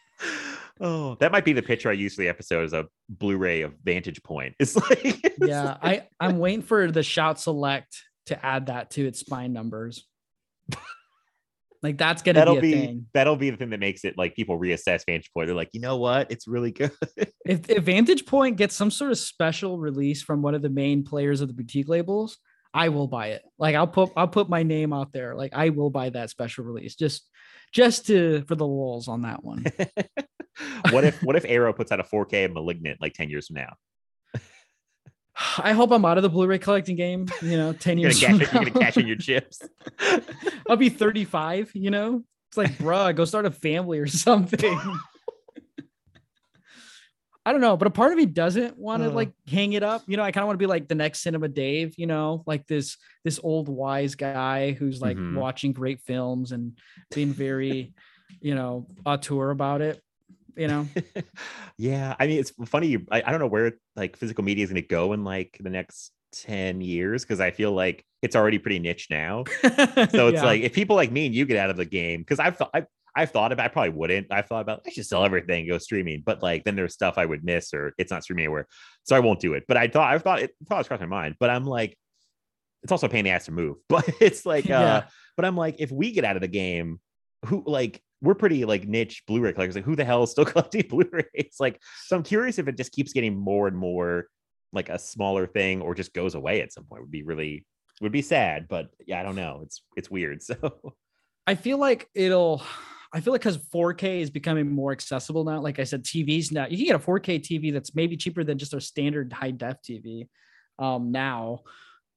oh, 0.80 1.16
that 1.16 1.32
might 1.32 1.44
be 1.44 1.52
the 1.52 1.62
picture 1.62 1.90
I 1.90 1.94
use 1.94 2.14
for 2.14 2.22
the 2.22 2.28
episode 2.28 2.64
is 2.64 2.72
a 2.72 2.86
Blu-ray 3.08 3.62
of 3.62 3.74
Vantage 3.84 4.22
Point. 4.22 4.54
It's 4.60 4.76
like 4.76 5.24
it's 5.24 5.38
yeah, 5.40 5.76
I 5.82 6.04
I'm 6.20 6.38
waiting 6.38 6.62
for 6.62 6.90
the 6.90 7.02
Shout 7.02 7.40
Select 7.40 8.02
to 8.26 8.44
add 8.44 8.66
that 8.66 8.90
to 8.92 9.06
its 9.06 9.20
spine 9.20 9.52
numbers. 9.52 10.06
Like 11.86 11.98
that's 11.98 12.20
gonna 12.20 12.40
that'll 12.40 12.54
be 12.54 12.58
a 12.58 12.62
be 12.62 12.72
thing. 12.72 13.06
that'll 13.14 13.36
be 13.36 13.50
the 13.50 13.56
thing 13.56 13.70
that 13.70 13.78
makes 13.78 14.04
it 14.04 14.18
like 14.18 14.34
people 14.34 14.58
reassess 14.58 15.04
Vantage 15.06 15.30
Point. 15.32 15.46
They're 15.46 15.54
like, 15.54 15.70
you 15.72 15.78
know 15.78 15.98
what? 15.98 16.32
It's 16.32 16.48
really 16.48 16.72
good. 16.72 16.90
if, 17.46 17.70
if 17.70 17.84
Vantage 17.84 18.26
Point 18.26 18.56
gets 18.56 18.74
some 18.74 18.90
sort 18.90 19.12
of 19.12 19.18
special 19.18 19.78
release 19.78 20.20
from 20.20 20.42
one 20.42 20.56
of 20.56 20.62
the 20.62 20.68
main 20.68 21.04
players 21.04 21.40
of 21.40 21.46
the 21.46 21.54
boutique 21.54 21.88
labels, 21.88 22.38
I 22.74 22.88
will 22.88 23.06
buy 23.06 23.28
it. 23.28 23.42
Like 23.56 23.76
I'll 23.76 23.86
put 23.86 24.10
I'll 24.16 24.26
put 24.26 24.48
my 24.48 24.64
name 24.64 24.92
out 24.92 25.12
there. 25.12 25.36
Like 25.36 25.52
I 25.54 25.68
will 25.68 25.90
buy 25.90 26.10
that 26.10 26.28
special 26.28 26.64
release 26.64 26.96
just 26.96 27.22
just 27.72 28.06
to 28.08 28.42
for 28.48 28.56
the 28.56 28.66
lulls 28.66 29.06
on 29.06 29.22
that 29.22 29.44
one. 29.44 29.64
what 30.90 31.04
if 31.04 31.22
what 31.22 31.36
if 31.36 31.44
Arrow 31.44 31.72
puts 31.72 31.92
out 31.92 32.00
a 32.00 32.02
4K 32.02 32.46
of 32.46 32.52
Malignant 32.52 33.00
like 33.00 33.12
10 33.12 33.30
years 33.30 33.46
from 33.46 33.58
now? 33.58 33.74
I 35.58 35.72
hope 35.72 35.90
I'm 35.90 36.04
out 36.04 36.16
of 36.16 36.22
the 36.22 36.28
Blu-ray 36.30 36.58
collecting 36.58 36.96
game. 36.96 37.26
You 37.42 37.56
know, 37.56 37.72
ten 37.78 37.98
You're 37.98 38.10
years. 38.10 38.20
gonna, 38.22 38.38
cash, 38.38 38.48
from 38.48 38.62
you're 38.62 38.70
gonna 38.70 38.84
cash 38.86 38.96
in 38.96 39.06
your 39.06 39.16
chips. 39.16 39.60
I'll 40.70 40.76
be 40.76 40.88
35. 40.88 41.72
You 41.74 41.90
know, 41.90 42.22
it's 42.48 42.56
like, 42.56 42.76
bruh, 42.78 43.14
go 43.14 43.24
start 43.24 43.44
a 43.46 43.50
family 43.50 43.98
or 43.98 44.06
something. 44.24 44.78
I 47.44 47.52
don't 47.52 47.60
know, 47.60 47.76
but 47.76 47.86
a 47.86 47.90
part 47.92 48.10
of 48.10 48.18
me 48.18 48.26
doesn't 48.26 48.76
want 48.76 49.04
to 49.04 49.08
Uh. 49.10 49.12
like 49.12 49.30
hang 49.46 49.74
it 49.74 49.84
up. 49.84 50.02
You 50.08 50.16
know, 50.16 50.24
I 50.24 50.32
kind 50.32 50.42
of 50.42 50.48
want 50.48 50.54
to 50.58 50.62
be 50.62 50.66
like 50.66 50.88
the 50.88 50.96
next 50.96 51.20
Cinema 51.20 51.46
Dave. 51.48 51.94
You 51.96 52.06
know, 52.08 52.42
like 52.46 52.66
this 52.66 52.96
this 53.24 53.38
old 53.42 53.68
wise 53.68 54.16
guy 54.16 54.72
who's 54.72 55.00
like 55.00 55.16
Mhm. 55.16 55.36
watching 55.36 55.72
great 55.72 56.00
films 56.00 56.50
and 56.50 56.76
being 57.14 57.32
very, 57.32 57.94
you 58.40 58.56
know, 58.56 58.88
auteur 59.04 59.50
about 59.50 59.80
it. 59.80 60.02
You 60.56 60.68
know, 60.68 60.88
yeah, 61.78 62.16
I 62.18 62.26
mean 62.26 62.38
it's 62.40 62.52
funny. 62.66 62.96
I, 63.10 63.22
I 63.26 63.30
don't 63.30 63.40
know 63.40 63.46
where 63.46 63.72
like 63.94 64.16
physical 64.16 64.44
media 64.44 64.64
is 64.64 64.70
gonna 64.70 64.82
go 64.82 65.12
in 65.12 65.24
like 65.24 65.58
the 65.60 65.70
next 65.70 66.12
10 66.32 66.80
years 66.80 67.24
because 67.24 67.40
I 67.40 67.50
feel 67.50 67.72
like 67.72 68.04
it's 68.22 68.36
already 68.36 68.58
pretty 68.58 68.78
niche 68.78 69.08
now. 69.10 69.44
So 70.10 70.28
it's 70.28 70.42
like 70.42 70.62
if 70.62 70.72
people 70.72 70.96
like 70.96 71.10
me 71.12 71.26
and 71.26 71.34
you 71.34 71.44
get 71.46 71.56
out 71.58 71.70
of 71.70 71.76
the 71.76 71.84
game, 71.84 72.20
because 72.20 72.38
I've 72.38 72.56
thought 72.56 72.70
I've, 72.74 72.86
I've 73.14 73.30
thought 73.30 73.52
about 73.52 73.64
I 73.64 73.68
probably 73.68 73.90
wouldn't. 73.90 74.26
I've 74.30 74.46
thought 74.46 74.60
about 74.60 74.82
I 74.86 74.90
should 74.90 75.06
sell 75.06 75.24
everything, 75.24 75.66
go 75.66 75.78
streaming, 75.78 76.22
but 76.24 76.42
like 76.42 76.64
then 76.64 76.76
there's 76.76 76.92
stuff 76.94 77.16
I 77.16 77.24
would 77.26 77.44
miss 77.44 77.72
or 77.72 77.94
it's 77.98 78.10
not 78.10 78.22
streaming 78.24 78.44
anywhere. 78.44 78.66
So 79.04 79.16
I 79.16 79.20
won't 79.20 79.40
do 79.40 79.54
it. 79.54 79.64
But 79.68 79.76
I 79.78 79.88
thought 79.88 80.12
I've 80.12 80.22
thought 80.22 80.40
it 80.40 80.54
thought 80.68 80.80
it's 80.80 80.88
crossed 80.88 81.00
my 81.00 81.06
mind. 81.06 81.36
But 81.40 81.50
I'm 81.50 81.64
like, 81.64 81.96
it's 82.82 82.92
also 82.92 83.06
a 83.06 83.10
pain 83.10 83.20
in 83.20 83.24
the 83.26 83.30
ass 83.30 83.46
to 83.46 83.52
move. 83.52 83.76
But 83.88 84.08
it's 84.20 84.44
like 84.44 84.66
uh 84.66 84.68
Yeah. 84.68 85.04
but 85.36 85.44
I'm 85.46 85.56
like, 85.56 85.76
if 85.78 85.90
we 85.90 86.12
get 86.12 86.24
out 86.24 86.36
of 86.36 86.42
the 86.42 86.48
game, 86.48 87.00
who 87.46 87.62
like 87.66 88.02
we're 88.22 88.34
pretty 88.34 88.64
like 88.64 88.86
niche 88.86 89.22
Blu-ray 89.26 89.52
collectors. 89.52 89.76
Like, 89.76 89.84
who 89.84 89.96
the 89.96 90.04
hell 90.04 90.22
is 90.22 90.30
still 90.30 90.44
collecting 90.52 90.86
Blu-rays? 90.88 91.56
Like, 91.60 91.80
so 92.06 92.16
I'm 92.16 92.22
curious 92.22 92.58
if 92.58 92.68
it 92.68 92.76
just 92.76 92.92
keeps 92.92 93.12
getting 93.12 93.36
more 93.36 93.68
and 93.68 93.76
more 93.76 94.28
like 94.72 94.88
a 94.88 94.98
smaller 94.98 95.46
thing 95.46 95.80
or 95.80 95.94
just 95.94 96.12
goes 96.12 96.34
away 96.34 96.60
at 96.60 96.72
some 96.72 96.84
point. 96.84 97.02
Would 97.02 97.10
be 97.10 97.22
really 97.22 97.64
would 98.00 98.12
be 98.12 98.22
sad, 98.22 98.68
but 98.68 98.90
yeah, 99.06 99.20
I 99.20 99.22
don't 99.22 99.36
know. 99.36 99.60
It's 99.62 99.82
it's 99.96 100.10
weird. 100.10 100.40
So 100.42 100.94
I 101.46 101.54
feel 101.54 101.78
like 101.78 102.08
it'll. 102.14 102.62
I 103.12 103.20
feel 103.20 103.32
like 103.32 103.40
because 103.40 103.56
4K 103.56 104.20
is 104.20 104.30
becoming 104.30 104.70
more 104.70 104.92
accessible 104.92 105.44
now. 105.44 105.60
Like 105.60 105.78
I 105.78 105.84
said, 105.84 106.02
TVs 106.02 106.52
now 106.52 106.66
you 106.66 106.76
can 106.76 106.86
get 106.86 106.96
a 106.96 106.98
4K 106.98 107.40
TV 107.40 107.72
that's 107.72 107.94
maybe 107.94 108.16
cheaper 108.16 108.44
than 108.44 108.58
just 108.58 108.74
a 108.74 108.80
standard 108.80 109.32
high 109.32 109.52
def 109.52 109.80
TV. 109.80 110.28
um 110.78 111.12
now. 111.12 111.60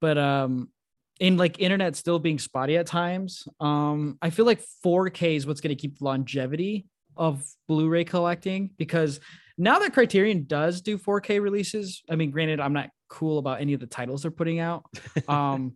But 0.02 0.18
um 0.18 0.70
in 1.20 1.38
like 1.38 1.60
internet 1.60 1.96
still 1.96 2.20
being 2.20 2.40
spotty 2.40 2.78
at 2.78 2.88
times, 2.88 3.48
um 3.60 4.18
I 4.22 4.30
feel 4.30 4.46
like 4.46 4.62
4K 4.86 5.36
is 5.36 5.46
what's 5.46 5.62
going 5.62 5.76
to 5.76 5.82
keep 5.82 6.00
the 6.00 6.06
longevity 6.06 6.86
of 7.18 7.44
Blu-ray 7.68 8.06
collecting 8.06 8.72
because 8.78 9.20
now 9.58 9.80
that 9.80 9.94
Criterion 9.94 10.46
does 10.48 10.82
do 10.82 10.98
4K 10.98 11.42
releases, 11.42 12.02
I 12.10 12.16
mean, 12.16 12.32
granted, 12.32 12.62
I'm 12.62 12.72
not 12.72 12.90
cool 13.10 13.40
about 13.40 13.60
any 13.60 13.74
of 13.74 13.82
the 13.82 13.88
titles 13.88 14.22
they're 14.22 14.32
putting 14.32 14.60
out. 14.60 14.86
Um, 15.28 15.74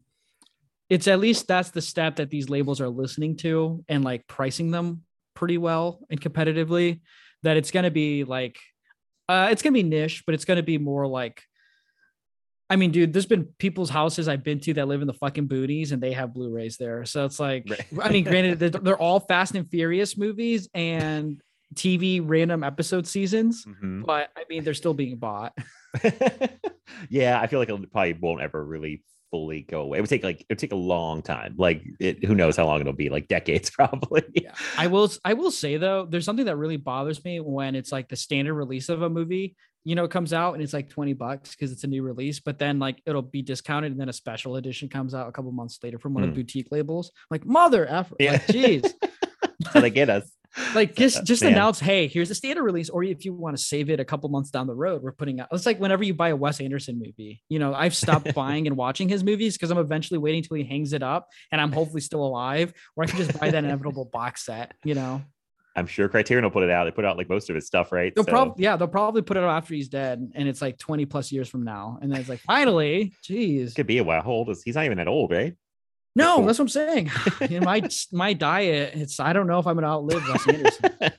it's 0.89 1.07
at 1.07 1.19
least 1.19 1.47
that's 1.47 1.71
the 1.71 1.81
step 1.81 2.17
that 2.17 2.29
these 2.29 2.49
labels 2.49 2.79
are 2.79 2.89
listening 2.89 3.35
to 3.37 3.83
and 3.87 4.03
like 4.03 4.27
pricing 4.27 4.69
them 4.69 5.01
pretty 5.33 5.57
well 5.57 6.05
and 6.09 6.19
competitively. 6.21 7.01
That 7.41 7.57
it's 7.57 7.71
going 7.71 7.83
to 7.83 7.91
be 7.91 8.23
like, 8.23 8.57
uh, 9.27 9.49
it's 9.51 9.61
going 9.61 9.73
to 9.73 9.83
be 9.83 9.89
niche, 9.89 10.23
but 10.25 10.35
it's 10.35 10.45
going 10.45 10.57
to 10.57 10.63
be 10.63 10.77
more 10.77 11.07
like. 11.07 11.41
I 12.73 12.75
mean, 12.75 12.89
dude, 12.89 13.13
there's 13.13 13.27
been 13.27 13.45
people's 13.59 13.91
houses 13.91 14.27
I've 14.27 14.43
been 14.43 14.59
to 14.61 14.73
that 14.73 14.87
live 14.87 15.01
in 15.01 15.05
the 15.07 15.13
fucking 15.13 15.45
booties 15.45 15.91
and 15.91 16.01
they 16.01 16.11
have 16.13 16.33
Blu-rays 16.33 16.77
there. 16.77 17.05
So 17.05 17.23
it's 17.23 17.39
like, 17.39 17.67
Right. 17.91 18.07
I 18.07 18.11
mean, 18.11 18.23
granted, 18.23 18.57
they're, 18.59 18.69
they're 18.71 18.97
all 18.97 19.19
Fast 19.19 19.53
and 19.53 19.69
Furious 19.69 20.17
movies 20.17 20.67
and 20.73 21.39
TV 21.75 22.19
random 22.23 22.63
episode 22.63 23.05
seasons, 23.05 23.63
Mhm. 23.65 24.05
but 24.07 24.29
I 24.35 24.45
mean, 24.49 24.63
they're 24.63 24.73
still 24.73 24.95
being 24.95 25.17
bought. 25.17 25.55
yeah, 27.09 27.39
I 27.39 27.47
feel 27.47 27.59
like 27.59 27.69
it 27.69 27.91
probably 27.91 28.13
won't 28.13 28.41
ever 28.41 28.63
really 28.63 29.03
fully 29.31 29.61
go 29.61 29.81
away. 29.81 29.97
It 29.97 30.01
would 30.01 30.09
take 30.09 30.23
like 30.23 30.41
it 30.41 30.45
would 30.49 30.59
take 30.59 30.71
a 30.71 30.75
long 30.75 31.21
time. 31.21 31.55
Like 31.57 31.83
it, 31.99 32.23
who 32.25 32.35
knows 32.35 32.55
how 32.57 32.65
long 32.65 32.81
it'll 32.81 32.93
be? 32.93 33.09
Like 33.09 33.27
decades, 33.27 33.69
probably. 33.71 34.23
Yeah. 34.33 34.53
I 34.77 34.87
will 34.87 35.11
I 35.23 35.33
will 35.33 35.51
say 35.51 35.77
though, 35.77 36.05
there's 36.05 36.25
something 36.25 36.45
that 36.45 36.57
really 36.57 36.77
bothers 36.77 37.23
me 37.23 37.39
when 37.39 37.75
it's 37.75 37.91
like 37.91 38.09
the 38.09 38.15
standard 38.15 38.53
release 38.53 38.89
of 38.89 39.01
a 39.01 39.09
movie, 39.09 39.55
you 39.83 39.95
know, 39.95 40.05
it 40.05 40.11
comes 40.11 40.33
out 40.33 40.53
and 40.53 40.63
it's 40.63 40.73
like 40.73 40.89
20 40.89 41.13
bucks 41.13 41.51
because 41.51 41.71
it's 41.71 41.83
a 41.83 41.87
new 41.87 42.03
release, 42.03 42.39
but 42.39 42.57
then 42.57 42.79
like 42.79 43.01
it'll 43.05 43.21
be 43.21 43.41
discounted 43.41 43.91
and 43.91 43.99
then 43.99 44.09
a 44.09 44.13
special 44.13 44.55
edition 44.55 44.89
comes 44.89 45.13
out 45.13 45.27
a 45.27 45.31
couple 45.31 45.51
months 45.51 45.79
later 45.83 45.99
from 45.99 46.13
one 46.13 46.23
of 46.23 46.29
the 46.29 46.35
boutique 46.35 46.71
labels. 46.71 47.11
Like 47.29 47.45
mother 47.45 47.87
effer. 47.87 48.15
Hmm. 48.15 48.23
Yeah. 48.23 48.31
Like, 48.33 48.47
geez. 48.47 48.93
so 49.71 49.81
they 49.81 49.89
get 49.89 50.09
us. 50.09 50.29
like 50.75 50.95
just 50.95 51.25
just 51.25 51.41
Man. 51.41 51.53
announce, 51.53 51.79
hey, 51.79 52.07
here's 52.07 52.29
the 52.29 52.35
standard 52.35 52.63
release, 52.63 52.89
or 52.89 53.03
if 53.03 53.25
you 53.25 53.33
want 53.33 53.57
to 53.57 53.63
save 53.63 53.89
it 53.89 53.99
a 53.99 54.05
couple 54.05 54.29
months 54.29 54.51
down 54.51 54.67
the 54.67 54.75
road, 54.75 55.01
we're 55.01 55.11
putting 55.11 55.39
out. 55.39 55.47
It's 55.51 55.65
like 55.65 55.79
whenever 55.79 56.03
you 56.03 56.13
buy 56.13 56.29
a 56.29 56.35
Wes 56.35 56.61
Anderson 56.61 56.99
movie, 56.99 57.41
you 57.49 57.57
know, 57.57 57.73
I've 57.73 57.95
stopped 57.95 58.33
buying 58.35 58.67
and 58.67 58.77
watching 58.77 59.09
his 59.09 59.23
movies 59.23 59.55
because 59.55 59.71
I'm 59.71 59.79
eventually 59.79 60.19
waiting 60.19 60.43
till 60.43 60.57
he 60.57 60.63
hangs 60.63 60.93
it 60.93 61.01
up, 61.01 61.27
and 61.51 61.59
I'm 61.59 61.71
hopefully 61.71 62.01
still 62.01 62.23
alive, 62.23 62.71
or 62.95 63.03
I 63.03 63.07
can 63.07 63.17
just 63.17 63.39
buy 63.39 63.49
that 63.49 63.63
inevitable 63.63 64.05
box 64.05 64.45
set. 64.45 64.73
You 64.83 64.93
know, 64.93 65.23
I'm 65.75 65.87
sure 65.87 66.07
Criterion 66.07 66.43
will 66.43 66.51
put 66.51 66.63
it 66.63 66.69
out. 66.69 66.83
They 66.85 66.91
put 66.91 67.03
out 67.05 67.17
like 67.17 67.29
most 67.29 67.49
of 67.49 67.55
his 67.55 67.65
stuff, 67.65 67.91
right? 67.91 68.13
they'll 68.15 68.23
So- 68.25 68.31
probably 68.31 68.63
yeah, 68.63 68.75
they'll 68.77 68.87
probably 68.87 69.21
put 69.23 69.37
it 69.37 69.43
out 69.43 69.49
after 69.49 69.73
he's 69.73 69.87
dead, 69.89 70.31
and 70.35 70.47
it's 70.47 70.61
like 70.61 70.77
20 70.77 71.05
plus 71.05 71.31
years 71.31 71.49
from 71.49 71.63
now, 71.63 71.97
and 72.01 72.11
then 72.11 72.19
it's 72.19 72.29
like 72.29 72.41
finally, 72.41 73.13
geez, 73.23 73.73
could 73.73 73.87
be 73.87 73.97
a 73.97 74.03
while. 74.03 74.21
How 74.21 74.29
old 74.29 74.49
is 74.49 74.61
he's 74.63 74.75
not 74.75 74.85
even 74.85 74.97
that 74.97 75.07
old, 75.07 75.31
right? 75.31 75.55
no, 76.15 76.35
cool. 76.37 76.45
that's 76.45 76.59
what 76.59 76.65
I'm 76.65 76.69
saying. 76.69 77.11
In 77.49 77.63
my 77.63 77.81
my 78.11 78.33
diet, 78.33 78.93
it's 78.95 79.19
I 79.19 79.33
don't 79.33 79.47
know 79.47 79.57
if 79.57 79.65
I'm 79.65 79.75
gonna 79.75 79.87
outlive 79.87 80.23
Wes 80.27 80.47
Anderson. 80.47 80.91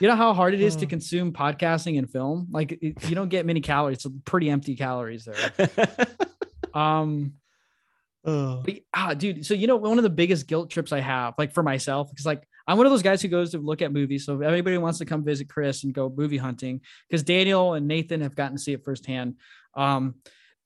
You 0.00 0.06
know 0.06 0.14
how 0.14 0.32
hard 0.32 0.54
it 0.54 0.60
is 0.60 0.76
to 0.76 0.86
Oh. 0.86 0.88
consume 0.88 1.32
podcasting 1.32 1.98
and 1.98 2.08
film? 2.08 2.46
Like 2.52 2.70
it- 2.70 3.02
you 3.08 3.16
don't 3.16 3.30
get 3.30 3.44
many 3.44 3.60
calories. 3.60 3.96
It's 4.04 4.06
pretty 4.24 4.48
empty 4.48 4.76
calories 4.76 5.24
there. 5.24 5.68
Um, 6.74 7.32
oh. 8.28 8.62
but, 8.64 8.74
ah, 8.94 9.14
dude. 9.14 9.44
So 9.44 9.54
you 9.54 9.66
know, 9.66 9.76
one 9.76 9.98
of 9.98 10.04
the 10.04 10.10
biggest 10.10 10.46
guilt 10.46 10.70
trips 10.70 10.92
I 10.92 11.00
have, 11.00 11.34
like 11.38 11.52
for 11.52 11.62
myself, 11.62 12.10
because 12.10 12.26
like 12.26 12.46
I'm 12.66 12.76
one 12.76 12.86
of 12.86 12.92
those 12.92 13.02
guys 13.02 13.22
who 13.22 13.28
goes 13.28 13.52
to 13.52 13.58
look 13.58 13.82
at 13.82 13.92
movies. 13.92 14.26
So 14.26 14.40
if 14.40 14.46
anybody 14.46 14.76
wants 14.78 14.98
to 14.98 15.06
come 15.06 15.24
visit 15.24 15.48
Chris 15.48 15.84
and 15.84 15.94
go 15.94 16.12
movie 16.14 16.36
hunting, 16.36 16.82
because 17.08 17.22
Daniel 17.22 17.74
and 17.74 17.88
Nathan 17.88 18.20
have 18.20 18.36
gotten 18.36 18.56
to 18.56 18.62
see 18.62 18.72
it 18.72 18.84
firsthand. 18.84 19.36
Um, 19.74 20.16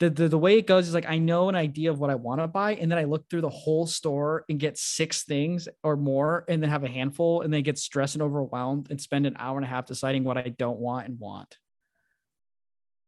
the, 0.01 0.11
the 0.11 0.29
the 0.29 0.39
way 0.39 0.59
it 0.59 0.67
goes 0.67 0.89
is 0.89 0.95
like 0.95 1.09
I 1.09 1.19
know 1.19 1.49
an 1.49 1.55
idea 1.55 1.91
of 1.91 2.01
what 2.01 2.11
I 2.11 2.17
want 2.17 2.41
to 2.41 2.49
buy, 2.49 2.75
and 2.75 2.91
then 2.91 2.99
I 2.99 3.05
look 3.05 3.31
through 3.31 3.43
the 3.43 3.49
whole 3.49 3.87
store 3.87 4.45
and 4.49 4.59
get 4.59 4.77
six 4.77 5.23
things 5.23 5.69
or 5.85 5.97
more, 5.97 6.45
and 6.49 6.61
then 6.61 6.71
have 6.71 6.83
a 6.83 6.89
handful, 6.89 7.43
and 7.43 7.55
then 7.55 7.63
get 7.63 7.79
stressed 7.79 8.17
and 8.17 8.23
overwhelmed, 8.23 8.91
and 8.91 9.01
spend 9.01 9.27
an 9.27 9.37
hour 9.39 9.57
and 9.57 9.65
a 9.65 9.69
half 9.69 9.87
deciding 9.87 10.25
what 10.25 10.37
I 10.37 10.49
don't 10.49 10.79
want 10.79 11.07
and 11.07 11.21
want. 11.21 11.57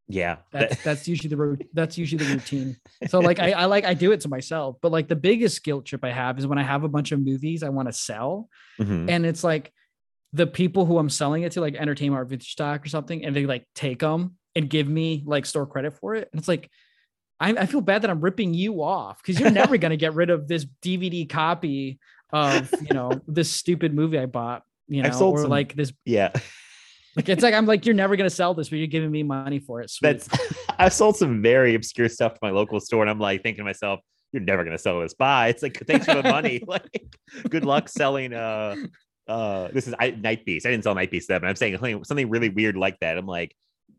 Yeah. 0.09 0.37
That's 0.53 0.83
that's 0.83 1.09
usually 1.09 1.31
the 1.31 1.37
ro- 1.37 1.57
that's 1.73 1.97
usually 1.97 2.25
the 2.25 2.35
routine. 2.35 2.77
So 3.09 3.21
like 3.21 3.39
I, 3.41 3.53
I 3.63 3.65
like 3.65 3.85
I 3.85 3.95
do 3.95 4.13
it 4.13 4.21
to 4.23 4.29
myself, 4.29 4.77
but 4.83 4.93
like 4.93 5.09
the 5.09 5.17
biggest 5.17 5.65
guilt 5.65 5.87
trip 5.87 6.05
I 6.05 6.11
have 6.11 6.39
is 6.39 6.47
when 6.47 6.59
I 6.59 6.63
have 6.63 6.85
a 6.85 6.89
bunch 6.89 7.13
of 7.13 7.21
movies 7.21 7.63
I 7.63 7.71
want 7.71 7.89
to 7.89 7.93
sell, 7.93 8.49
Mhm. 8.81 9.09
and 9.09 9.25
it's 9.25 9.43
like 9.43 9.73
the 10.33 10.47
people 10.47 10.85
who 10.85 10.99
I'm 10.99 11.09
selling 11.11 11.43
it 11.45 11.53
to, 11.53 11.61
like 11.61 11.75
Entertainment 11.75 12.19
Art 12.19 12.29
Vintage 12.29 12.51
Stock 12.53 12.85
or 12.85 12.89
something, 12.89 13.25
and 13.25 13.35
they 13.35 13.47
like 13.47 13.67
take 13.75 14.01
them 14.01 14.37
and 14.55 14.69
give 14.69 14.87
me 14.89 15.23
like 15.25 15.47
store 15.47 15.67
credit 15.67 15.95
for 15.99 16.15
it, 16.15 16.29
and 16.33 16.39
it's 16.39 16.49
like. 16.49 16.71
I, 17.41 17.51
I 17.51 17.67
feel 17.67 17.81
bad 17.81 18.03
that 18.03 18.11
I'm 18.11 18.21
ripping 18.21 18.55
you 18.55 18.81
off 18.85 19.21
because 19.21 19.41
you're 19.41 19.51
never 19.51 19.77
gonna 19.77 19.97
get 19.97 20.15
rid 20.15 20.31
of 20.31 20.47
this 20.47 20.65
DVD 20.83 21.29
copy 21.29 21.99
of 22.33 22.71
you 22.81 22.95
know 22.95 23.21
this 23.27 23.51
stupid 23.51 23.93
movie 23.93 24.21
I 24.21 24.27
bought. 24.27 24.63
You 24.87 25.03
know, 25.03 25.09
or 25.21 25.41
some- 25.41 25.51
like 25.51 25.75
this. 25.75 25.93
Yeah. 26.05 26.31
Like 27.17 27.29
it's 27.29 27.43
like 27.43 27.55
I'm 27.55 27.67
like 27.67 27.87
you're 27.87 27.95
never 27.95 28.17
gonna 28.17 28.31
sell 28.31 28.55
this, 28.55 28.69
but 28.69 28.79
you're 28.79 28.89
giving 28.89 29.11
me 29.11 29.23
money 29.23 29.59
for 29.59 29.81
it. 29.81 29.91
Sweet. 29.91 30.21
That's 30.21 30.29
I've 30.79 30.93
sold 30.93 31.17
some 31.17 31.43
very 31.43 31.75
obscure 31.75 32.09
stuff 32.09 32.35
to 32.35 32.39
my 32.43 32.51
local 32.51 32.81
store, 32.81 33.03
and 33.03 33.11
I'm 33.11 33.21
like 33.21 33.43
thinking 33.43 33.59
to 33.59 33.65
myself, 33.65 34.01
you're 34.33 34.43
never 34.43 34.65
gonna 34.65 34.79
sell 34.79 35.01
this. 35.01 35.15
Bye. 35.15 35.49
It's 35.49 35.63
like 35.63 35.79
thanks 35.87 36.07
for 36.07 36.15
the 36.15 36.23
money. 36.23 36.63
like 36.67 37.05
good 37.49 37.65
luck 37.65 37.89
selling 37.89 38.33
uh 38.35 38.77
uh 39.29 39.69
this 39.69 39.87
is 39.87 39.95
I, 39.99 40.11
Night 40.11 40.45
Beast. 40.45 40.67
I 40.67 40.71
didn't 40.71 40.85
sell 40.85 40.95
Night 40.95 41.11
Beast 41.11 41.29
then, 41.29 41.41
but 41.41 41.49
I'm 41.49 41.57
saying 41.57 41.75
something, 41.75 42.05
something 42.05 42.29
really 42.29 42.49
weird 42.49 42.77
like 42.77 42.99
that. 43.01 43.17
I'm 43.17 43.27
like, 43.27 43.55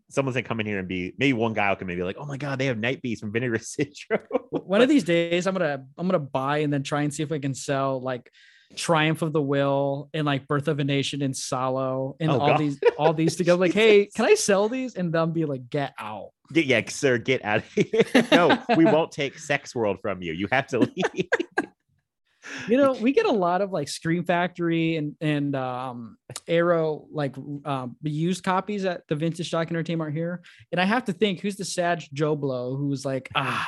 someone's 0.09 0.35
gonna 0.35 0.47
come 0.47 0.59
in 0.59 0.65
here 0.65 0.79
and 0.79 0.87
be 0.87 1.13
maybe 1.17 1.33
one 1.33 1.53
guy 1.53 1.69
will 1.69 1.77
come 1.77 1.89
in 1.89 1.93
and 1.93 1.99
be 1.99 2.03
like, 2.03 2.17
oh 2.19 2.25
my 2.25 2.37
god, 2.37 2.59
they 2.59 2.65
have 2.65 2.77
Night 2.77 3.01
Beast 3.01 3.21
from 3.21 3.31
Vinegar 3.31 3.59
Syndrome. 3.61 4.19
one 4.49 4.81
of 4.81 4.89
these 4.89 5.03
days 5.03 5.47
i'm 5.47 5.53
gonna 5.53 5.85
i'm 5.97 6.07
gonna 6.07 6.19
buy 6.19 6.59
and 6.59 6.71
then 6.71 6.83
try 6.83 7.01
and 7.01 7.13
see 7.13 7.23
if 7.23 7.31
i 7.31 7.39
can 7.39 7.53
sell 7.53 8.01
like 8.01 8.29
triumph 8.75 9.21
of 9.21 9.31
the 9.33 9.41
will 9.41 10.09
and 10.13 10.25
like 10.25 10.47
birth 10.47 10.67
of 10.67 10.79
a 10.79 10.83
nation 10.83 11.21
and 11.21 11.35
solo 11.35 12.15
and 12.19 12.29
Oh, 12.31 12.39
all 12.39 12.47
God. 12.49 12.59
these 12.59 12.79
all 12.97 13.13
these 13.13 13.35
together 13.37 13.59
like 13.59 13.73
hey 13.73 14.07
can 14.15 14.25
i 14.25 14.33
sell 14.33 14.67
these 14.69 14.95
and 14.95 15.13
they'll 15.13 15.27
be 15.27 15.45
like 15.45 15.69
get 15.69 15.93
out 15.99 16.29
Get, 16.53 16.65
yeah, 16.67 16.81
sir, 16.87 17.17
get 17.17 17.43
out 17.43 17.57
of 17.57 17.65
here. 17.73 18.03
no, 18.31 18.61
we 18.77 18.85
won't 18.85 19.11
take 19.11 19.39
Sex 19.39 19.73
World 19.73 19.97
from 19.99 20.21
you. 20.21 20.31
You 20.31 20.47
have 20.51 20.67
to 20.67 20.79
leave. 20.79 21.25
you 22.67 22.77
know 22.77 22.93
we 22.93 23.11
get 23.11 23.25
a 23.25 23.31
lot 23.31 23.61
of 23.61 23.71
like 23.71 23.87
scream 23.87 24.23
factory 24.23 24.97
and 24.97 25.15
and 25.19 25.55
um 25.55 26.15
arrow 26.47 27.07
like 27.11 27.35
um 27.65 27.95
used 28.03 28.43
copies 28.43 28.85
at 28.85 29.01
the 29.07 29.15
vintage 29.15 29.47
stock 29.47 29.69
entertainment 29.71 30.13
here 30.13 30.41
and 30.71 30.79
i 30.79 30.85
have 30.85 31.03
to 31.05 31.11
think 31.13 31.39
who's 31.39 31.55
the 31.55 31.65
sad 31.65 32.03
joe 32.13 32.35
blow 32.35 32.75
who's 32.75 33.03
like 33.03 33.27
ah 33.35 33.67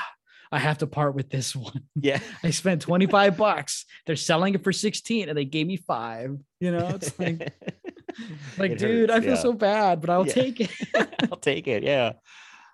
i 0.52 0.60
have 0.60 0.78
to 0.78 0.88
part 0.88 1.16
with 1.16 1.30
this 1.30 1.56
one 1.56 1.84
yeah. 1.96 2.20
I 2.44 2.52
spent 2.52 2.82
25 2.84 3.36
bucks. 3.38 3.86
They're 4.06 4.16
selling 4.16 4.54
it 4.56 4.64
for 4.64 4.72
16 4.72 5.30
and 5.30 5.38
they 5.38 5.46
gave 5.46 5.66
me 5.68 5.78
five. 5.78 6.38
You 6.60 6.72
know, 6.72 6.88
it's 6.90 7.18
like, 7.20 7.54
like 8.58 8.72
It 8.72 8.78
dude, 8.80 9.12
I 9.12 9.20
feel 9.20 9.32
yeah. 9.32 9.42
so 9.42 9.54
bad, 9.54 10.00
but 10.02 10.10
I'll 10.10 10.28
Yeah. 10.28 10.34
take 10.34 10.62
it. 10.62 10.72
I'll 11.32 11.38
take 11.38 11.68
it. 11.68 11.84
Yeah. 11.84 12.14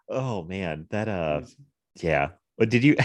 Oh 0.10 0.44
man, 0.44 0.88
that 0.92 1.08
uh, 1.08 1.42
yeah. 2.02 2.30
But 2.58 2.70
did 2.70 2.84
you? 2.84 2.96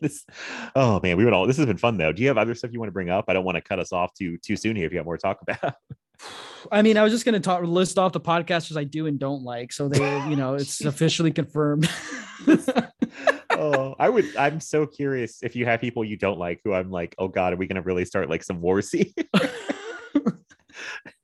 this, 0.00 0.26
oh 0.74 1.00
man, 1.02 1.16
we 1.16 1.24
would 1.24 1.32
all. 1.32 1.46
This 1.46 1.56
has 1.56 1.64
been 1.66 1.78
fun 1.78 1.96
though. 1.96 2.12
Do 2.12 2.20
you 2.22 2.28
have 2.28 2.36
other 2.36 2.54
stuff 2.54 2.72
you 2.72 2.78
want 2.80 2.88
to 2.88 2.92
bring 2.92 3.08
up? 3.08 3.24
I 3.28 3.32
don't 3.32 3.44
want 3.44 3.56
to 3.56 3.62
cut 3.62 3.78
us 3.78 3.92
off 3.92 4.12
too 4.14 4.36
too 4.38 4.56
soon 4.56 4.76
here. 4.76 4.86
If 4.86 4.92
you 4.92 4.98
have 4.98 5.06
more 5.06 5.16
to 5.16 5.22
talk 5.22 5.38
about. 5.40 5.74
I 6.72 6.82
mean, 6.82 6.98
I 6.98 7.02
was 7.04 7.12
just 7.12 7.24
gonna 7.24 7.40
talk 7.40 7.62
list 7.62 7.98
off 7.98 8.12
the 8.12 8.20
podcasters 8.20 8.76
I 8.76 8.84
do 8.84 9.06
and 9.06 9.18
don't 9.18 9.44
like. 9.44 9.72
So 9.72 9.88
they, 9.88 10.28
you 10.28 10.36
know, 10.36 10.54
it's 10.54 10.84
officially 10.84 11.30
confirmed. 11.30 11.88
Oh, 13.58 13.94
I 13.98 14.08
would. 14.08 14.36
I'm 14.36 14.60
so 14.60 14.86
curious 14.86 15.42
if 15.42 15.56
you 15.56 15.66
have 15.66 15.80
people 15.80 16.04
you 16.04 16.16
don't 16.16 16.38
like 16.38 16.60
who 16.64 16.72
I'm 16.72 16.90
like, 16.90 17.14
oh 17.18 17.28
god, 17.28 17.52
are 17.52 17.56
we 17.56 17.66
gonna 17.66 17.82
really 17.82 18.04
start 18.04 18.28
like 18.30 18.42
some 18.42 18.60
war 18.60 18.82
scene? 18.82 19.12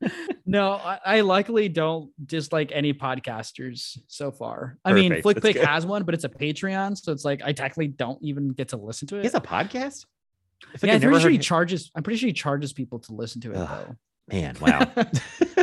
no, 0.47 0.73
I, 0.73 0.99
I 1.05 1.21
luckily 1.21 1.69
don't 1.69 2.11
dislike 2.27 2.71
any 2.73 2.93
podcasters 2.93 3.99
so 4.09 4.31
far. 4.31 4.79
I 4.85 4.93
mean, 4.93 5.11
Perfect, 5.11 5.25
that's 5.25 5.47
FlickPick 5.47 5.55
good. 5.55 5.65
has 5.65 5.87
one, 5.87 6.05
but 6.05 6.15
it's 6.15 6.25
a 6.25 6.29
Patreon, 6.29 6.97
so 7.03 7.13
it's 7.13 7.25
like 7.25 7.43
I 7.45 7.53
technically 7.53 7.89
don't 7.89 8.23
even 8.23 8.49
get 8.51 8.69
to 8.69 8.77
listen 8.77 9.09
to 9.09 9.19
it. 9.19 9.25
It's 9.25 9.35
a 9.35 9.41
podcast. 9.41 10.07
Feel 10.77 10.89
yeah, 10.89 10.95
like 10.95 11.03
I'm 11.05 11.09
pretty 11.11 11.23
sure 11.23 11.31
he 11.31 11.39
charges. 11.39 11.91
I'm 11.95 12.03
pretty 12.03 12.19
sure 12.19 12.27
he 12.27 12.33
charges 12.33 12.73
people 12.73 12.99
to 13.01 13.13
listen 13.13 13.41
to 13.43 13.53
it 13.53 13.57
Ugh. 13.57 13.69
though. 13.69 13.97
Man, 14.29 14.57
wow. 14.61 14.91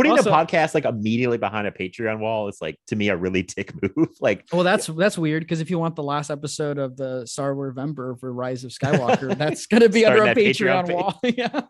Putting 0.00 0.12
Also- 0.12 0.30
a 0.30 0.32
podcast 0.32 0.74
like 0.74 0.84
immediately 0.84 1.38
behind 1.38 1.66
a 1.66 1.70
Patreon 1.70 2.18
wall 2.18 2.48
is 2.48 2.58
like 2.60 2.76
to 2.88 2.96
me 2.96 3.08
a 3.10 3.16
really 3.16 3.42
tick 3.54 3.72
move. 3.82 4.08
like 4.20 4.44
Well, 4.52 4.62
that's 4.64 4.86
that's 4.86 5.16
weird 5.18 5.42
because 5.42 5.60
if 5.60 5.70
you 5.70 5.78
want 5.78 5.94
the 5.96 6.02
last 6.02 6.30
episode 6.30 6.78
of 6.78 6.96
the 6.96 7.26
Star 7.26 7.54
Wars 7.54 7.74
November 7.76 8.16
for 8.16 8.32
Rise 8.32 8.64
of 8.64 8.70
Skywalker, 8.78 9.36
that's 9.36 9.66
gonna 9.66 9.88
be 9.88 10.04
under 10.06 10.24
a 10.24 10.34
Patreon 10.34 10.86
Patreon, 10.86 10.94
wall. 10.94 11.20
yeah. 11.22 11.60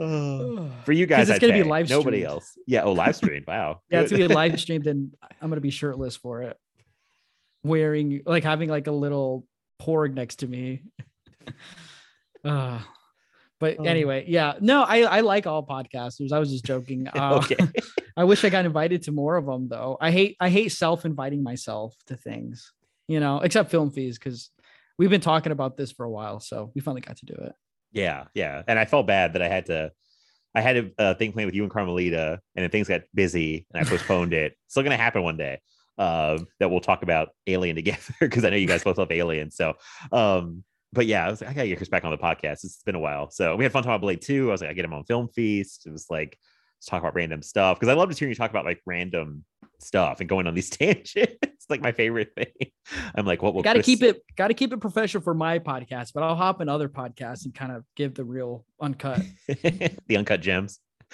uh, 0.00 0.68
for 0.84 0.92
you 0.92 1.06
guys, 1.12 1.28
it's 1.28 1.36
I'd 1.36 1.40
gonna 1.40 1.52
be 1.52 1.62
live 1.62 1.88
Nobody 1.88 2.24
else. 2.24 2.52
Yeah. 2.66 2.82
Oh, 2.82 2.92
live 2.92 3.16
stream. 3.16 3.44
Wow. 3.46 3.80
yeah, 3.90 4.00
it's 4.00 4.10
gonna 4.10 4.28
be 4.28 4.34
live 4.34 4.58
streamed, 4.60 4.86
and 4.86 5.12
I'm 5.40 5.48
gonna 5.48 5.60
be 5.60 5.70
shirtless 5.70 6.16
for 6.16 6.42
it, 6.42 6.56
wearing 7.62 8.22
like 8.26 8.44
having 8.44 8.68
like 8.68 8.86
a 8.86 8.92
little 8.92 9.46
porg 9.80 10.14
next 10.14 10.36
to 10.36 10.46
me. 10.46 10.82
uh, 12.44 12.80
But 13.58 13.80
Um, 13.80 13.86
anyway, 13.86 14.24
yeah, 14.28 14.54
no, 14.60 14.82
I 14.82 15.00
I 15.00 15.20
like 15.20 15.46
all 15.46 15.64
podcasters. 15.66 16.32
I 16.32 16.38
was 16.38 16.50
just 16.50 16.64
joking. 16.64 17.08
Uh, 17.08 17.40
okay. 17.42 17.56
I 18.16 18.24
wish 18.24 18.44
I 18.44 18.50
got 18.50 18.64
invited 18.64 19.02
to 19.04 19.12
more 19.12 19.36
of 19.36 19.46
them 19.46 19.68
though. 19.68 19.96
I 20.00 20.10
hate 20.10 20.36
I 20.40 20.48
hate 20.48 20.70
self 20.70 21.04
inviting 21.04 21.42
myself 21.42 21.94
to 22.06 22.16
things, 22.16 22.72
you 23.08 23.20
know, 23.20 23.40
except 23.40 23.70
Film 23.70 23.90
Feast 23.90 24.20
because 24.20 24.50
we've 24.98 25.10
been 25.10 25.20
talking 25.20 25.52
about 25.52 25.76
this 25.76 25.92
for 25.92 26.04
a 26.04 26.10
while, 26.10 26.40
so 26.40 26.70
we 26.74 26.80
finally 26.80 27.00
got 27.00 27.16
to 27.18 27.26
do 27.26 27.34
it. 27.34 27.52
Yeah, 27.92 28.24
yeah. 28.34 28.62
And 28.66 28.78
I 28.78 28.84
felt 28.84 29.06
bad 29.06 29.34
that 29.34 29.42
I 29.42 29.48
had 29.48 29.66
to 29.66 29.92
I 30.54 30.62
had 30.62 30.76
a 30.76 30.90
uh, 30.98 31.14
thing 31.14 31.32
playing 31.32 31.46
with 31.46 31.54
you 31.54 31.62
and 31.62 31.72
Carmelita, 31.72 32.40
and 32.54 32.62
then 32.62 32.70
things 32.70 32.88
got 32.88 33.02
busy 33.14 33.66
and 33.72 33.84
I 33.84 33.88
postponed 33.88 34.32
it. 34.32 34.52
It's 34.52 34.72
Still 34.74 34.82
gonna 34.82 34.96
happen 34.96 35.22
one 35.22 35.36
day. 35.36 35.60
Uh, 35.98 36.38
that 36.60 36.70
we'll 36.70 36.80
talk 36.80 37.02
about 37.02 37.30
Alien 37.46 37.74
together 37.74 38.00
because 38.20 38.44
I 38.44 38.50
know 38.50 38.56
you 38.56 38.66
guys 38.66 38.84
both 38.84 38.98
love 38.98 39.10
Alien. 39.10 39.50
So 39.50 39.74
um, 40.12 40.62
but 40.96 41.06
yeah, 41.06 41.26
I 41.26 41.30
was 41.30 41.42
like, 41.42 41.50
I 41.50 41.52
gotta 41.52 41.68
get 41.68 41.76
Chris 41.76 41.90
back 41.90 42.04
on 42.04 42.10
the 42.10 42.18
podcast. 42.18 42.64
It's 42.64 42.82
been 42.82 42.94
a 42.94 43.00
while. 43.00 43.30
So 43.30 43.54
we 43.54 43.64
had 43.64 43.72
fun 43.72 43.82
talking 43.82 43.92
about 43.92 44.00
Blade 44.00 44.22
2. 44.22 44.48
I 44.48 44.52
was 44.52 44.62
like, 44.62 44.70
I 44.70 44.72
get 44.72 44.84
him 44.84 44.94
on 44.94 45.04
Film 45.04 45.28
Feast. 45.28 45.86
It 45.86 45.92
was 45.92 46.06
like 46.10 46.38
let's 46.78 46.86
talk 46.86 47.02
about 47.02 47.14
random 47.14 47.42
stuff 47.42 47.78
because 47.78 47.90
I 47.90 47.94
love 47.94 48.10
to 48.10 48.18
hear 48.18 48.28
you 48.28 48.34
talk 48.34 48.50
about 48.50 48.64
like 48.64 48.80
random 48.86 49.44
stuff 49.78 50.20
and 50.20 50.28
going 50.28 50.46
on 50.46 50.54
these 50.54 50.70
tangents. 50.70 51.14
it's 51.14 51.66
like 51.68 51.82
my 51.82 51.92
favorite 51.92 52.32
thing. 52.34 52.70
I'm 53.14 53.26
like, 53.26 53.42
what 53.42 53.54
will 53.54 53.62
got 53.62 53.74
to 53.74 53.80
Chris- 53.80 53.86
keep 53.86 54.02
it 54.02 54.22
got 54.36 54.48
to 54.48 54.54
keep 54.54 54.72
it 54.72 54.78
professional 54.80 55.22
for 55.22 55.34
my 55.34 55.58
podcast, 55.58 56.12
but 56.14 56.22
I'll 56.22 56.34
hop 56.34 56.62
in 56.62 56.68
other 56.68 56.88
podcasts 56.88 57.44
and 57.44 57.54
kind 57.54 57.72
of 57.72 57.84
give 57.94 58.14
the 58.14 58.24
real 58.24 58.64
uncut. 58.80 59.20
the 59.46 60.16
uncut 60.16 60.40
gems. 60.40 60.80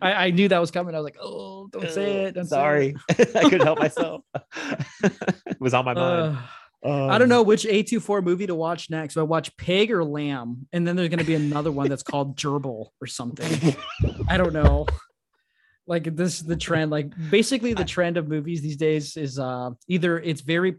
I, 0.00 0.12
I 0.26 0.30
knew 0.30 0.48
that 0.48 0.58
was 0.58 0.70
coming. 0.70 0.94
I 0.94 0.98
was 0.98 1.04
like, 1.04 1.18
oh, 1.20 1.68
don't 1.70 1.90
say 1.90 2.24
it. 2.24 2.34
Don't 2.34 2.46
say 2.46 2.56
Sorry, 2.56 2.96
it. 3.10 3.36
I 3.36 3.42
couldn't 3.42 3.62
help 3.62 3.78
myself. 3.78 4.22
it 5.02 5.60
was 5.60 5.74
on 5.74 5.84
my 5.84 5.94
mind. 5.94 6.38
Uh, 6.38 6.42
I 6.84 7.18
don't 7.18 7.28
know 7.28 7.42
which 7.42 7.64
A24 7.64 8.22
movie 8.22 8.46
to 8.46 8.54
watch 8.54 8.90
next. 8.90 9.14
Do 9.14 9.20
I 9.20 9.24
watch 9.24 9.56
Pig 9.56 9.90
or 9.90 10.04
Lamb? 10.04 10.66
And 10.72 10.86
then 10.86 10.96
there's 10.96 11.08
going 11.08 11.18
to 11.18 11.24
be 11.24 11.34
another 11.34 11.72
one 11.72 11.88
that's 11.88 12.02
called 12.02 12.36
Gerbil 12.40 12.88
or 13.00 13.06
something. 13.06 13.74
I 14.28 14.36
don't 14.36 14.52
know. 14.52 14.86
Like 15.86 16.16
this 16.16 16.36
is 16.36 16.44
the 16.44 16.56
trend. 16.56 16.90
Like 16.90 17.12
basically 17.30 17.74
the 17.74 17.84
trend 17.84 18.16
of 18.16 18.28
movies 18.28 18.62
these 18.62 18.76
days 18.76 19.16
is 19.16 19.38
uh 19.38 19.70
either 19.88 20.18
it's 20.18 20.40
very 20.40 20.76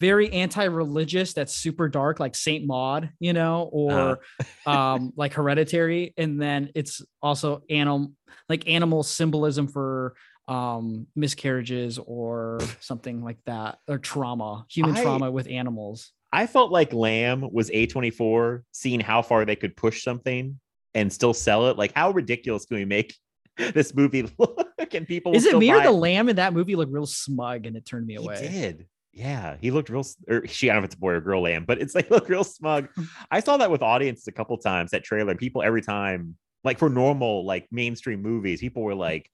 very 0.00 0.32
anti-religious 0.32 1.32
that's 1.32 1.54
super 1.54 1.88
dark 1.88 2.18
like 2.18 2.34
Saint 2.34 2.66
Maud, 2.66 3.10
you 3.18 3.32
know, 3.32 3.70
or 3.72 4.20
um 4.66 5.12
like 5.16 5.32
hereditary 5.34 6.12
and 6.16 6.40
then 6.40 6.70
it's 6.74 7.02
also 7.22 7.62
animal 7.70 8.12
like 8.48 8.68
animal 8.68 9.02
symbolism 9.02 9.68
for 9.68 10.14
um 10.48 11.06
miscarriages 11.14 11.98
or 11.98 12.58
something 12.80 13.22
like 13.22 13.38
that 13.46 13.78
or 13.88 13.98
trauma, 13.98 14.64
human 14.70 14.96
I- 14.96 15.02
trauma 15.02 15.30
with 15.30 15.46
animals. 15.48 16.12
I 16.34 16.46
felt 16.46 16.72
like 16.72 16.94
Lamb 16.94 17.46
was 17.52 17.68
A24, 17.68 18.62
seeing 18.72 19.00
how 19.00 19.20
far 19.20 19.44
they 19.44 19.54
could 19.54 19.76
push 19.76 20.02
something 20.02 20.58
and 20.94 21.12
still 21.12 21.34
sell 21.34 21.68
it. 21.68 21.76
Like, 21.76 21.92
how 21.94 22.10
ridiculous 22.10 22.64
can 22.64 22.78
we 22.78 22.86
make 22.86 23.14
this 23.58 23.94
movie 23.94 24.30
look? 24.38 24.94
And 24.94 25.06
people 25.06 25.34
is 25.34 25.44
it 25.44 25.58
me 25.58 25.70
or 25.70 25.82
the 25.82 25.90
lamb 25.90 26.30
in 26.30 26.36
that 26.36 26.54
movie 26.54 26.74
looked 26.74 26.90
real 26.92 27.04
smug 27.04 27.66
and 27.66 27.76
it 27.76 27.84
turned 27.84 28.06
me 28.06 28.14
He 28.14 28.24
away? 28.24 28.48
did. 28.48 28.86
Yeah, 29.12 29.58
he 29.60 29.70
looked 29.70 29.90
real, 29.90 30.06
or 30.26 30.46
she, 30.46 30.70
I 30.70 30.72
don't 30.72 30.80
know 30.80 30.84
if 30.84 30.88
it's 30.88 30.94
a 30.94 30.98
boy 30.98 31.10
or 31.12 31.20
girl 31.20 31.42
lamb, 31.42 31.64
but 31.66 31.78
it's 31.82 31.94
like 31.94 32.10
look 32.10 32.30
real 32.30 32.44
smug. 32.44 32.88
I 33.30 33.40
saw 33.40 33.58
that 33.58 33.70
with 33.70 33.82
audiences 33.82 34.26
a 34.26 34.32
couple 34.32 34.56
times, 34.56 34.92
that 34.92 35.04
trailer, 35.04 35.32
and 35.32 35.38
people 35.38 35.62
every 35.62 35.82
time, 35.82 36.36
like 36.64 36.78
for 36.78 36.88
normal, 36.88 37.44
like 37.44 37.68
mainstream 37.70 38.22
movies, 38.22 38.60
people 38.60 38.82
were 38.82 38.94
like, 38.94 39.12
like, 39.12 39.30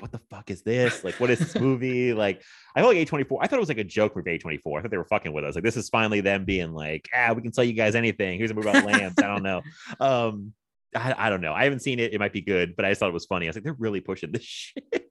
what 0.00 0.12
the 0.12 0.20
fuck 0.30 0.50
is 0.50 0.62
this? 0.62 1.02
Like, 1.04 1.14
what 1.20 1.30
is 1.30 1.38
this 1.38 1.54
movie? 1.54 2.12
Like, 2.12 2.42
I 2.74 2.80
feel 2.80 2.88
like 2.88 2.98
A24, 2.98 3.38
I 3.40 3.46
thought 3.46 3.56
it 3.56 3.60
was 3.60 3.68
like 3.68 3.78
a 3.78 3.84
joke 3.84 4.14
with 4.14 4.26
A24. 4.26 4.78
I 4.78 4.82
thought 4.82 4.90
they 4.90 4.98
were 4.98 5.04
fucking 5.06 5.32
with 5.32 5.44
us. 5.44 5.54
Like, 5.54 5.64
this 5.64 5.76
is 5.76 5.88
finally 5.88 6.20
them 6.20 6.44
being 6.44 6.72
like, 6.72 7.08
ah, 7.14 7.32
we 7.34 7.42
can 7.42 7.50
tell 7.52 7.64
you 7.64 7.72
guys 7.72 7.94
anything. 7.94 8.38
Here's 8.38 8.50
a 8.50 8.54
movie 8.54 8.68
about 8.68 8.84
lambs. 8.84 9.14
I 9.18 9.26
don't 9.26 9.42
know. 9.42 9.62
Um, 10.00 10.52
I, 10.94 11.14
I 11.26 11.30
don't 11.30 11.40
know. 11.40 11.52
I 11.52 11.64
haven't 11.64 11.80
seen 11.80 11.98
it. 11.98 12.14
It 12.14 12.20
might 12.20 12.32
be 12.32 12.40
good, 12.40 12.74
but 12.76 12.84
I 12.84 12.90
just 12.90 13.00
thought 13.00 13.08
it 13.10 13.12
was 13.14 13.26
funny. 13.26 13.46
I 13.46 13.48
was 13.50 13.56
like, 13.56 13.64
they're 13.64 13.76
really 13.78 14.00
pushing 14.00 14.32
this 14.32 14.42
shit. 14.44 15.10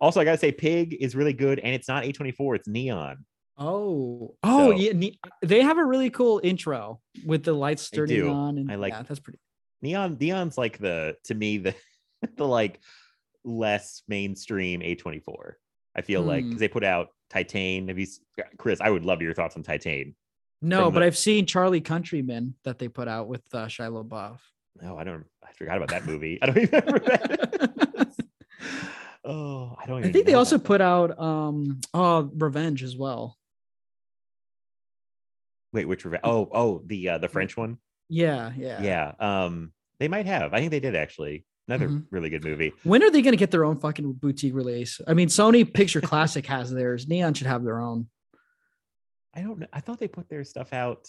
also, 0.00 0.20
I 0.20 0.24
gotta 0.24 0.38
say, 0.38 0.52
Pig 0.52 0.96
is 1.00 1.14
really 1.16 1.32
good, 1.32 1.58
and 1.58 1.74
it's 1.74 1.88
not 1.88 2.04
A24, 2.04 2.56
it's 2.56 2.68
Neon. 2.68 3.24
Oh, 3.56 4.34
oh 4.42 4.70
So- 4.70 4.76
yeah. 4.76 4.92
ne- 4.92 5.18
They 5.42 5.62
have 5.62 5.78
a 5.78 5.84
really 5.84 6.10
cool 6.10 6.40
intro 6.44 7.00
with 7.26 7.42
the 7.44 7.52
lights 7.52 7.90
turning 7.90 8.28
on, 8.28 8.58
and 8.58 8.70
I 8.70 8.76
like- 8.76 8.92
yeah, 8.92 9.02
that's 9.02 9.20
pretty. 9.20 9.38
Neon 9.82 10.16
Neon's 10.20 10.58
like 10.58 10.78
the 10.78 11.14
to 11.24 11.34
me 11.34 11.58
the 11.58 11.74
the 12.36 12.46
like 12.46 12.80
less 13.44 14.02
mainstream 14.08 14.80
A24. 14.80 15.54
I 15.96 16.02
feel 16.02 16.22
like 16.22 16.42
Hmm. 16.44 16.48
because 16.50 16.60
they 16.60 16.68
put 16.68 16.84
out 16.84 17.08
Titane. 17.30 17.88
Have 17.88 17.98
you 17.98 18.06
Chris? 18.56 18.80
I 18.80 18.90
would 18.90 19.04
love 19.04 19.20
your 19.22 19.34
thoughts 19.34 19.56
on 19.56 19.62
Titane. 19.62 20.14
No, 20.62 20.90
but 20.90 21.00
the- 21.00 21.06
I've 21.06 21.16
seen 21.16 21.46
Charlie 21.46 21.80
Countryman 21.80 22.54
that 22.64 22.78
they 22.78 22.88
put 22.88 23.08
out 23.08 23.28
with 23.28 23.42
uh, 23.54 23.66
Shia 23.66 23.90
LaBeouf. 23.92 24.38
No, 24.80 24.96
I 24.96 25.04
don't. 25.04 25.24
I 25.46 25.52
forgot 25.52 25.76
about 25.76 25.88
that 25.90 26.04
movie. 26.06 26.38
I 26.40 26.46
don't 26.46 26.58
even 26.58 26.80
remember 26.84 26.98
that. 27.00 28.14
oh, 29.24 29.76
I 29.82 29.86
don't. 29.86 30.04
I 30.04 30.12
think 30.12 30.26
they 30.26 30.34
also 30.34 30.56
that. 30.58 30.64
put 30.64 30.80
out 30.80 31.18
um 31.18 31.80
oh 31.94 32.30
Revenge 32.34 32.82
as 32.82 32.96
well. 32.96 33.36
Wait, 35.72 35.84
which 35.86 36.04
revenge? 36.04 36.22
Oh, 36.24 36.48
oh, 36.52 36.82
the 36.86 37.08
uh, 37.10 37.18
the 37.18 37.28
French 37.28 37.56
one. 37.56 37.78
Yeah, 38.08 38.52
yeah. 38.56 38.82
Yeah. 38.82 39.12
Um, 39.20 39.72
they 40.00 40.08
might 40.08 40.26
have. 40.26 40.54
I 40.54 40.58
think 40.60 40.70
they 40.70 40.80
did 40.80 40.94
actually. 40.96 41.44
Another 41.68 41.88
Mhm. 41.88 42.06
really 42.10 42.30
good 42.30 42.44
movie. 42.44 42.72
When 42.82 43.02
are 43.02 43.10
they 43.10 43.20
going 43.22 43.32
to 43.32 43.36
get 43.38 43.50
their 43.50 43.64
own 43.64 43.76
fucking 43.78 44.14
boutique 44.14 44.54
release? 44.54 45.00
I 45.06 45.12
mean, 45.14 45.28
Sony 45.28 45.70
Picture 45.70 46.00
Classic 46.00 46.44
has 46.46 46.72
theirs. 46.72 47.06
Neon 47.06 47.34
should 47.34 47.46
have 47.46 47.62
their 47.62 47.78
own. 47.80 48.08
I 49.34 49.42
don't 49.42 49.58
know. 49.58 49.66
I 49.72 49.80
thought 49.80 50.00
they 50.00 50.08
put 50.08 50.28
their 50.28 50.44
stuff 50.44 50.72
out. 50.72 51.08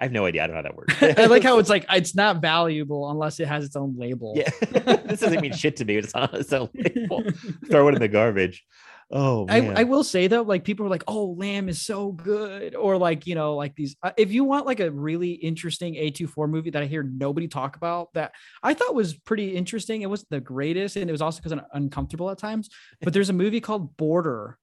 I 0.00 0.04
have 0.04 0.12
no 0.12 0.26
idea. 0.26 0.44
I 0.44 0.46
don't 0.46 0.54
know 0.54 0.62
how 0.62 0.68
that 0.68 0.76
works. 0.76 0.94
I 1.18 1.24
like 1.26 1.42
how 1.42 1.58
it's 1.58 1.70
like 1.74 1.86
it's 1.90 2.14
not 2.14 2.40
valuable 2.42 3.10
unless 3.10 3.40
it 3.40 3.48
has 3.48 3.64
its 3.64 3.74
own 3.76 3.96
label. 3.98 4.34
Yeah, 4.36 4.50
this 5.06 5.20
doesn't 5.20 5.40
mean 5.40 5.52
shit 5.54 5.76
to 5.76 5.84
me. 5.84 5.96
It's 5.96 6.14
on 6.14 6.28
its 6.34 6.52
own 6.52 6.68
label. 6.74 7.24
Throw 7.70 7.88
it 7.88 7.94
in 7.94 8.00
the 8.00 8.08
garbage. 8.08 8.64
Oh 9.10 9.46
I, 9.48 9.60
man. 9.62 9.78
I 9.78 9.84
will 9.84 10.04
say 10.04 10.26
though, 10.26 10.42
like 10.42 10.64
people 10.64 10.84
are 10.84 10.90
like, 10.90 11.04
"Oh, 11.08 11.28
Lamb 11.38 11.70
is 11.70 11.80
so 11.80 12.12
good," 12.12 12.74
or 12.74 12.98
like 12.98 13.26
you 13.26 13.34
know, 13.34 13.54
like 13.56 13.74
these. 13.74 13.96
Uh, 14.02 14.12
if 14.18 14.30
you 14.32 14.44
want 14.44 14.66
like 14.66 14.80
a 14.80 14.90
really 14.90 15.30
interesting 15.30 15.94
A24 15.94 16.46
movie 16.48 16.68
that 16.70 16.82
I 16.82 16.86
hear 16.86 17.02
nobody 17.02 17.48
talk 17.48 17.76
about, 17.76 18.12
that 18.12 18.34
I 18.62 18.74
thought 18.74 18.94
was 18.94 19.14
pretty 19.14 19.56
interesting. 19.56 20.02
It 20.02 20.10
wasn't 20.10 20.28
the 20.28 20.40
greatest, 20.40 20.96
and 20.96 21.08
it 21.08 21.12
was 21.12 21.22
also 21.22 21.38
because 21.38 21.52
I'm 21.52 21.62
uncomfortable 21.72 22.28
at 22.30 22.36
times. 22.38 22.68
But 23.02 23.14
there's 23.14 23.30
a 23.30 23.34
movie 23.34 23.60
called 23.62 23.96
Border 23.96 24.58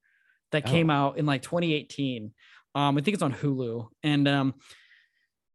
that 0.51 0.65
came 0.65 0.91
Oh. 0.91 0.93
out 0.93 1.17
in 1.17 1.25
like 1.25 1.41
2018. 1.41 2.31
Um, 2.75 2.97
I 2.97 3.01
think 3.01 3.15
it's 3.15 3.23
on 3.23 3.33
Hulu, 3.33 3.87
and 4.03 4.27
um, 4.27 4.53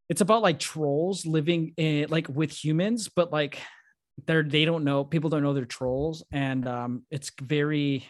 it's 0.08 0.20
about 0.20 0.42
like 0.42 0.58
trolls 0.58 1.24
living 1.26 1.74
in 1.76 2.08
like 2.10 2.28
with 2.28 2.50
humans, 2.50 3.08
but 3.08 3.32
like 3.32 3.60
they're 4.26 4.42
they 4.42 4.64
don't 4.64 4.84
know 4.84 5.04
people 5.04 5.30
don't 5.30 5.42
know 5.42 5.54
they're 5.54 5.64
trolls, 5.64 6.24
and 6.32 6.66
um, 6.66 7.04
it's 7.10 7.30
very 7.40 8.04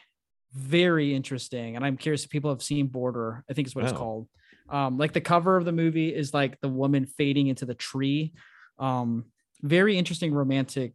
very 0.55 1.15
interesting 1.15 1.77
and 1.77 1.85
i'm 1.85 1.97
curious 1.97 2.25
if 2.25 2.31
people 2.31 2.51
have 2.51 2.63
seen 2.63 2.87
border 2.89 3.45
i 3.49 3.53
think 3.53 3.69
is 3.69 3.75
what 3.75 3.85
it's 3.85 3.93
Oh. 3.93 3.97
called 3.97 4.29
um 4.69 4.99
like 4.99 5.13
the 5.13 5.21
cover 5.21 5.57
of 5.57 5.65
the 5.65 5.73
movie 5.73 6.15
is 6.15 6.35
like 6.35 6.61
the 6.61 6.69
woman 6.69 7.07
fading 7.07 7.47
into 7.49 7.67
the 7.67 7.75
tree 7.75 8.33
um 8.79 9.25
very 9.63 9.97
interesting 9.99 10.33
romantic 10.33 10.93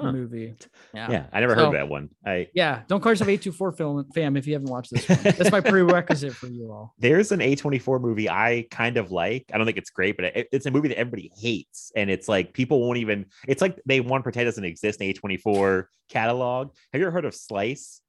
Huh. 0.00 0.10
movie 0.10 0.54
yeah. 0.94 1.10
yeah, 1.10 1.26
I 1.34 1.40
never 1.40 1.54
So- 1.54 1.66
heard 1.66 1.74
that 1.74 1.86
one. 1.86 2.08
I 2.24 2.48
yeah 2.54 2.80
don't 2.88 3.02
call 3.02 3.12
yourself 3.12 3.28
A24 3.28 3.76
film 3.76 4.06
fam 4.14 4.38
if 4.38 4.46
you 4.46 4.54
haven't 4.54 4.70
watched 4.70 4.90
this 4.90 5.06
one 5.06 5.18
that's 5.22 5.50
my 5.52 5.60
prerequisite 5.72 6.32
for 6.32 6.46
you 6.46 6.72
all 6.72 6.94
there's 6.98 7.30
an 7.30 7.40
A24 7.40 8.00
movie 8.00 8.26
I 8.26 8.66
kind 8.70 8.96
of 8.96 9.12
like. 9.12 9.44
I 9.52 9.58
don't 9.58 9.66
think 9.66 9.76
it's 9.76 9.90
great, 9.90 10.16
but 10.16 10.24
it, 10.34 10.48
it's 10.50 10.64
a 10.64 10.70
movie 10.70 10.88
that 10.88 10.98
everybody 10.98 11.30
hates, 11.36 11.92
and 11.94 12.08
it's 12.10 12.26
like 12.26 12.54
people 12.54 12.80
won't 12.80 12.98
even. 12.98 13.26
It's 13.46 13.60
like 13.60 13.78
they 13.84 14.00
want 14.00 14.20
to 14.20 14.24
pretend 14.24 14.44
it 14.44 14.50
doesn't 14.52 14.64
exist 14.64 15.02
in 15.02 15.12
A24 15.12 15.84
catalog. 16.08 16.68
Have 16.94 17.00
you 17.00 17.06
ever 17.06 17.12
heard 17.12 17.26
of 17.26 17.34
Slice? 17.34 18.00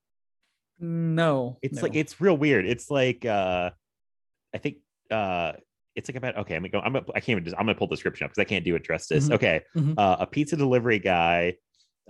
No 0.79 1.57
It's 1.61 1.77
no. 1.77 1.81
like 1.83 1.95
it's 1.95 2.19
real 2.19 2.37
weird. 2.37 2.65
It's 2.65 2.89
like 2.91 3.25
uh 3.25 3.71
I 4.53 4.57
think 4.57 4.77
uh 5.11 5.53
it's 5.95 6.09
like 6.09 6.15
about 6.15 6.37
okay, 6.39 6.55
I'm 6.55 6.63
gonna 6.63 6.69
go, 6.69 6.79
I'm 6.79 6.93
gonna 6.93 7.05
I 7.15 7.19
can't 7.19 7.29
even 7.29 7.43
just 7.45 7.55
I'm 7.57 7.65
gonna 7.65 7.75
pull 7.77 7.87
the 7.87 7.95
description 7.95 8.25
up 8.25 8.31
because 8.31 8.41
I 8.41 8.45
can't 8.45 8.65
do 8.65 8.75
it 8.75 8.83
justice. 8.83 9.29
Mhm. 9.29 9.33
Okay. 9.35 9.61
Mhm. 9.75 9.93
Uh 9.97 10.17
a 10.19 10.25
pizza 10.27 10.55
delivery 10.57 10.99
guy, 10.99 11.55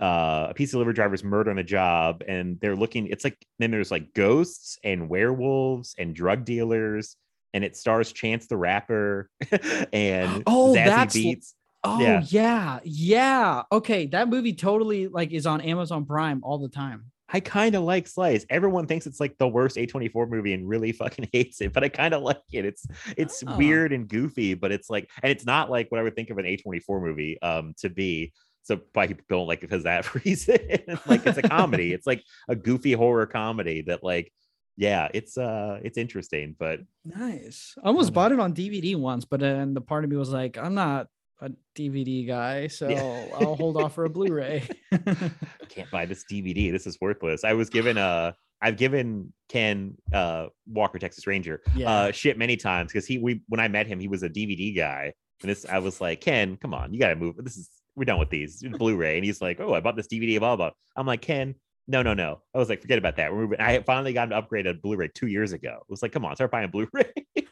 uh 0.00 0.48
a 0.50 0.54
pizza 0.54 0.72
delivery 0.72 0.94
driver's 0.94 1.22
murder 1.22 1.50
on 1.50 1.56
the 1.56 1.62
job, 1.64 2.22
and 2.26 2.58
they're 2.60 2.76
looking, 2.76 3.06
it's 3.08 3.24
like 3.24 3.36
then 3.58 3.70
there's 3.70 3.90
like 3.90 4.14
ghosts 4.14 4.78
and 4.82 5.08
werewolves 5.08 5.94
and 5.98 6.14
drug 6.14 6.44
dealers, 6.44 7.16
and 7.52 7.62
it 7.62 7.76
stars 7.76 8.12
Chance 8.12 8.46
the 8.46 8.56
Rapper 8.56 9.28
and 9.92 10.42
Oh, 10.46 10.72
Zazie 10.74 10.84
that's- 10.84 11.14
Beetz. 11.16 11.52
oh 11.84 12.00
yeah. 12.00 12.22
yeah. 12.28 12.80
yeah 12.84 13.62
okay 13.70 14.06
that 14.06 14.28
movie 14.30 14.54
totally 14.54 15.06
like 15.08 15.32
is 15.32 15.44
on 15.46 15.60
amazon 15.60 16.06
prime 16.06 16.40
all 16.42 16.56
the 16.58 16.70
time 16.70 17.04
I 17.28 17.40
kind 17.40 17.74
of 17.74 17.82
like 17.82 18.06
Slice. 18.06 18.44
Everyone 18.50 18.86
thinks 18.86 19.06
it's 19.06 19.18
like 19.20 19.36
the 19.38 19.48
worst 19.48 19.76
A24 19.76 20.28
movie 20.28 20.52
and 20.52 20.68
really 20.68 20.92
fucking 20.92 21.28
hates 21.32 21.60
it, 21.60 21.72
but 21.72 21.82
I 21.82 21.88
kind 21.88 22.12
of 22.14 22.22
like 22.22 22.42
it. 22.52 22.64
It's 22.64 22.86
it's 23.16 23.42
Oh. 23.46 23.56
weird 23.56 23.92
and 23.92 24.06
goofy, 24.08 24.54
but 24.54 24.70
it's 24.72 24.90
like 24.90 25.08
and 25.22 25.30
it's 25.32 25.46
not 25.46 25.70
like 25.70 25.90
what 25.90 26.00
I 26.00 26.02
would 26.02 26.14
think 26.16 26.30
of 26.30 26.38
an 26.38 26.44
A24 26.44 27.02
movie 27.02 27.40
um 27.42 27.74
to 27.78 27.88
be. 27.88 28.32
So 28.62 28.80
why 28.94 29.06
people 29.06 29.24
don't 29.28 29.46
like 29.46 29.58
it 29.58 29.68
because 29.68 29.84
that 29.84 30.14
reason. 30.24 30.58
like 31.06 31.26
it's 31.26 31.38
a 31.38 31.42
comedy. 31.42 31.92
It's 31.92 32.06
like 32.06 32.22
a 32.48 32.54
goofy 32.56 32.92
horror 32.92 33.26
comedy 33.26 33.82
that 33.82 34.02
like 34.04 34.30
yeah, 34.76 35.08
it's 35.14 35.38
uh 35.38 35.80
it's 35.82 35.96
interesting, 35.98 36.56
but 36.58 36.80
Nice. 37.04 37.74
I 37.82 37.88
almost 37.88 38.10
know. 38.10 38.14
bought 38.14 38.32
it 38.32 38.40
on 38.40 38.54
DVD 38.54 38.96
once, 38.96 39.24
but 39.24 39.40
then 39.40 39.72
the 39.74 39.80
part 39.80 40.04
of 40.04 40.10
me 40.10 40.16
was 40.16 40.30
like, 40.30 40.58
I'm 40.58 40.74
not 40.74 41.06
a 41.40 41.50
DVD 41.76 42.26
guy, 42.26 42.66
so 42.68 42.88
Yeah. 42.88 43.26
I'll 43.34 43.56
hold 43.56 43.76
off 43.76 43.94
for 43.94 44.04
a 44.04 44.10
Blu-ray. 44.10 44.68
can't 45.68 45.90
buy 45.90 46.06
this 46.06 46.24
DVD. 46.30 46.70
This 46.72 46.86
is 46.86 46.98
worthless. 47.00 47.44
I 47.44 47.52
was 47.54 47.68
given 47.70 47.98
uh 47.98 48.32
I've 48.62 48.76
given 48.76 49.32
Ken 49.48 49.96
uh 50.12 50.46
Walker 50.66 50.98
Texas 50.98 51.26
Ranger 51.26 51.60
Yeah. 51.74 51.90
uh 51.90 52.12
shit 52.12 52.38
many 52.38 52.56
times 52.56 52.92
because 52.92 53.06
he 53.06 53.18
we 53.18 53.42
when 53.48 53.60
I 53.60 53.68
met 53.68 53.86
him 53.86 53.98
he 54.00 54.08
was 54.08 54.22
a 54.22 54.28
DVD 54.30 54.74
guy 54.76 55.12
and 55.42 55.50
this 55.50 55.66
I 55.66 55.78
was 55.78 56.00
like 56.00 56.20
Ken 56.20 56.56
come 56.56 56.72
on 56.74 56.92
you 56.94 57.00
gotta 57.00 57.16
move 57.16 57.36
this 57.38 57.56
is 57.56 57.68
we're 57.96 58.04
done 58.04 58.18
with 58.18 58.30
these 58.30 58.62
Blu-ray 58.78 59.16
and 59.16 59.24
he's 59.24 59.42
like 59.42 59.60
oh 59.60 59.74
I 59.74 59.80
bought 59.80 59.96
this 59.96 60.06
DVD 60.08 60.38
blah 60.38 60.56
blah. 60.56 60.68
blah. 60.68 60.74
I'm 60.96 61.06
like 61.06 61.20
Ken 61.22 61.54
no 61.88 62.00
no 62.02 62.14
no 62.14 62.40
I 62.54 62.58
was 62.58 62.68
like 62.68 62.80
forget 62.80 62.98
about 62.98 63.16
that 63.16 63.32
we're 63.32 63.42
moving 63.42 63.60
I 63.60 63.80
finally 63.82 64.12
got 64.14 64.24
him 64.24 64.30
to 64.30 64.36
upgrade 64.36 64.66
a 64.66 64.74
Blu-ray 64.74 65.08
two 65.14 65.26
years 65.26 65.52
ago 65.52 65.78
it 65.80 65.90
was 65.90 66.00
like 66.02 66.12
come 66.12 66.24
on 66.24 66.34
start 66.36 66.50
buying 66.50 66.70
Blu-ray 66.70 67.12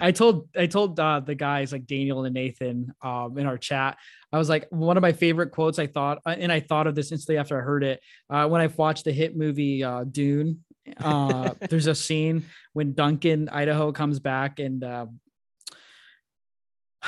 I 0.00 0.12
told 0.12 0.48
I 0.56 0.66
told 0.66 0.98
uh, 0.98 1.20
the 1.20 1.34
guys 1.34 1.72
like 1.72 1.86
Daniel 1.86 2.24
and 2.24 2.34
Nathan 2.34 2.92
um, 3.02 3.36
in 3.38 3.46
our 3.46 3.58
chat. 3.58 3.98
I 4.32 4.38
was 4.38 4.48
like 4.48 4.66
one 4.70 4.96
of 4.96 5.02
my 5.02 5.12
favorite 5.12 5.50
quotes. 5.50 5.78
I 5.78 5.86
thought, 5.86 6.18
uh, 6.26 6.36
and 6.38 6.52
I 6.52 6.60
thought 6.60 6.86
of 6.86 6.94
this 6.94 7.12
instantly 7.12 7.38
after 7.38 7.58
I 7.58 7.62
heard 7.62 7.84
it 7.84 8.00
uh, 8.28 8.46
when 8.48 8.60
I 8.60 8.66
watched 8.66 9.04
the 9.04 9.12
hit 9.12 9.36
movie 9.36 9.82
uh, 9.82 10.04
Dune. 10.04 10.64
Uh, 10.98 11.54
there's 11.70 11.86
a 11.86 11.94
scene 11.94 12.44
when 12.72 12.94
Duncan 12.94 13.48
Idaho 13.48 13.92
comes 13.92 14.20
back 14.20 14.58
and 14.58 14.84
uh, 14.84 15.06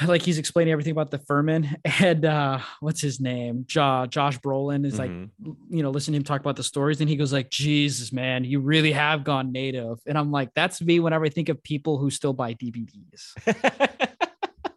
like 0.06 0.22
he's 0.22 0.38
explaining 0.38 0.72
everything 0.72 0.92
about 0.92 1.10
the 1.10 1.18
Fremen 1.18 1.74
and 2.00 2.24
uh, 2.24 2.60
what's 2.80 3.00
his 3.00 3.20
name? 3.20 3.64
Jo- 3.66 4.06
Josh 4.08 4.38
Brolin 4.38 4.86
is 4.86 4.98
like 4.98 5.10
Mhm. 5.10 5.30
you 5.68 5.82
know, 5.82 5.90
listen 5.90 6.12
to 6.12 6.16
him 6.18 6.24
talk 6.24 6.40
about 6.40 6.56
the 6.56 6.62
stories, 6.62 7.00
and 7.00 7.08
he 7.10 7.16
goes 7.16 7.32
like, 7.32 7.50
"Jesus, 7.50 8.12
man, 8.12 8.44
you 8.44 8.60
really 8.60 8.92
have 8.92 9.24
gone 9.24 9.52
native." 9.52 9.98
And 10.06 10.16
I'm 10.16 10.30
like, 10.30 10.50
that's 10.54 10.80
me 10.80 11.00
whenever 11.00 11.24
I 11.24 11.28
think 11.28 11.48
of 11.48 11.62
people 11.62 11.98
who 11.98 12.10
still 12.10 12.32
buy 12.32 12.54
DVDs. 12.54 13.34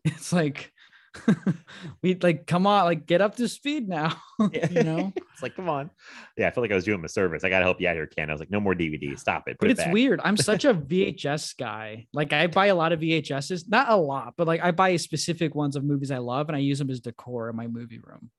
It's 0.05 0.33
like, 0.33 0.73
we 2.01 2.15
like, 2.15 2.47
come 2.47 2.65
on, 2.65 2.85
like, 2.85 3.05
get 3.05 3.21
up 3.21 3.35
to 3.35 3.47
speed 3.47 3.87
now. 3.87 4.15
you 4.39 4.83
know, 4.83 5.13
it's 5.33 5.41
like 5.41 5.55
come 5.55 5.69
on 5.69 5.89
yeah 6.37 6.47
I 6.47 6.51
felt 6.51 6.63
like 6.63 6.71
I 6.71 6.75
was 6.75 6.83
doing 6.83 7.03
a 7.05 7.09
service 7.09 7.43
I 7.43 7.49
gotta 7.49 7.65
help 7.65 7.79
you 7.79 7.87
out 7.87 7.95
here 7.95 8.07
Ken 8.07 8.29
I 8.29 8.33
was 8.33 8.39
like 8.39 8.51
no 8.51 8.59
more 8.59 8.73
DVD 8.73 9.17
stop 9.17 9.47
it 9.47 9.57
but 9.59 9.65
put 9.65 9.69
it 9.69 9.71
it's 9.73 9.83
back. 9.83 9.93
weird. 9.93 10.19
I'm 10.23 10.37
such 10.37 10.65
a 10.65 10.73
VHS 10.73 11.57
guy. 11.57 12.07
Like, 12.13 12.33
I 12.33 12.47
buy 12.47 12.67
a 12.67 12.75
lot 12.75 12.91
of 12.91 12.99
VHSs, 12.99 13.69
not 13.69 13.89
a 13.89 13.95
lot, 13.95 14.33
but 14.37 14.47
like, 14.47 14.61
I 14.61 14.71
buy 14.71 14.95
specific 14.97 15.55
ones 15.55 15.75
of 15.75 15.83
movies 15.83 16.11
I 16.11 16.17
love, 16.17 16.49
and 16.49 16.55
I 16.55 16.59
use 16.59 16.79
them 16.79 16.89
as 16.89 16.99
decor 16.99 17.49
in 17.49 17.55
my 17.55 17.67
movie 17.67 17.99
room. 17.99 18.29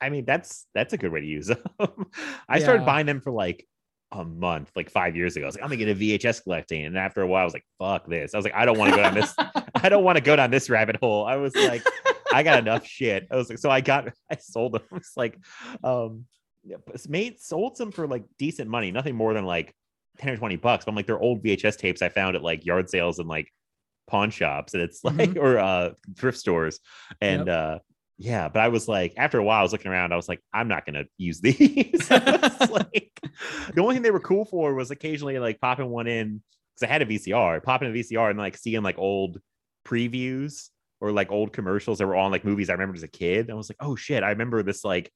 I 0.00 0.10
mean, 0.10 0.24
that's 0.24 0.66
that's 0.74 0.92
a 0.92 0.96
good 0.96 1.12
way 1.12 1.20
to 1.20 1.26
use 1.26 1.48
them. 1.48 1.58
I 2.48 2.60
started 2.60 2.86
buying 2.86 3.06
them 3.06 3.20
for 3.20 3.32
like 3.32 3.66
a 4.12 4.24
month, 4.24 4.70
like 4.76 4.90
five 4.90 5.16
years 5.16 5.36
ago. 5.36 5.44
I 5.44 5.48
was 5.48 5.56
like, 5.56 5.64
I'm 5.64 5.70
gonna 5.70 5.84
get 5.84 5.88
a 5.88 6.18
VHS 6.18 6.42
collecting, 6.44 6.84
and 6.84 6.96
after 6.96 7.22
a 7.22 7.26
while, 7.26 7.42
I 7.42 7.44
was 7.44 7.52
like, 7.52 7.66
"Fuck 7.78 8.08
this!" 8.08 8.34
I 8.34 8.38
was 8.38 8.44
like, 8.44 8.54
"I 8.54 8.64
don't 8.64 8.78
want 8.78 8.90
to 8.90 8.96
go 8.96 9.02
down 9.02 9.14
this. 9.14 9.34
I 9.84 9.88
don't 9.88 10.04
want 10.04 10.16
to 10.16 10.22
go 10.22 10.36
down 10.36 10.50
this 10.50 10.70
rabbit 10.70 10.96
hole." 10.96 11.24
I 11.24 11.36
was 11.36 11.54
like, 11.54 11.82
"I 12.32 12.42
got 12.42 12.58
enough 12.58 12.86
shit." 12.86 13.26
I 13.30 13.36
was 13.36 13.48
like, 13.48 13.58
so 13.58 13.70
I 13.70 13.80
got, 13.80 14.08
I 14.30 14.36
sold 14.36 14.72
them. 14.72 14.82
It's 14.96 15.16
like, 15.16 15.38
um, 15.84 16.26
made 17.08 17.40
sold 17.40 17.76
some 17.76 17.92
for 17.92 18.06
like 18.06 18.24
decent 18.38 18.68
money, 18.68 18.90
nothing 18.90 19.14
more 19.14 19.34
than 19.34 19.44
like 19.44 19.74
ten 20.18 20.30
or 20.32 20.36
twenty 20.36 20.56
bucks. 20.56 20.84
But 20.84 20.92
I'm 20.92 20.96
like, 20.96 21.06
they're 21.06 21.18
old 21.18 21.42
VHS 21.42 21.78
tapes 21.78 22.02
I 22.02 22.08
found 22.08 22.36
at 22.36 22.42
like 22.42 22.66
yard 22.66 22.90
sales 22.90 23.18
and 23.18 23.28
like 23.28 23.52
pawn 24.08 24.30
shops, 24.30 24.74
and 24.74 24.82
it's 24.82 25.04
like 25.04 25.36
or 25.36 25.58
uh 25.58 25.90
thrift 26.16 26.38
stores, 26.38 26.80
and 27.20 27.48
uh 27.48 27.78
yeah, 28.20 28.48
but 28.48 28.60
I 28.60 28.68
was 28.68 28.88
like, 28.88 29.14
after 29.16 29.38
a 29.38 29.44
while, 29.44 29.60
I 29.60 29.62
was 29.62 29.70
looking 29.70 29.92
around. 29.92 30.12
I 30.12 30.16
was 30.16 30.28
like, 30.28 30.42
I'm 30.52 30.66
not 30.66 30.84
gonna 30.84 31.04
use 31.16 31.40
these. 31.40 32.10
Like, 32.10 33.12
the 33.72 33.80
only 33.80 33.94
thing 33.94 34.02
they 34.02 34.10
were 34.10 34.20
cool 34.20 34.44
for 34.44 34.74
was 34.74 34.90
occasionally 34.90 35.38
like 35.38 35.60
popping 35.60 35.88
one 35.88 36.08
in 36.08 36.42
because 36.74 36.88
I 36.88 36.92
had 36.92 37.02
a 37.02 37.06
VCR, 37.06 37.62
popping 37.62 37.88
a 37.88 37.92
VCR 37.92 38.30
and 38.30 38.38
like 38.38 38.56
seeing 38.56 38.82
like 38.82 38.98
old 38.98 39.40
previews 39.88 40.68
or 41.00 41.12
like 41.12 41.30
old 41.30 41.52
commercials 41.52 41.98
that 41.98 42.06
were 42.06 42.16
on 42.16 42.30
like 42.30 42.44
movies 42.44 42.68
I 42.68 42.74
remembered 42.74 42.96
as 42.96 43.02
a 43.02 43.08
kid. 43.08 43.50
I 43.50 43.54
was 43.54 43.70
like, 43.70 43.78
oh 43.80 43.96
shit, 43.96 44.22
I 44.22 44.30
remember 44.30 44.62
this 44.62 44.84
like 44.84 45.10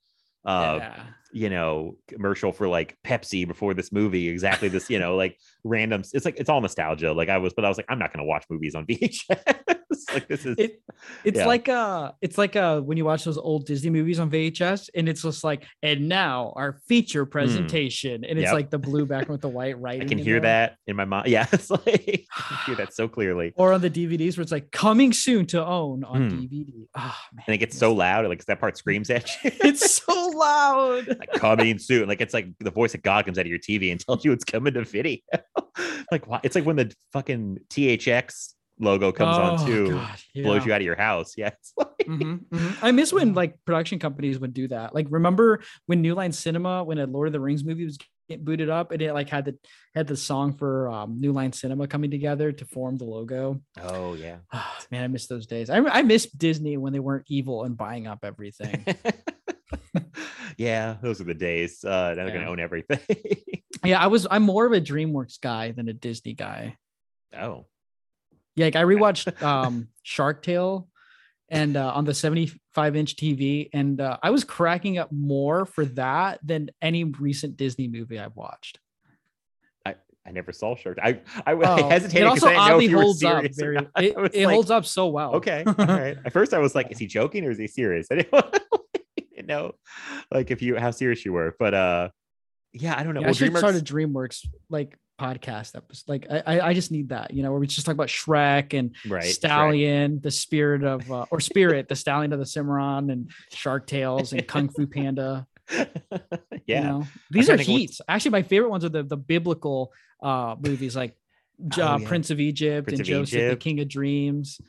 uh 0.44 0.78
yeah. 0.80 1.04
you 1.32 1.48
know 1.48 1.96
commercial 2.08 2.50
for 2.50 2.66
like 2.66 2.96
Pepsi 3.06 3.46
before 3.46 3.74
this 3.74 3.92
movie. 3.92 4.28
Exactly 4.28 4.68
this, 4.68 4.88
you 4.90 4.98
know, 4.98 5.16
like 5.24 5.36
random. 5.64 6.02
It's 6.12 6.24
like 6.24 6.36
it's 6.38 6.48
all 6.48 6.60
nostalgia. 6.60 7.12
Like 7.12 7.28
I 7.28 7.38
was, 7.38 7.52
but 7.52 7.64
I 7.64 7.68
was 7.68 7.76
like, 7.76 7.86
I'm 7.88 7.98
not 7.98 8.12
gonna 8.12 8.26
watch 8.26 8.44
movies 8.50 8.74
on 8.74 8.86
VHS. 8.86 9.76
like 10.14 10.28
this 10.28 10.44
is 10.46 10.56
it 10.58 10.82
it's 11.24 11.38
Yeah. 11.38 11.46
like 11.46 11.68
uh 11.68 12.12
it's 12.20 12.38
like 12.38 12.56
uh 12.56 12.80
when 12.80 12.96
you 12.96 13.04
watch 13.04 13.24
those 13.24 13.38
old 13.38 13.66
Disney 13.66 13.90
movies 13.90 14.18
on 14.20 14.30
VHS 14.30 14.90
and 14.94 15.08
it's 15.08 15.22
just 15.22 15.44
like 15.44 15.64
and 15.82 16.08
now 16.08 16.52
our 16.56 16.78
feature 16.88 17.24
presentation 17.26 18.24
and 18.24 18.38
it's 18.38 18.50
Hmm. 18.50 18.54
Yep. 18.54 18.54
like 18.54 18.70
the 18.70 18.78
blue 18.78 19.06
background 19.06 19.30
with 19.30 19.40
the 19.42 19.48
white 19.58 19.78
writing. 19.80 20.02
I 20.02 20.06
can 20.06 20.18
hear 20.18 20.34
there. 20.40 20.68
that 20.68 20.76
in 20.86 20.96
my 20.96 21.04
mind. 21.04 21.28
Yeah, 21.32 21.46
it's 21.52 21.70
like 21.70 22.26
I 22.36 22.42
can 22.42 22.56
hear 22.66 22.74
that 22.76 22.92
so 22.94 23.08
clearly. 23.08 23.52
Or 23.56 23.72
on 23.72 23.80
the 23.80 23.90
DVDs 23.90 24.36
where 24.36 24.42
it's 24.42 24.52
like 24.52 24.70
coming 24.70 25.12
soon 25.12 25.46
to 25.46 25.64
own 25.64 26.04
on 26.04 26.30
Hmm. 26.30 26.36
DVD. 26.40 26.66
Ah 26.96 27.20
man, 27.34 27.44
And 27.46 27.54
it 27.54 27.58
gets 27.58 27.76
so 27.78 27.92
loud, 27.92 28.26
like 28.26 28.44
that 28.46 28.60
part 28.60 28.76
screams 28.76 29.08
at 29.10 29.28
you. 29.44 29.50
it's 29.64 30.02
so 30.02 30.28
loud. 30.34 31.08
like 31.08 31.32
coming 31.34 31.78
soon. 31.78 32.08
Like 32.08 32.20
it's 32.20 32.34
like 32.34 32.46
the 32.58 32.70
voice 32.70 32.94
of 32.94 33.02
God 33.02 33.24
comes 33.26 33.38
out 33.38 33.42
of 33.46 33.50
your 33.50 33.58
TV 33.58 33.90
and 33.90 34.00
tells 34.00 34.24
you 34.24 34.32
it's 34.32 34.44
coming 34.44 34.74
to 34.74 34.84
video. 34.84 35.18
like 36.10 36.26
why? 36.26 36.40
It's 36.42 36.54
like 36.54 36.64
when 36.64 36.76
the 36.76 36.92
fucking 37.12 37.58
THX 37.70 38.54
logo 38.82 39.12
comes 39.12 39.38
on 39.38 39.60
Oh, 39.60 39.66
too, 39.66 39.88
God, 39.90 40.18
blows 40.34 40.66
you 40.66 40.72
out 40.72 40.80
of 40.80 40.84
your 40.84 40.96
house. 40.96 41.34
Yeah, 41.38 41.50
like 41.76 41.88
Mhm, 42.06 42.44
mhm. 42.50 42.76
I 42.82 42.90
miss 42.92 43.12
when 43.12 43.32
like 43.34 43.56
production 43.64 43.98
companies 43.98 44.38
would 44.38 44.52
do 44.52 44.68
that. 44.68 44.94
Like 44.94 45.06
remember 45.10 45.62
when 45.86 46.02
New 46.02 46.14
Line 46.14 46.32
Cinema, 46.32 46.82
when 46.84 46.98
a 46.98 47.06
Lord 47.06 47.28
of 47.28 47.32
the 47.32 47.40
Rings 47.40 47.64
movie 47.64 47.84
was 47.84 47.96
getting 48.28 48.44
booted 48.44 48.68
up, 48.70 48.90
and 48.92 49.00
it 49.00 49.12
like 49.12 49.28
had 49.28 49.44
the 49.44 49.56
had 49.94 50.06
the 50.08 50.16
song 50.16 50.54
for 50.56 50.90
um, 50.90 51.20
New 51.20 51.32
Line 51.32 51.52
Cinema 51.52 51.86
coming 51.86 52.10
together 52.10 52.50
to 52.52 52.64
form 52.64 52.96
the 52.96 53.04
logo. 53.04 53.60
oh 53.80 54.14
yeah. 54.14 54.38
Ah, 54.52 54.78
man, 54.90 55.04
I 55.04 55.08
miss 55.08 55.26
those 55.28 55.46
days. 55.46 55.70
I 55.70 55.78
I 55.78 56.02
miss 56.02 56.26
Disney 56.26 56.76
when 56.76 56.92
they 56.92 57.00
weren't 57.00 57.26
evil 57.28 57.62
and 57.64 57.76
buying 57.76 58.06
up 58.08 58.20
everything. 58.24 58.84
yeah, 60.56 60.96
those 61.02 61.20
are 61.20 61.24
the 61.24 61.34
days. 61.34 61.84
Uh, 61.84 62.14
now 62.16 62.24
they're 62.24 62.28
Yeah. 62.28 62.34
gonna 62.40 62.50
own 62.50 62.60
everything. 62.60 63.00
yeah, 63.84 64.02
I 64.02 64.06
was. 64.08 64.26
I'm 64.30 64.42
more 64.42 64.66
of 64.66 64.72
a 64.72 64.80
DreamWorks 64.80 65.40
guy 65.40 65.72
than 65.72 65.88
a 65.88 65.92
Disney 65.92 66.34
guy. 66.34 66.76
oh, 67.38 67.66
Yeah, 68.56 68.66
like 68.66 68.76
I 68.76 68.82
rewatched 68.82 69.42
um, 69.42 69.88
Shark 70.02 70.42
Tale, 70.42 70.88
and 71.48 71.76
uh, 71.76 71.92
on 71.94 72.04
the 72.04 72.14
75 72.14 72.96
inch 72.96 73.16
TV, 73.16 73.68
and 73.72 74.00
uh, 74.00 74.18
I 74.22 74.30
was 74.30 74.44
cracking 74.44 74.98
up 74.98 75.10
more 75.12 75.64
for 75.66 75.84
that 75.86 76.40
than 76.42 76.70
any 76.80 77.04
recent 77.04 77.56
Disney 77.56 77.88
movie 77.88 78.18
I've 78.18 78.36
watched. 78.36 78.78
I 79.86 79.94
I 80.26 80.32
never 80.32 80.52
saw 80.52 80.76
Shark. 80.76 80.98
I 81.02 81.20
I, 81.46 81.52
Oh, 81.54 81.62
I 81.62 81.82
hesitated 81.92 82.26
it 82.26 82.34
because 82.34 82.42
also 82.44 82.46
I 82.48 82.50
didn't 82.50 82.56
know 82.56 82.72
oddly 82.74 82.84
if 82.84 82.90
you 82.90 83.00
holds 83.00 83.24
up 83.24 83.44
very. 83.56 83.76
It, 83.78 83.88
I 83.96 84.02
it 84.32 84.46
like, 84.46 84.54
holds 84.54 84.70
up 84.70 84.84
so 84.86 85.08
well. 85.08 85.34
Okay, 85.36 85.64
all 85.66 85.74
right. 85.86 86.18
At 86.24 86.32
first, 86.32 86.52
I 86.54 86.58
was 86.58 86.74
like, 86.74 86.90
"Is 86.92 86.98
he 86.98 87.06
joking 87.06 87.44
or 87.46 87.50
is 87.50 87.58
he 87.58 87.66
serious?" 87.66 88.06
I 88.10 88.16
didn't 89.34 89.46
know, 89.46 89.72
like 90.30 90.50
if 90.50 90.60
you 90.62 90.76
how 90.76 90.90
serious 90.90 91.24
you 91.24 91.32
were. 91.32 91.56
But 91.58 91.74
uh, 91.74 92.08
yeah, 92.72 92.94
I 92.98 93.02
don't 93.02 93.14
know. 93.14 93.20
Yeah, 93.20 93.26
I 93.26 93.28
Well, 93.28 93.34
should 93.34 93.56
start 93.56 93.74
a 93.74 93.78
DreamWorks- 93.80 93.86
DreamWorks 94.12 94.46
like 94.70 94.98
podcast 95.22 95.76
episode. 95.76 96.04
Like 96.08 96.26
I, 96.30 96.42
I, 96.46 96.68
I 96.68 96.74
just 96.74 96.90
need 96.90 97.10
that, 97.10 97.32
you 97.32 97.42
know, 97.42 97.50
where 97.50 97.60
we 97.60 97.66
just 97.66 97.86
talk 97.86 97.94
about 97.94 98.08
Shrek 98.08 98.76
and 98.78 98.94
right, 99.08 99.24
Shrek. 99.24 99.32
Stallion, 99.32 100.20
the 100.20 100.30
spirit 100.30 100.84
of 100.84 101.10
uh, 101.10 101.26
or 101.30 101.40
Spirit, 101.40 101.88
the 101.88 101.96
Stallion 101.96 102.32
of 102.32 102.38
the 102.38 102.46
Cimarron, 102.46 103.10
and 103.10 103.30
Shark 103.50 103.86
Tales 103.86 104.32
and 104.32 104.46
Kung 104.46 104.68
Fu 104.68 104.86
Panda. 104.86 105.46
yeah, 105.70 105.86
You 106.66 106.80
know, 106.80 107.06
these 107.30 107.48
are 107.48 107.56
heats. 107.56 108.00
Actually, 108.08 108.32
my 108.32 108.42
favorite 108.42 108.70
ones 108.70 108.84
are 108.84 108.88
the 108.90 109.02
the 109.02 109.16
biblical 109.16 109.92
uh 110.22 110.56
movies 110.60 110.94
like 110.94 111.16
Oh, 111.78 111.82
uh, 111.82 111.98
yeah. 111.98 112.08
Prince 112.08 112.30
of 112.30 112.40
Egypt 112.40 112.88
Prince 112.88 113.00
and 113.00 113.08
of 113.08 113.28
Joseph, 113.28 113.50
the 113.50 113.56
King 113.56 113.80
of 113.80 113.88
Dreams. 113.88 114.60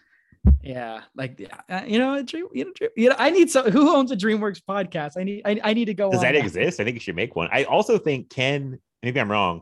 Yeah, 0.61 1.01
like 1.15 1.39
yeah, 1.39 1.61
uh, 1.69 1.83
you 1.85 1.99
know, 1.99 2.15
a 2.15 2.23
dream, 2.23 2.47
you 2.53 2.65
know, 2.65 2.71
dream, 2.75 2.89
you 2.97 3.09
know, 3.09 3.15
I 3.17 3.29
need 3.29 3.49
some. 3.49 3.71
Who 3.71 3.95
owns 3.95 4.11
a 4.11 4.17
DreamWorks 4.17 4.61
podcast? 4.67 5.13
I 5.17 5.23
need, 5.23 5.41
I, 5.45 5.59
I 5.63 5.73
need 5.73 5.85
to 5.85 5.93
go. 5.93 6.11
Does 6.11 6.19
on 6.19 6.23
that 6.25 6.35
exist? 6.35 6.79
I 6.79 6.83
think 6.83 6.95
you 6.95 6.99
should 6.99 7.15
make 7.15 7.35
one. 7.35 7.47
I 7.51 7.63
also 7.63 7.97
think 7.97 8.29
Ken. 8.29 8.79
Maybe 9.01 9.19
I'm 9.19 9.31
wrong. 9.31 9.61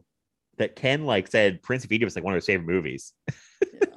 That 0.58 0.76
Ken 0.76 1.06
like 1.06 1.28
said 1.28 1.62
Prince 1.64 1.86
of 1.86 1.92
Egypt 1.92 2.12
is 2.12 2.16
like 2.16 2.24
one 2.24 2.34
of 2.34 2.38
his 2.38 2.46
favorite 2.46 2.68
movies. 2.74 3.14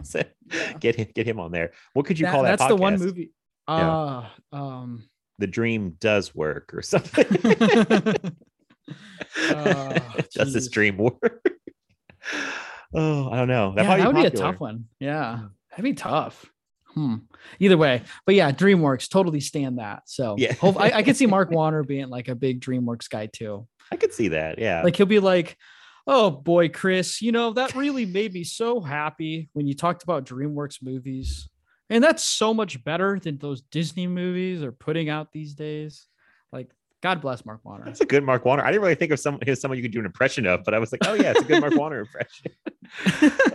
So, 0.02 0.22
Yeah. 0.52 0.74
get 0.74 0.94
him, 0.96 1.08
get 1.14 1.26
him 1.26 1.40
on 1.40 1.50
there. 1.50 1.72
What 1.94 2.04
could 2.04 2.18
you 2.18 2.26
That- 2.26 2.32
call 2.32 2.42
that? 2.42 2.58
That's 2.58 2.68
the 2.68 2.76
one 2.76 2.96
podcast? 2.96 3.00
movie. 3.00 3.30
Yeah. 3.66 4.28
Uh, 4.52 4.56
um, 4.56 5.04
The 5.38 5.46
dream 5.46 5.96
does 5.98 6.34
work 6.34 6.74
or 6.74 6.82
something. 6.82 7.24
Oh, 9.38 9.96
does 10.34 10.52
this 10.52 10.68
dream 10.68 10.98
work? 10.98 11.48
oh, 12.94 13.30
I 13.30 13.36
don't 13.36 13.48
know. 13.48 13.72
yeah, 13.76 13.96
that 13.96 14.06
would 14.06 14.16
be 14.16 14.26
a 14.26 14.30
tough 14.30 14.60
one. 14.60 14.84
Yeah, 15.00 15.44
that'd 15.70 15.82
be 15.82 15.94
tough. 15.94 16.44
Hmm. 16.92 17.16
Either 17.58 17.76
way, 17.76 18.02
but 18.26 18.34
yeah, 18.36 18.52
DreamWorks 18.52 19.08
totally 19.08 19.40
stand 19.40 19.78
that. 19.78 20.02
So 20.06 20.36
Yeah. 20.38 20.52
hope, 20.54 20.78
I, 20.78 20.90
I 20.92 21.02
could 21.02 21.16
see 21.16 21.26
Mark 21.26 21.50
Warner 21.50 21.82
being 21.82 22.08
like 22.08 22.28
a 22.28 22.34
big 22.36 22.60
DreamWorks 22.60 23.08
guy 23.10 23.26
too. 23.26 23.66
I 23.90 23.96
could 23.96 24.12
see 24.12 24.28
that. 24.28 24.58
Yeah. 24.58 24.82
Like 24.82 24.94
he'll 24.94 25.06
be 25.06 25.18
like, 25.18 25.56
"Oh 26.06 26.30
boy, 26.30 26.68
Chris, 26.68 27.22
you 27.22 27.32
know 27.32 27.52
that 27.52 27.74
really 27.74 28.06
made 28.06 28.32
me 28.32 28.44
so 28.44 28.80
happy 28.80 29.48
when 29.52 29.66
you 29.66 29.74
talked 29.74 30.02
about 30.02 30.26
DreamWorks 30.26 30.82
movies, 30.82 31.48
and 31.90 32.02
that's 32.02 32.24
so 32.24 32.52
much 32.54 32.82
better 32.84 33.18
than 33.18 33.38
those 33.38 33.62
Disney 33.62 34.06
movies 34.06 34.62
are 34.62 34.72
putting 34.72 35.08
out 35.08 35.32
these 35.32 35.54
days. 35.54 36.06
Like, 36.52 36.70
God 37.02 37.20
bless 37.20 37.44
Mark 37.44 37.60
Warner. 37.64 37.84
That's 37.84 38.00
a 38.00 38.06
good 38.06 38.24
Mark 38.24 38.46
Warner. 38.46 38.64
I 38.64 38.70
didn't 38.70 38.82
really 38.82 38.94
think 38.94 39.12
of 39.12 39.20
someone 39.20 39.42
as 39.46 39.60
someone 39.60 39.76
you 39.76 39.82
could 39.82 39.92
do 39.92 39.98
an 39.98 40.06
impression 40.06 40.46
of, 40.46 40.64
but 40.64 40.72
I 40.72 40.78
was 40.78 40.90
like, 40.90 41.02
oh 41.04 41.12
yeah, 41.14 41.32
it's 41.32 41.40
a 41.42 41.44
good 41.44 41.60
Mark 41.60 41.74
Warner 41.74 42.00
impression. 42.00 42.52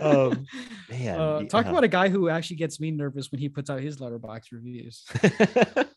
um, 0.00 0.46
man, 0.88 1.20
Uh, 1.20 1.42
talk 1.44 1.64
yeah. 1.64 1.70
about 1.72 1.82
a 1.82 1.88
guy 1.88 2.08
who 2.08 2.28
actually 2.28 2.56
gets 2.56 2.78
me 2.78 2.92
nervous 2.92 3.32
when 3.32 3.40
he 3.40 3.48
puts 3.48 3.68
out 3.68 3.80
his 3.80 3.98
Letterboxd 3.98 4.52
reviews. 4.52 5.04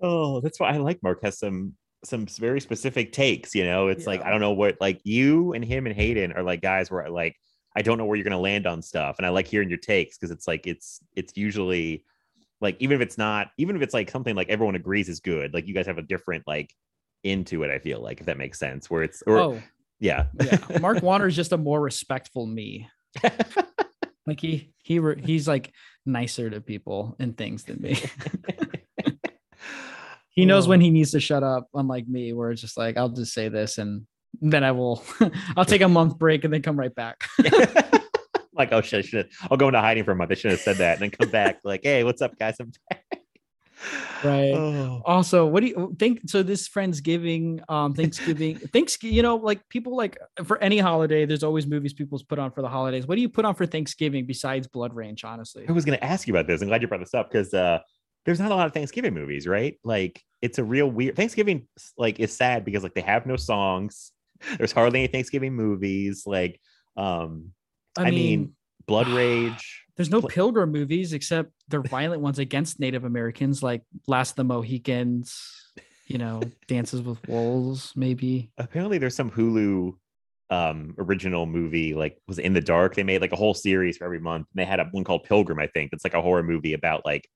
oh, 0.00 0.40
that's 0.40 0.60
why 0.60 0.70
I 0.70 0.76
like 0.76 1.02
Mark 1.02 1.20
has 1.24 1.38
some 1.38 1.74
some 2.04 2.26
very 2.26 2.60
specific 2.60 3.12
takes. 3.12 3.54
You 3.54 3.64
know, 3.64 3.88
it's 3.88 4.06
like 4.06 4.22
I 4.22 4.30
don't 4.30 4.40
know 4.40 4.52
what 4.52 4.76
like 4.80 5.00
you 5.04 5.52
and 5.52 5.64
him 5.64 5.86
and 5.86 5.94
Hayden 5.94 6.32
are 6.32 6.42
like 6.42 6.60
guys 6.60 6.90
where 6.90 7.08
like 7.10 7.36
I 7.76 7.82
don't 7.82 7.98
know 7.98 8.04
where 8.04 8.16
you're 8.16 8.24
gonna 8.24 8.40
land 8.40 8.66
on 8.66 8.82
stuff, 8.82 9.16
and 9.18 9.26
I 9.26 9.30
like 9.30 9.46
hearing 9.46 9.68
your 9.68 9.78
takes 9.78 10.16
because 10.16 10.30
it's 10.30 10.46
like 10.46 10.66
it's 10.66 11.00
it's 11.16 11.36
usually 11.36 12.04
like 12.60 12.76
even 12.80 12.96
if 12.96 13.00
it's 13.00 13.18
not 13.18 13.50
even 13.58 13.76
if 13.76 13.82
it's 13.82 13.94
like 13.94 14.10
something 14.10 14.34
like 14.34 14.48
everyone 14.48 14.74
agrees 14.74 15.08
is 15.08 15.20
good, 15.20 15.54
like 15.54 15.66
you 15.66 15.74
guys 15.74 15.86
have 15.86 15.98
a 15.98 16.02
different 16.02 16.44
like 16.46 16.72
into 17.24 17.62
it. 17.62 17.70
I 17.70 17.78
feel 17.78 18.00
like 18.00 18.20
if 18.20 18.26
that 18.26 18.38
makes 18.38 18.58
sense, 18.58 18.90
where 18.90 19.02
it's 19.02 19.22
or 19.26 19.38
oh, 19.38 19.62
yeah, 20.00 20.26
yeah. 20.40 20.58
Mark 20.80 21.02
Warner 21.02 21.26
is 21.26 21.36
just 21.36 21.52
a 21.52 21.58
more 21.58 21.80
respectful 21.80 22.46
me. 22.46 22.88
like 24.26 24.40
he 24.40 24.72
he 24.82 25.00
he's 25.24 25.48
like 25.48 25.72
nicer 26.06 26.50
to 26.50 26.60
people 26.60 27.16
and 27.18 27.36
things 27.36 27.64
than 27.64 27.80
me. 27.80 27.98
he 30.38 30.46
knows 30.46 30.68
when 30.68 30.80
he 30.80 30.90
needs 30.90 31.10
to 31.10 31.18
shut 31.18 31.42
up, 31.42 31.68
unlike 31.74 32.06
me, 32.06 32.32
where 32.32 32.52
it's 32.52 32.60
just 32.60 32.76
like 32.76 32.96
I'll 32.96 33.08
just 33.08 33.32
say 33.34 33.48
this 33.48 33.76
and 33.78 34.06
then 34.40 34.62
I 34.62 34.70
will 34.70 35.02
I'll 35.56 35.64
take 35.64 35.80
a 35.80 35.88
month 35.88 36.16
break 36.16 36.44
and 36.44 36.54
then 36.54 36.62
come 36.62 36.78
right 36.78 36.94
back. 36.94 37.24
like 38.52 38.68
oh 38.70 38.80
shit, 38.80 39.04
I 39.04 39.08
should 39.08 39.30
I'll 39.50 39.56
go 39.56 39.66
into 39.66 39.80
hiding 39.80 40.04
for 40.04 40.12
a 40.12 40.14
month. 40.14 40.30
I 40.30 40.34
should 40.34 40.52
have 40.52 40.60
said 40.60 40.76
that 40.76 40.92
and 40.92 41.02
then 41.02 41.10
come 41.10 41.28
back 41.30 41.58
like, 41.64 41.80
hey, 41.82 42.04
what's 42.04 42.22
up, 42.22 42.38
guys? 42.38 42.54
I'm 42.60 42.70
back. 42.88 43.02
Right. 44.24 44.52
Oh. 44.52 45.02
also 45.06 45.46
what 45.46 45.60
do 45.60 45.68
you 45.68 45.96
think 45.98 46.22
so 46.26 46.42
this 46.42 46.68
friendsgiving 46.68 47.60
um 47.68 47.94
thanksgiving 47.94 48.58
thanks 48.72 49.00
you 49.00 49.22
know 49.22 49.36
like 49.36 49.68
people 49.68 49.96
like 49.96 50.18
for 50.42 50.58
any 50.58 50.78
holiday 50.78 51.24
there's 51.24 51.44
always 51.44 51.64
movies 51.64 51.92
people's 51.92 52.24
put 52.24 52.40
on 52.40 52.50
for 52.50 52.60
the 52.60 52.68
holidays 52.68 53.06
what 53.06 53.14
do 53.14 53.20
you 53.20 53.28
put 53.28 53.44
on 53.44 53.54
for 53.54 53.66
thanksgiving 53.66 54.26
besides 54.26 54.66
Blood 54.66 54.94
Rage 54.94 55.22
honestly 55.22 55.64
I 55.68 55.70
was 55.70 55.84
going 55.84 55.96
to 55.96 56.04
ask 56.04 56.26
you 56.26 56.34
about 56.34 56.48
this. 56.48 56.60
I'm 56.60 56.66
glad 56.66 56.82
you 56.82 56.88
brought 56.88 56.98
this 56.98 57.14
up 57.14 57.30
because 57.30 57.54
uh, 57.54 57.78
there's 58.28 58.40
not 58.40 58.52
a 58.52 58.54
lot 58.54 58.66
of 58.66 58.74
Thanksgiving 58.74 59.14
movies, 59.14 59.46
right? 59.46 59.78
Like 59.82 60.22
it's 60.42 60.58
a 60.58 60.64
real 60.64 60.86
weird 60.86 61.16
Thanksgiving. 61.16 61.66
Like 61.96 62.20
is 62.20 62.36
sad 62.36 62.62
because 62.62 62.82
like 62.82 62.92
they 62.92 63.00
have 63.00 63.24
no 63.24 63.36
songs. 63.36 64.12
There's 64.58 64.70
hardly 64.70 65.00
any 65.00 65.08
Thanksgiving 65.08 65.54
movies. 65.54 66.24
Like, 66.26 66.60
um, 66.94 67.52
i, 67.96 68.02
I 68.02 68.10
mean, 68.10 68.14
mean, 68.14 68.56
Blood 68.86 69.08
Rage. 69.20 69.86
there's 69.96 70.10
no 70.10 70.20
pilgrim 70.20 70.72
movies 70.72 71.14
except 71.14 71.52
they're 71.68 71.80
violent 71.80 72.20
ones 72.20 72.38
against 72.38 72.78
native 72.78 73.04
americans 73.04 73.62
like 73.62 73.82
last 74.06 74.30
of 74.30 74.36
the 74.36 74.44
mohicans 74.44 75.72
you 76.06 76.18
know 76.18 76.40
dances 76.66 77.00
with 77.02 77.18
wolves 77.28 77.92
maybe 77.96 78.50
Apparently, 78.58 78.98
there's 78.98 79.16
some 79.16 79.30
Hulu 79.30 79.94
um 80.50 80.94
original 80.98 81.46
movie 81.46 81.94
like 81.94 82.18
was 82.28 82.38
in 82.38 82.52
the 82.52 82.60
dark 82.60 82.94
they 82.94 83.02
made 83.02 83.20
like 83.20 83.32
a 83.32 83.36
whole 83.36 83.54
series 83.54 83.96
for 83.96 84.04
every 84.04 84.20
month 84.20 84.46
and 84.52 84.60
they 84.60 84.64
had 84.64 84.80
a 84.80 84.84
one 84.92 85.04
called 85.04 85.24
pilgrim 85.24 85.58
i 85.58 85.66
think 85.66 85.90
it's 85.92 86.04
like 86.04 86.14
a 86.14 86.22
horror 86.22 86.42
movie 86.42 86.72
about 86.72 87.04
like 87.04 87.28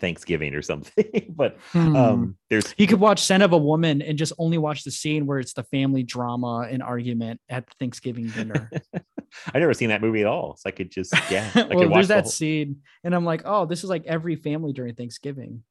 thanksgiving 0.00 0.54
or 0.54 0.62
something 0.62 1.26
but 1.36 1.56
Hmm. 1.72 1.96
um 1.96 2.36
there's 2.50 2.74
you 2.78 2.86
could 2.86 3.00
watch 3.00 3.20
Scent 3.20 3.42
of 3.42 3.52
a 3.52 3.58
Woman 3.58 4.00
and 4.02 4.16
just 4.18 4.32
only 4.38 4.56
watch 4.58 4.84
the 4.84 4.90
scene 4.90 5.26
where 5.26 5.38
it's 5.38 5.52
the 5.54 5.64
family 5.64 6.02
drama 6.02 6.68
and 6.70 6.82
argument 6.82 7.40
at 7.48 7.66
the 7.66 7.72
Thanksgiving 7.80 8.28
dinner. 8.28 8.70
I've 9.48 9.60
never 9.60 9.74
seen 9.74 9.88
that 9.90 10.00
movie 10.00 10.20
at 10.22 10.26
all 10.26 10.56
so 10.56 10.68
i 10.68 10.70
could 10.70 10.90
just 10.90 11.12
yeah 11.30 11.50
I 11.54 11.62
well, 11.64 11.68
could 11.68 11.78
watch 11.90 11.92
there's 11.94 12.08
the 12.08 12.14
that 12.14 12.24
whole- 12.24 12.30
scene, 12.30 12.76
and 13.04 13.14
I'm 13.14 13.24
like, 13.24 13.42
oh, 13.44 13.66
this 13.66 13.84
is 13.84 13.90
like 13.90 14.06
every 14.06 14.36
family 14.36 14.72
during 14.72 14.94
Thanksgiving. 14.94 15.62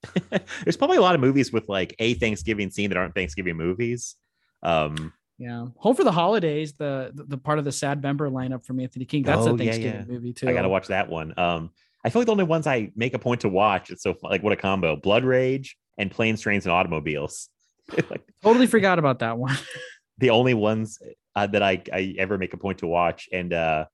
There's 0.64 0.78
probably 0.78 0.98
a 0.98 1.02
lot 1.02 1.16
of 1.16 1.22
movies 1.22 1.52
with 1.52 1.68
like 1.70 1.95
a 1.99 2.14
Thanksgiving 2.16 2.70
scene 2.70 2.90
that 2.90 2.98
aren't 2.98 3.16
Thanksgiving 3.16 3.56
movies. 3.58 4.16
Um, 4.62 5.14
Yeah, 5.40 5.68
Home 5.78 5.95
for 5.95 6.04
the 6.04 6.12
Holidays, 6.12 6.74
the 6.74 7.12
the, 7.14 7.38
part 7.38 7.60
of 7.60 7.66
the 7.66 7.72
Sadvember 7.72 8.30
lineup 8.32 8.66
from 8.66 8.80
Anthony 8.80 9.06
King. 9.06 9.24
That's 9.24 9.41
Oh, 9.48 9.49
a 9.49 9.52
yeah, 9.52 9.58
Thanksgiving 9.58 10.06
yeah. 10.08 10.14
movie 10.14 10.34
too. 10.34 10.49
I 10.49 10.54
gotta 10.54 10.70
watch 10.70 10.88
that 10.88 11.10
one. 11.10 11.34
Um, 11.38 11.72
I 12.08 12.10
feel 12.10 12.22
like 12.22 12.28
the 12.28 12.32
only 12.32 12.46
ones 12.46 12.66
I 12.68 12.90
make 12.96 13.14
a 13.14 13.20
point 13.20 13.42
to 13.42 13.50
watch. 13.50 13.90
It's 13.92 14.02
so 14.02 14.14
fun, 14.14 14.32
like 14.32 14.42
what 14.42 14.54
a 14.54 14.56
combo: 14.56 14.96
Blood 14.96 15.26
Rage 15.26 15.76
and 15.98 16.10
Planes, 16.10 16.40
Trains, 16.40 16.66
and 16.66 16.72
Automobiles. 16.72 17.50
like 18.10 18.22
Totally 18.42 18.66
forgot 18.66 18.98
about 18.98 19.20
that 19.20 19.38
one. 19.38 19.58
the 20.18 20.30
only 20.30 20.54
ones 20.54 21.00
uh, 21.36 21.48
that 21.48 21.62
I 21.62 21.84
I 21.92 22.16
ever 22.18 22.38
make 22.38 22.54
a 22.54 22.58
point 22.58 22.78
to 22.80 22.88
watch. 22.88 23.28
And 23.34 23.52
uh, 23.52 23.86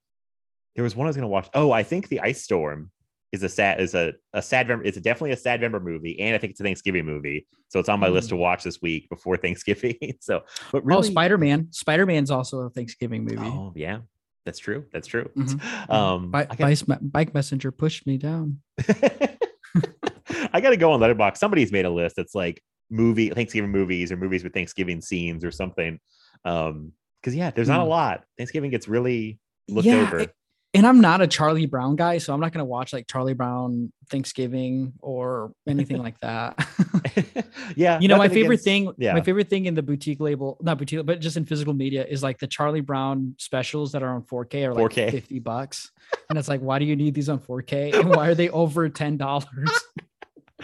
there 0.76 0.84
was 0.84 0.95
one 0.95 1.07
I 1.07 1.10
was 1.10 1.15
gonna 1.15 1.27
watch. 1.27 1.49
Oh, 1.56 1.72
I 1.72 1.81
think 1.81 2.07
the 2.10 2.19
Ice 2.19 2.44
Storm 2.44 2.91
is 3.31 3.41
a 3.41 3.49
sad 3.49 3.81
is 3.81 3.95
a 3.95 4.14
a 4.34 4.44
sad. 4.44 4.68
Vember- 4.68 4.85
It's 4.85 4.99
definitely 4.99 5.31
a 5.31 5.35
Sadvember 5.35 5.81
movie, 5.81 6.19
and 6.19 6.35
I 6.35 6.38
think 6.38 6.52
it's 6.52 6.60
a 6.60 6.64
Thanksgiving 6.64 7.06
movie. 7.07 7.48
So 7.69 7.80
it's 7.80 7.90
on 7.90 7.99
my 7.99 8.10
list 8.10 8.30
to 8.30 8.35
watch 8.35 8.64
this 8.64 8.80
week 8.80 9.10
before 9.10 9.38
Thanksgiving. 9.45 9.98
so, 10.19 10.41
but 10.72 10.85
really, 10.85 10.99
Oh, 10.99 11.02
Spider 11.02 11.40
Man. 11.40 11.69
Spider 11.72 12.06
Man's 12.06 12.30
also 12.30 12.60
a 12.60 12.69
Thanksgiving 12.69 13.23
movie. 13.26 13.38
Oh 13.48 13.73
yeah, 13.76 14.02
that's 14.45 14.59
true. 14.59 14.85
That's 14.93 15.07
true. 15.07 15.29
Mhm. 15.37 15.89
Um, 15.89 16.31
Bi- 16.31 16.45
got, 16.45 16.57
Vice 16.57 16.87
Me- 16.87 16.97
bike 17.01 17.33
messenger 17.33 17.71
pushed 17.71 18.05
me 18.07 18.17
down. 18.17 18.59
I 20.53 20.61
got 20.61 20.69
to 20.71 20.77
go 20.77 20.91
on 20.91 20.99
Letterboxd. 20.99 21.37
Somebody's 21.37 21.71
made 21.71 21.85
a 21.85 21.89
list 21.89 22.15
that's 22.15 22.35
like 22.35 22.61
movie 22.89 23.29
Thanksgiving 23.29 23.71
movies 23.71 24.11
or 24.11 24.17
movies 24.17 24.43
with 24.43 24.53
Thanksgiving 24.53 25.01
scenes 25.01 25.43
or 25.43 25.51
something. 25.51 25.99
Um, 26.45 26.91
because 27.21 27.35
yeah, 27.35 27.51
there's 27.51 27.69
not 27.69 27.79
a 27.79 27.83
Hmm. 27.83 27.89
lot. 27.89 28.23
Thanksgiving 28.37 28.69
gets 28.69 28.87
really 28.87 29.39
looked 29.69 29.87
Yeah, 29.87 30.01
over. 30.01 30.19
it- 30.19 30.35
and 30.73 30.87
I'm 30.87 31.01
not 31.01 31.21
a 31.21 31.27
Charlie 31.27 31.65
Brown 31.65 31.95
guy, 31.95 32.17
so 32.17 32.33
I'm 32.33 32.39
not 32.39 32.51
gonna 32.51 32.65
watch 32.65 32.93
like 32.93 33.07
Charlie 33.07 33.33
Brown 33.33 33.91
Thanksgiving 34.09 34.93
or 35.01 35.53
anything 35.67 36.01
like 36.01 36.19
that. 36.21 36.67
yeah, 37.75 37.99
you 37.99 38.07
know, 38.07 38.17
my 38.17 38.27
favorite 38.27 38.61
against- 38.61 38.63
thing, 38.63 38.93
yeah. 38.97 39.13
my 39.13 39.21
favorite 39.21 39.49
thing 39.49 39.65
in 39.65 39.75
the 39.75 39.83
boutique 39.83 40.19
label, 40.19 40.57
not 40.61 40.77
boutique, 40.77 41.05
but 41.05 41.19
just 41.19 41.37
in 41.37 41.45
physical 41.45 41.73
media 41.73 42.05
is 42.05 42.23
like 42.23 42.39
the 42.39 42.47
Charlie 42.47 42.81
Brown 42.81 43.35
specials 43.37 43.91
that 43.91 44.01
are 44.01 44.15
on 44.15 44.23
4K 44.23 44.67
are 44.67 44.73
like 44.73 44.91
4K. 44.91 45.11
50 45.11 45.39
bucks. 45.39 45.91
And 46.29 46.39
it's 46.39 46.47
like, 46.47 46.61
why 46.61 46.79
do 46.79 46.85
you 46.85 46.95
need 46.95 47.13
these 47.13 47.29
on 47.29 47.39
4K? 47.39 47.93
And 47.99 48.09
why 48.09 48.27
are 48.27 48.35
they 48.35 48.49
over 48.49 48.89
$10? 48.89 49.45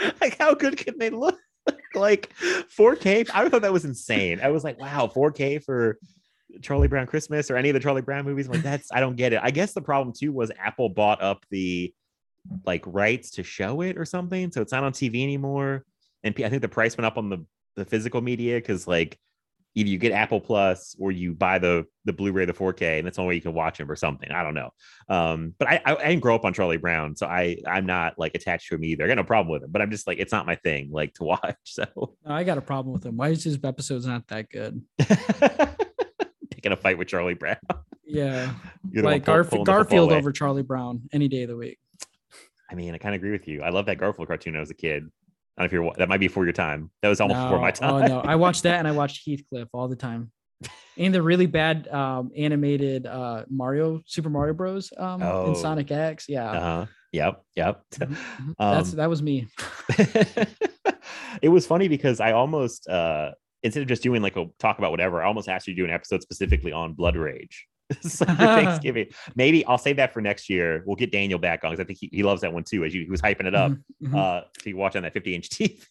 like 0.22 0.38
how 0.38 0.54
good 0.54 0.78
can 0.78 0.98
they 0.98 1.10
look? 1.10 1.38
like 1.96 2.34
4K. 2.78 3.30
I 3.34 3.50
thought 3.50 3.62
that 3.62 3.74
was 3.74 3.86
insane. 3.86 4.40
I 4.42 4.50
was 4.50 4.64
like, 4.64 4.80
wow, 4.80 5.12
4K 5.14 5.64
for 5.64 6.00
Charlie 6.62 6.88
Brown 6.88 7.08
Christmas 7.08 7.50
or 7.52 7.58
any 7.58 7.70
of 7.70 7.74
the 7.74 7.80
Charlie 7.80 8.02
Brown 8.02 8.26
movies. 8.26 8.48
I'm 8.48 8.54
like, 8.54 8.64
that's 8.64 8.92
I 8.92 9.00
don't 9.00 9.16
get 9.16 9.34
it. 9.34 9.40
I 9.44 9.52
guess 9.52 9.74
the 9.74 9.82
problem 9.82 10.14
too 10.18 10.32
was 10.32 10.52
Apple 10.58 10.90
bought 10.90 11.22
up 11.22 11.46
the 11.50 11.94
like 12.66 12.84
rights 12.86 13.32
to 13.32 13.44
show 13.44 13.82
it 13.82 13.98
or 13.98 14.06
something. 14.06 14.52
So 14.52 14.62
it's 14.62 14.72
not 14.72 14.84
on 14.84 14.94
TV 14.94 15.24
anymore. 15.24 15.86
And 16.24 16.34
I 16.44 16.50
think 16.50 16.62
the 16.62 16.70
price 16.70 16.98
went 16.98 17.06
up 17.06 17.18
on 17.18 17.30
the, 17.30 17.46
the 17.76 17.86
physical 17.86 18.22
media 18.22 18.58
because 18.58 18.88
like 18.88 19.18
either 19.76 19.90
you 19.90 19.98
get 19.98 20.12
Apple 20.12 20.42
Plus 20.42 20.96
or 21.00 21.12
you 21.12 21.34
buy 21.34 21.60
the 21.60 21.86
the 22.06 22.14
Blu-ray, 22.14 22.46
the 22.46 22.54
4K, 22.54 22.98
and 22.98 23.06
that's 23.06 23.18
the 23.18 23.22
only 23.22 23.34
way 23.34 23.36
you 23.36 23.42
can 23.42 23.54
watch 23.54 23.78
them 23.78 23.90
or 23.90 23.96
something. 23.96 24.32
I 24.32 24.44
don't 24.44 24.56
know. 24.56 24.72
Um, 25.08 25.54
but 25.58 25.68
I, 25.68 25.82
I 25.86 25.96
I 25.96 26.08
didn't 26.10 26.22
grow 26.22 26.36
up 26.36 26.46
on 26.46 26.54
Charlie 26.54 26.78
Brown, 26.78 27.16
so 27.16 27.28
I 27.28 27.58
I'm 27.68 27.86
not 27.86 28.18
like 28.18 28.36
attached 28.36 28.68
to 28.70 28.76
him 28.76 28.84
either. 28.84 29.04
I 29.04 29.08
got 29.08 29.16
no 29.16 29.24
problem 29.24 29.52
with 29.52 29.64
him, 29.64 29.72
but 29.72 29.82
I'm 29.82 29.92
just 29.92 30.08
like 30.08 30.18
it's 30.18 30.32
not 30.32 30.46
my 30.46 30.56
thing 30.56 30.90
like 30.92 31.14
to 31.16 31.24
watch. 31.26 31.56
So 31.64 32.16
I 32.26 32.44
got 32.44 32.58
a 32.58 32.62
problem 32.62 32.94
with 32.94 33.06
him. 33.06 33.18
Why 33.18 33.30
is 33.30 33.44
his 33.44 33.60
episodes 33.64 34.06
not 34.06 34.28
that 34.28 34.50
good? 34.50 34.82
picking 36.64 36.72
a 36.72 36.78
fight 36.78 36.98
with 36.98 37.08
Charlie 37.08 37.34
Brown. 37.36 37.58
Yeah. 38.06 38.52
You're 38.92 39.02
the 39.02 39.06
one 39.06 39.14
like 39.14 39.26
pull- 39.26 39.36
Garf- 39.36 39.44
football 39.50 39.64
Garfield 39.66 40.12
over 40.12 40.32
Charlie 40.32 40.64
Brown 40.64 41.02
any 41.14 41.28
day 41.28 41.44
of 41.44 41.50
the 41.50 41.56
week. 41.58 41.78
I 42.72 42.76
mean, 42.76 42.94
I 42.94 42.98
kind 42.98 43.16
of 43.16 43.20
agree 43.20 43.32
with 43.32 43.48
you. 43.48 43.62
I 43.62 43.70
love 43.70 43.86
that 43.88 43.98
Garfield 43.98 44.28
cartoon 44.28 44.54
when 44.54 44.60
I 44.60 44.62
was 44.62 44.70
a 44.72 44.76
kid. 44.76 45.04
I 45.58 45.64
don't 45.64 45.64
know 45.64 45.66
if 45.66 45.72
you're 45.72 45.94
that 45.98 46.08
might 46.10 46.20
be 46.20 46.28
before 46.28 46.44
your 46.46 46.54
time. 46.54 46.92
That 47.02 47.10
was 47.10 47.20
almost 47.22 47.42
before 47.42 47.60
my 47.60 47.72
time. 47.72 47.90
Oh 47.94 48.06
no, 48.08 48.20
I 48.22 48.36
watched 48.36 48.64
that 48.64 48.76
and 48.80 48.88
I 48.88 48.92
watched 48.92 49.26
Heathcliff 49.28 49.68
all 49.74 49.88
the 49.88 49.96
time. 49.96 50.32
And 50.98 51.14
the 51.16 51.22
really 51.22 51.46
bad 51.46 51.88
um, 51.88 52.32
animated 52.38 53.06
uh, 53.06 53.46
Mario 53.50 54.02
Super 54.06 54.30
Mario 54.30 54.54
Bros. 54.54 54.92
Um, 54.98 55.22
Oh. 55.24 55.48
in 55.48 55.56
Sonic 55.56 55.90
X. 55.92 56.26
Yeah, 56.28 56.52
Uh-huh. 56.52 56.86
Yep. 57.14 57.44
Yep. 57.56 57.84
Mhm, 57.96 58.08
mhm. 58.42 58.56
that's 58.60 58.92
Um, 58.92 58.98
that 58.98 59.10
was 59.10 59.22
me. 59.24 59.48
it 61.42 61.50
was 61.50 61.66
funny 61.66 61.88
because 61.88 62.20
I 62.20 62.34
almost 62.34 62.88
uh 62.88 63.32
instead 63.64 63.82
of 63.82 63.88
just 63.88 64.04
doing 64.04 64.22
like 64.22 64.36
a 64.38 64.46
talk 64.60 64.78
about 64.78 64.92
whatever, 64.92 65.22
I 65.22 65.28
almost 65.28 65.50
asked 65.50 65.68
you 65.68 65.74
to 65.76 65.82
do 65.82 65.86
an 65.86 65.92
episode 65.92 66.22
specifically 66.22 66.72
on 66.72 66.94
Blood 66.94 67.16
Rage. 67.16 67.68
For 68.02 68.26
Thanksgiving. 68.26 69.08
Maybe 69.36 69.66
I'll 69.66 69.80
save 69.80 69.96
that 69.96 70.14
for 70.14 70.22
next 70.22 70.48
year. 70.48 70.84
We'll 70.86 70.96
get 70.96 71.12
Daniel 71.12 71.40
back 71.40 71.64
on 71.64 71.72
because 71.72 71.84
I 71.84 71.88
think 71.88 71.98
he, 72.00 72.10
he 72.14 72.22
loves 72.22 72.42
that 72.42 72.54
one 72.54 72.64
too, 72.64 72.86
as 72.86 72.94
you, 72.94 73.04
he 73.04 73.10
was 73.10 73.20
hyping 73.20 73.46
it 73.46 73.56
up. 73.56 73.72
Mhm, 73.72 73.82
mhm. 74.04 74.16
Uh, 74.16 74.44
you 74.64 74.78
watch 74.78 74.96
on 74.96 75.02
that 75.02 75.14
50 75.14 75.34
inch 75.34 75.50
TV. 75.50 75.84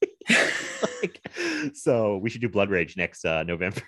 Like, 1.02 1.20
so 1.74 2.18
we 2.18 2.30
should 2.30 2.40
do 2.40 2.48
Blood 2.48 2.70
Rage 2.70 2.96
next 2.96 3.24
uh, 3.24 3.42
November. 3.42 3.82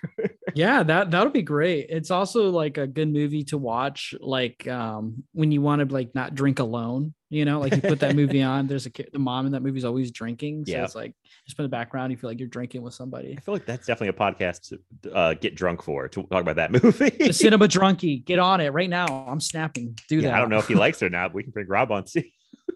yeah, 0.53 0.83
that 0.83 1.11
that'll 1.11 1.31
be 1.31 1.41
great. 1.41 1.87
It's 1.89 2.11
also 2.11 2.49
like 2.49 2.77
a 2.77 2.85
good 2.87 3.07
movie 3.07 3.43
to 3.45 3.57
watch, 3.57 4.13
like 4.19 4.67
um, 4.67 5.23
when 5.31 5.53
you 5.53 5.61
want 5.61 5.87
to 5.87 5.93
like 5.93 6.13
not 6.13 6.35
drink 6.35 6.59
alone. 6.59 7.13
You 7.33 7.45
know, 7.45 7.59
like 7.61 7.73
you 7.73 7.81
put 7.81 8.01
that 8.01 8.13
movie 8.15 8.41
on. 8.43 8.67
There's 8.67 8.85
a 8.85 8.89
kid, 8.97 9.09
the 9.13 9.17
mom 9.19 9.45
in 9.45 9.53
that 9.53 9.61
movie 9.63 9.77
is 9.77 9.85
always 9.85 10.11
drinking, 10.11 10.65
so 10.65 10.73
Yeah. 10.73 10.83
it's 10.83 10.95
like 10.95 11.13
just 11.47 11.57
in 11.57 11.63
the 11.63 11.69
background. 11.69 12.11
You 12.11 12.17
feel 12.17 12.29
like 12.29 12.39
you're 12.39 12.49
drinking 12.49 12.81
with 12.81 12.93
somebody. 12.93 13.35
I 13.37 13.41
feel 13.41 13.53
like 13.55 13.65
that's 13.65 13.87
definitely 13.87 14.09
a 14.09 14.13
podcast 14.33 14.75
to 15.03 15.13
uh, 15.13 15.33
get 15.35 15.55
drunk 15.55 15.81
for 15.81 16.07
to 16.09 16.23
talk 16.23 16.41
about 16.41 16.57
that 16.57 16.71
movie. 16.83 17.09
The 17.09 17.31
Cinema 17.33 17.67
Drunkie, 17.69 18.25
get 18.25 18.37
on 18.37 18.59
it 18.59 18.69
right 18.73 18.89
now. 18.89 19.05
I'm 19.27 19.39
snapping. 19.39 19.97
Do 20.09 20.17
Yeah, 20.17 20.23
that. 20.23 20.33
I 20.35 20.39
don't 20.39 20.49
know 20.49 20.59
if 20.59 20.67
he 20.67 20.75
likes 20.85 21.01
it 21.01 21.05
or 21.05 21.09
not. 21.09 21.29
But 21.29 21.35
we 21.37 21.43
can 21.43 21.51
bring 21.53 21.67
Rob 21.67 21.89
on 21.91 22.03
too. 22.03 22.21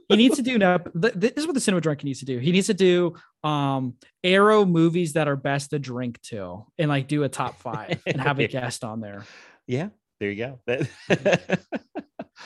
he 0.08 0.16
needs 0.16 0.38
to 0.38 0.42
do 0.42 0.58
now. 0.58 0.80
This 0.96 1.34
is 1.36 1.46
what 1.46 1.54
the 1.54 1.60
cinema 1.60 1.82
drunkie 1.82 2.06
needs 2.06 2.20
to 2.20 2.26
do. 2.26 2.40
He 2.40 2.54
needs 2.54 2.68
to 2.68 2.74
do 2.74 3.14
um 3.44 3.96
arrow 4.24 4.64
movies 4.64 5.14
that 5.14 5.28
are 5.28 5.36
best 5.36 5.72
to 5.72 5.80
drink 5.80 6.22
to 6.30 6.66
and 6.78 6.88
like 6.90 7.10
do 7.10 7.24
a 7.24 7.30
top 7.30 7.60
five 7.60 8.02
and 8.08 8.22
have 8.22 8.40
a 8.40 8.48
guest 8.48 8.86
on 8.86 9.02
there. 9.02 9.26
Yeah, 9.68 9.90
there 10.22 10.32
you 10.32 10.58
go. 10.68 10.78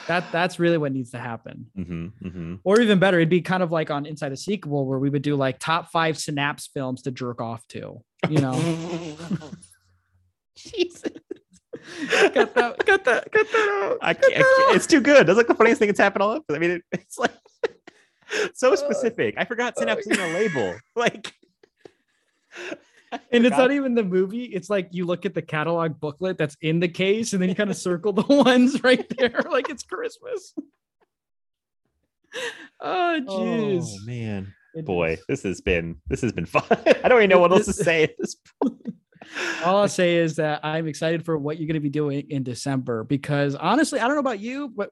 That- 0.07 0.23
That 0.23 0.31
that's 0.31 0.59
really 0.59 0.77
what 0.77 0.91
needs 0.91 1.11
to 1.11 1.19
happen. 1.19 1.67
Mhm, 1.77 2.11
mhm. 2.23 2.59
Or 2.63 2.79
even 2.79 2.99
better, 2.99 3.17
it'd 3.17 3.29
be 3.29 3.41
kind 3.41 3.63
of 3.63 3.71
like 3.71 3.89
on 3.91 4.05
Inside 4.05 4.31
a 4.31 4.37
Sequel 4.37 4.85
where 4.85 4.99
we 4.99 5.09
would 5.09 5.21
do 5.23 5.35
like 5.35 5.57
top 5.59 5.91
five 5.91 6.17
synapse 6.17 6.67
films 6.67 7.01
to 7.03 7.11
jerk 7.11 7.41
off 7.41 7.67
to. 7.69 8.01
You 8.29 8.39
know, 8.41 8.53
Jesus. 10.55 11.03
got 12.33 12.53
that, 12.55 12.77
got 12.85 13.03
that, 13.05 13.31
got 13.31 13.47
that 13.51 13.89
out. 13.91 13.97
I 14.01 14.13
can't, 14.13 14.33
I 14.33 14.37
that 14.39 14.55
can't- 14.57 14.75
it's 14.75 14.87
too 14.87 15.01
good. 15.01 15.25
That's 15.25 15.37
like 15.37 15.47
the 15.47 15.55
funniest 15.55 15.79
thing 15.79 15.87
that's 15.87 15.99
happened 15.99 16.23
all 16.23 16.31
up. 16.31 16.43
I 16.51 16.59
mean, 16.59 16.71
it, 16.71 16.83
it's 16.91 17.17
like 17.17 17.31
so 18.53 18.73
Uh, 18.73 18.75
specific. 18.75 19.35
I 19.37 19.45
forgot 19.45 19.77
synapse 19.77 20.05
in 20.05 20.19
a 20.19 20.27
label. 20.33 20.75
Like, 20.95 21.33
I 22.57 22.75
And 23.31 23.45
it's 23.45 23.57
not 23.57 23.71
even 23.71 23.95
the 23.95 24.03
movie. 24.03 24.45
It's 24.45 24.69
like 24.69 24.89
you 24.91 25.05
look 25.05 25.25
at 25.25 25.33
the 25.33 25.41
catalog 25.41 25.99
booklet 25.99 26.37
that's 26.37 26.55
in 26.61 26.79
the 26.79 26.87
case, 26.87 27.33
and 27.33 27.41
then 27.41 27.49
you 27.49 27.55
kind 27.55 27.69
of 27.69 27.77
circle 27.89 28.13
the 28.13 28.21
ones 28.23 28.83
right 28.83 29.05
there, 29.17 29.41
like 29.51 29.69
it's 29.69 29.83
Christmas. 29.83 30.53
Oh, 32.79 33.19
jeez. 33.27 33.85
Oh 33.89 34.05
man, 34.05 34.53
It 34.75 34.85
boy, 34.85 35.13
is. 35.13 35.23
this 35.27 35.43
has 35.43 35.61
been 35.61 35.97
this 36.07 36.21
has 36.21 36.31
been 36.31 36.45
fun. 36.45 36.63
I 36.69 37.07
don't 37.07 37.19
even 37.19 37.29
know 37.29 37.39
what 37.39 37.51
else 37.51 37.65
to 37.65 37.73
say 37.73 38.03
at 38.03 38.15
this 38.19 38.35
point. 38.61 38.95
All 39.65 39.77
I'll 39.77 39.87
say 39.87 40.17
is 40.17 40.35
that 40.37 40.61
I'm 40.63 40.87
excited 40.87 41.25
for 41.25 41.37
what 41.37 41.57
you're 41.57 41.67
going 41.67 41.73
to 41.75 41.79
be 41.81 41.89
doing 41.89 42.27
in 42.29 42.43
December 42.43 43.03
because 43.03 43.55
honestly, 43.55 43.99
I 43.99 44.05
don't 44.07 44.15
know 44.15 44.21
about 44.21 44.39
you, 44.39 44.69
but 44.75 44.91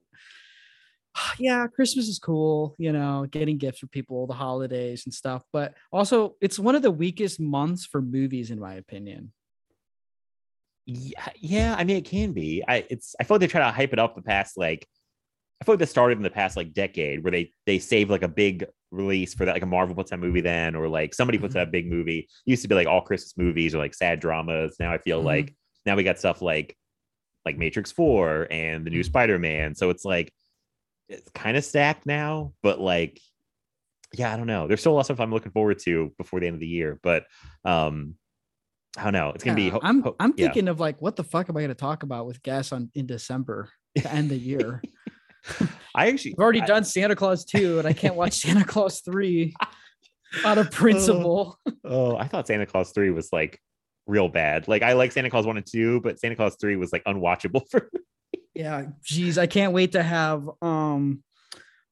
yeah, 1.39 1.67
Christmas 1.67 2.07
is 2.07 2.19
cool, 2.19 2.75
you 2.77 2.91
know, 2.91 3.25
getting 3.29 3.57
gifts 3.57 3.79
for 3.79 3.87
people, 3.87 4.27
the 4.27 4.33
holidays 4.33 5.03
and 5.05 5.13
stuff. 5.13 5.43
But 5.51 5.73
also, 5.91 6.35
it's 6.41 6.59
one 6.59 6.75
of 6.75 6.81
the 6.81 6.91
weakest 6.91 7.39
months 7.39 7.85
for 7.85 8.01
movies, 8.01 8.51
in 8.51 8.59
my 8.59 8.75
opinion. 8.75 9.31
Yeah, 10.85 11.27
yeah. 11.35 11.75
I 11.77 11.83
mean, 11.83 11.97
it 11.97 12.05
can 12.05 12.31
be. 12.31 12.63
I 12.67 12.85
it's. 12.89 13.15
I 13.19 13.23
feel 13.23 13.35
like 13.35 13.41
they 13.41 13.47
try 13.47 13.59
to 13.65 13.71
hype 13.71 13.93
it 13.93 13.99
up 13.99 14.15
the 14.15 14.21
past 14.21 14.57
like. 14.57 14.87
I 15.59 15.65
feel 15.65 15.73
like 15.73 15.79
this 15.79 15.89
started 15.89 16.17
in 16.17 16.23
the 16.23 16.29
past 16.29 16.55
like 16.55 16.71
decade 16.71 17.23
where 17.23 17.31
they 17.31 17.51
they 17.65 17.79
save 17.79 18.09
like 18.11 18.21
a 18.21 18.27
big 18.27 18.65
release 18.91 19.33
for 19.33 19.43
that 19.45 19.53
like 19.53 19.63
a 19.63 19.65
Marvel 19.65 19.95
puts 19.95 20.11
out 20.13 20.19
a 20.19 20.21
movie 20.21 20.39
then 20.39 20.75
or 20.75 20.87
like 20.87 21.13
somebody 21.15 21.39
puts 21.39 21.55
out 21.55 21.67
a 21.67 21.71
big 21.71 21.89
movie. 21.89 22.19
It 22.19 22.27
used 22.45 22.61
to 22.61 22.67
be 22.67 22.75
like 22.75 22.87
all 22.87 23.01
Christmas 23.01 23.33
movies 23.37 23.73
or 23.73 23.79
like 23.79 23.95
sad 23.95 24.19
dramas. 24.19 24.75
Now 24.79 24.93
I 24.93 24.99
feel 24.99 25.19
Mhm. 25.21 25.25
like 25.25 25.55
now 25.85 25.95
we 25.95 26.03
got 26.03 26.19
stuff 26.19 26.41
like 26.43 26.77
like 27.43 27.57
Matrix 27.57 27.91
Four 27.91 28.47
and 28.51 28.85
the 28.85 28.91
new 28.91 29.03
Spider 29.03 29.39
Man. 29.39 29.73
So 29.73 29.89
it's 29.89 30.05
like 30.05 30.31
it's 31.09 31.29
kind 31.31 31.57
of 31.57 31.63
stacked 31.63 32.05
now, 32.05 32.53
but 32.63 32.79
like 32.79 33.19
yeah, 34.13 34.33
I 34.33 34.37
don't 34.37 34.47
know. 34.47 34.67
There's 34.67 34.79
still 34.79 34.93
a 34.93 34.95
lot 34.95 35.01
of 35.01 35.05
stuff 35.07 35.19
I'm 35.19 35.31
looking 35.33 35.51
forward 35.51 35.79
to 35.79 36.13
before 36.17 36.39
the 36.39 36.47
end 36.47 36.53
of 36.55 36.59
the 36.59 36.67
year, 36.67 36.99
but 37.03 37.25
um 37.65 38.15
I 38.97 39.03
don't 39.03 39.13
know. 39.13 39.29
It's 39.35 39.43
gonna 39.43 39.55
be. 39.55 39.69
Ho- 39.69 39.79
I'm 39.83 40.01
ho- 40.01 40.15
I'm 40.19 40.33
yeah. 40.37 40.45
thinking 40.45 40.67
of 40.69 40.79
like 40.79 41.01
what 41.01 41.15
the 41.15 41.23
fuck 41.23 41.49
am 41.49 41.57
I 41.57 41.67
to 41.67 41.75
talk 41.75 42.03
about 42.03 42.25
with 42.25 42.41
guests 42.41 42.71
on 42.71 42.89
in 42.95 43.05
December 43.05 43.69
to 43.97 44.11
end 44.11 44.29
the 44.29 44.37
year? 44.37 44.81
I 45.95 46.07
actually 46.09 46.33
I've 46.33 46.39
already 46.39 46.61
I- 46.61 46.65
done 46.65 46.83
Santa 46.83 47.15
Clause 47.15 47.45
2 47.45 47.79
and 47.79 47.87
I 47.87 47.93
can't 47.93 48.15
watch 48.15 48.33
Santa 48.41 48.65
Clause 48.65 49.01
3 49.01 49.53
out 50.43 50.57
of 50.57 50.71
principle. 50.71 51.59
Oh, 51.89 52.17
I 52.17 52.27
thought 52.27 52.47
Santa 52.47 52.65
Clause 52.65 52.91
3 52.91 53.11
was 53.11 53.29
like 53.31 53.61
real 54.07 54.27
bad. 54.27 54.67
Like 54.67 54.81
I 54.81 54.91
like 54.93 55.13
Santa 55.13 55.29
Clause 55.29 55.45
1 55.45 55.55
and 55.55 55.65
2, 55.65 56.01
but 56.01 56.19
Santa 56.19 56.35
Clause 56.35 56.57
3 56.59 56.75
was 56.75 56.91
like 56.91 57.03
unwatchable 57.05 57.61
for 57.69 57.89
me. 57.93 57.99
Yeah, 58.57 58.85
geez, 59.03 59.37
I 59.37 59.45
can't 59.45 59.71
wait 59.73 59.91
to 59.91 60.01
have 60.01 60.49
um 60.61 61.23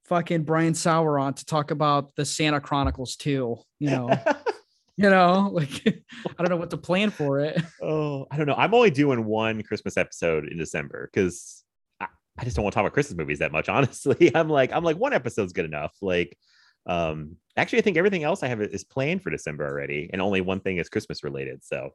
fucking 0.06 0.44
Brian 0.44 0.74
Sauer 0.74 1.20
on 1.20 1.34
to 1.36 1.46
talk 1.46 1.72
about 1.72 2.16
the 2.16 2.26
Santa 2.26 2.60
Chronicles 2.60 3.16
too. 3.16 3.58
you 3.80 3.90
know. 3.92 4.10
you 4.98 5.10
know, 5.10 5.50
like 5.52 5.84
I 5.86 6.44
don't 6.44 6.50
know 6.50 6.58
what 6.58 6.72
to 6.72 6.78
plan 6.78 7.12
for 7.12 7.40
it. 7.40 7.62
oh, 7.82 8.26
I 8.32 8.38
don't 8.38 8.48
know. 8.48 8.56
I'm 8.56 8.74
only 8.74 8.90
doing 8.90 9.26
one 9.26 9.62
Christmas 9.62 9.98
episode 9.98 10.48
in 10.48 10.58
December 10.58 11.10
because 11.12 11.64
I, 12.00 12.08
I 12.38 12.44
just 12.46 12.56
don't 12.56 12.64
want 12.64 12.74
to 12.74 12.76
talk 12.78 12.84
about 12.84 12.94
Christmas 12.94 13.18
movies 13.18 13.40
that 13.40 13.52
much, 13.52 13.70
honestly. 13.70 14.36
I'm 14.36 14.50
like, 14.50 14.72
I'm 14.72 14.84
like, 14.84 14.98
one 14.98 15.14
episode's 15.14 15.54
good 15.54 15.66
enough. 15.66 15.94
Like, 16.02 16.38
um, 16.86 17.38
actually, 17.58 17.80
I 17.80 17.82
think 17.82 17.98
everything 17.98 18.24
else 18.24 18.44
I 18.44 18.48
have 18.48 18.62
is 18.62 18.84
planned 18.84 19.24
for 19.24 19.30
December 19.30 19.68
already, 19.68 20.10
and 20.12 20.22
only 20.22 20.42
one 20.42 20.60
thing 20.60 20.78
is 20.78 20.90
Christmas 20.90 21.24
related. 21.24 21.64
So 21.64 21.92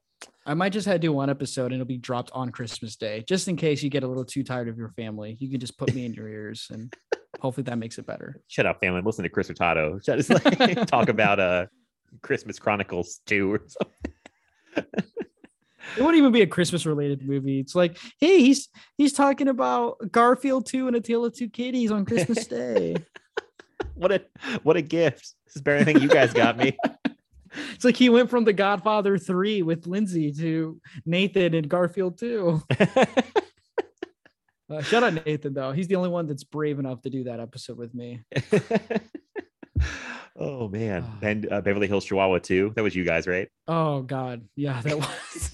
I 0.47 0.55
might 0.55 0.73
just 0.73 0.87
have 0.87 0.97
to 0.97 0.99
do 0.99 1.13
one 1.13 1.31
episode 1.31 1.67
and 1.67 1.75
it'll 1.75 1.87
be 1.87 1.97
dropped 1.97 2.31
on 2.33 2.51
Christmas 2.51 2.97
Day, 2.97 3.25
just 3.29 3.49
in 3.49 3.57
case 3.57 3.83
you 3.83 3.91
get 3.91 4.03
a 4.03 4.09
little 4.09 4.25
too 4.25 4.43
tired 4.43 4.69
of 4.69 4.77
your 4.77 4.91
family. 4.91 5.37
You 5.39 5.51
can 5.51 5.61
just 5.61 5.79
put 5.79 5.95
me 5.95 6.05
in 6.05 6.15
your 6.15 6.29
ears 6.29 6.69
and 6.71 6.93
hopefully 7.41 7.65
that 7.65 7.79
makes 7.79 7.99
it 7.99 8.07
better. 8.07 8.41
shut 8.49 8.67
up, 8.67 8.81
family. 8.81 9.01
Listen 9.03 9.23
to 9.23 9.29
Chris. 9.29 9.49
Just 9.49 10.31
like 10.31 10.87
talk 10.87 11.09
about 11.09 11.41
uh 11.41 11.67
Christmas 12.23 12.59
Chronicles 12.59 13.21
2 13.27 13.53
or 13.53 13.61
something. 13.67 14.13
It 15.97 16.03
wouldn't 16.03 16.19
even 16.19 16.33
be 16.33 16.43
a 16.43 16.47
Christmas 16.47 16.87
related 16.87 17.27
movie. 17.27 17.59
It's 17.59 17.75
like, 17.75 17.99
hey, 18.21 18.41
he's 18.41 18.69
he's 18.97 19.13
talking 19.13 19.49
about 19.49 19.99
Garfield 20.13 20.67
2 20.67 20.87
and 20.87 20.97
A 20.97 21.01
Tale 21.01 21.25
of 21.25 21.35
Two 21.35 21.49
Kitties 21.49 21.91
on 21.91 22.05
Christmas 22.05 22.47
Day. 22.49 22.97
What 24.01 24.13
a 24.13 24.23
what 24.63 24.77
a 24.77 24.83
gift. 24.83 25.35
This 25.45 25.57
is 25.57 25.63
better 25.63 25.79
than 25.81 25.89
anything 25.89 26.03
you 26.03 26.09
guys 26.09 26.33
got 26.33 26.57
me. 26.57 26.75
it's 27.75 27.85
like 27.85 27.97
he 27.97 28.09
went 28.09 28.31
from 28.31 28.45
The 28.45 28.55
Godfather 28.55 29.19
3 29.19 29.61
with 29.61 29.87
Lindsay 29.87 30.33
to 30.33 30.81
Nathan 31.05 31.55
and 31.55 31.69
Garfield 31.69 32.19
2. 32.19 32.63
Uh, 34.71 34.81
shout 34.83 35.03
out 35.03 35.27
Nathan 35.27 35.53
though. 35.53 35.73
He's 35.73 35.89
the 35.89 35.97
only 35.97 36.11
one 36.11 36.29
that's 36.29 36.45
brave 36.45 36.79
enough 36.79 37.03
to 37.03 37.11
do 37.11 37.25
that 37.25 37.41
episode 37.41 37.77
with 37.77 37.93
me. 37.93 38.21
oh 40.37 40.69
man. 40.69 41.05
Ah. 41.05 41.19
And 41.23 41.53
uh, 41.53 41.61
Beverly 41.61 41.89
Hills 41.89 42.05
Chihuahua 42.05 42.39
2. 42.39 42.75
That 42.77 42.85
was 42.85 42.95
you 42.95 43.05
guys, 43.05 43.27
right? 43.27 43.49
Oh 43.67 44.03
God, 44.03 44.43
yeah, 44.55 44.81
that 44.83 44.97
was. 44.97 45.51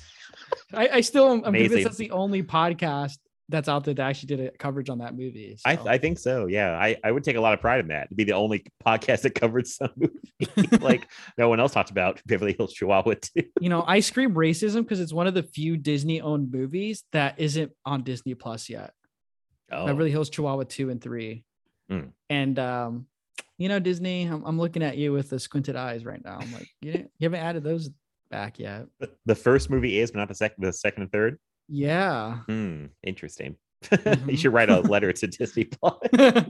I, 0.74 0.89
I 0.97 1.01
still 1.01 1.32
am 1.32 1.39
I'm 1.39 1.44
Amazing. 1.47 1.68
convinced 1.68 1.85
that's 1.85 1.97
the 1.97 2.10
only 2.10 2.43
podcast 2.43 3.16
that's 3.48 3.68
out 3.68 3.85
there 3.85 3.94
that 3.94 4.02
actually 4.02 4.36
did 4.36 4.40
a 4.40 4.51
coverage 4.51 4.90
on 4.90 4.98
that 4.98 5.16
movie. 5.16 5.56
I, 5.64 5.77
so. 5.77 5.86
I 5.86 5.98
think 5.98 6.18
so. 6.18 6.47
Yeah. 6.47 6.77
I, 6.77 6.97
I 7.05 7.12
would 7.12 7.23
take 7.23 7.36
a 7.36 7.40
lot 7.40 7.55
of 7.55 7.60
pride 7.60 7.81
in 7.81 7.89
that. 7.89 8.09
To 8.09 8.14
be 8.14 8.24
the 8.24 8.32
only 8.32 8.64
podcast 8.86 9.23
that 9.23 9.35
covered 9.35 9.66
some 9.66 9.90
movie. 9.97 10.77
like 10.81 11.09
no 11.39 11.48
one 11.48 11.60
else 11.60 11.73
talked 11.73 11.90
about 11.90 12.20
Beverly 12.27 12.55
Hills 12.56 12.73
Chihuahua 12.73 13.14
2. 13.35 13.43
you 13.60 13.68
know, 13.68 13.85
I 13.86 14.01
scream 14.01 14.35
racism 14.35 14.82
because 14.82 15.01
it's 15.01 15.12
one 15.12 15.27
of 15.27 15.35
the 15.35 15.43
few 15.43 15.77
Disney 15.77 16.20
owned 16.20 16.51
movies 16.51 17.05
that 17.12 17.39
isn't 17.39 17.73
on 17.85 18.02
Disney 18.02 18.35
Plus 18.35 18.68
yet. 18.68 18.93
Oh, 19.70 19.86
Beverly 19.86 20.10
Hills 20.10 20.31
Chihuahua 20.31 20.64
2 20.68 20.90
and 20.90 21.01
3. 21.01 21.44
Mm. 21.90 22.10
And 22.28 22.59
um, 22.59 23.06
you 23.59 23.68
know, 23.68 23.78
Disney, 23.78 24.24
I'm, 24.24 24.44
I'm 24.44 24.59
looking 24.59 24.82
at 24.82 24.97
you 24.97 25.12
with 25.12 25.31
the 25.31 25.39
squinted 25.39 25.77
eyes 25.77 26.05
right 26.05 26.23
now. 26.24 26.39
I'm 26.40 26.52
like, 26.52 26.68
you, 26.81 26.93
you 27.18 27.24
haven't 27.24 27.40
added 27.40 27.64
those 27.64 27.90
back 28.31 28.59
yet. 28.59 28.86
the 29.24 29.35
first 29.35 29.70
movie 29.70 30.01
is, 30.01 30.10
but 30.10 30.18
not 30.18 30.28
the 30.28 30.35
second 30.35 30.64
the 30.64 30.73
second 30.73 31.05
and 31.05 31.12
third. 31.12 31.39
Yeah. 31.69 32.39
Hmm. 32.47 32.87
Interesting. 33.03 33.57
Mhm. 33.85 34.31
you 34.31 34.37
should 34.37 34.53
write 34.53 34.71
a 34.71 34.81
letter 34.81 35.13
to 35.21 35.27
Disney 35.27 35.65
Plus. 35.65 35.99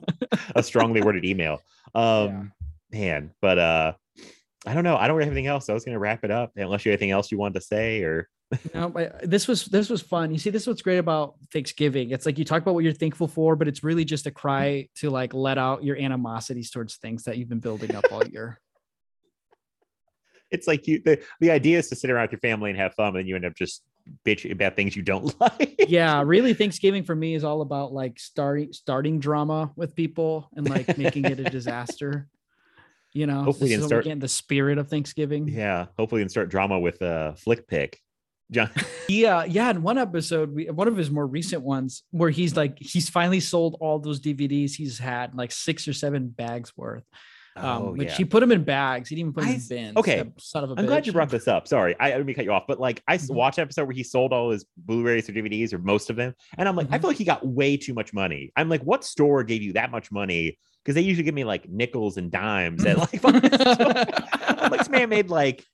a 0.55 0.63
strongly 0.63 1.03
worded 1.03 1.25
email. 1.25 1.61
Um, 1.95 2.53
man, 2.93 3.31
but 3.41 3.59
uh, 3.59 3.93
I 4.67 4.75
don't 4.75 4.85
know. 4.85 4.97
I 4.97 5.09
don't 5.09 5.19
have 5.21 5.29
anything 5.29 5.47
else. 5.47 5.67
So 5.67 5.73
I 5.73 5.75
was 5.75 5.85
gonna 5.85 5.99
wrap 5.99 6.25
it 6.25 6.31
up 6.31 6.53
unless 6.57 6.85
you 6.85 6.93
have 6.93 6.99
anything 6.99 7.11
else 7.13 7.31
you 7.31 7.39
wanted 7.39 7.55
to 7.55 7.67
say 7.67 8.03
or 8.03 8.29
No, 8.75 8.89
but 8.89 9.29
this 9.29 9.49
was 9.49 9.65
this 9.67 9.91
was 9.91 10.03
fun. 10.03 10.31
You 10.33 10.39
see, 10.39 10.51
this 10.51 10.63
is 10.63 10.69
what's 10.69 10.83
great 10.83 10.99
about 10.99 11.35
Thanksgiving. 11.53 12.11
It's 12.11 12.27
like 12.27 12.39
you 12.39 12.45
talk 12.45 12.63
about 12.63 12.75
what 12.75 12.85
you're 12.85 12.93
thankful 12.93 13.29
for, 13.29 13.57
but 13.57 13.69
it's 13.69 13.83
really 13.83 14.05
just 14.05 14.27
a 14.27 14.31
cry 14.31 14.89
to 14.97 15.11
like 15.11 15.35
let 15.35 15.59
out 15.59 15.83
your 15.83 15.97
animosities 15.97 16.71
towards 16.71 16.97
things 16.97 17.25
that 17.25 17.39
you've 17.39 17.49
been 17.49 17.61
building 17.61 17.95
up 17.95 18.05
all 18.13 18.25
year. 18.25 18.61
it's 20.51 20.69
like 20.69 20.87
you 20.87 21.03
the, 21.05 21.21
the 21.41 21.51
idea 21.51 21.79
is 21.79 21.89
to 21.89 21.97
sit 21.97 22.09
around 22.09 22.23
with 22.25 22.33
your 22.33 22.41
family 22.41 22.71
and 22.71 22.79
have 22.79 22.95
fun, 22.95 23.17
and 23.17 23.29
you 23.29 23.35
end 23.35 23.45
up 23.45 23.55
just 23.57 23.83
bitching 24.25 24.53
about 24.53 24.77
things 24.77 24.95
you 24.97 25.03
don't 25.03 25.35
like. 25.41 25.85
Yeah, 25.89 26.23
really, 26.25 26.55
Thanksgiving 26.55 27.05
for 27.05 27.15
me 27.15 27.35
is 27.35 27.45
all 27.45 27.61
about 27.61 27.93
like 27.93 28.19
starting 28.19 28.73
starting 28.73 29.19
drama 29.19 29.71
with 29.77 29.95
people 29.95 30.49
and 30.55 30.69
like 30.69 30.97
making 30.99 31.25
it 31.25 31.41
a 31.41 31.45
disaster. 31.51 32.29
You 33.13 33.27
know, 33.27 33.43
Hopefully 33.45 33.73
is 33.73 33.85
start- 33.85 34.05
again 34.05 34.19
the 34.19 34.29
spirit 34.29 34.79
of 34.79 34.89
Thanksgiving. 34.89 35.49
yeah. 35.49 35.87
Hopefully, 35.99 36.21
can 36.23 36.29
start 36.29 36.49
drama 36.51 36.79
with 36.79 37.01
uh 37.03 37.33
flick 37.35 37.67
pick. 37.67 38.01
John, 38.51 38.71
Yeah, 39.09 39.45
yeah. 39.45 39.71
In 39.71 39.83
one 39.83 39.99
episode, 39.99 40.55
we, 40.55 40.71
one 40.71 40.87
of 40.87 40.97
his 40.97 41.11
more 41.11 41.27
recent 41.27 41.63
ones, 41.63 42.05
where 42.13 42.31
he's 42.31 42.57
like, 42.57 42.79
he's 42.79 43.09
finally 43.09 43.41
sold 43.41 43.77
all 43.81 43.99
those 43.99 44.21
DVDs 44.21 44.75
he's 44.75 44.99
had, 44.99 45.35
like 45.35 45.51
six 45.51 45.89
or 45.89 45.93
seven 45.93 46.29
bags 46.29 46.77
worth. 46.77 47.03
Um, 47.57 47.83
oh 47.83 47.93
which 47.93 48.09
yeah. 48.09 48.15
he 48.17 48.25
put 48.25 48.41
them 48.41 48.53
in 48.53 48.65
bags. 48.65 49.09
He 49.09 49.15
didn't 49.17 49.31
even 49.31 49.33
put 49.33 49.41
them 49.43 49.51
I 49.51 49.55
in 49.55 49.69
bins. 49.69 49.97
okay, 49.97 50.25
Son 50.39 50.65
of 50.65 50.71
a 50.71 50.75
I'm 50.79 50.87
glad 50.87 51.07
you 51.07 51.13
brought 51.13 51.31
this 51.31 51.49
up. 51.49 51.67
Sorry, 51.67 51.95
I, 51.99 52.09
I 52.09 52.11
didn't 52.13 52.27
mean 52.27 52.37
cut 52.37 52.45
you 52.45 52.53
off, 52.53 52.65
but 52.69 52.79
like 52.81 53.03
I 53.09 53.15
s 53.15 53.31
Mhm. 53.31 53.35
watched 53.35 53.59
an 53.59 53.63
episode 53.63 53.85
where 53.87 53.95
he 53.95 54.03
sold 54.03 54.33
all 54.33 54.51
his 54.51 54.65
Blu-rays 54.77 55.29
or 55.29 55.33
DVDs 55.33 55.73
or 55.73 55.79
most 55.79 56.11
of 56.11 56.17
them, 56.17 56.35
and 56.59 56.69
I'm 56.69 56.77
like, 56.77 56.89
I 56.93 56.99
Mhm. 56.99 57.01
feel 57.01 57.11
like 57.11 57.17
he 57.19 57.25
got 57.25 57.47
way 57.47 57.77
too 57.77 57.95
much 57.95 58.13
money. 58.13 58.53
I'm 58.57 58.69
like, 58.69 58.83
what 58.83 59.05
store 59.05 59.43
gave 59.45 59.63
you 59.63 59.73
that 59.75 59.91
much 59.91 60.13
money? 60.13 60.59
Because 60.85 60.95
they 60.95 61.01
usually 61.01 61.25
give 61.25 61.35
me 61.35 61.45
like 61.45 61.69
nickels 61.69 62.17
and 62.17 62.31
dimes 62.31 62.85
at 62.85 62.99
like. 62.99 63.21
I'm 63.25 63.33
like, 64.71 64.79
this 64.79 64.89
man 64.89 65.09
made 65.09 65.31
like 65.31 65.65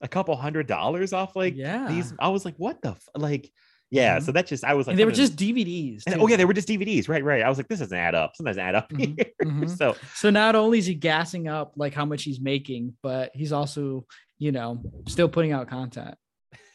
a 0.00 0.08
couple 0.08 0.36
hundred 0.36 0.66
dollars 0.66 1.12
off 1.12 1.36
like 1.36 1.54
yeah. 1.56 1.86
these. 1.88 2.12
I 2.18 2.28
was 2.28 2.44
like, 2.44 2.54
what 2.56 2.80
the 2.82 2.90
f-? 2.90 3.08
like. 3.16 3.50
Yeah, 3.90 4.18
Mhm. 4.18 4.22
so 4.24 4.32
that 4.32 4.46
just 4.48 4.64
I 4.64 4.74
was 4.74 4.86
like, 4.86 4.94
and 4.94 4.98
they 5.00 5.04
were 5.04 5.12
just 5.12 5.36
DVDs. 5.36 6.02
and- 6.06 6.20
oh 6.20 6.26
yeah, 6.26 6.36
they 6.36 6.44
were 6.44 6.52
just 6.54 6.66
DVDs, 6.68 7.08
right? 7.08 7.22
Right. 7.22 7.42
I 7.42 7.48
was 7.48 7.56
like, 7.56 7.68
this 7.68 7.78
doesn't 7.78 7.96
add 7.96 8.14
up. 8.16 8.34
Something 8.34 8.50
doesn't 8.50 8.62
add 8.62 8.74
up 8.74 8.90
Mhm, 8.90 9.16
here. 9.16 9.26
mhm. 9.44 9.70
so 9.78 9.94
So 10.14 10.30
not 10.30 10.56
only 10.56 10.78
is 10.78 10.86
he 10.86 10.94
gassing 10.94 11.46
up 11.48 11.74
like 11.76 11.94
how 11.94 12.04
much 12.04 12.24
he's 12.24 12.40
making, 12.40 12.96
but 13.02 13.30
he's 13.34 13.52
also, 13.52 14.04
you 14.38 14.50
know, 14.52 14.82
still 15.06 15.28
putting 15.28 15.52
out 15.52 15.68
content. 15.68 16.16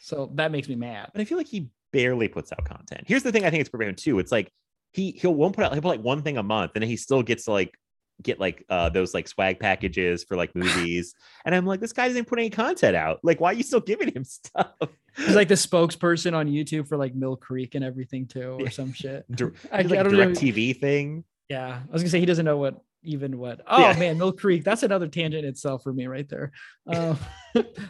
So 0.00 0.30
that 0.36 0.50
makes 0.52 0.68
me 0.68 0.74
mad. 0.74 1.10
but 1.12 1.20
I 1.20 1.24
feel 1.24 1.36
like 1.38 1.46
he 1.48 1.68
barely 1.92 2.28
puts 2.28 2.50
out 2.52 2.64
content. 2.64 3.04
Here's 3.06 3.22
the 3.22 3.30
thing 3.30 3.44
I 3.44 3.50
think 3.50 3.60
it's 3.60 3.70
for 3.70 3.82
him 3.82 3.94
too. 3.94 4.18
It's 4.18 4.32
like 4.32 4.50
he 4.92 5.10
he'll 5.12 5.34
won't 5.34 5.54
put 5.54 5.64
out 5.64 5.72
he'll 5.74 5.82
put 5.82 5.88
like 5.88 6.02
one 6.02 6.22
thing 6.22 6.38
a 6.38 6.42
month, 6.42 6.72
and 6.74 6.82
then 6.82 6.88
he 6.88 6.96
still 6.96 7.22
gets 7.22 7.44
to 7.44 7.52
like 7.52 7.76
get 8.22 8.38
like 8.40 8.64
uh 8.68 8.88
those 8.88 9.14
like 9.14 9.26
swag 9.28 9.58
packages 9.60 10.24
for 10.24 10.36
like 10.36 10.54
movies. 10.54 11.14
and 11.44 11.54
I'm 11.54 11.66
like, 11.66 11.80
this 11.80 11.92
guy 11.92 12.08
doesn't 12.08 12.26
put 12.26 12.38
any 12.38 12.50
content 12.50 12.96
out. 12.96 13.20
Like, 13.22 13.40
why 13.40 13.50
are 13.50 13.54
you 13.54 13.62
still 13.62 13.80
giving 13.80 14.08
him 14.12 14.24
stuff? 14.38 14.72
He's 15.16 15.34
like 15.34 15.48
the 15.48 15.54
spokesperson 15.54 16.34
on 16.34 16.48
YouTube 16.48 16.88
for 16.88 16.96
like 16.96 17.14
Mill 17.14 17.36
Creek 17.36 17.74
and 17.74 17.84
everything 17.84 18.26
too, 18.26 18.56
or 18.60 18.70
some 18.70 18.92
shit. 18.94 19.24
Dir- 19.30 19.52
I, 19.72 19.82
like 19.82 19.98
I 19.98 20.00
a 20.00 20.04
don't 20.04 20.14
direct 20.14 20.34
know. 20.42 20.48
TV 20.48 20.78
thing. 20.78 21.24
Yeah, 21.48 21.80
I 21.88 21.92
was 21.92 22.02
gonna 22.02 22.10
say 22.10 22.20
he 22.20 22.26
doesn't 22.26 22.44
know 22.46 22.56
what 22.56 22.80
even 23.04 23.36
what. 23.36 23.60
Oh 23.66 23.80
Yeah. 23.80 23.98
man, 23.98 24.16
Mill 24.18 24.32
Creek. 24.32 24.62
That's 24.64 24.82
another 24.84 25.08
tangent 25.08 25.44
itself 25.44 25.82
for 25.82 25.92
me 25.92 26.06
right 26.06 26.28
there. 26.28 26.52
Um, 26.86 27.18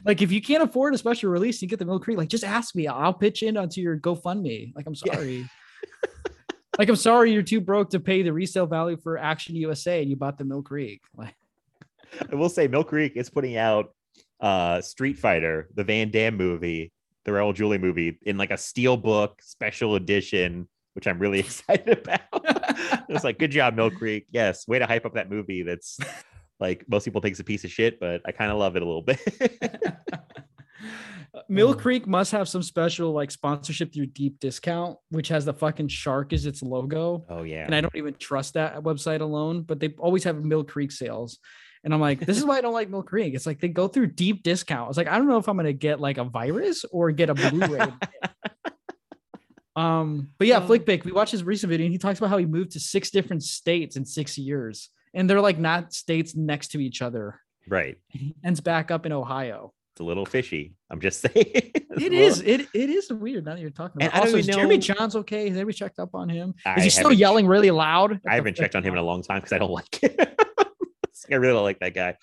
like 0.05 0.21
if 0.23 0.33
you 0.33 0.43
can't 0.43 0.63
afford 0.65 0.95
a 0.95 0.99
special 0.99 1.31
release, 1.31 1.63
you 1.63 1.69
get 1.69 1.79
the 1.79 1.85
Mill 1.85 2.01
Creek. 2.01 2.19
Like 2.19 2.29
just 2.29 2.43
ask 2.45 2.75
me, 2.75 2.89
I'll 2.89 3.15
pitch 3.15 3.43
in 3.45 3.57
onto 3.57 3.81
your 3.81 3.97
GoFundMe. 3.99 4.75
Like 4.75 4.87
I'm 4.87 4.95
Yeah. 5.05 5.15
sorry. 5.15 5.49
like 6.79 6.89
I'm 6.89 6.97
sorry 6.97 7.33
you're 7.33 7.43
too 7.43 7.61
broke 7.61 7.91
to 7.91 8.01
pay 8.01 8.23
the 8.23 8.33
resale 8.33 8.67
value 8.67 8.97
for 8.97 9.19
Action 9.19 9.55
USA 9.57 10.01
and 10.01 10.11
you 10.11 10.17
bought 10.17 10.39
the 10.39 10.45
Mill 10.45 10.63
Creek. 10.63 11.03
Like 11.17 11.35
I 12.31 12.35
will 12.35 12.49
say 12.49 12.67
Mill 12.67 12.85
Creek 12.85 13.13
is 13.17 13.31
putting 13.31 13.57
out 13.57 13.95
uh 14.41 14.81
Street 14.81 15.19
Fighter, 15.19 15.69
the 15.75 15.85
Van 15.85 16.11
Damme 16.11 16.37
movie, 16.37 16.93
the 17.25 17.31
Raul 17.33 17.55
Julia 17.55 17.79
movie, 17.79 18.19
in 18.23 18.37
like 18.39 18.51
a 18.51 18.57
steel 18.57 18.97
book 18.97 19.41
special 19.43 19.95
edition, 19.95 20.69
which 20.95 21.07
I'm 21.07 21.19
really 21.19 21.39
excited 21.47 21.99
about. 21.99 22.21
it's 23.09 23.25
like, 23.25 23.39
good 23.39 23.51
job, 23.51 23.75
Mill 23.75 23.91
Creek. 23.91 24.27
Yes, 24.31 24.67
way 24.69 24.79
to 24.79 24.87
hype 24.87 25.07
up 25.07 25.15
that 25.15 25.31
movie. 25.31 25.63
That's 25.63 25.99
like 26.61 26.85
most 26.89 27.05
people 27.05 27.21
think 27.21 27.33
it's 27.33 27.41
a 27.41 27.45
piece 27.45 27.65
of 27.65 27.71
shit, 27.71 27.99
but 28.01 28.21
I 28.27 28.33
kind 28.33 28.51
of 28.53 28.59
love 28.59 28.77
it 28.77 28.83
a 28.83 28.87
little 28.87 29.03
bit. 29.03 29.21
Uh, 31.35 31.41
Mill 31.49 31.71
Oh. 31.71 31.75
Creek 31.75 32.07
must 32.07 32.31
have 32.33 32.47
some 32.47 32.63
special 32.63 33.13
like 33.13 33.31
sponsorship 33.31 33.95
through 33.95 34.05
Deep 34.07 34.39
Discount, 34.39 34.99
which 35.09 35.29
has 35.29 35.47
the 35.47 35.55
fucking 35.55 35.89
shark 35.89 36.35
as 36.35 36.45
its 36.45 36.63
logo. 36.63 37.25
oh 37.31 37.43
yeah. 37.43 37.65
and 37.65 37.75
I 37.75 37.81
don't 37.81 37.95
even 37.97 38.13
trust 38.15 38.53
that 38.55 38.77
website 38.83 39.23
alone, 39.23 39.63
but 39.63 39.81
they 39.81 39.95
always 39.99 40.25
have 40.25 40.45
Mill 40.45 40.63
Creek 40.63 40.93
sales. 40.93 41.39
And 41.85 41.93
I'm 41.93 42.01
like, 42.01 42.21
this 42.21 42.39
is 42.39 42.45
why 42.45 42.59
I 42.59 42.61
don't 42.61 42.73
like 42.73 42.91
Mill 42.91 43.03
Creek. 43.03 43.35
It's 43.35 43.47
like 43.47 43.61
they 43.61 43.69
go 43.69 43.89
through 43.89 44.09
deep 44.09 44.43
discount. 44.43 44.89
It's 44.89 44.99
like, 44.99 45.09
I 45.09 45.19
don't 45.19 45.29
know 45.29 45.39
if 45.39 45.49
I'm 45.49 45.57
gonna 45.57 45.73
get 45.73 46.01
like 46.01 46.19
a 46.19 46.25
virus 46.25 46.85
or 46.91 47.11
get 47.11 47.31
a 47.31 47.35
Blu-ray. 47.35 47.81
um, 49.77 50.29
but 50.39 50.47
yeah, 50.47 50.59
Um, 50.59 50.69
Flickpick, 50.69 51.05
we 51.05 51.13
watched 51.13 51.33
his 51.33 51.43
recent 51.43 51.71
video 51.71 51.87
and 51.87 51.93
he 51.93 51.99
talks 51.99 52.19
about 52.19 52.31
how 52.31 52.39
he 52.39 52.47
moved 52.47 52.73
to 52.73 52.81
six 52.81 53.11
different 53.11 53.43
states 53.43 53.97
in 53.97 54.05
six 54.05 54.39
years. 54.39 54.91
And 55.15 55.29
they're 55.29 55.41
like 55.41 55.59
not 55.59 55.93
states 55.93 56.37
next 56.37 56.69
to 56.69 56.81
each 56.81 57.03
other. 57.03 57.41
right. 57.69 57.99
He 58.09 58.35
ends 58.45 58.61
back 58.61 58.91
up 58.91 59.05
in 59.05 59.13
Ohio. 59.13 59.75
It's 59.95 60.01
a 60.01 60.05
little 60.05 60.25
fishy. 60.25 60.75
I'm 60.89 61.01
just 61.01 61.21
saying. 61.35 61.35
it 61.45 62.13
is. 62.13 62.43
Little... 62.43 62.61
It 62.61 62.69
it 62.73 62.91
is 62.91 63.13
weird 63.13 63.45
now 63.45 63.55
that 63.55 63.61
you're 63.61 63.71
talking 63.71 64.01
And 64.01 64.09
about. 64.09 64.23
I 64.23 64.25
don't 64.25 64.29
Also, 64.29 64.39
is 64.39 64.49
even 64.49 64.59
Jeremy 64.59 64.79
Jahns 64.79 65.15
okay? 65.17 65.49
Has 65.49 65.57
anybody 65.57 65.77
checked 65.77 65.99
up 65.99 66.15
on 66.15 66.29
him? 66.29 66.55
I 66.65 66.77
Is 66.77 66.85
he 66.85 66.91
still 66.91 67.13
yelling 67.13 67.47
really 67.47 67.71
loud? 67.71 68.21
I 68.27 68.37
haven't 68.37 68.57
checked 68.57 68.75
on 68.75 68.83
him 68.83 68.95
in 68.95 68.99
a 68.99 69.03
long 69.03 69.23
time 69.23 69.39
because 69.39 69.53
I 69.53 69.59
don't 69.59 69.73
like 69.73 70.03
it. 70.03 70.41
It's 71.33 71.41
like, 71.41 71.45
I 71.45 71.47
really 71.47 71.61
like 71.61 71.79
that 71.81 71.95
guy. 71.95 72.17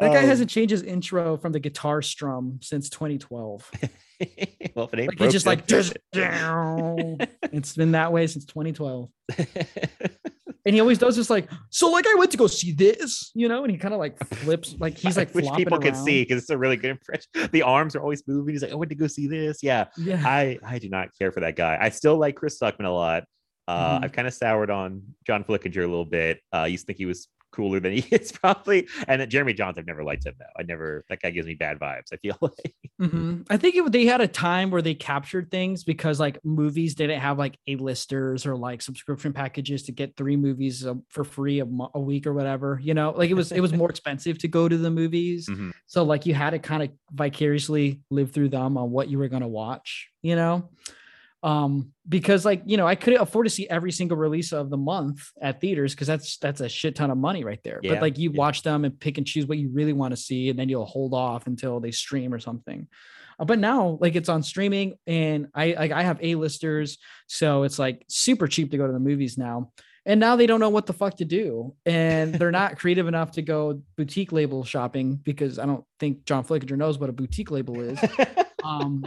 That 0.00 0.12
guy 0.12 0.22
Um, 0.22 0.26
hasn't 0.26 0.50
changed 0.50 0.70
his 0.72 0.82
intro 0.82 1.36
from 1.36 1.52
the 1.52 1.60
guitar 1.60 2.02
strum 2.02 2.58
since 2.62 2.88
2012. 2.90 3.70
well, 4.74 4.86
if 4.86 4.94
it 4.94 4.98
ain't 5.00 5.08
like, 5.08 5.18
broke, 5.18 5.30
just 5.30 5.46
like 5.46 5.66
just 5.68 5.96
down. 6.12 7.18
it's 7.52 7.74
been 7.74 7.92
that 7.92 8.12
way 8.12 8.26
since 8.26 8.44
2012. 8.46 9.08
And 10.64 10.74
he 10.74 10.80
always 10.80 10.98
does 10.98 11.14
this 11.14 11.30
like, 11.30 11.48
so 11.70 11.88
like 11.90 12.06
I 12.08 12.14
went 12.18 12.32
to 12.32 12.36
go 12.36 12.48
see 12.48 12.72
this, 12.72 13.30
you 13.36 13.46
know, 13.48 13.62
and 13.62 13.70
he 13.70 13.78
kind 13.78 13.94
of 13.94 14.00
like 14.00 14.18
flips, 14.34 14.74
like 14.80 14.98
he's 14.98 15.16
like 15.16 15.30
which 15.32 15.46
people 15.54 15.78
could 15.78 15.92
around. 15.94 16.04
see 16.04 16.22
because 16.22 16.42
it's 16.42 16.50
a 16.50 16.58
really 16.58 16.76
good 16.76 16.90
impression. 16.90 17.28
The 17.52 17.62
arms 17.62 17.94
are 17.94 18.00
always 18.00 18.26
moving. 18.26 18.52
He's 18.52 18.62
like, 18.62 18.72
I 18.72 18.74
went 18.74 18.88
to 18.88 18.96
go 18.96 19.06
see 19.06 19.28
this. 19.28 19.62
Yeah, 19.62 19.84
Yeah. 19.96 20.20
I 20.26 20.58
I 20.66 20.80
do 20.80 20.88
not 20.88 21.10
care 21.16 21.30
for 21.30 21.38
that 21.38 21.54
guy. 21.54 21.78
I 21.80 21.90
still 21.90 22.16
like 22.18 22.34
Chris 22.34 22.58
Stuckmann 22.58 22.86
a 22.86 22.90
lot. 22.90 23.22
Uh, 23.68 24.00
Mhm. 24.00 24.04
I've 24.06 24.12
kind 24.12 24.26
of 24.26 24.34
soured 24.34 24.70
on 24.70 25.02
John 25.24 25.44
Flickinger 25.44 25.76
a 25.84 25.86
little 25.86 26.04
bit. 26.04 26.40
Uh, 26.52 26.56
I 26.56 26.66
used 26.66 26.82
to 26.82 26.86
think 26.86 26.98
he 26.98 27.06
was 27.06 27.28
cooler 27.56 27.80
than 27.80 27.92
he 27.92 28.00
is 28.14 28.30
probably. 28.32 28.86
And 29.08 29.28
Jeremy 29.30 29.54
Jahns, 29.54 29.78
I've 29.78 29.86
never 29.86 30.04
liked 30.04 30.26
him 30.26 30.34
though. 30.38 30.44
I 30.58 30.62
never 30.62 31.04
that 31.08 31.20
guy 31.22 31.30
gives 31.30 31.46
me 31.46 31.54
bad 31.54 31.78
vibes. 31.80 32.12
I 32.12 32.16
feel 32.18 32.36
like 32.42 32.74
Mhm. 33.00 33.46
I 33.50 33.56
think 33.58 33.74
it, 33.74 33.92
they 33.92 34.06
had 34.06 34.20
a 34.22 34.28
time 34.28 34.70
where 34.70 34.80
they 34.80 34.94
captured 34.94 35.50
things 35.50 35.84
because 35.84 36.18
like 36.20 36.38
movies 36.44 36.94
didn't 36.94 37.20
have 37.20 37.38
like 37.38 37.58
A-listers 37.66 38.46
or 38.46 38.56
like 38.56 38.80
subscription 38.80 39.32
packages 39.32 39.82
to 39.84 39.92
get 39.92 40.16
three 40.16 40.36
movies 40.36 40.86
uh, 40.86 40.94
for 41.10 41.22
free 41.24 41.60
a, 41.60 41.66
a 41.94 42.00
week 42.00 42.26
or 42.26 42.32
whatever. 42.32 42.80
You 42.82 42.94
know, 42.94 43.10
like 43.16 43.30
it 43.30 43.34
was 43.34 43.52
it 43.52 43.60
was 43.60 43.72
more 43.72 43.90
expensive 43.94 44.38
to 44.38 44.48
go 44.48 44.68
to 44.68 44.76
the 44.78 44.90
movies. 44.90 45.48
Mhm. 45.48 45.72
So 45.86 46.04
like 46.04 46.26
you 46.26 46.34
had 46.34 46.50
to 46.50 46.58
kind 46.58 46.82
of 46.84 46.90
vicariously 47.12 48.00
live 48.10 48.32
through 48.32 48.48
them 48.50 48.76
on 48.78 48.90
what 48.90 49.08
you 49.08 49.18
were 49.18 49.28
going 49.28 49.42
to 49.42 49.48
watch, 49.48 50.08
you 50.22 50.36
know? 50.36 50.68
Um 51.46 51.92
because 52.08 52.44
like, 52.44 52.62
you 52.66 52.76
know, 52.76 52.86
I 52.86 52.96
couldn't 52.96 53.20
afford 53.20 53.46
to 53.46 53.50
see 53.50 53.68
every 53.68 53.92
single 53.92 54.16
release 54.16 54.52
of 54.52 54.68
the 54.68 54.76
month 54.76 55.30
at 55.40 55.60
theaters 55.60 55.94
because 55.94 56.08
that's 56.08 56.38
that's 56.38 56.60
a 56.60 56.68
shit 56.68 56.96
ton 56.96 57.10
of 57.10 57.18
money 57.18 57.44
right 57.44 57.60
there. 57.62 57.78
Yeah, 57.82 57.94
But 57.94 58.02
like 58.02 58.18
you 58.18 58.32
yeah. 58.32 58.38
watch 58.38 58.62
them 58.62 58.84
and 58.84 58.98
pick 58.98 59.16
and 59.18 59.26
choose 59.26 59.46
what 59.46 59.58
you 59.58 59.70
really 59.72 59.92
want 59.92 60.12
to 60.12 60.16
see 60.16 60.50
and 60.50 60.58
then 60.58 60.68
you'll 60.68 60.86
hold 60.86 61.14
off 61.14 61.46
until 61.46 61.78
they 61.78 61.92
stream 61.92 62.34
or 62.34 62.40
something. 62.40 62.88
Uh, 63.38 63.44
but 63.44 63.60
now 63.60 63.96
like 64.00 64.16
it's 64.16 64.28
on 64.28 64.42
streaming 64.42 64.96
and 65.06 65.46
I 65.54 65.76
like 65.78 65.92
I 65.92 66.02
have 66.02 66.18
A-listers, 66.20 66.98
so 67.28 67.62
it's 67.62 67.78
like 67.78 68.04
super 68.08 68.48
cheap 68.48 68.72
to 68.72 68.76
go 68.76 68.86
to 68.86 68.92
the 68.92 68.98
movies 68.98 69.38
now. 69.38 69.70
And 70.06 70.20
now 70.20 70.36
they 70.36 70.46
don't 70.46 70.60
know 70.60 70.70
what 70.70 70.86
the 70.86 70.92
fuck 70.92 71.16
to 71.16 71.24
do. 71.24 71.74
And 71.84 72.32
they're 72.32 72.52
not 72.52 72.78
creative 72.78 73.08
enough 73.08 73.32
to 73.32 73.42
go 73.42 73.82
boutique 73.96 74.30
label 74.30 74.64
shopping 74.64 75.16
because 75.16 75.58
I 75.58 75.66
don't 75.66 75.84
think 75.98 76.24
John 76.24 76.44
Flickinger 76.44 76.76
knows 76.76 76.96
what 76.96 77.10
a 77.10 77.12
boutique 77.12 77.50
label 77.50 77.80
is. 77.80 77.98
Um, 78.64 79.04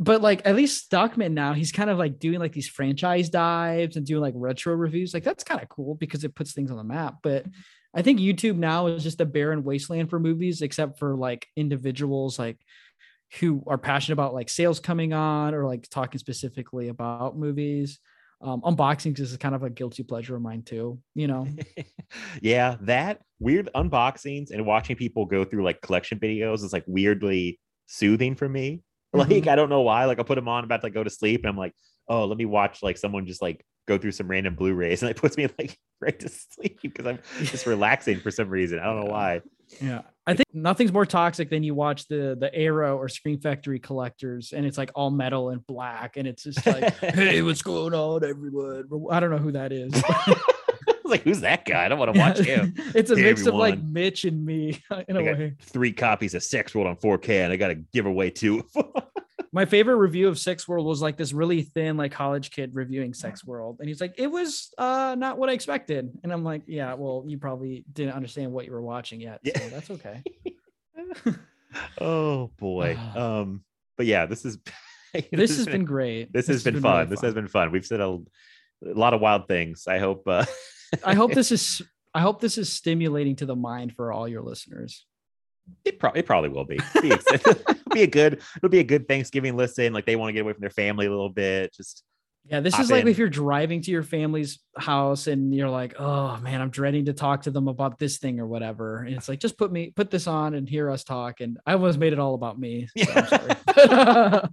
but 0.00 0.22
like 0.22 0.40
at 0.46 0.56
least 0.56 0.90
Stuckmann 0.90 1.32
now, 1.32 1.52
he's 1.52 1.72
kind 1.72 1.90
of 1.90 1.98
like 1.98 2.18
doing 2.18 2.40
like 2.40 2.52
these 2.52 2.68
franchise 2.68 3.28
dives 3.28 3.96
and 3.96 4.06
doing 4.06 4.22
like 4.22 4.32
retro 4.34 4.74
reviews. 4.74 5.12
Like 5.12 5.24
that's 5.24 5.44
kind 5.44 5.62
of 5.62 5.68
cool 5.68 5.94
because 5.94 6.24
it 6.24 6.34
puts 6.34 6.54
things 6.54 6.70
on 6.70 6.78
the 6.78 6.84
map. 6.84 7.16
But 7.22 7.44
I 7.92 8.00
think 8.00 8.18
YouTube 8.18 8.56
now 8.56 8.86
is 8.86 9.02
just 9.02 9.20
a 9.20 9.26
barren 9.26 9.62
wasteland 9.62 10.08
for 10.08 10.18
movies, 10.18 10.62
except 10.62 10.98
for 10.98 11.16
like 11.16 11.46
individuals 11.54 12.38
like 12.38 12.56
who 13.38 13.62
are 13.66 13.76
passionate 13.76 14.14
about 14.14 14.32
like 14.32 14.48
sales 14.48 14.80
coming 14.80 15.12
on 15.12 15.54
or 15.54 15.66
like 15.66 15.86
talking 15.90 16.18
specifically 16.18 16.88
about 16.88 17.36
movies. 17.36 17.98
Um, 18.40 18.62
unboxings 18.62 19.20
is 19.20 19.36
kind 19.36 19.54
of 19.54 19.64
a 19.64 19.70
guilty 19.70 20.02
pleasure 20.02 20.34
of 20.34 20.40
mine 20.40 20.62
too. 20.62 20.98
You 21.14 21.26
know, 21.26 21.46
yeah, 22.40 22.76
that 22.80 23.20
weird 23.38 23.68
unboxings 23.74 24.50
and 24.50 24.64
watching 24.64 24.96
people 24.96 25.26
go 25.26 25.44
through 25.44 25.62
like 25.62 25.82
collection 25.82 26.18
videos 26.18 26.64
is 26.64 26.72
like 26.72 26.84
weirdly 26.86 27.60
soothing 27.86 28.34
for 28.34 28.48
me. 28.48 28.82
Like 29.14 29.28
Mhm. 29.28 29.48
I 29.48 29.56
don't 29.56 29.70
know 29.70 29.80
why. 29.80 30.04
Like 30.04 30.20
I 30.20 30.22
put 30.22 30.36
them 30.36 30.46
on 30.48 30.62
about 30.64 30.80
to 30.82 30.86
like, 30.86 30.94
go 30.94 31.02
to 31.02 31.10
sleep, 31.10 31.40
and 31.40 31.48
I'm 31.50 31.56
like, 31.56 31.74
oh, 32.08 32.26
let 32.26 32.38
me 32.38 32.44
watch 32.44 32.82
like 32.82 32.96
someone 32.96 33.26
just 33.26 33.42
like 33.42 33.64
go 33.88 33.98
through 33.98 34.12
some 34.12 34.28
random 34.28 34.54
Blu-rays, 34.54 35.02
and 35.02 35.10
it 35.10 35.16
puts 35.16 35.36
me 35.36 35.48
like 35.58 35.76
right 36.00 36.18
to 36.20 36.28
sleep 36.28 36.78
because 36.82 37.06
I'm 37.06 37.18
just 37.44 37.66
relaxing 37.66 38.20
for 38.20 38.30
some 38.30 38.48
reason. 38.48 38.78
I 38.78 38.84
don't 38.84 39.04
know 39.04 39.10
why. 39.10 39.42
Yeah, 39.80 40.02
I 40.26 40.34
think 40.34 40.46
nothing's 40.52 40.92
more 40.92 41.06
toxic 41.06 41.48
than 41.50 41.62
you 41.62 41.74
watch 41.74 42.06
the 42.08 42.36
the 42.38 42.54
Arrow 42.54 42.96
or 42.96 43.08
Scream 43.08 43.40
Factory 43.40 43.78
collectors, 43.80 44.52
and 44.52 44.64
it's 44.66 44.78
like 44.78 44.90
all 44.94 45.10
metal 45.10 45.50
and 45.50 45.64
black, 45.66 46.16
and 46.16 46.28
it's 46.28 46.44
just 46.44 46.64
like, 46.66 46.96
hey, 46.98 47.42
what's 47.42 47.62
going 47.62 47.94
on, 47.94 48.24
everyone? 48.24 48.84
I 49.10 49.20
don't 49.20 49.30
know 49.30 49.38
who 49.38 49.52
that 49.52 49.72
is. 49.72 49.92
I 51.10 51.12
was 51.12 51.18
like, 51.18 51.22
who's 51.22 51.40
that 51.40 51.64
guy? 51.64 51.84
I 51.84 51.88
don't 51.88 51.98
want 51.98 52.14
to 52.14 52.18
watch 52.20 52.38
him. 52.38 52.74
it's 52.94 53.10
a 53.10 53.16
Hey, 53.16 53.22
mix 53.24 53.46
of 53.46 53.54
like. 53.54 53.82
Mitch 53.82 54.24
and 54.24 54.44
me 54.44 54.80
in 55.08 55.16
a 55.16 55.20
I 55.20 55.24
got 55.24 55.38
way. 55.38 55.54
three 55.60 55.92
copies 55.92 56.34
of 56.34 56.42
Sex 56.42 56.74
World 56.74 56.86
on 56.88 56.96
4K, 56.96 57.44
and 57.44 57.52
I 57.52 57.56
got 57.56 57.68
to 57.68 57.74
give 57.74 58.06
away 58.06 58.30
two. 58.30 58.64
My 59.52 59.64
favorite 59.64 59.96
review 59.96 60.28
of 60.28 60.38
Sex 60.38 60.68
World 60.68 60.86
was 60.86 61.02
like 61.02 61.16
this 61.16 61.32
really 61.32 61.62
thin, 61.62 61.96
like 61.96 62.12
college 62.12 62.52
kid 62.52 62.70
reviewing 62.72 63.12
Sex 63.14 63.44
World, 63.44 63.78
and 63.80 63.88
he's 63.88 64.00
like, 64.00 64.14
it 64.16 64.28
was 64.28 64.72
uh 64.78 65.16
not 65.18 65.38
what 65.38 65.50
I 65.50 65.54
expected, 65.54 66.08
and 66.22 66.32
I'm 66.32 66.44
like, 66.44 66.62
yeah, 66.66 66.94
well, 66.94 67.24
you 67.26 67.36
probably 67.38 67.84
didn't 67.92 68.12
understand 68.14 68.52
what 68.52 68.64
you 68.66 68.70
were 68.70 68.80
watching 68.82 69.20
yet, 69.20 69.40
Yeah. 69.42 69.58
so 69.58 69.68
that's 69.70 69.90
okay. 69.90 70.22
oh 72.00 72.50
boy. 72.58 72.96
Um, 73.16 73.64
but 73.96 74.06
yeah, 74.06 74.26
this 74.26 74.44
is 74.44 74.58
this 75.32 75.56
has 75.56 75.66
been 75.66 75.84
great. 75.84 76.32
this 76.32 76.46
has 76.46 76.62
been, 76.62 76.80
fun. 76.80 77.08
This 77.10 77.20
has 77.20 77.34
been 77.34 77.48
fun. 77.48 77.70
We've 77.72 77.84
said 77.84 78.00
a, 78.00 78.04
a 78.86 78.94
lot 78.94 79.14
of 79.14 79.20
wild 79.20 79.48
things. 79.48 79.86
I 79.88 79.98
hope. 79.98 80.22
Uh, 80.28 80.44
I 81.04 81.14
hope 81.14 81.32
this 81.34 81.52
is 81.52 81.82
I 82.14 82.20
hope 82.20 82.40
this 82.40 82.58
is 82.58 82.72
stimulating 82.72 83.36
to 83.36 83.46
the 83.46 83.56
mind 83.56 83.94
for 83.94 84.12
all 84.12 84.26
your 84.26 84.42
listeners. 84.42 85.06
it, 85.84 85.98
pro- 85.98 86.12
it 86.12 86.26
probably 86.26 86.50
will 86.50 86.64
be. 86.64 86.78
Be 87.00 87.10
it'll 87.10 87.54
be 87.92 88.02
a 88.02 88.06
good. 88.06 88.40
It'll 88.56 88.68
be 88.68 88.80
a 88.80 88.84
good 88.84 89.06
Thanksgiving 89.06 89.56
listen. 89.56 89.92
Like 89.92 90.06
they 90.06 90.16
want 90.16 90.30
to 90.30 90.32
get 90.32 90.40
away 90.42 90.52
from 90.52 90.62
their 90.62 90.70
family 90.70 91.06
a 91.06 91.10
little 91.10 91.30
bit. 91.30 91.72
Just 91.74 92.02
Yeah, 92.46 92.60
this 92.60 92.74
Hop 92.74 92.82
is 92.82 92.90
like 92.90 93.02
in. 93.02 93.08
if 93.08 93.18
you're 93.18 93.28
driving 93.28 93.80
to 93.82 93.90
your 93.90 94.02
family's 94.02 94.58
house 94.76 95.28
and 95.28 95.54
you're 95.54 95.70
like, 95.70 95.94
oh 96.00 96.36
man, 96.38 96.60
I'm 96.60 96.70
dreading 96.70 97.04
to 97.04 97.12
talk 97.12 97.42
to 97.42 97.50
them 97.50 97.68
about 97.68 97.98
this 97.98 98.18
thing 98.18 98.40
or 98.40 98.46
whatever. 98.46 98.98
And 98.98 99.14
it's 99.14 99.28
like, 99.28 99.38
just 99.38 99.56
put 99.56 99.70
me 99.70 99.92
put 99.94 100.10
this 100.10 100.26
on 100.26 100.54
and 100.54 100.68
hear 100.68 100.90
us 100.90 101.04
talk. 101.04 101.40
And 101.40 101.58
I 101.64 101.74
almost 101.74 101.98
made 101.98 102.12
it 102.12 102.18
all 102.18 102.34
about 102.34 102.58
me. 102.58 102.88
So 102.96 103.12
I'm 103.14 103.26
sorry. 103.26 103.54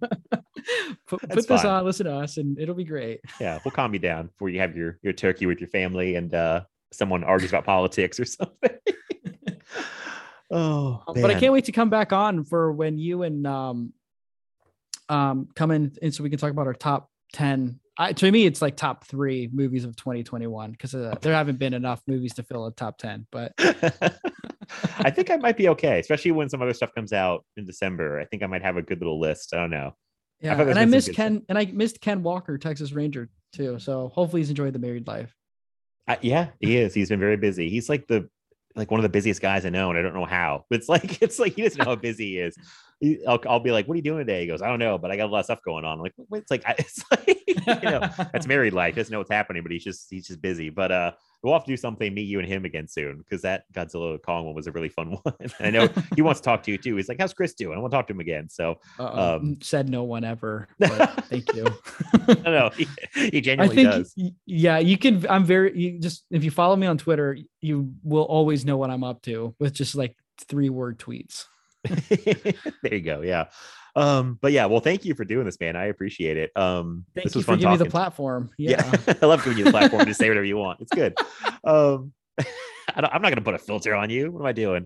put, 1.07 1.21
put 1.21 1.47
this 1.47 1.61
fine. 1.61 1.65
on, 1.65 1.85
listen 1.85 2.05
to 2.05 2.15
us, 2.15 2.37
and 2.37 2.59
it'll 2.59 2.75
be 2.75 2.83
great. 2.83 3.21
Yeah, 3.39 3.59
we'll 3.63 3.71
calm 3.71 3.93
you 3.93 3.99
down 3.99 4.27
before 4.27 4.49
you 4.49 4.59
have 4.59 4.75
your 4.75 4.99
your 5.01 5.13
turkey 5.13 5.45
with 5.45 5.59
your 5.59 5.69
family 5.69 6.15
and 6.15 6.33
uh 6.33 6.61
someone 6.91 7.23
argues 7.23 7.51
about 7.51 7.65
politics 7.65 8.19
or 8.19 8.25
something. 8.25 8.71
oh, 10.51 11.03
Um, 11.07 11.15
But 11.21 11.31
I 11.31 11.39
can't 11.39 11.53
wait 11.53 11.65
to 11.65 11.71
come 11.71 11.89
back 11.89 12.13
on 12.13 12.43
for 12.43 12.71
when 12.71 12.97
you 12.97 13.23
and 13.23 13.47
um 13.47 13.93
um 15.09 15.47
come 15.55 15.71
in 15.71 15.93
and 16.01 16.13
so 16.13 16.21
we 16.21 16.29
can 16.29 16.37
talk 16.37 16.51
about 16.51 16.67
our 16.67 16.73
top 16.73 17.09
10 17.33 17.79
I, 17.99 18.13
to 18.13 18.31
me 18.31 18.45
it's 18.45 18.61
like 18.61 18.75
top 18.75 19.05
three 19.05 19.49
movies 19.51 19.83
of 19.83 19.95
2021 19.95 20.71
because 20.71 20.93
uh, 20.93 21.15
there 21.21 21.33
haven't 21.33 21.57
been 21.57 21.73
enough 21.73 22.01
movies 22.07 22.33
to 22.35 22.43
fill 22.43 22.67
a 22.67 22.71
top 22.71 22.97
10 22.97 23.27
but 23.31 23.53
I 24.99 25.09
think 25.11 25.31
I 25.31 25.37
might 25.37 25.55
be 25.55 25.69
okay, 25.69 25.99
especially 25.99 26.31
when 26.31 26.49
some 26.49 26.61
other 26.61 26.73
stuff 26.73 26.93
comes 26.93 27.13
out 27.13 27.45
in 27.55 27.65
December. 27.65 28.19
I 28.19 28.25
think 28.25 28.43
I 28.43 28.47
might 28.47 28.63
have 28.63 28.75
a 28.75 28.81
good 28.81 28.99
little 28.99 29.17
list. 29.17 29.53
I 29.53 29.57
don't 29.57 29.69
know. 29.69 29.95
yeah 30.41 30.55
there's 30.55 30.69
and 30.69 30.79
i 30.79 30.85
missed 30.85 31.13
ken 31.13 31.43
and 31.49 31.57
i 31.57 31.65
missed 31.65 32.01
ken 32.01 32.21
walker 32.21 32.57
texas 32.57 32.91
ranger 32.91 33.29
too 33.53 33.79
so 33.79 34.09
hopefully 34.13 34.41
he's 34.41 34.49
enjoyed 34.49 34.73
the 34.73 34.79
married 34.79 35.07
life 35.07 35.33
I, 36.07 36.17
yeah, 36.21 36.49
he 36.59 36.77
is. 36.77 36.93
He's 36.93 37.09
been 37.09 37.19
very 37.19 37.37
busy. 37.37 37.69
He's 37.69 37.89
like 37.89 38.07
the 38.07 38.29
like 38.75 38.91
one 38.91 38.99
of 38.99 39.03
the 39.03 39.09
busiest 39.09 39.41
guys 39.41 39.65
I 39.65 39.69
know, 39.69 39.89
and 39.89 39.97
I 39.99 40.01
don't 40.01 40.13
know 40.13 40.25
how. 40.25 40.65
But 40.69 40.79
it's 40.79 40.89
like 40.89 41.21
it's 41.21 41.39
like 41.39 41.55
he 41.55 41.63
doesn't 41.63 41.79
know 41.79 41.91
how 41.91 41.95
busy 41.95 42.31
he 42.31 42.37
is. 42.39 42.57
He, 42.99 43.19
I'll, 43.27 43.39
I'll 43.47 43.59
be 43.59 43.71
like, 43.71 43.87
"What 43.87 43.93
are 43.93 43.97
you 43.97 44.03
doing 44.03 44.19
today?" 44.19 44.41
He 44.41 44.47
goes, 44.47 44.61
"I 44.61 44.67
don't 44.67 44.79
know, 44.79 44.97
but 44.97 45.11
I 45.11 45.17
got 45.17 45.25
a 45.25 45.31
lot 45.31 45.39
of 45.39 45.45
stuff 45.45 45.59
going 45.63 45.85
on." 45.85 45.93
I'm 45.97 46.01
like, 46.01 46.13
"What?" 46.15 46.41
It's 46.41 46.51
like 46.51 46.63
I, 46.65 46.75
it's 46.79 47.03
like 47.11 47.43
you 47.47 47.89
know, 47.89 47.99
that's 48.31 48.47
married 48.47 48.73
life. 48.73 48.95
He 48.95 49.01
doesn't 49.01 49.11
know 49.11 49.19
what's 49.19 49.31
happening, 49.31 49.63
but 49.63 49.71
he's 49.71 49.83
just 49.83 50.07
he's 50.09 50.27
just 50.27 50.41
busy. 50.41 50.69
But 50.69 50.91
uh, 50.91 51.11
we'll 51.43 51.53
have 51.53 51.63
to 51.65 51.71
do 51.71 51.77
something, 51.77 52.11
meet 52.13 52.23
you, 52.23 52.39
and 52.39 52.47
him 52.47 52.65
again 52.65 52.87
soon, 52.87 53.17
because 53.17 53.43
that 53.43 53.63
Godzilla 53.73 54.21
Kong 54.21 54.45
one 54.45 54.55
was 54.55 54.65
a 54.67 54.71
really 54.71 54.89
fun 54.89 55.11
one. 55.23 55.35
And 55.39 55.53
I 55.59 55.69
know 55.69 55.89
he 56.15 56.21
wants 56.23 56.39
to 56.41 56.45
talk 56.45 56.63
to 56.63 56.71
you 56.71 56.77
too. 56.77 56.95
He's 56.95 57.07
like, 57.07 57.19
"How's 57.19 57.33
Chris 57.33 57.53
doing?" 57.53 57.77
I 57.77 57.81
want 57.81 57.91
to 57.91 57.97
talk 57.97 58.07
to 58.07 58.13
him 58.13 58.19
again. 58.19 58.49
So 58.49 58.79
Um, 58.99 59.57
said 59.61 59.89
no 59.89 60.03
one 60.03 60.23
ever 60.23 60.67
but 60.79 61.25
thank 61.25 61.53
you 61.53 61.67
I 62.27 62.49
know. 62.49 62.69
He, 62.75 62.87
he 63.13 63.37
I 63.37 63.41
genuinely 63.41 63.75
think, 63.75 63.89
does. 63.89 64.15
yeah, 64.45 64.79
you 64.79 64.97
can. 64.97 65.25
I'm 65.29 65.45
very, 65.45 65.77
you 65.77 65.99
just, 65.99 66.25
if 66.31 66.43
you 66.43 66.51
follow 66.51 66.75
me 66.75 66.87
on 66.87 66.97
Twitter, 66.97 67.37
you 67.61 67.93
will 68.03 68.23
always 68.23 68.65
know 68.65 68.77
what 68.77 68.89
I'm 68.89 69.03
up 69.03 69.21
to 69.23 69.55
with 69.59 69.73
just 69.73 69.95
like 69.95 70.15
three 70.47 70.69
word 70.69 70.99
tweets. 70.99 71.45
there 72.83 72.93
you 72.93 73.01
go. 73.01 73.21
Yeah. 73.21 73.45
Um, 73.95 74.37
but 74.41 74.51
yeah, 74.51 74.67
well, 74.67 74.79
thank 74.79 75.05
you 75.05 75.15
for 75.15 75.25
doing 75.25 75.45
this, 75.45 75.59
man. 75.59 75.75
I 75.75 75.85
appreciate 75.85 76.37
it. 76.37 76.51
Um, 76.55 77.05
Thank 77.15 77.25
this 77.25 77.35
you 77.35 77.39
was 77.39 77.45
fun 77.45 77.57
giving 77.57 77.71
me 77.71 77.77
the 77.77 77.89
platform. 77.89 78.51
Yeah, 78.57 78.85
Yeah. 79.07 79.13
I 79.21 79.25
love 79.25 79.43
giving 79.43 79.57
you 79.57 79.63
the 79.63 79.71
platform 79.71 80.05
to 80.05 80.13
say 80.13 80.29
whatever 80.29 80.45
you 80.45 80.57
want. 80.57 80.81
It's 80.81 80.93
good. 80.93 81.17
Um, 81.63 82.13
I 82.37 83.01
don't, 83.01 83.11
I'm 83.13 83.21
not 83.21 83.29
going 83.29 83.37
to 83.37 83.41
put 83.41 83.55
a 83.55 83.59
filter 83.59 83.95
on 83.95 84.11
you. 84.11 84.31
What 84.31 84.41
am 84.41 84.45
I 84.45 84.51
doing? 84.51 84.85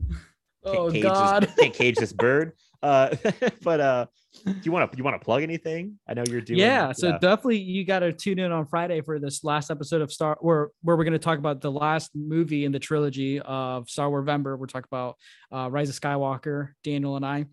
Can't 0.66 0.78
oh 0.78 0.92
cage 0.92 1.04
God. 1.04 1.44
This, 1.44 1.56
can't 1.56 1.74
cage 1.74 1.98
this 1.98 2.14
bird. 2.14 2.54
Uh, 2.82 3.16
but 3.64 3.80
uh, 3.82 4.06
do 4.46 4.56
you 4.64 4.72
want 4.72 4.92
to 4.92 4.98
you 4.98 5.04
want 5.04 5.20
to 5.20 5.24
plug 5.24 5.44
anything? 5.44 6.00
I 6.08 6.14
know 6.14 6.24
you're 6.28 6.42
doing. 6.42 6.60
yeah. 6.60 6.94
So 6.94 7.12
definitely 7.14 7.58
you 7.58 7.86
got 7.86 8.00
to 8.00 8.14
tune 8.14 8.40
in 8.40 8.52
on 8.52 8.66
Friday 8.66 9.02
for 9.02 9.20
this 9.20 9.44
last 9.44 9.70
episode 9.70 10.02
of 10.02 10.12
Star 10.12 10.38
where 10.42 10.70
where 10.82 10.96
we're 10.96 11.04
going 11.04 11.14
to 11.14 11.20
talk 11.20 11.38
about 11.38 11.62
the 11.62 11.72
last 11.72 12.12
movie 12.16 12.66
in 12.66 12.72
the 12.72 12.80
trilogy 12.80 13.40
of 13.42 13.90
Star 13.90 14.10
Wars 14.10 14.22
November. 14.22 14.56
We're 14.56 14.68
talking 14.68 14.88
about 14.90 15.18
uh, 15.52 15.70
Rise 15.70 15.90
of 15.90 16.00
Skywalker, 16.00 16.70
Daniel 16.84 17.16
and 17.18 17.26
I. 17.26 17.46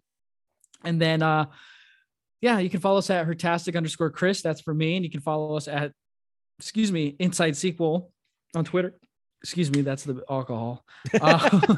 And 0.85 1.01
then 1.01 1.23
uh 1.23 1.47
yeah, 2.41 2.61
you 2.61 2.71
can 2.71 2.81
follow 2.81 2.99
us 2.99 3.11
at 3.11 3.27
hertastic 3.27 3.77
underscore 3.77 4.11
Chris. 4.11 4.43
That's 4.43 4.61
for 4.61 4.73
me. 4.73 4.97
And 4.97 5.05
you 5.05 5.11
can 5.11 5.21
follow 5.21 5.57
us 5.57 5.67
at 5.67 5.93
excuse 6.59 6.93
me, 6.93 7.17
Inside 7.19 7.57
Sequel 7.57 8.13
on 8.55 8.65
Twitter. 8.65 8.95
Excuse 9.43 9.71
me, 9.71 9.83
that's 9.83 10.05
the 10.05 10.23
alcohol. 10.29 10.85
Uh, 11.21 11.77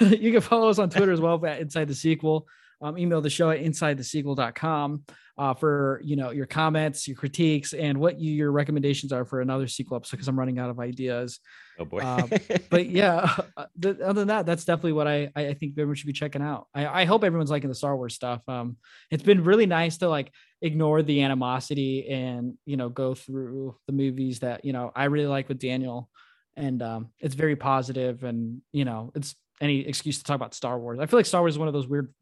you 0.00 0.32
can 0.32 0.40
follow 0.40 0.68
us 0.68 0.78
on 0.78 0.90
Twitter 0.90 1.12
as 1.12 1.20
well 1.20 1.44
at 1.46 1.60
Inside 1.60 1.86
the 1.86 1.94
Sequel. 1.94 2.46
Um, 2.82 2.98
email 2.98 3.20
the 3.20 3.30
show 3.30 3.50
at 3.50 3.60
insidethesequel.com 3.60 5.04
uh, 5.38 5.54
for 5.54 6.00
you 6.04 6.16
know 6.16 6.30
your 6.30 6.46
comments, 6.46 7.06
your 7.06 7.16
critiques, 7.16 7.72
and 7.72 7.98
what 7.98 8.18
you, 8.18 8.32
your 8.32 8.52
recommendations 8.52 9.12
are 9.12 9.24
for 9.24 9.40
another 9.40 9.66
sequel 9.66 9.96
episode 9.96 10.16
because 10.16 10.28
I'm 10.28 10.38
running 10.38 10.58
out 10.58 10.70
of 10.70 10.80
ideas. 10.80 11.40
oh 11.78 11.84
boy. 11.84 11.98
uh, 11.98 12.26
But 12.70 12.86
yeah, 12.86 13.34
uh, 13.56 13.66
th- 13.80 14.00
other 14.00 14.20
than 14.20 14.28
that, 14.28 14.46
that's 14.46 14.64
definitely 14.64 14.92
what 14.92 15.06
I 15.06 15.30
I 15.36 15.48
I 15.48 15.54
think 15.54 15.72
everyone 15.72 15.94
should 15.96 16.06
be 16.06 16.12
checking 16.12 16.42
out. 16.42 16.68
I, 16.74 17.02
I 17.02 17.04
hope 17.04 17.24
everyone's 17.24 17.50
liking 17.50 17.68
the 17.68 17.74
Star 17.74 17.96
Wars 17.96 18.14
stuff. 18.14 18.42
Um, 18.48 18.76
it's 19.10 19.22
been 19.22 19.44
really 19.44 19.66
nice 19.66 19.98
to 19.98 20.08
like 20.08 20.32
ignore 20.62 21.02
the 21.02 21.22
animosity 21.22 22.08
and 22.08 22.54
you 22.64 22.76
know 22.76 22.88
go 22.88 23.14
through 23.14 23.76
the 23.86 23.92
movies 23.92 24.40
that 24.40 24.64
you 24.64 24.72
know 24.72 24.90
I 24.94 25.04
really 25.04 25.26
like 25.26 25.48
with 25.48 25.58
Daniel, 25.58 26.08
and 26.56 26.82
um, 26.82 27.08
it's 27.20 27.34
very 27.34 27.56
positive 27.56 28.24
and 28.24 28.62
you 28.72 28.86
know 28.86 29.12
it's 29.14 29.34
any 29.60 29.80
excuse 29.80 30.18
to 30.18 30.24
talk 30.24 30.36
about 30.36 30.54
Star 30.54 30.78
Wars. 30.78 30.98
I 30.98 31.06
feel 31.06 31.18
like 31.18 31.26
Star 31.26 31.42
Wars 31.42 31.54
is 31.54 31.58
one 31.58 31.68
of 31.68 31.74
those 31.74 31.88
weird 31.88 32.12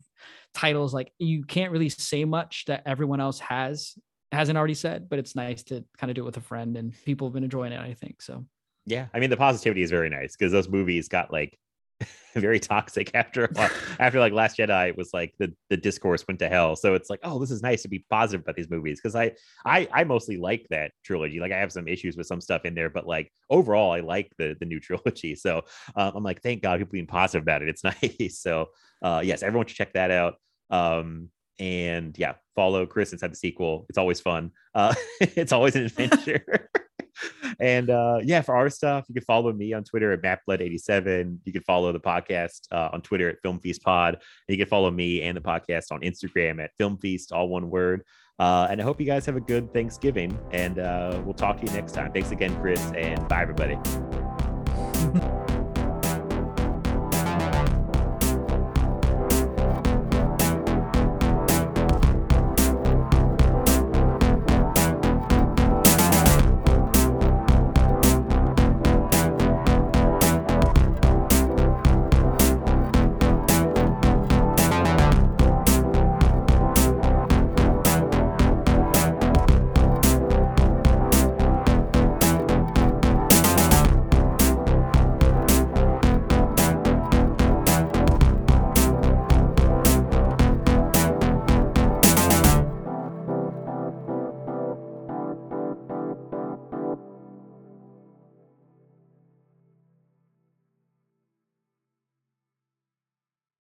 titles 0.55 0.95
like 0.95 1.13
you 1.19 1.45
can't 1.45 1.73
really 1.73 1.89
say 1.89 2.25
much 2.25 2.65
that 2.67 2.83
everyone 2.87 3.21
else 3.21 3.39
has 3.41 3.95
hasn't 4.33 4.59
already 4.59 4.75
said, 4.75 5.09
but 5.09 5.19
it's 5.19 5.37
nice 5.37 5.63
to 5.65 5.85
kind 5.97 6.11
of 6.11 6.17
do 6.17 6.23
it 6.23 6.25
with 6.25 6.37
a 6.37 6.41
friend 6.41 6.77
and 6.77 6.93
people 7.05 7.29
have 7.29 7.35
been 7.35 7.45
enjoying 7.45 7.73
it. 7.73 7.81
I 7.81 7.95
think 7.95 8.21
so. 8.21 8.45
yeah, 8.87 9.07
I 9.15 9.21
mean 9.21 9.31
the 9.31 9.37
positivity 9.37 9.83
is 9.83 9.91
very 9.91 10.11
nice 10.11 10.37
because 10.37 10.53
those 10.53 10.69
movies 10.69 11.09
got 11.09 11.33
like 11.33 11.59
very 12.35 12.59
toxic 12.59 13.11
after 13.15 13.45
a 13.45 13.53
while. 13.53 13.71
after 13.99 14.19
like 14.19 14.33
Last 14.33 14.59
Jedi 14.59 14.89
it 14.89 14.97
was 14.97 15.11
like 15.13 15.35
the 15.39 15.53
the 15.71 15.77
discourse 15.77 16.27
went 16.27 16.41
to 16.41 16.49
hell. 16.49 16.77
So 16.77 16.95
it's 16.95 17.11
like, 17.11 17.21
oh, 17.23 17.39
this 17.39 17.51
is 17.51 17.63
nice 17.63 17.83
to 17.83 17.89
be 17.89 18.05
positive 18.11 18.43
about 18.43 18.57
these 18.57 18.71
movies 18.71 19.01
because 19.01 19.15
I 19.15 19.33
I 19.65 19.89
I 19.93 20.05
mostly 20.05 20.37
like 20.37 20.67
that 20.71 20.93
trilogy. 21.05 21.41
Like 21.41 21.53
I 21.53 21.59
have 21.59 21.73
some 21.73 21.89
issues 21.89 22.17
with 22.17 22.27
some 22.27 22.41
stuff 22.41 22.65
in 22.65 22.75
there, 22.75 22.91
but 22.91 23.07
like 23.07 23.33
overall 23.51 23.93
I 23.93 24.01
like 24.01 24.33
the 24.39 24.57
the 24.59 24.67
new 24.67 24.81
trilogy. 24.81 25.35
So 25.35 25.63
um, 25.97 26.13
I'm 26.17 26.25
like, 26.25 26.43
thank 26.43 26.63
God 26.63 26.79
people 26.79 26.93
being 26.93 27.07
positive 27.07 27.43
about 27.43 27.63
it. 27.63 27.69
It's 27.69 27.85
nice. 27.85 28.41
So 28.41 28.71
uh, 29.03 29.23
yes, 29.25 29.43
everyone 29.43 29.67
should 29.67 29.77
check 29.77 29.93
that 29.95 30.11
out. 30.11 30.37
Um, 30.71 31.31
and 31.61 32.19
yeah, 32.19 32.35
follow 32.57 32.85
Chris 32.87 33.13
inside 33.13 33.31
the 33.31 33.37
sequel. 33.37 33.87
It's 33.89 33.99
always 33.99 34.21
fun. 34.21 34.51
Uh, 34.75 34.95
it's 35.21 35.53
always 35.53 35.77
an 35.77 35.85
adventure. 35.85 36.71
And 37.61 37.91
uh, 37.91 38.19
yeah, 38.23 38.41
for 38.41 38.55
our 38.57 38.69
stuff, 38.71 39.05
you 39.09 39.15
can 39.15 39.25
follow 39.25 39.53
me 39.53 39.73
on 39.73 39.85
Twitter 39.85 40.13
at 40.13 40.23
MapBlood87. 40.23 41.39
You 41.45 41.53
can 41.53 41.63
follow 41.63 41.93
the 41.93 42.01
podcast 42.01 42.67
uh, 42.73 42.91
on 42.93 43.03
Twitter 43.03 43.29
at 43.29 43.41
Film 43.43 43.61
Feast 43.61 43.83
Pod. 43.83 44.15
And 44.15 44.57
you 44.57 44.65
can 44.65 44.69
follow 44.69 44.91
me 44.91 45.23
and 45.23 45.37
the 45.37 45.41
podcast 45.41 45.93
on 45.93 46.01
Instagram 46.01 46.63
at 46.63 46.71
Film 46.77 46.99
Feast, 46.99 47.33
all 47.33 47.49
one 47.49 47.71
word. 47.71 48.03
Uh, 48.39 48.67
and 48.69 48.81
I 48.81 48.85
hope 48.85 49.01
you 49.01 49.07
guys 49.07 49.25
have 49.27 49.37
a 49.37 49.41
good 49.41 49.73
Thanksgiving. 49.73 50.39
And 50.53 50.79
uh, 50.79 51.21
we'll 51.25 51.35
talk 51.35 51.61
to 51.61 51.67
you 51.67 51.73
next 51.73 51.93
time. 51.93 52.13
Thanks 52.13 52.31
again, 52.31 52.55
Chris, 52.61 52.81
and 52.97 53.27
bye, 53.29 53.43
everybody. 53.43 53.79